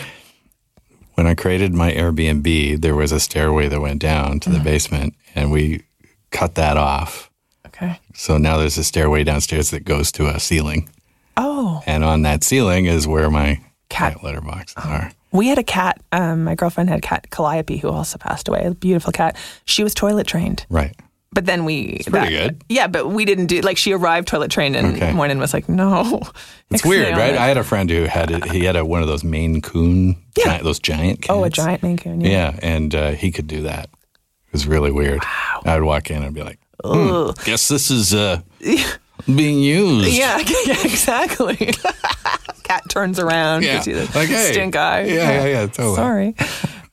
When 1.15 1.25
I 1.27 1.33
created 1.33 1.73
my 1.73 1.91
Airbnb, 1.91 2.81
there 2.81 2.95
was 2.95 3.11
a 3.11 3.19
stairway 3.19 3.67
that 3.69 3.81
went 3.81 3.99
down 4.01 4.39
to 4.41 4.49
the 4.51 4.59
basement, 4.59 5.15
and 5.33 5.51
we 5.51 5.83
cut 6.31 6.55
that 6.55 6.77
off. 6.77 7.31
Okay. 7.65 7.99
So 8.13 8.37
now 8.37 8.57
there's 8.57 8.77
a 8.77 8.83
stairway 8.83 9.23
downstairs 9.23 9.71
that 9.71 9.83
goes 9.83 10.11
to 10.13 10.27
a 10.27 10.39
ceiling, 10.39 10.89
Oh, 11.35 11.81
and 11.87 12.03
on 12.03 12.21
that 12.21 12.43
ceiling 12.43 12.85
is 12.85 13.07
where 13.07 13.29
my 13.31 13.55
Cat. 13.89 14.13
cat 14.15 14.23
litter 14.23 14.41
boxes 14.41 14.75
are. 14.85 15.11
We 15.31 15.47
had 15.47 15.57
a 15.57 15.63
cat. 15.63 16.01
Um, 16.11 16.43
my 16.45 16.55
girlfriend 16.55 16.89
had 16.89 16.99
a 16.99 17.01
cat, 17.01 17.29
Calliope, 17.29 17.77
who 17.77 17.89
also 17.89 18.17
passed 18.17 18.47
away. 18.47 18.65
A 18.65 18.73
beautiful 18.73 19.11
cat. 19.11 19.35
She 19.65 19.83
was 19.83 19.93
toilet 19.93 20.27
trained. 20.27 20.65
Right. 20.69 20.95
But 21.33 21.45
then 21.45 21.65
we. 21.65 21.99
pretty 22.09 22.29
good. 22.29 22.63
Yeah, 22.69 22.87
but 22.87 23.09
we 23.09 23.25
didn't 23.25 23.47
do. 23.47 23.59
Like, 23.61 23.77
she 23.77 23.91
arrived 23.93 24.27
toilet 24.29 24.49
trained, 24.49 24.75
and 24.75 24.95
Okay. 24.95 25.11
Moynihan 25.11 25.39
was 25.39 25.53
like, 25.53 25.67
no. 25.69 26.21
It's 26.71 26.85
weird, 26.85 27.15
right? 27.15 27.33
it. 27.33 27.39
I 27.39 27.47
had 27.47 27.57
a 27.57 27.63
friend 27.63 27.89
who 27.89 28.03
had 28.03 28.45
he 28.51 28.63
had 28.65 28.75
a, 28.75 28.83
one 28.83 29.01
of 29.01 29.07
those 29.07 29.23
Maine 29.23 29.61
Coon, 29.61 30.15
Yeah. 30.37 30.57
gi- 30.57 30.63
those 30.63 30.79
giant 30.79 31.21
cats. 31.21 31.29
Oh, 31.37 31.43
a 31.43 31.49
giant 31.49 31.81
Maine 31.83 31.97
Coon. 31.97 32.19
Yeah. 32.21 32.29
Yeah, 32.29 32.59
and 32.61 32.95
uh, 32.95 33.11
he 33.11 33.31
could 33.31 33.47
do 33.47 33.61
that. 33.63 33.85
It 33.85 34.53
was 34.53 34.67
really 34.67 34.91
weird. 34.91 35.19
Wow. 35.21 35.61
I'd 35.65 35.83
walk 35.83 36.09
in 36.11 36.23
and 36.23 36.33
be 36.33 36.43
like, 36.43 36.59
hmm, 36.83 37.29
guess 37.45 37.67
this 37.67 37.89
is 37.91 38.13
uh, 38.13 38.41
being 39.33 39.59
used. 39.59 40.09
Yeah, 40.09 40.37
yeah, 40.39 40.75
exactly. 40.83 41.55
Cat 42.63 42.83
turns 42.89 43.19
around, 43.19 43.63
Yeah. 43.63 43.73
gives 43.75 43.87
you 43.87 43.95
the 43.95 44.17
Like, 44.17 44.27
hey. 44.29 44.51
stink 44.51 44.75
eye. 44.75 45.03
Yeah, 45.03 45.13
yeah, 45.31 45.45
yeah, 45.45 45.67
totally. 45.67 45.95
Sorry. 45.95 46.35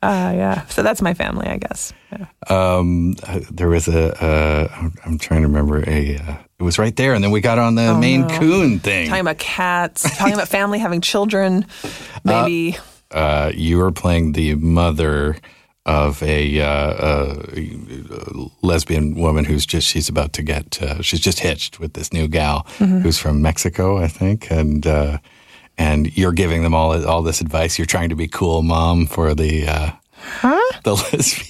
Uh, 0.03 0.33
yeah. 0.37 0.67
So 0.67 0.83
that's 0.83 1.01
my 1.03 1.15
family, 1.15 1.47
I 1.49 1.57
guess. 1.57 1.93
Yeah. 2.13 2.27
Um, 2.49 3.15
uh, 3.27 3.41
there 3.51 3.69
was 3.69 3.89
a. 3.89 4.13
Uh, 4.23 4.69
I'm, 4.77 4.95
I'm 5.05 5.19
trying 5.19 5.43
to 5.43 5.49
remember 5.49 5.83
a. 5.89 6.17
Uh, 6.19 6.37
it 6.59 6.63
was 6.63 6.79
right 6.79 6.95
there, 6.95 7.15
and 7.15 7.25
then 7.25 7.31
we 7.31 7.41
got 7.41 7.59
on 7.59 7.75
the 7.75 7.95
Maine 7.95 8.29
Coon 8.29 8.79
thing. 8.79 9.09
Talking 9.09 9.21
about 9.23 9.39
cats, 9.39 10.03
talking 10.17 10.35
about 10.35 10.47
family 10.49 10.79
having 10.79 11.01
children, 11.01 11.67
maybe. 12.25 12.77
uh, 13.11 13.51
you 13.55 13.79
were 13.79 13.91
playing 13.93 14.33
the 14.33 14.55
mother 14.57 15.37
of 15.87 16.23
a, 16.23 16.61
uh, 16.61 16.67
uh, 16.67 18.47
lesbian 18.63 19.15
woman 19.15 19.45
who's 19.45 19.67
just 19.67 19.87
she's 19.87 20.09
about 20.09 20.33
to 20.33 20.43
get 20.43 20.81
uh, 20.83 21.03
she's 21.03 21.21
just 21.21 21.41
hitched 21.41 21.79
with 21.81 21.93
this 21.93 22.13
new 22.13 22.27
gal 22.29 22.67
Mm-hmm. 22.79 23.01
who's 23.01 23.19
from 23.19 23.43
Mexico, 23.43 23.99
I 23.99 24.09
think, 24.09 24.51
and 24.51 24.87
uh, 24.87 25.19
and 25.77 26.17
you're 26.17 26.33
giving 26.33 26.63
them 26.63 26.75
all 26.75 27.05
all 27.07 27.23
this 27.23 27.41
advice. 27.41 27.79
You're 27.79 27.87
trying 27.87 28.09
to 28.09 28.17
be 28.17 28.29
cool 28.29 28.63
mom 28.63 29.07
for 29.07 29.35
the 29.35 29.67
uh, 29.69 29.91
the 30.85 30.95
lesbian 31.13 31.49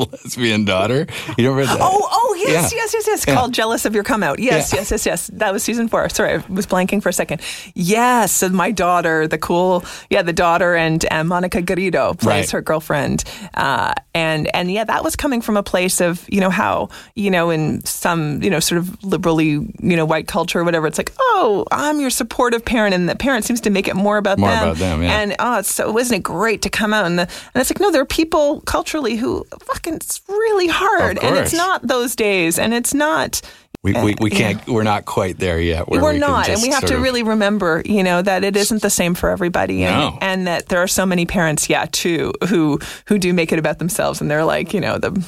the 0.00 0.06
lesbian 0.12 0.64
daughter. 0.64 1.06
You 1.38 1.44
don't 1.44 1.56
remember 1.56 1.78
that? 1.78 1.80
Oh, 1.80 2.08
oh, 2.10 2.34
yes, 2.38 2.72
Yeah. 2.72 2.78
yes, 2.78 2.94
yes, 2.94 3.06
yes. 3.06 3.24
Yeah. 3.26 3.34
Called 3.34 3.52
Jealous 3.52 3.84
of 3.84 3.94
Your 3.94 4.04
Come 4.04 4.22
Out. 4.22 4.38
Yes, 4.38 4.72
Yeah. 4.72 4.80
yes, 4.80 4.90
yes, 4.90 5.06
yes. 5.06 5.30
That 5.34 5.52
was 5.52 5.62
season 5.62 5.88
four. 5.88 6.08
Sorry, 6.08 6.34
I 6.34 6.44
was 6.48 6.66
blanking 6.66 7.02
for 7.02 7.08
a 7.08 7.12
second. 7.12 7.40
Yes, 7.74 8.32
so 8.32 8.48
my 8.48 8.70
daughter, 8.70 9.26
the 9.28 9.38
cool, 9.38 9.84
yeah, 10.10 10.22
the 10.22 10.32
daughter 10.32 10.74
and, 10.74 11.04
and 11.10 11.28
Monica 11.28 11.62
Garrido 11.62 12.18
plays 12.18 12.26
Right. 12.46 12.50
her 12.50 12.60
girlfriend. 12.62 13.24
Uh, 13.54 13.92
and, 14.14 14.54
and 14.54 14.70
yeah, 14.70 14.84
that 14.84 15.04
was 15.04 15.16
coming 15.16 15.40
from 15.40 15.56
a 15.56 15.62
place 15.62 16.00
of, 16.00 16.24
you 16.28 16.40
know, 16.40 16.50
how, 16.50 16.88
you 17.14 17.30
know, 17.30 17.50
in 17.50 17.84
some, 17.84 18.42
you 18.42 18.50
know, 18.50 18.60
sort 18.60 18.78
of 18.78 19.02
liberally, 19.04 19.50
you 19.50 19.96
know, 19.96 20.04
white 20.04 20.26
culture 20.26 20.60
or 20.60 20.64
whatever, 20.64 20.86
it's 20.86 20.98
like, 20.98 21.12
oh, 21.18 21.64
I'm 21.70 22.00
your 22.00 22.10
supportive 22.10 22.64
parent. 22.64 22.94
And 22.94 23.08
the 23.08 23.16
parent 23.16 23.44
seems 23.44 23.60
to 23.62 23.70
make 23.70 23.88
it 23.88 23.94
more 23.96 24.16
about 24.16 24.38
More 24.38 24.50
them. 24.50 24.62
about 24.64 24.76
them, 24.78 25.02
yeah. 25.02 25.20
And 25.20 25.36
oh, 25.38 25.58
it's 25.58 25.72
so 25.74 25.90
wasn't 25.92 26.18
it 26.20 26.22
great 26.22 26.62
to 26.62 26.70
come 26.70 26.92
out 26.94 27.04
and 27.06 27.18
the 27.18 27.22
and 27.22 27.60
it's 27.60 27.70
like 27.70 27.80
no, 27.80 27.90
there 27.90 28.00
are 28.02 28.06
people 28.06 28.60
culturally 28.62 29.16
who 29.16 29.44
fucking 29.60 29.85
it's 29.86 30.20
really 30.28 30.66
hard, 30.68 31.18
and 31.22 31.36
it's 31.36 31.52
not 31.54 31.86
those 31.86 32.14
days, 32.16 32.58
and 32.58 32.74
it's 32.74 32.92
not. 32.94 33.40
we, 33.82 33.92
we, 33.92 34.14
we 34.20 34.30
eh, 34.32 34.36
can't. 34.36 34.66
We're 34.66 34.82
not 34.82 35.04
quite 35.04 35.38
there 35.38 35.60
yet. 35.60 35.88
Where 35.88 36.02
We're 36.02 36.12
we 36.14 36.18
not, 36.18 36.48
and 36.48 36.60
we 36.62 36.68
have 36.70 36.84
to 36.86 36.96
really 36.98 37.22
remember, 37.22 37.82
you 37.84 38.02
know, 38.02 38.20
that 38.22 38.42
it 38.44 38.56
isn't 38.56 38.82
the 38.82 38.90
same 38.90 39.14
for 39.14 39.30
everybody, 39.30 39.84
and, 39.84 39.96
No. 40.14 40.18
and 40.20 40.46
that 40.46 40.66
there 40.68 40.80
are 40.82 40.88
so 40.88 41.06
many 41.06 41.24
parents, 41.26 41.68
yeah, 41.70 41.86
too, 41.90 42.32
who 42.48 42.78
who 43.06 43.18
do 43.18 43.32
make 43.32 43.52
it 43.52 43.58
about 43.58 43.78
themselves, 43.78 44.20
and 44.20 44.30
they're 44.30 44.44
like, 44.44 44.74
you 44.74 44.80
know, 44.80 44.98
the 44.98 45.24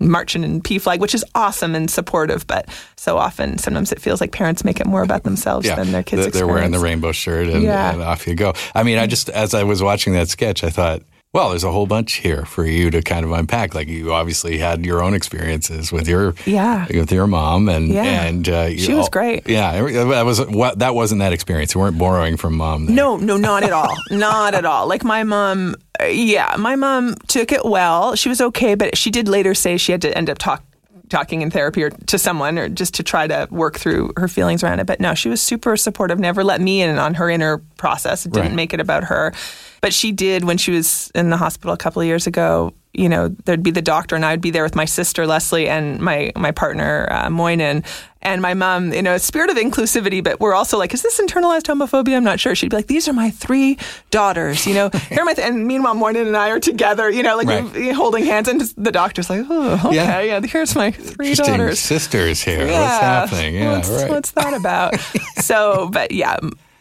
marching 0.00 0.42
in 0.44 0.60
PFLAG, 0.60 0.98
which 0.98 1.14
is 1.14 1.24
awesome 1.34 1.74
and 1.74 1.88
supportive. 1.90 2.46
But 2.46 2.68
so 2.96 3.16
often, 3.16 3.56
sometimes 3.58 3.92
it 3.92 4.02
feels 4.02 4.20
like 4.20 4.32
parents 4.32 4.64
make 4.64 4.80
it 4.80 4.86
more 4.86 5.02
about 5.02 5.22
themselves 5.22 5.66
than 5.66 5.92
their 5.92 6.02
kids. 6.02 6.22
They're- 6.22 6.30
They're 6.32 6.46
wearing 6.46 6.72
the 6.72 6.80
rainbow 6.80 7.12
shirt 7.12 7.46
and, 7.48 7.62
Yeah. 7.62 7.92
and 7.92 8.02
off 8.02 8.26
you 8.26 8.34
go. 8.34 8.52
I 8.74 8.82
mean, 8.82 8.98
I 8.98 9.06
just, 9.06 9.30
as 9.30 9.54
I 9.54 9.62
was 9.62 9.82
watching 9.82 10.12
that 10.14 10.28
sketch, 10.28 10.62
I 10.64 10.68
thought, 10.68 11.02
well, 11.34 11.50
there's 11.50 11.64
a 11.64 11.70
whole 11.72 11.86
bunch 11.86 12.14
here 12.14 12.44
for 12.46 12.64
you 12.64 12.90
to 12.90 13.02
kind 13.02 13.24
of 13.26 13.32
unpack. 13.32 13.74
Like 13.74 13.88
you 13.88 14.12
obviously 14.14 14.56
had 14.58 14.86
your 14.86 15.02
own 15.02 15.12
experiences 15.14 15.92
with 15.92 16.08
your 16.08 16.34
Yeah. 16.46 16.86
with 16.88 17.12
your 17.12 17.26
mom, 17.26 17.68
and 17.68 17.88
Yeah. 17.92 18.22
and 18.24 18.48
uh, 18.48 18.70
She 18.76 18.94
was 18.94 19.08
great. 19.10 19.46
Yeah, 19.48 19.82
that 19.82 20.24
was 20.24 20.40
what 20.46 20.78
that 20.78 20.94
wasn't 20.94 21.18
that 21.18 21.32
experience. 21.32 21.74
You 21.74 21.80
weren't 21.80 21.98
borrowing 21.98 22.36
from 22.38 22.56
mom. 22.56 22.86
there. 22.86 22.94
No, 22.96 23.16
no, 23.16 23.36
not 23.36 23.62
at 23.64 23.72
all. 23.72 23.94
not 24.10 24.54
at 24.54 24.64
all. 24.64 24.86
Like 24.86 25.04
my 25.04 25.24
mom, 25.24 25.74
uh, 26.00 26.04
yeah, 26.06 26.54
my 26.58 26.76
mom 26.76 27.14
took 27.26 27.52
it 27.52 27.64
well. 27.64 28.14
She 28.14 28.28
was 28.28 28.40
okay, 28.40 28.74
but 28.76 28.96
she 28.96 29.10
did 29.10 29.28
later 29.28 29.54
say 29.54 29.76
she 29.76 29.92
had 29.92 30.02
to 30.02 30.16
end 30.16 30.30
up 30.30 30.38
talk, 30.38 30.62
talking 31.14 31.42
in 31.42 31.50
therapy 31.50 31.82
or 31.84 31.90
to 31.90 32.18
someone 32.18 32.58
or 32.58 32.68
just 32.68 32.94
to 32.94 33.02
try 33.04 33.26
to 33.28 33.46
work 33.52 33.78
through 33.78 34.12
her 34.16 34.26
feelings 34.26 34.64
around 34.64 34.80
it. 34.80 34.86
But 34.86 34.98
no, 34.98 35.14
she 35.14 35.28
was 35.28 35.40
super 35.40 35.76
supportive, 35.76 36.18
never 36.18 36.42
let 36.42 36.60
me 36.60 36.82
in 36.82 36.98
on 36.98 37.14
her 37.14 37.30
inner 37.30 37.58
process. 37.76 38.24
Didn't 38.24 38.40
Right. 38.40 38.52
make 38.52 38.74
it 38.74 38.80
about 38.80 39.04
her. 39.04 39.32
But 39.80 39.94
she 39.94 40.10
did 40.10 40.44
when 40.44 40.58
she 40.58 40.72
was 40.72 41.12
in 41.14 41.30
the 41.30 41.36
hospital 41.36 41.72
a 41.72 41.76
couple 41.76 42.02
of 42.02 42.06
years 42.08 42.26
ago. 42.26 42.72
You 42.96 43.08
know, 43.08 43.28
there'd 43.44 43.62
be 43.62 43.70
the 43.72 43.82
doctor, 43.82 44.14
and 44.16 44.24
I'd 44.24 44.40
be 44.40 44.50
there 44.50 44.62
with 44.62 44.76
my 44.76 44.84
sister 44.84 45.26
Leslie 45.26 45.68
and 45.68 46.00
my 46.00 46.30
my 46.36 46.52
partner 46.52 47.08
uh, 47.10 47.26
Moynin, 47.28 47.84
and 48.22 48.40
my 48.40 48.54
mom. 48.54 48.92
You 48.92 49.02
know, 49.02 49.18
spirit 49.18 49.50
of 49.50 49.56
inclusivity, 49.56 50.22
but 50.22 50.38
we're 50.40 50.54
also 50.54 50.78
like, 50.78 50.94
is 50.94 51.02
this 51.02 51.20
internalized 51.20 51.62
homophobia? 51.66 52.16
I'm 52.16 52.24
not 52.24 52.38
sure. 52.40 52.54
She'd 52.54 52.70
be 52.70 52.76
like, 52.76 52.86
these 52.86 53.08
are 53.08 53.12
my 53.12 53.30
three 53.30 53.78
daughters. 54.10 54.66
You 54.66 54.74
know, 54.74 54.90
here 55.08 55.22
are 55.22 55.24
my 55.24 55.34
th-. 55.34 55.46
and 55.48 55.66
meanwhile 55.66 55.94
Moynin 55.94 56.26
and 56.26 56.36
I 56.36 56.50
are 56.50 56.60
together. 56.60 57.10
You 57.10 57.22
know, 57.22 57.36
like 57.36 57.48
Right. 57.48 57.92
holding 57.94 58.24
hands, 58.24 58.48
and 58.48 58.60
the 58.76 58.92
doctor's 58.92 59.28
like, 59.28 59.44
oh, 59.48 59.80
okay, 59.86 59.96
Yeah. 59.96 60.20
yeah, 60.20 60.40
here's 60.40 60.74
my 60.76 60.90
three 60.92 61.34
daughters. 61.34 61.80
sisters 61.80 62.42
here. 62.42 62.60
What's 62.66 63.00
happening? 63.00 63.54
Yeah, 63.56 63.72
what's, 63.76 63.88
right. 63.90 64.08
what's 64.10 64.30
that 64.32 64.54
about? 64.54 64.98
so, 65.38 65.88
but 65.92 66.12
yeah, 66.12 66.36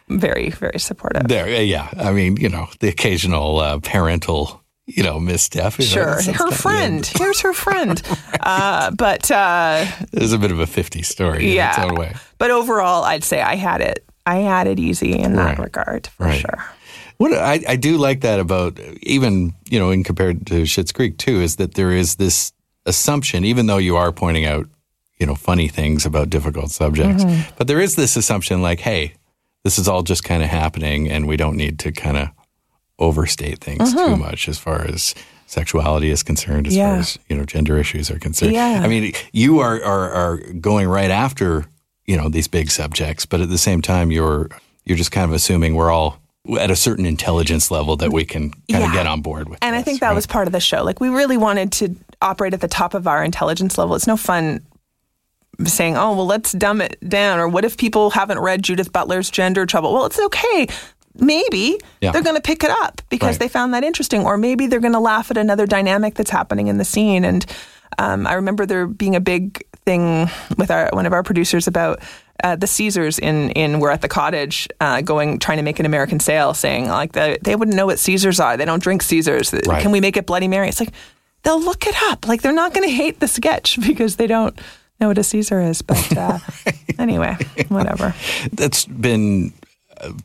very, 0.10 0.50
very 0.52 0.80
supportive. 0.80 1.28
there, 1.28 1.50
yeah. 1.64 1.90
I 1.98 2.12
mean, 2.12 2.38
you 2.38 2.50
know, 2.50 2.68
the 2.80 2.90
occasional 2.90 3.60
uh, 3.60 3.80
parental, 3.80 4.62
you 4.86 5.04
know, 5.04 5.20
misstep. 5.20 5.78
you 5.80 5.86
Sure, 5.86 6.22
her 6.22 6.52
friend. 6.52 7.06
Here's 7.06 7.42
her 7.42 7.54
friend. 7.54 8.02
Uh, 8.46 8.92
but 8.92 9.32
uh, 9.32 9.86
It 10.12 10.20
was 10.22 10.34
a 10.34 10.38
bit 10.38 10.52
of 10.52 10.60
a 10.60 10.68
50 10.68 11.02
story 11.04 11.38
in 11.44 11.50
its 11.52 11.56
yeah, 11.56 11.86
own 11.86 11.96
way. 11.96 12.14
but 12.38 12.52
overall, 12.52 13.06
I'd 13.06 13.24
say 13.24 13.42
I 13.42 13.56
had 13.56 13.80
it. 13.80 14.04
I 14.26 14.40
had 14.40 14.68
it 14.68 14.80
easy 14.80 15.14
in 15.18 15.36
that 15.36 15.58
Right. 15.58 15.60
regard 15.60 16.08
for 16.08 16.26
Right. 16.26 16.42
sure. 16.42 16.62
What 17.18 17.32
I, 17.34 17.62
I 17.70 17.76
do 17.78 17.96
like 17.96 18.20
that 18.22 18.42
about 18.42 18.78
even 19.02 19.54
you 19.70 19.80
know 19.80 19.92
in 19.92 20.04
compared 20.04 20.46
to 20.48 20.64
Schitt's 20.64 20.92
Creek 20.92 21.18
too 21.18 21.40
is 21.40 21.56
that 21.56 21.76
there 21.76 21.94
is 21.94 22.16
this 22.16 22.52
assumption, 22.86 23.46
even 23.46 23.68
though 23.68 23.78
you 23.78 23.96
are 23.96 24.12
pointing 24.12 24.46
out 24.46 24.68
you 25.20 25.26
know 25.26 25.36
funny 25.36 25.70
things 25.70 26.06
about 26.06 26.30
difficult 26.30 26.72
subjects, 26.72 27.24
Mm-hmm. 27.24 27.52
but 27.58 27.68
there 27.68 27.80
is 27.80 27.96
this 27.96 28.18
assumption 28.18 28.62
like, 28.62 28.82
hey, 28.82 29.14
this 29.64 29.80
is 29.80 29.88
all 29.88 30.04
just 30.04 30.26
kind 30.26 30.44
of 30.44 30.50
happening, 30.50 31.10
and 31.10 31.28
we 31.30 31.38
don't 31.38 31.56
need 31.56 31.80
to 31.80 31.94
kind 31.94 32.18
of 32.18 32.28
overstate 33.04 33.60
things 33.60 33.94
too 33.94 34.16
much 34.16 34.48
as 34.48 34.58
far 34.58 34.86
as 34.88 35.14
sexuality 35.46 36.10
is 36.10 36.24
concerned, 36.24 36.68
as 36.68 36.76
far 36.76 36.84
Mm-hmm. 36.84 37.00
As 37.00 37.20
you 37.30 37.38
know 37.38 37.46
gender 37.46 37.78
issues 37.78 38.10
are 38.12 38.20
concerned. 38.20 38.54
Yeah. 38.54 38.82
I 38.84 38.88
mean, 38.88 39.14
you 39.32 39.60
are, 39.60 39.82
are 39.84 40.12
are 40.12 40.38
going 40.54 40.88
right 40.88 41.12
after 41.12 41.66
you 42.06 42.18
know 42.18 42.30
these 42.30 42.48
big 42.48 42.72
subjects, 42.72 43.26
but 43.26 43.42
at 43.42 43.50
the 43.50 43.58
same 43.58 43.82
time, 43.82 44.12
you're 44.12 44.50
you're 44.86 44.98
just 44.98 45.12
kind 45.12 45.30
of 45.30 45.34
assuming 45.34 45.76
we're 45.76 45.92
all 45.92 46.20
at 46.60 46.70
a 46.70 46.76
certain 46.76 47.06
intelligence 47.06 47.72
level 47.72 47.96
that 47.98 48.12
we 48.12 48.26
can 48.26 48.52
kind 48.70 48.84
of 48.84 48.92
get 48.92 49.08
on 49.08 49.22
board 49.22 49.48
with. 49.48 49.60
And 49.62 49.76
I 49.76 49.82
think 49.82 50.02
that 50.02 50.10
right? 50.10 50.16
was 50.16 50.28
part 50.28 50.48
of 50.48 50.52
the 50.52 50.60
show. 50.60 50.84
Like 50.84 51.00
we 51.00 51.08
really 51.08 51.38
wanted 51.38 51.72
to 51.74 51.96
operate 52.22 52.54
at 52.54 52.60
the 52.62 52.68
top 52.68 52.94
of 52.94 53.08
our 53.08 53.24
intelligence 53.24 53.78
level. 53.78 53.96
It's 53.96 54.08
no 54.08 54.18
fun 54.18 54.66
saying, 55.66 55.96
"Oh, 55.96 56.16
well, 56.16 56.26
let's 56.26 56.52
dumb 56.52 56.82
it 56.82 56.98
down." 57.08 57.40
Or 57.40 57.48
what 57.48 57.64
if 57.64 57.78
people 57.78 58.10
haven't 58.10 58.40
read 58.40 58.64
Judith 58.64 58.92
Butler's 58.92 59.30
Gender 59.30 59.66
Trouble? 59.66 59.94
Well, 59.94 60.06
it's 60.06 60.20
okay. 60.20 60.68
Maybe 61.20 61.78
Yeah. 62.02 62.12
they're 62.12 62.24
going 62.24 62.36
to 62.36 62.42
pick 62.42 62.64
it 62.64 62.72
up 62.72 63.02
because 63.10 63.34
Right. 63.36 63.40
they 63.42 63.48
found 63.48 63.74
that 63.74 63.84
interesting, 63.84 64.26
or 64.26 64.38
maybe 64.38 64.68
they're 64.68 64.80
going 64.80 64.94
to 64.94 65.00
laugh 65.00 65.30
at 65.32 65.38
another 65.38 65.66
dynamic 65.68 66.16
that's 66.16 66.32
happening 66.32 66.68
in 66.68 66.78
the 66.78 66.86
scene. 66.86 67.24
And 67.26 67.46
um, 68.00 68.26
I 68.26 68.34
remember 68.34 68.66
there 68.66 68.88
being 68.88 69.16
a 69.16 69.20
big 69.20 69.64
thing 69.86 70.30
with 70.58 70.72
our 70.72 70.90
one 70.94 71.06
of 71.06 71.14
our 71.14 71.24
producers 71.24 71.68
about 71.68 72.00
uh, 72.44 72.56
the 72.56 72.66
Caesars 72.68 73.20
in 73.20 73.52
in 73.52 73.80
We're 73.80 73.92
at 73.92 74.02
the 74.02 74.08
Cottage 74.08 74.68
uh, 74.82 75.02
going 75.02 75.38
trying 75.40 75.58
to 75.58 75.64
make 75.64 75.80
an 75.80 75.86
American 75.86 76.20
sale, 76.20 76.54
saying 76.54 76.88
like 76.88 77.12
they, 77.12 77.38
they 77.44 77.56
wouldn't 77.56 77.78
know 77.78 77.86
what 77.86 78.00
Caesars 78.00 78.40
are. 78.40 78.58
They 78.58 78.66
don't 78.66 78.82
drink 78.82 79.04
Caesars. 79.04 79.54
Right. 79.54 79.82
Can 79.82 79.92
we 79.92 80.00
make 80.02 80.18
it 80.18 80.26
Bloody 80.26 80.48
Mary? 80.48 80.68
It's 80.70 80.80
like 80.80 80.94
they'll 81.44 81.62
look 81.62 81.86
it 81.86 81.96
up. 82.06 82.28
Like 82.28 82.42
they're 82.42 82.52
not 82.54 82.74
going 82.74 82.88
to 82.88 82.94
hate 82.94 83.20
the 83.20 83.28
sketch 83.28 83.78
because 83.88 84.16
they 84.16 84.26
don't 84.28 84.58
know 85.00 85.10
what 85.10 85.18
a 85.20 85.24
Caesar 85.24 85.62
is. 85.62 85.82
But 85.84 86.18
uh, 86.18 86.40
anyway, 86.98 87.38
whatever. 87.70 88.16
that's 88.54 88.86
been 88.86 89.54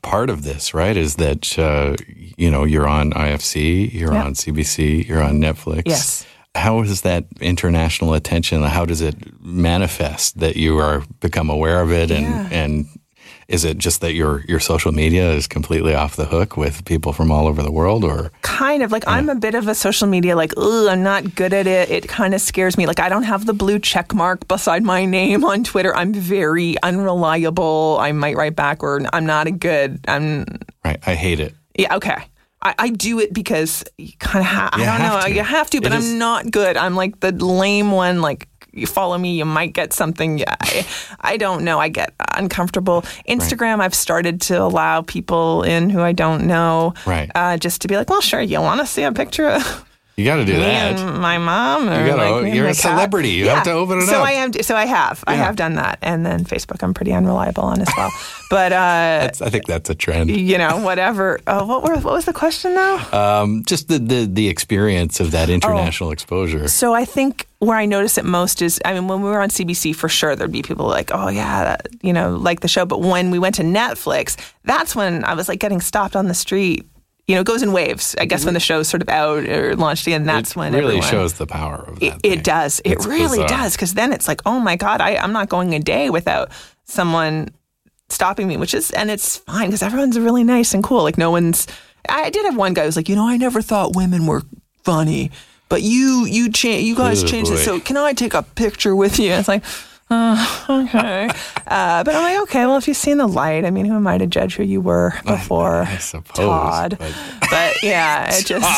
part 0.02 0.30
of 0.30 0.42
this, 0.42 0.74
right? 0.74 0.96
Is 0.96 1.16
that 1.16 1.58
uh, 1.58 1.96
you 2.36 2.50
know 2.50 2.64
you're 2.64 2.88
on 2.88 3.12
IFC, 3.12 3.92
you're 3.92 4.12
Yeah. 4.12 4.24
on 4.24 4.34
CBC, 4.34 5.06
you're 5.06 5.22
on 5.22 5.40
Netflix. 5.40 5.82
Yes. 5.86 6.26
How 6.54 6.80
is 6.82 7.02
that 7.02 7.24
international 7.40 8.14
attention? 8.14 8.62
How 8.62 8.84
does 8.84 9.00
it 9.00 9.14
manifest 9.40 10.38
that 10.40 10.56
you 10.56 10.78
are 10.78 11.02
become 11.20 11.50
aware 11.50 11.80
of 11.82 11.92
it, 11.92 12.10
and 12.10 12.24
Yeah. 12.26 12.48
and 12.50 12.86
is 13.48 13.64
it 13.64 13.78
just 13.78 14.02
that 14.02 14.12
your 14.14 14.44
your 14.46 14.60
social 14.60 14.92
media 14.92 15.32
is 15.32 15.46
completely 15.46 15.94
off 15.94 16.16
the 16.16 16.26
hook 16.26 16.56
with 16.58 16.84
people 16.84 17.12
from 17.14 17.30
all 17.32 17.46
over 17.46 17.62
the 17.62 17.70
world, 17.72 18.04
or? 18.04 18.30
Kind 18.42 18.82
of. 18.82 18.92
Like 18.92 19.04
I'm 19.06 19.28
a 19.30 19.34
bit 19.34 19.54
of 19.54 19.66
a 19.68 19.74
social 19.74 20.06
media 20.06 20.36
like 20.36 20.52
ugh 20.56 20.86
I'm 20.88 21.02
not 21.02 21.34
good 21.34 21.52
at 21.54 21.66
it. 21.66 21.90
It 21.90 22.08
kind 22.08 22.34
of 22.34 22.40
scares 22.42 22.76
me. 22.76 22.86
Like 22.86 23.00
I 23.00 23.08
don't 23.08 23.22
have 23.22 23.46
the 23.46 23.54
blue 23.54 23.78
check 23.78 24.12
mark 24.14 24.46
beside 24.48 24.82
my 24.82 25.06
name 25.06 25.44
on 25.44 25.64
Twitter. 25.64 25.96
I'm 25.96 26.12
very 26.12 26.76
unreliable. 26.82 27.96
I 28.00 28.12
might 28.12 28.36
write 28.36 28.54
back 28.56 28.82
or 28.82 29.00
I'm 29.12 29.26
not 29.26 29.46
a 29.46 29.50
good 29.50 30.00
I'm 30.06 30.44
right? 30.84 30.98
I 31.06 31.14
hate 31.14 31.40
it. 31.40 31.54
yeah 31.78 31.96
okay. 31.96 32.16
I, 32.60 32.74
I 32.76 32.88
do 32.90 33.20
it 33.20 33.32
because 33.32 33.84
you 33.98 34.10
kind 34.18 34.40
of 34.44 34.46
ha- 34.50 34.70
I 34.72 34.78
don't 34.78 34.86
have 34.86 35.22
know 35.22 35.28
to. 35.28 35.34
you 35.34 35.42
have 35.42 35.70
to 35.70 35.80
but 35.80 35.92
It 35.92 35.94
I'm 35.94 36.00
is- 36.02 36.12
not 36.12 36.50
good. 36.50 36.76
I'm 36.76 36.96
like 36.96 37.20
the 37.20 37.32
lame 37.32 37.92
one 37.92 38.20
like 38.20 38.48
you 38.78 38.86
follow 38.86 39.18
me 39.18 39.34
you 39.36 39.44
might 39.44 39.72
get 39.72 39.92
something. 39.92 40.38
Yeah 40.38 40.54
I, 40.60 40.86
I 41.20 41.36
don't 41.36 41.64
know. 41.64 41.78
I 41.78 41.88
get 41.88 42.14
uncomfortable. 42.36 43.02
Instagram 43.28 43.80
I've 43.80 43.94
started 43.94 44.40
to 44.42 44.62
allow 44.62 45.02
people 45.02 45.62
in 45.62 45.90
who 45.90 46.00
I 46.00 46.12
don't 46.12 46.46
know 46.46 46.94
Right. 47.06 47.30
uh, 47.34 47.56
just 47.56 47.82
to 47.82 47.88
be 47.88 47.96
like 47.96 48.08
well 48.10 48.20
sure 48.20 48.40
you 48.40 48.60
want 48.60 48.80
to 48.80 48.86
see 48.86 49.02
a 49.02 49.12
picture 49.12 49.48
of 49.48 49.84
You 50.18 50.24
got 50.24 50.36
to 50.36 50.44
do 50.44 50.52
me 50.54 50.58
that. 50.58 50.98
and 50.98 51.18
my 51.20 51.38
mom. 51.38 51.88
Or 51.88 52.00
you 52.04 52.10
gotta, 52.10 52.40
like 52.42 52.52
you're 52.54 52.64
a 52.66 52.68
cat. 52.70 52.76
celebrity. 52.76 53.30
You 53.30 53.48
have 53.48 53.62
to 53.64 53.70
open 53.70 53.98
it 53.98 54.06
so 54.06 54.18
up. 54.20 54.26
I 54.26 54.32
am. 54.32 54.52
So 54.52 54.74
I 54.74 54.84
have. 54.84 55.22
I 55.28 55.34
have 55.36 55.54
done 55.54 55.76
that, 55.76 55.98
and 56.02 56.26
then 56.26 56.44
Facebook. 56.44 56.82
I'm 56.82 56.92
pretty 56.92 57.12
unreliable 57.12 57.62
on 57.62 57.80
as 57.80 57.88
well. 57.96 58.10
but 58.50 58.72
uh, 58.72 58.76
That's, 59.22 59.40
I 59.40 59.48
think 59.48 59.66
that's 59.66 59.88
a 59.90 59.94
trend. 59.94 60.28
you 60.30 60.58
know, 60.58 60.78
whatever. 60.82 61.38
Oh, 61.46 61.64
what 61.66 61.84
were 61.84 61.94
what 61.94 62.12
was 62.14 62.24
the 62.24 62.32
question 62.32 62.74
though? 62.74 62.98
Um, 63.12 63.62
just 63.64 63.86
the, 63.88 63.98
the 64.00 64.26
the 64.26 64.48
experience 64.48 65.20
of 65.20 65.28
Oh. 65.28 65.30
that 65.30 65.50
international 65.50 66.10
exposure. 66.10 66.66
So 66.68 66.94
I 66.94 67.04
think 67.04 67.46
where 67.60 67.76
I 67.76 67.86
notice 67.86 68.18
it 68.18 68.24
most 68.24 68.60
is, 68.60 68.80
I 68.84 68.94
mean, 68.94 69.06
when 69.08 69.22
we 69.22 69.28
were 69.30 69.40
on 69.40 69.50
CBC, 69.50 69.94
for 69.94 70.08
sure 70.08 70.34
there'd 70.34 70.50
be 70.50 70.62
people 70.62 70.86
like, 70.86 71.10
oh 71.12 71.28
yeah, 71.28 71.62
that, 71.64 71.88
you 72.02 72.12
know, 72.12 72.34
like 72.36 72.60
the 72.60 72.68
show. 72.68 72.84
But 72.86 73.00
when 73.02 73.30
we 73.30 73.38
went 73.38 73.54
to 73.56 73.62
Netflix, 73.62 74.36
that's 74.64 74.96
when 74.96 75.22
I 75.24 75.34
was 75.34 75.48
like 75.48 75.60
getting 75.60 75.80
stopped 75.80 76.16
on 76.16 76.26
the 76.26 76.34
street. 76.34 76.86
You 77.28 77.34
know, 77.34 77.42
it 77.42 77.46
goes 77.46 77.62
in 77.62 77.72
waves. 77.72 78.14
I 78.18 78.24
guess 78.24 78.44
when 78.46 78.54
the 78.54 78.60
show's 78.60 78.88
sort 78.88 79.02
of 79.02 79.08
out 79.10 79.44
or 79.46 79.76
launched 79.76 80.06
again, 80.06 80.24
that's 80.24 80.52
it 80.52 80.56
when 80.56 80.74
it 80.74 80.78
really 80.78 80.96
everyone- 80.96 81.10
shows 81.10 81.34
the 81.34 81.46
power 81.46 81.84
of 81.86 82.00
that. 82.00 82.20
It, 82.24 82.38
it 82.38 82.42
does. 82.44 82.80
It 82.86 82.92
It's 82.92 83.06
really 83.06 83.38
bizarre. 83.42 83.48
does. 83.48 83.76
Because 83.76 83.92
then 83.94 84.12
it's 84.14 84.26
like, 84.26 84.40
oh 84.46 84.58
my 84.58 84.76
God, 84.76 85.00
I, 85.02 85.16
I'm 85.16 85.32
not 85.32 85.50
going 85.50 85.74
a 85.74 85.78
day 85.78 86.08
without 86.08 86.50
someone 86.84 87.50
stopping 88.08 88.48
me, 88.48 88.56
which 88.56 88.72
is, 88.72 88.90
and 88.92 89.10
it's 89.10 89.36
fine 89.36 89.66
because 89.66 89.82
everyone's 89.82 90.18
really 90.18 90.42
nice 90.42 90.72
and 90.72 90.82
cool. 90.82 91.02
Like, 91.02 91.18
no 91.18 91.30
one's, 91.30 91.66
I 92.08 92.30
did 92.30 92.46
have 92.46 92.56
one 92.56 92.72
guy 92.72 92.80
who 92.82 92.86
was 92.86 92.96
like, 92.96 93.10
you 93.10 93.14
know, 93.16 93.28
I 93.28 93.36
never 93.36 93.60
thought 93.60 93.94
women 93.94 94.26
were 94.26 94.42
funny, 94.82 95.30
but 95.68 95.82
you, 95.82 96.24
you 96.26 96.50
change, 96.50 96.84
you 96.84 96.94
guys 96.96 97.22
Oh, 97.22 97.26
changed 97.26 97.50
it. 97.52 97.58
So 97.58 97.78
can 97.78 97.98
I 97.98 98.14
take 98.14 98.32
a 98.32 98.42
picture 98.42 98.96
with 98.96 99.18
you? 99.18 99.32
It's 99.32 99.48
like, 99.48 99.62
okay. 100.70 101.28
Uh, 101.66 102.02
but 102.04 102.14
I'm 102.14 102.22
like, 102.22 102.42
okay, 102.44 102.64
well, 102.66 102.76
if 102.78 102.88
you've 102.88 102.96
seen 102.96 103.18
the 103.18 103.26
light, 103.26 103.64
I 103.64 103.70
mean, 103.70 103.84
who 103.84 103.94
am 103.94 104.06
I 104.06 104.16
to 104.18 104.26
judge 104.26 104.56
who 104.56 104.62
you 104.62 104.80
were 104.80 105.12
before? 105.26 105.82
I 105.82 105.98
suppose, 105.98 106.36
Todd. 106.36 106.96
but- 106.98 107.14
But, 107.50 107.82
yeah, 107.82 108.26
it 108.30 108.44
just, 108.46 108.68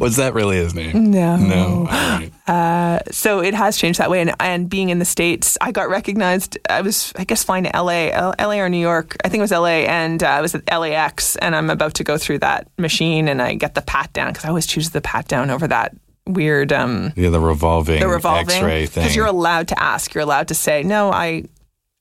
Was 0.00 0.16
that 0.16 0.34
really 0.34 0.56
his 0.56 0.72
name? 0.74 1.10
no. 1.10 1.36
No. 1.36 1.84
Right. 1.86 3.02
so 3.10 3.40
it 3.40 3.54
has 3.54 3.76
changed 3.76 3.98
that 3.98 4.08
way. 4.10 4.20
And, 4.20 4.32
and 4.40 4.70
being 4.70 4.88
in 4.90 4.98
the 5.00 5.04
States, 5.04 5.58
I 5.60 5.72
got 5.72 5.88
recognized. 5.90 6.58
I 6.68 6.80
was, 6.82 7.12
I 7.16 7.24
guess, 7.24 7.42
flying 7.44 7.64
to 7.64 7.70
LA, 7.74 8.10
L- 8.12 8.34
LA 8.38 8.54
or 8.60 8.68
New 8.68 8.78
York. 8.78 9.16
I 9.24 9.28
think 9.28 9.40
it 9.40 9.42
was 9.42 9.50
LA. 9.50 9.84
And 9.86 10.22
uh, 10.22 10.28
I 10.28 10.40
was 10.40 10.54
at 10.54 10.64
LAX 10.70 11.34
and 11.36 11.54
I'm 11.56 11.70
about 11.70 11.94
to 11.94 12.04
go 12.04 12.16
through 12.18 12.38
that 12.38 12.68
machine 12.78 13.26
and 13.28 13.42
I 13.42 13.54
get 13.54 13.74
the 13.74 13.82
pat 13.82 14.12
down 14.12 14.28
because 14.32 14.44
I 14.44 14.48
always 14.48 14.66
choose 14.66 14.90
the 14.90 15.00
pat 15.00 15.26
down 15.28 15.50
over 15.50 15.66
that 15.68 15.94
weird, 16.26 16.72
um, 16.72 17.12
Yeah, 17.16 17.30
the 17.30 17.40
revolving, 17.40 18.00
the 18.00 18.08
revolving. 18.08 18.56
X-ray 18.56 18.86
thing. 18.86 19.02
Because 19.02 19.16
you're 19.16 19.26
allowed 19.26 19.68
to 19.68 19.82
ask. 19.82 20.14
You're 20.14 20.22
allowed 20.22 20.48
to 20.48 20.54
say, 20.54 20.82
no, 20.82 21.10
I, 21.12 21.44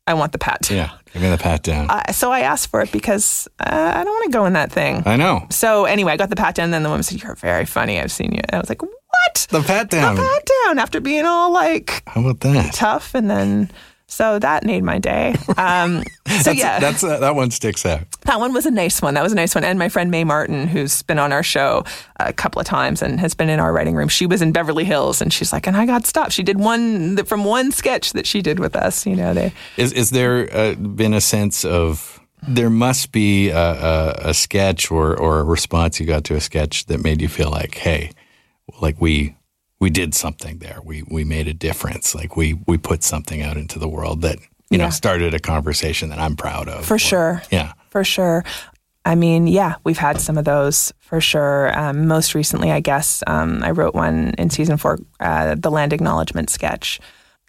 I 0.07 0.13
want 0.15 0.31
the 0.31 0.37
pat. 0.39 0.69
yeah, 0.71 0.91
give 1.13 1.21
me 1.21 1.29
the 1.29 1.37
pat 1.37 1.63
down. 1.63 1.89
Uh, 1.89 2.11
so 2.11 2.31
I 2.31 2.41
asked 2.41 2.69
for 2.71 2.81
it 2.81 2.91
because 2.91 3.47
uh, 3.59 3.91
I 3.95 4.03
don't 4.03 4.13
want 4.13 4.25
to 4.31 4.37
go 4.37 4.45
in 4.45 4.53
that 4.53 4.71
thing. 4.71 5.03
I 5.05 5.15
know. 5.17 5.45
So 5.51 5.85
anyway, 5.85 6.13
I 6.13 6.17
got 6.17 6.29
the 6.29 6.35
pat 6.35 6.55
down, 6.55 6.65
and 6.65 6.73
then 6.73 6.83
the 6.83 6.89
woman 6.89 7.03
said, 7.03 7.21
"You're 7.21 7.35
very 7.35 7.65
funny. 7.65 7.99
I've 7.99 8.11
seen 8.11 8.31
you." 8.31 8.41
And 8.49 8.55
I 8.55 8.59
was 8.59 8.69
like, 8.69 8.81
what? 8.81 9.47
The 9.49 9.61
pat 9.61 9.89
down. 9.89 10.15
The 10.15 10.21
pat 10.21 10.47
down 10.65 10.79
after 10.79 10.99
being 10.99 11.25
all 11.25 11.51
like 11.53 12.01
How 12.07 12.21
about 12.21 12.39
that? 12.41 12.73
tough, 12.73 13.13
and 13.13 13.29
then 13.29 13.69
so 14.07 14.39
that 14.39 14.63
made 14.65 14.83
my 14.83 14.97
day. 14.97 15.35
Um, 15.57 16.03
so 16.29 16.43
That's, 16.43 16.59
yeah, 16.59 16.79
that's 16.79 17.03
uh, 17.03 17.19
that 17.19 17.35
one 17.35 17.51
sticks 17.51 17.85
out. 17.85 18.09
that 18.21 18.39
one 18.39 18.53
was 18.53 18.65
a 18.65 18.71
nice 18.71 19.01
one. 19.01 19.13
That 19.15 19.23
was 19.23 19.31
a 19.31 19.35
nice 19.35 19.55
one. 19.55 19.63
And 19.63 19.77
my 19.79 19.89
friend 19.89 20.11
Mae 20.11 20.23
Martin, 20.23 20.67
who's 20.67 21.01
been 21.03 21.19
on 21.19 21.31
our 21.31 21.43
show 21.43 21.83
a 22.19 22.31
couple 22.33 22.59
of 22.59 22.65
times 22.67 23.01
and 23.01 23.19
has 23.19 23.33
been 23.33 23.49
in 23.49 23.59
our 23.59 23.73
writing 23.73 23.95
room, 23.95 24.07
she 24.07 24.25
was 24.25 24.41
in 24.41 24.51
Beverly 24.51 24.85
Hills, 24.85 25.21
and 25.21 25.33
she's 25.33 25.51
like, 25.51 25.67
and 25.67 25.75
I 25.75 25.85
got 25.85 26.05
stopped. 26.05 26.31
She 26.31 26.43
did 26.43 26.59
one 26.59 27.23
from 27.25 27.43
one 27.43 27.71
sketch 27.71 28.13
that 28.13 28.25
she 28.25 28.41
did 28.41 28.59
with 28.59 28.75
us. 28.75 29.05
You 29.05 29.15
know, 29.15 29.33
they 29.33 29.53
Is 29.77 29.91
is 29.93 30.11
there 30.11 30.47
uh, 30.55 30.75
been 30.75 31.13
a 31.13 31.21
sense 31.21 31.65
of 31.65 32.19
there 32.47 32.69
must 32.69 33.11
be 33.11 33.49
a, 33.49 33.57
a, 33.57 34.29
a 34.29 34.33
sketch 34.33 34.91
or 34.91 35.17
or 35.19 35.39
a 35.39 35.43
response 35.43 35.99
you 35.99 36.05
got 36.05 36.23
to 36.25 36.35
a 36.35 36.41
sketch 36.41 36.85
that 36.85 37.03
made 37.03 37.21
you 37.21 37.27
feel 37.27 37.49
like, 37.49 37.75
hey, 37.75 38.11
like 38.81 39.01
we 39.01 39.35
we 39.79 39.89
did 39.89 40.13
something 40.13 40.59
there. 40.59 40.79
We 40.83 41.03
we 41.03 41.23
made 41.23 41.47
a 41.47 41.53
difference. 41.53 42.13
Like 42.13 42.35
we 42.37 42.59
we 42.67 42.77
put 42.77 43.03
something 43.03 43.41
out 43.41 43.57
into 43.57 43.79
the 43.79 43.87
world 43.89 44.21
that 44.21 44.37
you 44.69 44.77
know 44.77 44.89
started 44.89 45.33
a 45.33 45.39
conversation 45.39 46.09
that 46.09 46.19
I'm 46.19 46.35
proud 46.35 46.67
of. 46.69 46.85
For 46.85 46.95
Or- 46.95 46.99
sure. 46.99 47.41
Yeah. 47.51 47.73
For 47.89 48.03
sure. 48.03 48.43
I 49.05 49.15
mean, 49.15 49.47
yeah, 49.47 49.75
we've 49.83 49.97
had 49.97 50.19
some 50.21 50.37
of 50.37 50.45
those 50.45 50.93
for 50.99 51.19
sure. 51.21 51.77
Um, 51.77 52.07
most 52.07 52.35
recently, 52.35 52.71
I 52.71 52.79
guess, 52.81 53.23
um, 53.25 53.63
I 53.63 53.71
wrote 53.71 53.95
one 53.95 54.35
in 54.37 54.49
season 54.51 54.77
four, 54.77 54.99
uh, 55.19 55.55
the 55.57 55.71
land 55.71 55.93
acknowledgement 55.93 56.49
sketch. 56.49 56.99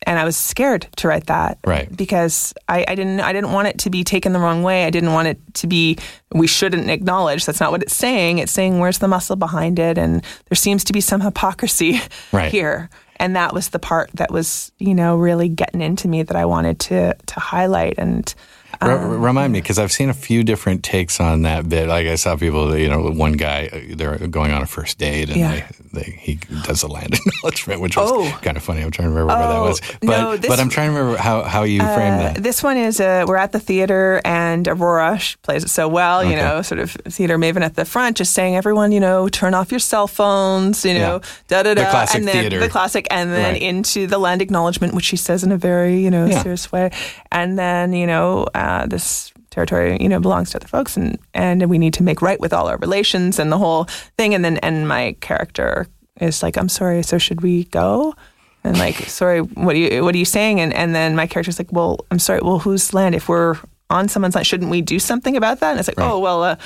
And 0.06 0.18
I 0.18 0.24
was 0.24 0.34
scared 0.34 0.88
to 0.96 1.08
write 1.08 1.26
that, 1.26 1.58
Right. 1.66 1.94
Because 1.94 2.54
I, 2.68 2.86
I 2.88 2.94
didn't, 2.94 3.20
I 3.20 3.34
didn't 3.34 3.52
want 3.52 3.68
it 3.68 3.78
to 3.80 3.90
be 3.90 4.02
taken 4.02 4.32
the 4.32 4.38
wrong 4.38 4.62
way. 4.62 4.86
I 4.86 4.90
didn't 4.90 5.12
want 5.12 5.28
it 5.28 5.38
to 5.54 5.66
be 5.66 5.98
we 6.32 6.46
shouldn't 6.46 6.88
acknowledge. 6.88 7.44
That's 7.44 7.60
not 7.60 7.70
what 7.70 7.82
it's 7.82 7.94
saying. 7.96 8.38
It's 8.38 8.52
saying 8.52 8.78
where's 8.78 8.98
the 9.00 9.08
muscle 9.08 9.36
behind 9.36 9.78
it, 9.78 9.98
and 9.98 10.22
there 10.48 10.56
seems 10.56 10.84
to 10.84 10.94
be 10.94 11.02
some 11.02 11.20
hypocrisy 11.20 12.00
Right. 12.32 12.50
here. 12.58 12.88
And 13.20 13.36
that 13.36 13.52
was 13.54 13.68
the 13.68 13.78
part 13.78 14.10
that 14.14 14.30
was, 14.32 14.72
you 14.78 14.94
know, 14.94 15.16
really 15.16 15.48
getting 15.48 15.82
into 15.82 16.08
me 16.08 16.22
that 16.24 16.34
I 16.36 16.44
wanted 16.46 16.80
to 16.88 17.14
to 17.14 17.40
highlight. 17.40 17.94
And 17.98 18.34
R- 18.80 18.90
Um, 18.98 19.20
remind 19.22 19.52
me, 19.52 19.60
because 19.60 19.78
I've 19.78 19.92
seen 19.92 20.08
a 20.08 20.14
few 20.14 20.42
different 20.42 20.82
takes 20.82 21.20
on 21.20 21.42
that 21.42 21.68
bit. 21.68 21.86
Like 21.88 22.06
I 22.06 22.14
saw 22.16 22.36
people, 22.36 22.76
you 22.78 22.88
know, 22.88 23.10
one 23.10 23.32
guy 23.34 23.68
uh, 23.72 23.94
they're 23.96 24.16
going 24.28 24.52
on 24.52 24.62
a 24.62 24.66
first 24.66 24.98
date, 24.98 25.28
and 25.28 25.38
Yeah. 25.38 25.50
they, 25.52 25.64
they, 25.93 26.03
he 26.18 26.36
does 26.64 26.82
a 26.82 26.88
land 26.88 27.14
acknowledgement, 27.26 27.80
which 27.80 27.97
was 27.97 28.11
Oh. 28.12 28.38
kind 28.43 28.57
of 28.57 28.62
funny. 28.62 28.82
I'm 28.82 28.91
trying 28.91 29.09
to 29.09 29.14
remember 29.14 29.34
where 29.34 29.38
that 29.49 29.57
Oh, 29.57 29.62
was, 29.68 29.80
but 30.01 30.05
no, 30.20 30.36
this- 30.36 30.49
but 30.49 30.61
I'm 30.61 30.68
trying 30.68 30.93
to 30.93 30.99
remember 30.99 31.18
how 31.20 31.43
how 31.43 31.62
you 31.64 31.80
framed 31.80 32.20
that. 32.20 32.43
This 32.43 32.62
one 32.62 32.76
is 32.76 33.01
uh, 33.01 33.24
we're 33.26 33.36
at 33.36 33.53
the 33.53 33.61
theater 33.61 34.20
and 34.24 34.66
Aurora 34.68 35.18
she 35.18 35.36
plays 35.43 35.64
it 35.64 35.68
so 35.70 35.88
well, 35.88 36.24
you 36.24 36.36
know, 36.36 36.62
sort 36.62 36.78
of 36.80 36.91
theater 37.09 37.38
maven 37.38 37.62
at 37.62 37.74
the 37.76 37.84
front, 37.84 38.16
just 38.16 38.32
saying 38.32 38.57
everyone, 38.57 38.93
you 38.93 39.01
know, 39.01 39.28
turn 39.28 39.55
off 39.55 39.70
your 39.70 39.80
cell 39.80 40.07
phones, 40.07 40.84
you 40.84 40.95
know, 40.95 41.20
da 41.49 41.62
da 41.62 41.74
da, 41.74 41.84
The 41.84 41.91
classic 41.91 42.16
and 42.18 42.28
then 42.28 42.34
theater. 42.43 42.59
the 42.61 42.68
classic, 42.68 43.07
and 43.11 43.32
then 43.32 43.53
Right. 43.55 43.62
into 43.62 44.07
the 44.07 44.18
land 44.18 44.43
acknowledgement, 44.43 44.95
which 44.95 45.05
she 45.07 45.16
says 45.16 45.43
in 45.45 45.51
a 45.53 45.57
very 45.57 45.99
you 46.01 46.11
know 46.11 46.26
Yeah. 46.26 46.43
serious 46.43 46.70
way, 46.72 46.91
and 47.32 47.59
then 47.59 47.93
you 47.93 48.07
know 48.07 48.47
uh, 48.55 48.86
this 48.86 49.32
territory 49.51 49.96
you 50.01 50.09
know 50.09 50.20
belongs 50.20 50.51
to 50.51 50.59
other 50.59 50.68
folks, 50.68 50.96
and 50.96 51.18
and 51.34 51.68
we 51.68 51.78
need 51.78 51.94
to 51.94 52.03
make 52.03 52.22
right 52.22 52.40
with 52.40 52.53
all 52.53 52.68
our 52.68 52.78
relations 52.78 53.38
and 53.38 53.51
the 53.51 53.59
whole 53.59 53.84
thing, 54.16 54.34
and 54.34 54.44
then 54.44 54.59
and 54.59 54.88
my 54.88 55.16
character 55.20 55.86
is 56.20 56.42
like, 56.42 56.57
I'm 56.57 56.68
sorry, 56.68 57.03
so 57.03 57.18
should 57.18 57.40
we 57.42 57.64
go? 57.64 58.14
and 58.62 58.78
like, 58.78 58.94
sorry, 59.09 59.40
what 59.40 59.74
are 59.74 59.78
you 59.78 60.05
what 60.05 60.14
are 60.14 60.18
you 60.18 60.24
saying? 60.24 60.61
And 60.61 60.72
and 60.74 60.94
then 60.94 61.16
my 61.16 61.26
character's 61.26 61.59
like, 61.59 61.72
well, 61.72 62.05
I'm 62.11 62.18
sorry, 62.18 62.40
well, 62.42 62.59
whose 62.59 62.92
land? 62.92 63.14
If 63.14 63.28
we're 63.28 63.57
on 63.88 64.09
someone's 64.09 64.34
land, 64.34 64.46
shouldn't 64.46 64.70
we 64.70 64.82
do 64.82 64.98
something 64.98 65.36
about 65.36 65.61
that? 65.61 65.70
And 65.70 65.78
it's 65.80 65.88
like, 65.88 65.98
Right. 65.98 66.11
oh 66.11 66.18
well, 66.18 66.42
uh, 66.44 66.57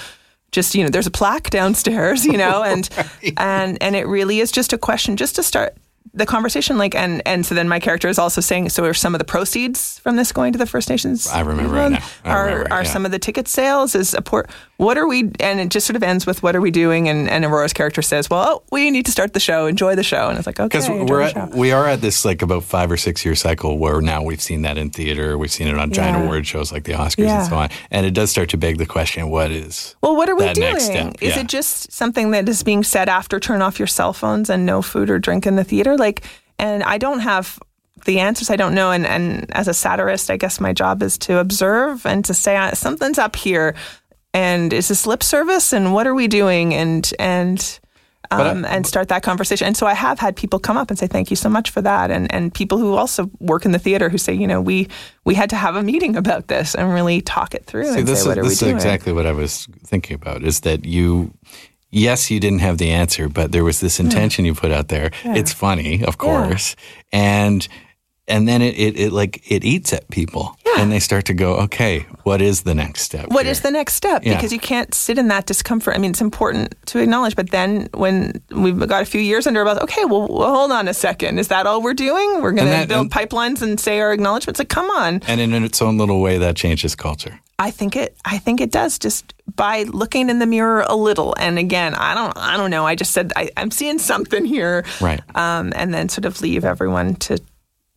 just 0.52 0.74
you 0.74 0.82
know, 0.82 0.90
there's 0.90 1.06
a 1.06 1.10
plaque 1.12 1.50
downstairs, 1.50 2.24
you 2.24 2.36
know, 2.36 2.62
and 2.66 2.88
and 3.36 3.80
and 3.82 3.94
it 3.96 4.06
really 4.08 4.40
is 4.40 4.50
just 4.50 4.72
a 4.72 4.78
question, 4.78 5.16
just 5.16 5.36
to 5.36 5.42
start 5.42 5.76
the 6.14 6.26
conversation. 6.26 6.78
Like, 6.78 6.94
and 6.94 7.20
and 7.26 7.44
so 7.44 7.54
then 7.54 7.68
my 7.68 7.80
character 7.80 8.08
is 8.08 8.18
also 8.18 8.40
saying, 8.40 8.70
so 8.70 8.84
are 8.84 8.94
some 8.94 9.14
of 9.14 9.18
the 9.18 9.24
proceeds 9.24 9.98
from 9.98 10.16
this 10.16 10.32
going 10.32 10.52
to 10.52 10.58
the 10.58 10.66
First 10.66 10.88
Nations? 10.88 11.26
I 11.26 11.40
remember 11.40 11.76
it 11.76 11.90
now. 11.90 11.98
I 12.24 12.30
Are 12.30 12.44
remember 12.44 12.66
it, 12.66 12.72
are 12.72 12.82
yeah. 12.82 12.88
some 12.88 13.04
of 13.04 13.12
the 13.12 13.18
ticket 13.18 13.48
sales? 13.48 13.94
Is 13.94 14.14
a 14.14 14.22
port? 14.22 14.48
What 14.76 14.98
are 14.98 15.06
we? 15.06 15.30
And 15.38 15.60
it 15.60 15.68
just 15.68 15.86
sort 15.86 15.94
of 15.94 16.02
ends 16.02 16.26
with 16.26 16.42
what 16.42 16.56
are 16.56 16.60
we 16.60 16.72
doing? 16.72 17.08
And 17.08 17.30
and 17.30 17.44
Aurora's 17.44 17.72
character 17.72 18.02
says, 18.02 18.28
well, 18.28 18.44
oh, 18.48 18.62
we 18.72 18.90
need 18.90 19.06
to 19.06 19.12
start 19.12 19.32
the 19.32 19.38
show. 19.40 19.66
Enjoy 19.66 19.94
the 19.94 20.02
show. 20.02 20.28
And 20.28 20.36
it's 20.36 20.46
like, 20.48 20.58
okay, 20.58 20.66
Because 20.80 20.88
we're 21.08 21.20
at, 21.22 21.50
we 21.54 21.70
are 21.70 21.86
at 21.86 22.00
this 22.00 22.24
like 22.24 22.42
about 22.42 22.64
five 22.64 22.90
or 22.90 22.96
six 22.96 23.24
year 23.24 23.36
cycle 23.36 23.78
where 23.78 24.00
now 24.00 24.22
we've 24.24 24.40
seen 24.42 24.62
that 24.62 24.76
in 24.76 24.90
theater, 24.90 25.38
we've 25.38 25.52
seen 25.52 25.68
it 25.68 25.78
on 25.78 25.92
giant 25.92 26.18
Yeah. 26.18 26.24
award 26.24 26.44
shows 26.46 26.72
like 26.72 26.84
the 26.84 26.92
Oscars 26.94 27.18
Yeah. 27.26 27.40
and 27.42 27.48
so 27.48 27.56
on, 27.56 27.68
and 27.92 28.04
it 28.04 28.14
does 28.14 28.30
start 28.30 28.48
to 28.50 28.56
beg 28.56 28.78
the 28.78 28.86
question: 28.86 29.30
What 29.30 29.52
is 29.52 29.94
Well, 30.02 30.16
what 30.16 30.28
are 30.28 30.34
we 30.34 30.52
doing? 30.52 30.74
Is 30.76 30.88
Yeah. 30.90 31.40
it 31.40 31.46
just 31.46 31.92
something 31.92 32.32
that 32.32 32.48
is 32.48 32.64
being 32.64 32.82
said 32.82 33.08
after 33.08 33.38
turn 33.38 33.62
off 33.62 33.78
your 33.78 33.86
cell 33.86 34.12
phones 34.12 34.50
and 34.50 34.66
no 34.66 34.82
food 34.82 35.08
or 35.08 35.20
drink 35.20 35.46
in 35.46 35.54
the 35.54 35.64
theater? 35.64 35.96
Like, 35.96 36.22
and 36.58 36.82
I 36.82 36.98
don't 36.98 37.20
have 37.20 37.60
the 38.06 38.18
answers. 38.20 38.50
I 38.50 38.56
don't 38.56 38.74
know. 38.74 38.90
And, 38.90 39.06
and 39.06 39.50
as 39.56 39.66
a 39.66 39.72
satirist, 39.72 40.30
I 40.30 40.36
guess 40.36 40.60
my 40.60 40.72
job 40.74 41.02
is 41.02 41.16
to 41.18 41.38
observe 41.38 42.04
and 42.04 42.22
to 42.26 42.34
say 42.34 42.56
uh, 42.56 42.72
something's 42.74 43.18
up 43.18 43.34
here. 43.36 43.74
And 44.34 44.72
is 44.72 44.88
this 44.88 45.06
lip 45.06 45.22
service? 45.22 45.72
And 45.72 45.94
what 45.94 46.06
are 46.06 46.14
we 46.14 46.26
doing? 46.28 46.74
And 46.74 47.10
and 47.18 47.80
But 48.30 48.46
I- 48.46 48.50
um, 48.50 48.64
and 48.64 48.84
start 48.86 49.08
that 49.08 49.22
conversation. 49.22 49.66
And 49.66 49.76
so 49.76 49.86
I 49.86 49.94
have 49.94 50.18
had 50.18 50.34
people 50.34 50.58
come 50.58 50.76
up 50.80 50.90
and 50.90 50.98
say, 50.98 51.06
"Thank 51.06 51.30
you 51.30 51.36
so 51.36 51.48
much 51.48 51.70
for 51.70 51.82
that," 51.82 52.10
and 52.10 52.26
and 52.34 52.52
people 52.52 52.78
who 52.78 52.94
also 52.94 53.30
work 53.38 53.64
in 53.64 53.72
the 53.72 53.78
theater 53.78 54.08
who 54.08 54.18
say, 54.18 54.32
you 54.34 54.46
know, 54.46 54.60
we 54.60 54.88
we 55.24 55.34
had 55.36 55.50
to 55.50 55.56
have 55.56 55.76
a 55.76 55.82
meeting 55.82 56.16
about 56.16 56.48
this 56.48 56.74
and 56.74 56.92
really 56.92 57.20
talk 57.20 57.54
it 57.54 57.64
through 57.66 57.92
See, 57.92 57.98
and 58.00 58.08
this 58.08 58.22
say, 58.22 58.28
what 58.28 58.38
is, 58.38 58.42
are 58.42 58.42
we 58.42 58.48
this 58.48 58.62
is 58.62 58.68
exactly 58.74 59.12
what 59.12 59.26
I 59.26 59.32
was 59.32 59.68
thinking 59.86 60.14
about. 60.16 60.42
Is 60.42 60.60
that 60.60 60.84
you? 60.84 61.30
Yes, 61.96 62.28
you 62.28 62.40
didn't 62.40 62.58
have 62.58 62.78
the 62.78 62.90
answer, 62.90 63.28
but 63.28 63.52
there 63.52 63.62
was 63.62 63.78
this 63.78 64.00
intention 64.00 64.44
you 64.44 64.54
put 64.54 64.72
out 64.72 64.88
there. 64.88 65.10
It's 65.22 65.52
funny, 65.52 66.02
of 66.04 66.16
course, 66.18 66.74
and 67.12 67.68
and 68.26 68.48
then 68.48 68.62
it, 68.62 68.74
it, 68.78 68.98
it 68.98 69.12
like 69.12 69.50
it 69.50 69.64
eats 69.64 69.92
at 69.92 70.08
people, 70.10 70.56
Yeah. 70.64 70.76
and 70.78 70.90
they 70.90 71.00
start 71.00 71.26
to 71.26 71.34
go, 71.34 71.56
okay, 71.56 72.06
what 72.22 72.40
is 72.40 72.62
the 72.62 72.74
next 72.74 73.02
step? 73.02 73.28
What 73.28 73.44
here? 73.44 73.52
is 73.52 73.60
the 73.60 73.70
next 73.70 73.94
step? 73.94 74.24
Yeah. 74.24 74.34
Because 74.34 74.52
you 74.52 74.58
can't 74.58 74.94
sit 74.94 75.18
in 75.18 75.28
that 75.28 75.46
discomfort. 75.46 75.94
I 75.94 75.98
mean, 75.98 76.10
it's 76.12 76.20
important 76.22 76.74
to 76.86 77.00
acknowledge, 77.00 77.36
but 77.36 77.50
then 77.50 77.88
when 77.94 78.40
we've 78.50 78.78
got 78.88 79.02
a 79.02 79.06
few 79.06 79.20
years 79.20 79.46
under 79.46 79.60
our 79.60 79.66
belt, 79.66 79.82
okay, 79.82 80.04
well, 80.06 80.26
well, 80.28 80.54
hold 80.54 80.72
on 80.72 80.88
a 80.88 80.94
second. 80.94 81.38
Is 81.38 81.48
that 81.48 81.66
all 81.66 81.82
we're 81.82 81.94
doing? 81.94 82.40
We're 82.40 82.52
going 82.52 82.80
to 82.82 82.88
build 82.88 83.10
pipelines 83.10 83.60
and 83.62 83.78
say 83.78 84.00
our 84.00 84.12
acknowledgments? 84.12 84.58
Like, 84.58 84.68
come 84.70 84.88
on. 84.90 85.20
And 85.28 85.40
in 85.40 85.52
its 85.62 85.82
own 85.82 85.98
little 85.98 86.20
way, 86.22 86.38
that 86.38 86.56
changes 86.56 86.94
culture. 86.96 87.40
I 87.58 87.70
think 87.70 87.94
it. 87.94 88.16
I 88.24 88.38
think 88.38 88.60
it 88.60 88.72
does 88.72 88.98
just 88.98 89.32
by 89.54 89.84
looking 89.84 90.28
in 90.28 90.40
the 90.40 90.46
mirror 90.46 90.84
a 90.88 90.96
little. 90.96 91.36
And 91.38 91.56
again, 91.56 91.94
I 91.94 92.12
don't. 92.14 92.36
I 92.36 92.56
don't 92.56 92.70
know. 92.70 92.84
I 92.84 92.96
just 92.96 93.12
said 93.12 93.32
I, 93.36 93.48
I'm 93.56 93.70
seeing 93.70 94.00
something 94.00 94.44
here, 94.44 94.84
Right. 95.00 95.20
Um, 95.36 95.72
and 95.76 95.94
then 95.94 96.08
sort 96.08 96.24
of 96.24 96.40
leave 96.40 96.64
everyone 96.64 97.14
to 97.16 97.38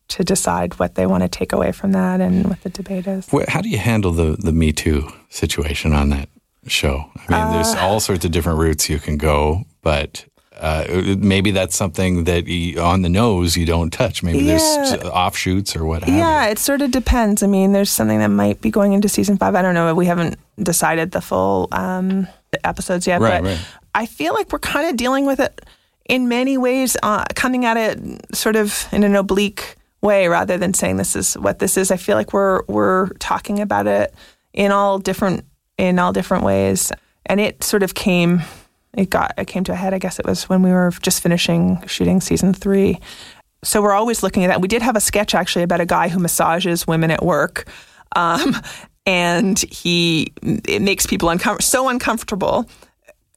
to 0.08 0.24
decide 0.24 0.78
what 0.78 0.94
they 0.94 1.06
want 1.06 1.22
to 1.22 1.28
take 1.28 1.52
away 1.52 1.72
from 1.72 1.92
that 1.92 2.20
and 2.20 2.46
what 2.48 2.62
the 2.62 2.70
debate 2.70 3.06
is. 3.06 3.28
How 3.48 3.60
do 3.60 3.68
you 3.68 3.78
handle 3.78 4.12
the 4.12 4.36
the 4.38 4.52
Me 4.52 4.72
Too 4.72 5.08
situation 5.28 5.92
on 5.92 6.08
that 6.10 6.28
show? 6.66 7.04
I 7.28 7.32
mean, 7.44 7.52
there's 7.52 7.74
Uh, 7.74 7.80
all 7.80 8.00
sorts 8.00 8.24
of 8.24 8.30
different 8.30 8.58
routes 8.58 8.88
you 8.88 8.98
can 8.98 9.16
go, 9.18 9.64
but 9.82 10.24
uh, 10.60 10.84
maybe 11.18 11.52
that's 11.52 11.76
something 11.76 12.24
that 12.24 12.46
you, 12.48 12.80
on 12.80 13.02
the 13.02 13.08
nose 13.08 13.56
you 13.56 13.64
don't 13.64 13.92
touch. 13.92 14.22
Maybe 14.24 14.42
there's 14.44 14.62
offshoots 15.04 15.76
or 15.76 15.84
what 15.84 16.02
have 16.02 16.12
Yeah, 16.14 16.46
you. 16.46 16.50
it 16.52 16.58
sort 16.58 16.82
of 16.82 16.90
depends. 16.90 17.42
I 17.42 17.46
mean, 17.46 17.72
there's 17.72 17.90
something 17.90 18.18
that 18.18 18.28
might 18.30 18.60
be 18.60 18.70
going 18.70 18.92
into 18.92 19.08
season 19.08 19.36
five. 19.38 19.54
I 19.54 19.62
don't 19.62 19.74
know. 19.74 19.94
We 19.94 20.06
haven't 20.06 20.36
decided 20.60 21.12
the 21.12 21.20
full 21.20 21.68
um, 21.70 22.26
episodes 22.64 23.06
yet, 23.06 23.20
Right, 23.20 23.40
but 23.42 23.48
right. 23.50 23.60
I 23.94 24.06
feel 24.06 24.34
like 24.34 24.50
we're 24.52 24.58
kind 24.58 24.88
of 24.90 24.96
dealing 24.96 25.26
with 25.26 25.38
it 25.38 25.64
in 26.08 26.26
many 26.28 26.58
ways, 26.58 26.96
uh, 27.04 27.24
coming 27.34 27.64
at 27.64 27.76
it 27.76 27.98
sort 28.34 28.56
of 28.56 28.88
in 28.90 29.04
an 29.04 29.14
oblique 29.14 29.76
way 30.02 30.28
rather 30.28 30.56
than 30.58 30.74
saying 30.74 30.96
this 30.96 31.16
is 31.16 31.34
what 31.34 31.58
this 31.58 31.76
is. 31.76 31.90
I 31.90 31.96
feel 31.96 32.16
like 32.16 32.32
we're 32.32 32.62
we're 32.68 33.08
talking 33.18 33.60
about 33.60 33.86
it 33.86 34.14
in 34.52 34.72
all 34.72 34.98
different 34.98 35.44
in 35.76 35.98
all 35.98 36.12
different 36.12 36.44
ways, 36.44 36.92
and 37.26 37.40
it 37.40 37.62
sort 37.64 37.82
of 37.82 37.94
came. 37.94 38.42
It 38.96 39.10
got 39.10 39.34
it 39.36 39.46
came 39.46 39.64
to 39.64 39.72
a 39.72 39.76
head. 39.76 39.94
I 39.94 39.98
guess 39.98 40.18
it 40.18 40.26
was 40.26 40.48
when 40.48 40.62
we 40.62 40.70
were 40.70 40.92
just 41.02 41.22
finishing 41.22 41.82
shooting 41.86 42.20
season 42.20 42.54
three 42.54 42.98
so 43.64 43.82
we're 43.82 43.92
always 43.92 44.22
looking 44.22 44.44
at 44.44 44.48
that. 44.48 44.60
We 44.60 44.68
did 44.68 44.82
have 44.82 44.96
a 44.96 45.00
sketch 45.00 45.34
actually 45.34 45.62
about 45.62 45.80
a 45.80 45.86
guy 45.86 46.08
who 46.08 46.18
massages 46.18 46.86
women 46.86 47.10
at 47.10 47.24
work, 47.24 47.68
um, 48.14 48.56
and 49.06 49.58
he 49.58 50.32
it 50.42 50.82
makes 50.82 51.06
people 51.06 51.28
uncom- 51.28 51.62
so 51.62 51.88
uncomfortable 51.88 52.68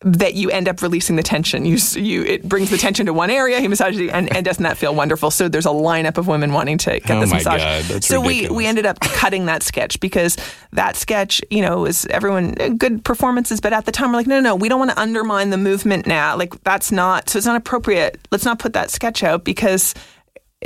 that 0.04 0.34
you 0.34 0.50
end 0.50 0.68
up 0.68 0.82
releasing 0.82 1.16
the 1.16 1.24
tension. 1.24 1.66
You 1.66 1.78
you 1.94 2.24
it 2.24 2.44
brings 2.44 2.72
the 2.72 2.78
tension 2.78 3.06
to 3.06 3.14
one 3.14 3.30
area. 3.30 3.60
He 3.60 3.68
massages 3.68 4.00
you, 4.00 4.10
and, 4.10 4.36
and 4.36 4.44
doesn't 4.44 4.64
that 4.64 4.78
feel 4.78 4.96
wonderful? 4.96 5.30
So 5.30 5.48
there's 5.48 5.68
a 5.68 5.70
lineup 5.70 6.18
of 6.18 6.28
women 6.28 6.54
wanting 6.54 6.80
to 6.80 7.00
get 7.00 7.12
Oh 7.12 7.20
this 7.20 7.30
my 7.30 7.38
massage. 7.38 7.90
God, 7.90 8.04
so 8.04 8.20
we 8.20 8.28
ridiculous. 8.28 8.58
we 8.58 8.66
ended 8.66 8.86
up 8.86 9.00
cutting 9.00 9.46
that 9.46 9.62
sketch 9.62 10.00
because 10.00 10.38
that 10.72 10.96
sketch, 10.96 11.42
you 11.52 11.62
know, 11.62 11.82
was 11.82 12.06
everyone 12.08 12.56
uh, 12.60 12.70
good 12.70 13.04
performances, 13.04 13.62
but 13.62 13.74
at 13.74 13.86
the 13.86 13.92
time 13.92 14.12
we're 14.12 14.18
like, 14.18 14.28
no, 14.28 14.40
no, 14.40 14.50
no, 14.50 14.56
we 14.56 14.70
don't 14.70 14.80
want 14.80 14.92
to 14.92 15.00
undermine 15.00 15.52
the 15.52 15.58
movement 15.58 16.08
now. 16.08 16.36
Like 16.36 16.64
that's 16.64 16.92
not 16.92 17.30
so 17.30 17.38
it's 17.38 17.46
not 17.46 17.56
appropriate. 17.56 18.20
Let's 18.32 18.46
not 18.46 18.58
put 18.58 18.74
that 18.74 18.90
sketch 18.90 19.24
out 19.24 19.44
because 19.44 19.94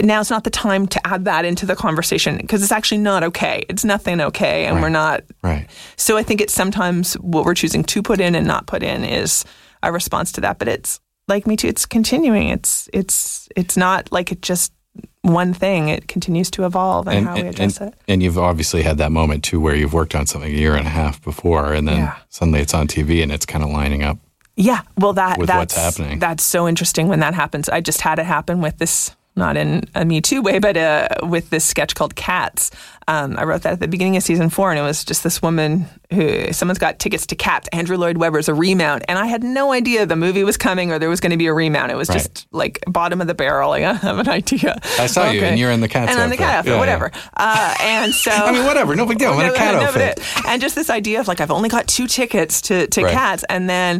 now's 0.01 0.29
not 0.29 0.43
the 0.43 0.49
time 0.49 0.87
to 0.87 1.07
add 1.07 1.25
that 1.25 1.45
into 1.45 1.65
the 1.65 1.75
conversation 1.75 2.37
because 2.37 2.61
it's 2.63 2.71
actually 2.71 2.97
not 2.97 3.23
okay. 3.23 3.63
It's 3.69 3.85
nothing 3.85 4.19
okay, 4.21 4.65
and 4.65 4.75
Right. 4.75 4.81
we're 4.83 4.89
not. 4.89 5.23
Right. 5.43 5.67
So 5.95 6.17
I 6.17 6.23
think 6.23 6.41
it's 6.41 6.53
sometimes 6.53 7.13
what 7.15 7.45
we're 7.45 7.53
choosing 7.55 7.83
to 7.85 8.01
put 8.01 8.19
in 8.19 8.35
and 8.35 8.45
not 8.45 8.65
put 8.67 8.83
in 8.83 9.03
is 9.03 9.45
a 9.83 9.91
response 9.91 10.31
to 10.33 10.41
that. 10.41 10.59
But 10.59 10.67
it's 10.67 10.99
like 11.27 11.47
Me 11.47 11.55
Too, 11.55 11.67
it's 11.67 11.85
continuing. 11.85 12.49
It's 12.49 12.89
it's 12.93 13.47
it's 13.55 13.77
not 13.77 14.11
like 14.11 14.31
it 14.31 14.41
just 14.41 14.73
one 15.21 15.53
thing. 15.53 15.89
It 15.89 16.07
continues 16.07 16.51
to 16.51 16.65
evolve 16.65 17.07
and, 17.07 17.17
And, 17.19 17.27
how 17.27 17.35
we 17.35 17.41
address 17.47 17.77
and, 17.77 17.93
it. 17.93 17.99
and 18.07 18.21
you've 18.21 18.37
obviously 18.37 18.83
had 18.83 18.97
that 18.99 19.11
moment 19.11 19.43
too 19.43 19.59
where 19.59 19.75
you've 19.75 19.93
worked 19.93 20.13
on 20.15 20.25
something 20.27 20.51
a 20.51 20.55
year 20.55 20.75
and 20.75 20.85
a 20.85 20.89
half 20.91 21.21
before, 21.23 21.73
and 21.73 21.87
then 21.87 21.97
Yeah. 21.97 22.15
suddenly 22.29 22.59
it's 22.59 22.73
on 22.73 22.87
TV 22.87 23.23
and 23.23 23.31
it's 23.31 23.45
kind 23.45 23.63
of 23.63 23.69
lining 23.71 24.03
up. 24.03 24.17
Yeah, 24.57 24.81
well, 24.97 25.13
that 25.13 25.37
with 25.37 25.47
that's 25.47 25.75
what's 25.75 25.97
happening. 25.97 26.19
That's 26.19 26.43
so 26.43 26.67
interesting 26.67 27.07
when 27.09 27.19
that 27.21 27.33
happens. 27.33 27.67
I 27.69 27.81
just 27.81 28.01
had 28.01 28.19
it 28.19 28.25
happen 28.25 28.61
with 28.61 28.77
this, 28.77 29.11
not 29.35 29.57
in 29.57 29.83
a 29.95 30.05
Me 30.05 30.21
Too 30.21 30.41
way, 30.41 30.59
but 30.59 30.77
uh, 30.77 31.07
with 31.23 31.49
this 31.49 31.65
sketch 31.65 31.93
called 31.95 32.15
Cats. 32.15 32.71
Um, 33.07 33.37
I 33.37 33.43
wrote 33.43 33.61
that 33.63 33.73
at 33.73 33.79
the 33.81 33.87
beginning 33.87 34.15
of 34.17 34.23
season 34.23 34.49
four, 34.49 34.71
and 34.71 34.79
it 34.79 34.81
was 34.81 35.03
just 35.05 35.23
this 35.23 35.41
woman 35.41 35.85
who 36.11 36.51
someone's 36.53 36.79
got 36.79 36.97
tickets 36.97 37.27
to 37.27 37.35
Cats. 37.35 37.67
Andrew 37.71 37.97
Lloyd 37.97 38.17
Webber's 38.17 38.47
a 38.49 38.53
remount, 38.53 39.03
and 39.07 39.19
I 39.19 39.27
had 39.27 39.43
no 39.43 39.71
idea 39.73 40.05
the 40.07 40.15
movie 40.15 40.43
was 40.43 40.57
coming 40.57 40.91
or 40.91 40.97
there 40.97 41.09
was 41.09 41.19
going 41.19 41.31
to 41.31 41.37
be 41.37 41.45
a 41.47 41.53
remount. 41.53 41.91
It 41.91 41.95
was 41.95 42.09
Right. 42.09 42.15
just 42.19 42.47
like 42.51 42.79
bottom 42.87 43.21
of 43.21 43.27
the 43.27 43.35
barrel. 43.35 43.69
Like 43.69 43.83
I 43.85 43.93
have 43.93 44.17
an 44.19 44.29
idea. 44.29 44.79
I 44.97 45.05
saw 45.07 45.29
you, 45.29 45.41
and 45.41 45.59
you're 45.59 45.69
in 45.71 45.81
the 45.81 45.87
Cats 45.89 46.11
and 46.11 46.19
I'm 46.19 46.29
the 46.31 46.37
cat 46.37 46.55
outfit. 46.59 46.73
Yeah, 46.73 46.79
whatever. 46.79 47.11
Uh, 47.37 47.75
and 47.81 48.13
so 48.13 48.31
I 48.33 48.51
mean, 48.51 48.65
whatever, 48.65 48.95
no 48.95 49.05
big 49.05 49.19
deal. 49.19 49.33
I'm 49.33 49.39
in 49.41 49.51
a 49.51 49.53
cat 49.55 49.75
outfit. 49.75 50.19
and 50.47 50.61
just 50.61 50.73
this 50.75 50.89
idea 50.89 51.19
of 51.19 51.27
like 51.27 51.41
I've 51.41 51.51
only 51.51 51.69
got 51.69 51.87
two 51.87 52.07
tickets 52.07 52.61
to 52.63 52.87
to 52.87 53.03
Right. 53.03 53.11
cats, 53.13 53.43
and 53.49 53.69
then 53.69 53.99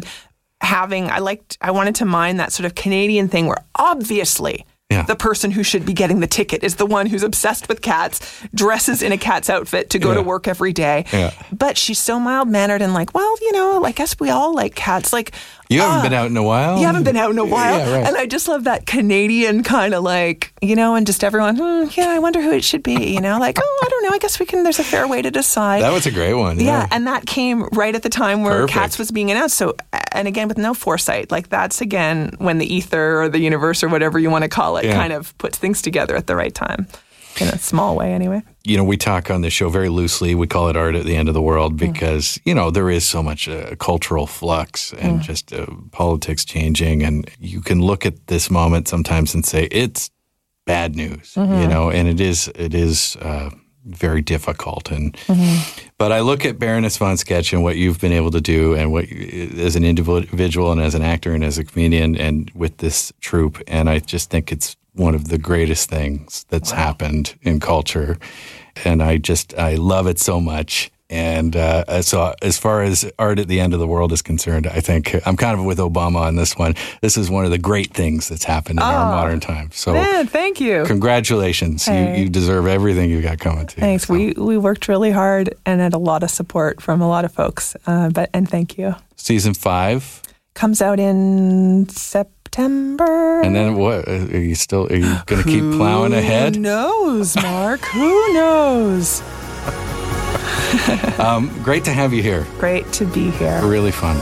having 0.62 1.10
I 1.10 1.18
liked 1.18 1.58
I 1.60 1.70
wanted 1.70 1.94
to 1.96 2.06
mine 2.06 2.38
that 2.38 2.50
sort 2.50 2.64
of 2.64 2.74
Canadian 2.74 3.28
thing 3.28 3.46
where 3.46 3.62
obviously. 3.76 4.64
Yeah. 4.90 5.02
The 5.02 5.16
person 5.16 5.50
who 5.50 5.64
should 5.64 5.84
be 5.84 5.92
getting 5.92 6.20
the 6.20 6.28
ticket 6.28 6.62
is 6.62 6.76
the 6.76 6.86
one 6.86 7.06
who's 7.06 7.24
obsessed 7.24 7.68
with 7.68 7.82
cats, 7.82 8.20
dresses 8.54 9.02
in 9.02 9.10
a 9.10 9.18
cat's 9.18 9.50
outfit 9.50 9.90
to 9.90 9.98
go 9.98 10.10
Yeah. 10.10 10.14
to 10.14 10.22
work 10.22 10.46
every 10.46 10.72
day. 10.72 11.04
Yeah. 11.12 11.32
But 11.50 11.76
she's 11.76 11.98
so 11.98 12.20
mild 12.20 12.48
mannered 12.48 12.82
and 12.82 12.94
like, 12.94 13.12
well, 13.12 13.34
you 13.42 13.50
know, 13.50 13.84
I 13.84 13.90
guess 13.90 14.14
we 14.20 14.30
all 14.30 14.54
like 14.54 14.76
cats. 14.76 15.12
Like, 15.12 15.32
You 15.68 15.80
haven't 15.80 15.98
ah, 15.98 16.02
been 16.02 16.12
out 16.12 16.26
in 16.30 16.36
a 16.36 16.42
while. 16.42 16.78
you 16.78 16.86
haven't 16.86 17.02
been 17.04 17.16
out 17.16 17.30
in 17.30 17.38
a 17.38 17.44
while. 17.44 17.78
Yeah, 17.78 17.96
right. 17.96 18.06
And 18.06 18.16
I 18.16 18.26
just 18.26 18.46
love 18.46 18.64
that 18.64 18.86
Canadian 18.86 19.62
kind 19.62 19.94
of 19.94 20.04
like, 20.04 20.52
you 20.62 20.76
know, 20.76 20.94
and 20.94 21.06
just 21.06 21.24
everyone, 21.24 21.56
hmm, 21.56 21.86
yeah, 21.98 22.08
I 22.10 22.18
wonder 22.20 22.40
who 22.40 22.52
it 22.52 22.62
should 22.64 22.82
be, 22.82 23.12
you 23.12 23.20
know, 23.20 23.38
like, 23.38 23.58
oh, 23.60 23.80
I 23.84 23.88
don't 23.88 24.02
know. 24.04 24.10
I 24.10 24.18
guess 24.18 24.38
we 24.38 24.46
can, 24.46 24.62
there's 24.62 24.78
a 24.78 24.84
fair 24.84 25.08
way 25.08 25.22
to 25.22 25.30
decide. 25.30 25.82
that 25.82 25.92
was 25.92 26.06
a 26.06 26.10
great 26.12 26.34
one. 26.34 26.58
yeah. 26.60 26.66
Yeah, 26.66 26.88
and 26.90 27.06
that 27.06 27.26
came 27.26 27.64
right 27.72 27.94
at 27.94 28.02
the 28.02 28.08
time 28.08 28.42
where 28.42 28.60
Perfect. 28.60 28.72
Cats 28.72 28.98
was 28.98 29.10
being 29.10 29.30
announced. 29.30 29.56
So, 29.56 29.74
and 30.12 30.28
again, 30.28 30.48
with 30.48 30.58
no 30.58 30.72
foresight, 30.74 31.30
like 31.30 31.48
that's 31.48 31.80
again 31.80 32.34
when 32.38 32.58
the 32.58 32.72
ether 32.72 33.22
or 33.22 33.28
the 33.28 33.40
universe 33.40 33.82
or 33.82 33.88
whatever 33.88 34.18
you 34.18 34.30
want 34.30 34.42
to 34.44 34.48
call 34.48 34.76
it 34.76 34.84
Yeah. 34.84 34.94
kind 34.94 35.12
of 35.12 35.36
puts 35.38 35.58
things 35.58 35.82
together 35.82 36.14
at 36.16 36.26
the 36.26 36.36
right 36.36 36.54
time 36.54 36.86
in 37.40 37.48
a 37.48 37.58
small 37.58 37.96
way, 37.96 38.12
anyway. 38.12 38.42
you 38.64 38.76
know, 38.76 38.84
we 38.84 38.96
talk 38.96 39.30
on 39.30 39.40
this 39.42 39.52
show 39.52 39.68
very 39.68 39.88
loosely. 39.88 40.34
We 40.34 40.46
call 40.46 40.68
it 40.68 40.76
art 40.76 40.94
at 40.94 41.04
the 41.04 41.16
end 41.16 41.28
of 41.28 41.34
the 41.34 41.42
world 41.42 41.74
Mm. 41.74 41.78
because, 41.92 42.40
you 42.44 42.54
know, 42.54 42.70
there 42.70 42.90
is 42.90 43.04
so 43.04 43.22
much 43.22 43.48
uh, 43.48 43.74
cultural 43.76 44.26
flux 44.26 44.92
and 44.94 45.20
just 45.22 45.52
uh, 45.52 45.66
politics 45.92 46.44
changing. 46.44 47.02
And 47.02 47.30
you 47.38 47.60
can 47.60 47.80
look 47.80 48.04
at 48.06 48.26
this 48.26 48.50
moment 48.50 48.88
sometimes 48.88 49.34
and 49.34 49.44
say, 49.44 49.68
it's 49.70 50.10
bad 50.64 50.96
news, 50.96 51.34
Mm-hmm. 51.34 51.60
you 51.62 51.68
know, 51.68 51.90
and 51.90 52.08
it 52.08 52.20
is, 52.20 52.48
it 52.54 52.74
is, 52.74 53.16
uh, 53.20 53.50
very 53.84 54.20
difficult. 54.20 54.90
And, 54.90 55.14
Mm-hmm. 55.28 55.88
but 55.96 56.10
I 56.10 56.20
look 56.20 56.44
at 56.44 56.58
Baroness 56.58 56.96
von 56.96 57.16
Sketch 57.16 57.52
and 57.52 57.62
what 57.62 57.76
you've 57.76 58.00
been 58.00 58.12
able 58.12 58.32
to 58.32 58.40
do 58.40 58.74
and 58.74 58.90
what, 58.90 59.08
you- 59.08 59.50
as 59.64 59.76
an 59.76 59.84
individual 59.84 60.72
and 60.72 60.80
as 60.80 60.94
an 60.96 61.02
actor 61.02 61.34
and 61.34 61.44
as 61.44 61.56
a 61.58 61.64
comedian 61.64 62.16
and 62.16 62.50
with 62.54 62.78
this 62.78 63.12
troupe. 63.20 63.62
And 63.68 63.88
I 63.88 64.00
just 64.00 64.28
think 64.30 64.50
it's 64.50 64.76
one 64.96 65.14
of 65.14 65.28
the 65.28 65.38
greatest 65.38 65.88
things 65.88 66.44
that's 66.48 66.70
happened 66.70 67.34
in 67.42 67.60
culture. 67.60 68.18
And 68.84 69.02
I 69.02 69.18
just, 69.18 69.56
I 69.58 69.74
love 69.76 70.06
it 70.06 70.18
so 70.18 70.40
much. 70.40 70.90
And 71.08 71.54
uh, 71.54 72.02
so, 72.02 72.34
as 72.42 72.58
far 72.58 72.82
as 72.82 73.08
art 73.16 73.38
at 73.38 73.46
the 73.46 73.60
end 73.60 73.72
of 73.74 73.78
the 73.78 73.86
world 73.86 74.10
is 74.12 74.22
concerned, 74.22 74.66
I 74.66 74.80
think 74.80 75.14
I'm 75.24 75.36
kind 75.36 75.56
of 75.56 75.64
with 75.64 75.78
Obama 75.78 76.16
on 76.22 76.34
this 76.34 76.56
one. 76.56 76.74
This 77.00 77.16
is 77.16 77.30
one 77.30 77.44
of 77.44 77.52
the 77.52 77.58
great 77.58 77.94
things 77.94 78.28
that's 78.28 78.42
happened 78.42 78.80
in 78.80 78.82
our 78.82 79.06
modern 79.14 79.38
time. 79.38 79.70
So, 79.70 79.92
Man, 79.92 80.26
thank 80.26 80.60
you. 80.60 80.84
congratulations! 80.84 81.84
Hey. 81.86 82.18
You, 82.18 82.24
you 82.24 82.28
deserve 82.28 82.66
everything 82.66 83.08
you 83.08 83.22
got 83.22 83.38
coming 83.38 83.68
to 83.68 83.76
you. 83.76 83.80
Thanks. 83.82 84.08
So, 84.08 84.14
We 84.14 84.32
we 84.32 84.58
worked 84.58 84.88
really 84.88 85.12
hard 85.12 85.54
and 85.64 85.80
had 85.80 85.94
a 85.94 85.98
lot 85.98 86.24
of 86.24 86.30
support 86.30 86.82
from 86.82 87.00
a 87.00 87.08
lot 87.08 87.24
of 87.24 87.30
folks. 87.32 87.76
Uh, 87.86 88.08
but 88.10 88.28
and 88.34 88.48
thank 88.50 88.76
you. 88.76 88.96
season 89.14 89.54
five, 89.54 90.22
Comes 90.54 90.82
out 90.82 90.98
in 90.98 91.88
September. 91.88 92.32
And 92.58 93.54
then 93.54 93.76
what? 93.76 94.08
Are 94.08 94.40
you 94.40 94.54
still? 94.54 94.86
Are 94.86 94.96
you 94.96 95.18
going 95.26 95.42
to 95.42 95.48
keep 95.48 95.62
plowing 95.76 96.12
ahead? 96.12 96.56
Who 96.56 96.62
knows, 96.62 97.36
Mark? 97.36 97.80
Who 97.86 98.32
knows? 98.32 99.22
Um, 101.18 101.50
great 101.62 101.84
to 101.84 101.92
have 101.92 102.12
you 102.12 102.22
here. 102.22 102.46
Great 102.58 102.92
to 102.94 103.06
be 103.06 103.30
here. 103.30 103.64
Really 103.64 103.90
fun. 103.92 104.16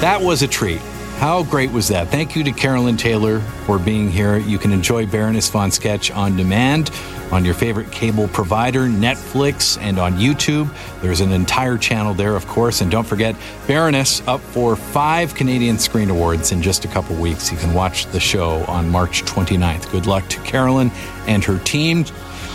That 0.00 0.20
was 0.22 0.42
a 0.42 0.48
treat. 0.48 0.80
How 1.18 1.44
great 1.44 1.72
was 1.72 1.88
that? 1.88 2.08
Thank 2.08 2.36
you 2.36 2.44
to 2.44 2.52
Carolyn 2.52 2.98
Taylor 2.98 3.40
for 3.64 3.78
being 3.78 4.10
here. 4.10 4.36
You 4.36 4.58
can 4.58 4.70
enjoy 4.70 5.06
Baroness 5.06 5.48
von 5.48 5.70
Sketch 5.70 6.10
on 6.10 6.36
demand 6.36 6.90
on 7.32 7.42
your 7.42 7.54
favorite 7.54 7.90
cable 7.90 8.28
provider, 8.28 8.80
Netflix, 8.80 9.80
and 9.80 9.98
on 9.98 10.14
YouTube. 10.14 10.70
There's 11.00 11.22
an 11.22 11.32
entire 11.32 11.78
channel 11.78 12.12
there, 12.12 12.36
of 12.36 12.46
course. 12.46 12.82
And 12.82 12.90
don't 12.90 13.06
forget, 13.06 13.34
Baroness 13.66 14.20
up 14.28 14.40
for 14.40 14.76
five 14.76 15.34
Canadian 15.34 15.78
Screen 15.78 16.10
Awards 16.10 16.52
in 16.52 16.60
just 16.60 16.84
a 16.84 16.88
couple 16.88 17.16
weeks. 17.16 17.50
You 17.50 17.56
can 17.56 17.72
watch 17.72 18.06
the 18.06 18.20
show 18.20 18.62
on 18.66 18.88
March 18.88 19.22
29th. 19.24 19.90
Good 19.90 20.06
luck 20.06 20.28
to 20.28 20.40
Carolyn 20.42 20.90
and 21.26 21.42
her 21.44 21.58
team. 21.60 22.04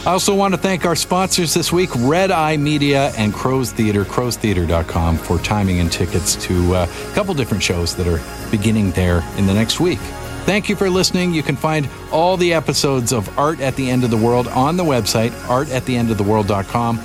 I 0.04 0.14
also 0.14 0.34
want 0.34 0.56
to 0.56 0.58
thank 0.60 0.84
our 0.84 0.96
sponsors 0.96 1.54
this 1.54 1.72
week, 1.72 1.92
RedEye 1.92 2.60
Media 2.60 3.12
and 3.18 3.32
Crow's 3.32 3.72
Theatre, 3.72 4.04
crowstheatre.com, 4.04 5.18
for 5.18 5.38
timing 5.38 5.80
and 5.80 5.92
tickets 5.92 6.36
to 6.48 6.74
uh, 6.74 6.88
a 6.90 7.14
couple 7.14 7.36
different 7.36 7.62
shows 7.62 7.96
that 7.98 8.08
are 8.08 8.20
beginning 8.50 8.90
there 8.92 9.24
in 9.38 9.46
the 9.46 9.54
next 9.54 9.80
week. 9.80 10.00
Thank 10.44 10.70
you 10.70 10.76
for 10.76 10.90
listening. 10.90 11.36
You 11.36 11.44
can 11.44 11.56
find 11.56 11.88
all 12.12 12.36
the 12.36 12.52
episodes 12.52 13.14
of 13.14 13.38
Art 13.38 13.60
at 13.60 13.76
the 13.76 13.92
End 13.92 14.04
of 14.04 14.10
the 14.10 14.18
World 14.18 14.48
on 14.48 14.76
the 14.76 14.84
website, 14.84 15.30
artattheendoftheworld.com. 15.46 17.00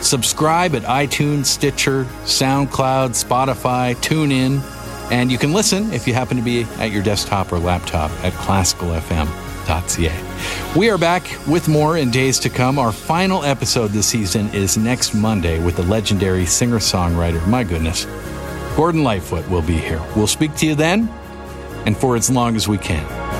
Subscribe 0.00 0.74
at 0.74 0.82
iTunes, 0.84 1.44
Stitcher, 1.44 2.04
SoundCloud, 2.24 3.10
Spotify, 3.22 3.94
TuneIn, 3.96 4.62
and 5.12 5.30
you 5.30 5.36
can 5.36 5.52
listen 5.52 5.92
if 5.92 6.08
you 6.08 6.14
happen 6.14 6.38
to 6.38 6.42
be 6.42 6.62
at 6.78 6.90
your 6.90 7.02
desktop 7.02 7.52
or 7.52 7.58
laptop 7.58 8.10
at 8.24 8.32
classicalfm.ca. 8.32 10.29
We 10.76 10.90
are 10.90 10.98
back 10.98 11.24
with 11.46 11.68
more 11.68 11.96
in 11.96 12.10
days 12.10 12.38
to 12.40 12.50
come. 12.50 12.78
Our 12.78 12.92
final 12.92 13.44
episode 13.44 13.88
this 13.88 14.06
season 14.06 14.48
is 14.54 14.76
next 14.76 15.14
Monday 15.14 15.62
with 15.62 15.76
the 15.76 15.82
legendary 15.82 16.46
singer 16.46 16.78
songwriter, 16.78 17.44
my 17.46 17.64
goodness, 17.64 18.06
Gordon 18.76 19.02
Lightfoot 19.02 19.48
will 19.48 19.62
be 19.62 19.76
here. 19.76 20.00
We'll 20.14 20.26
speak 20.26 20.54
to 20.56 20.66
you 20.66 20.74
then 20.74 21.08
and 21.86 21.96
for 21.96 22.16
as 22.16 22.30
long 22.30 22.56
as 22.56 22.68
we 22.68 22.78
can. 22.78 23.39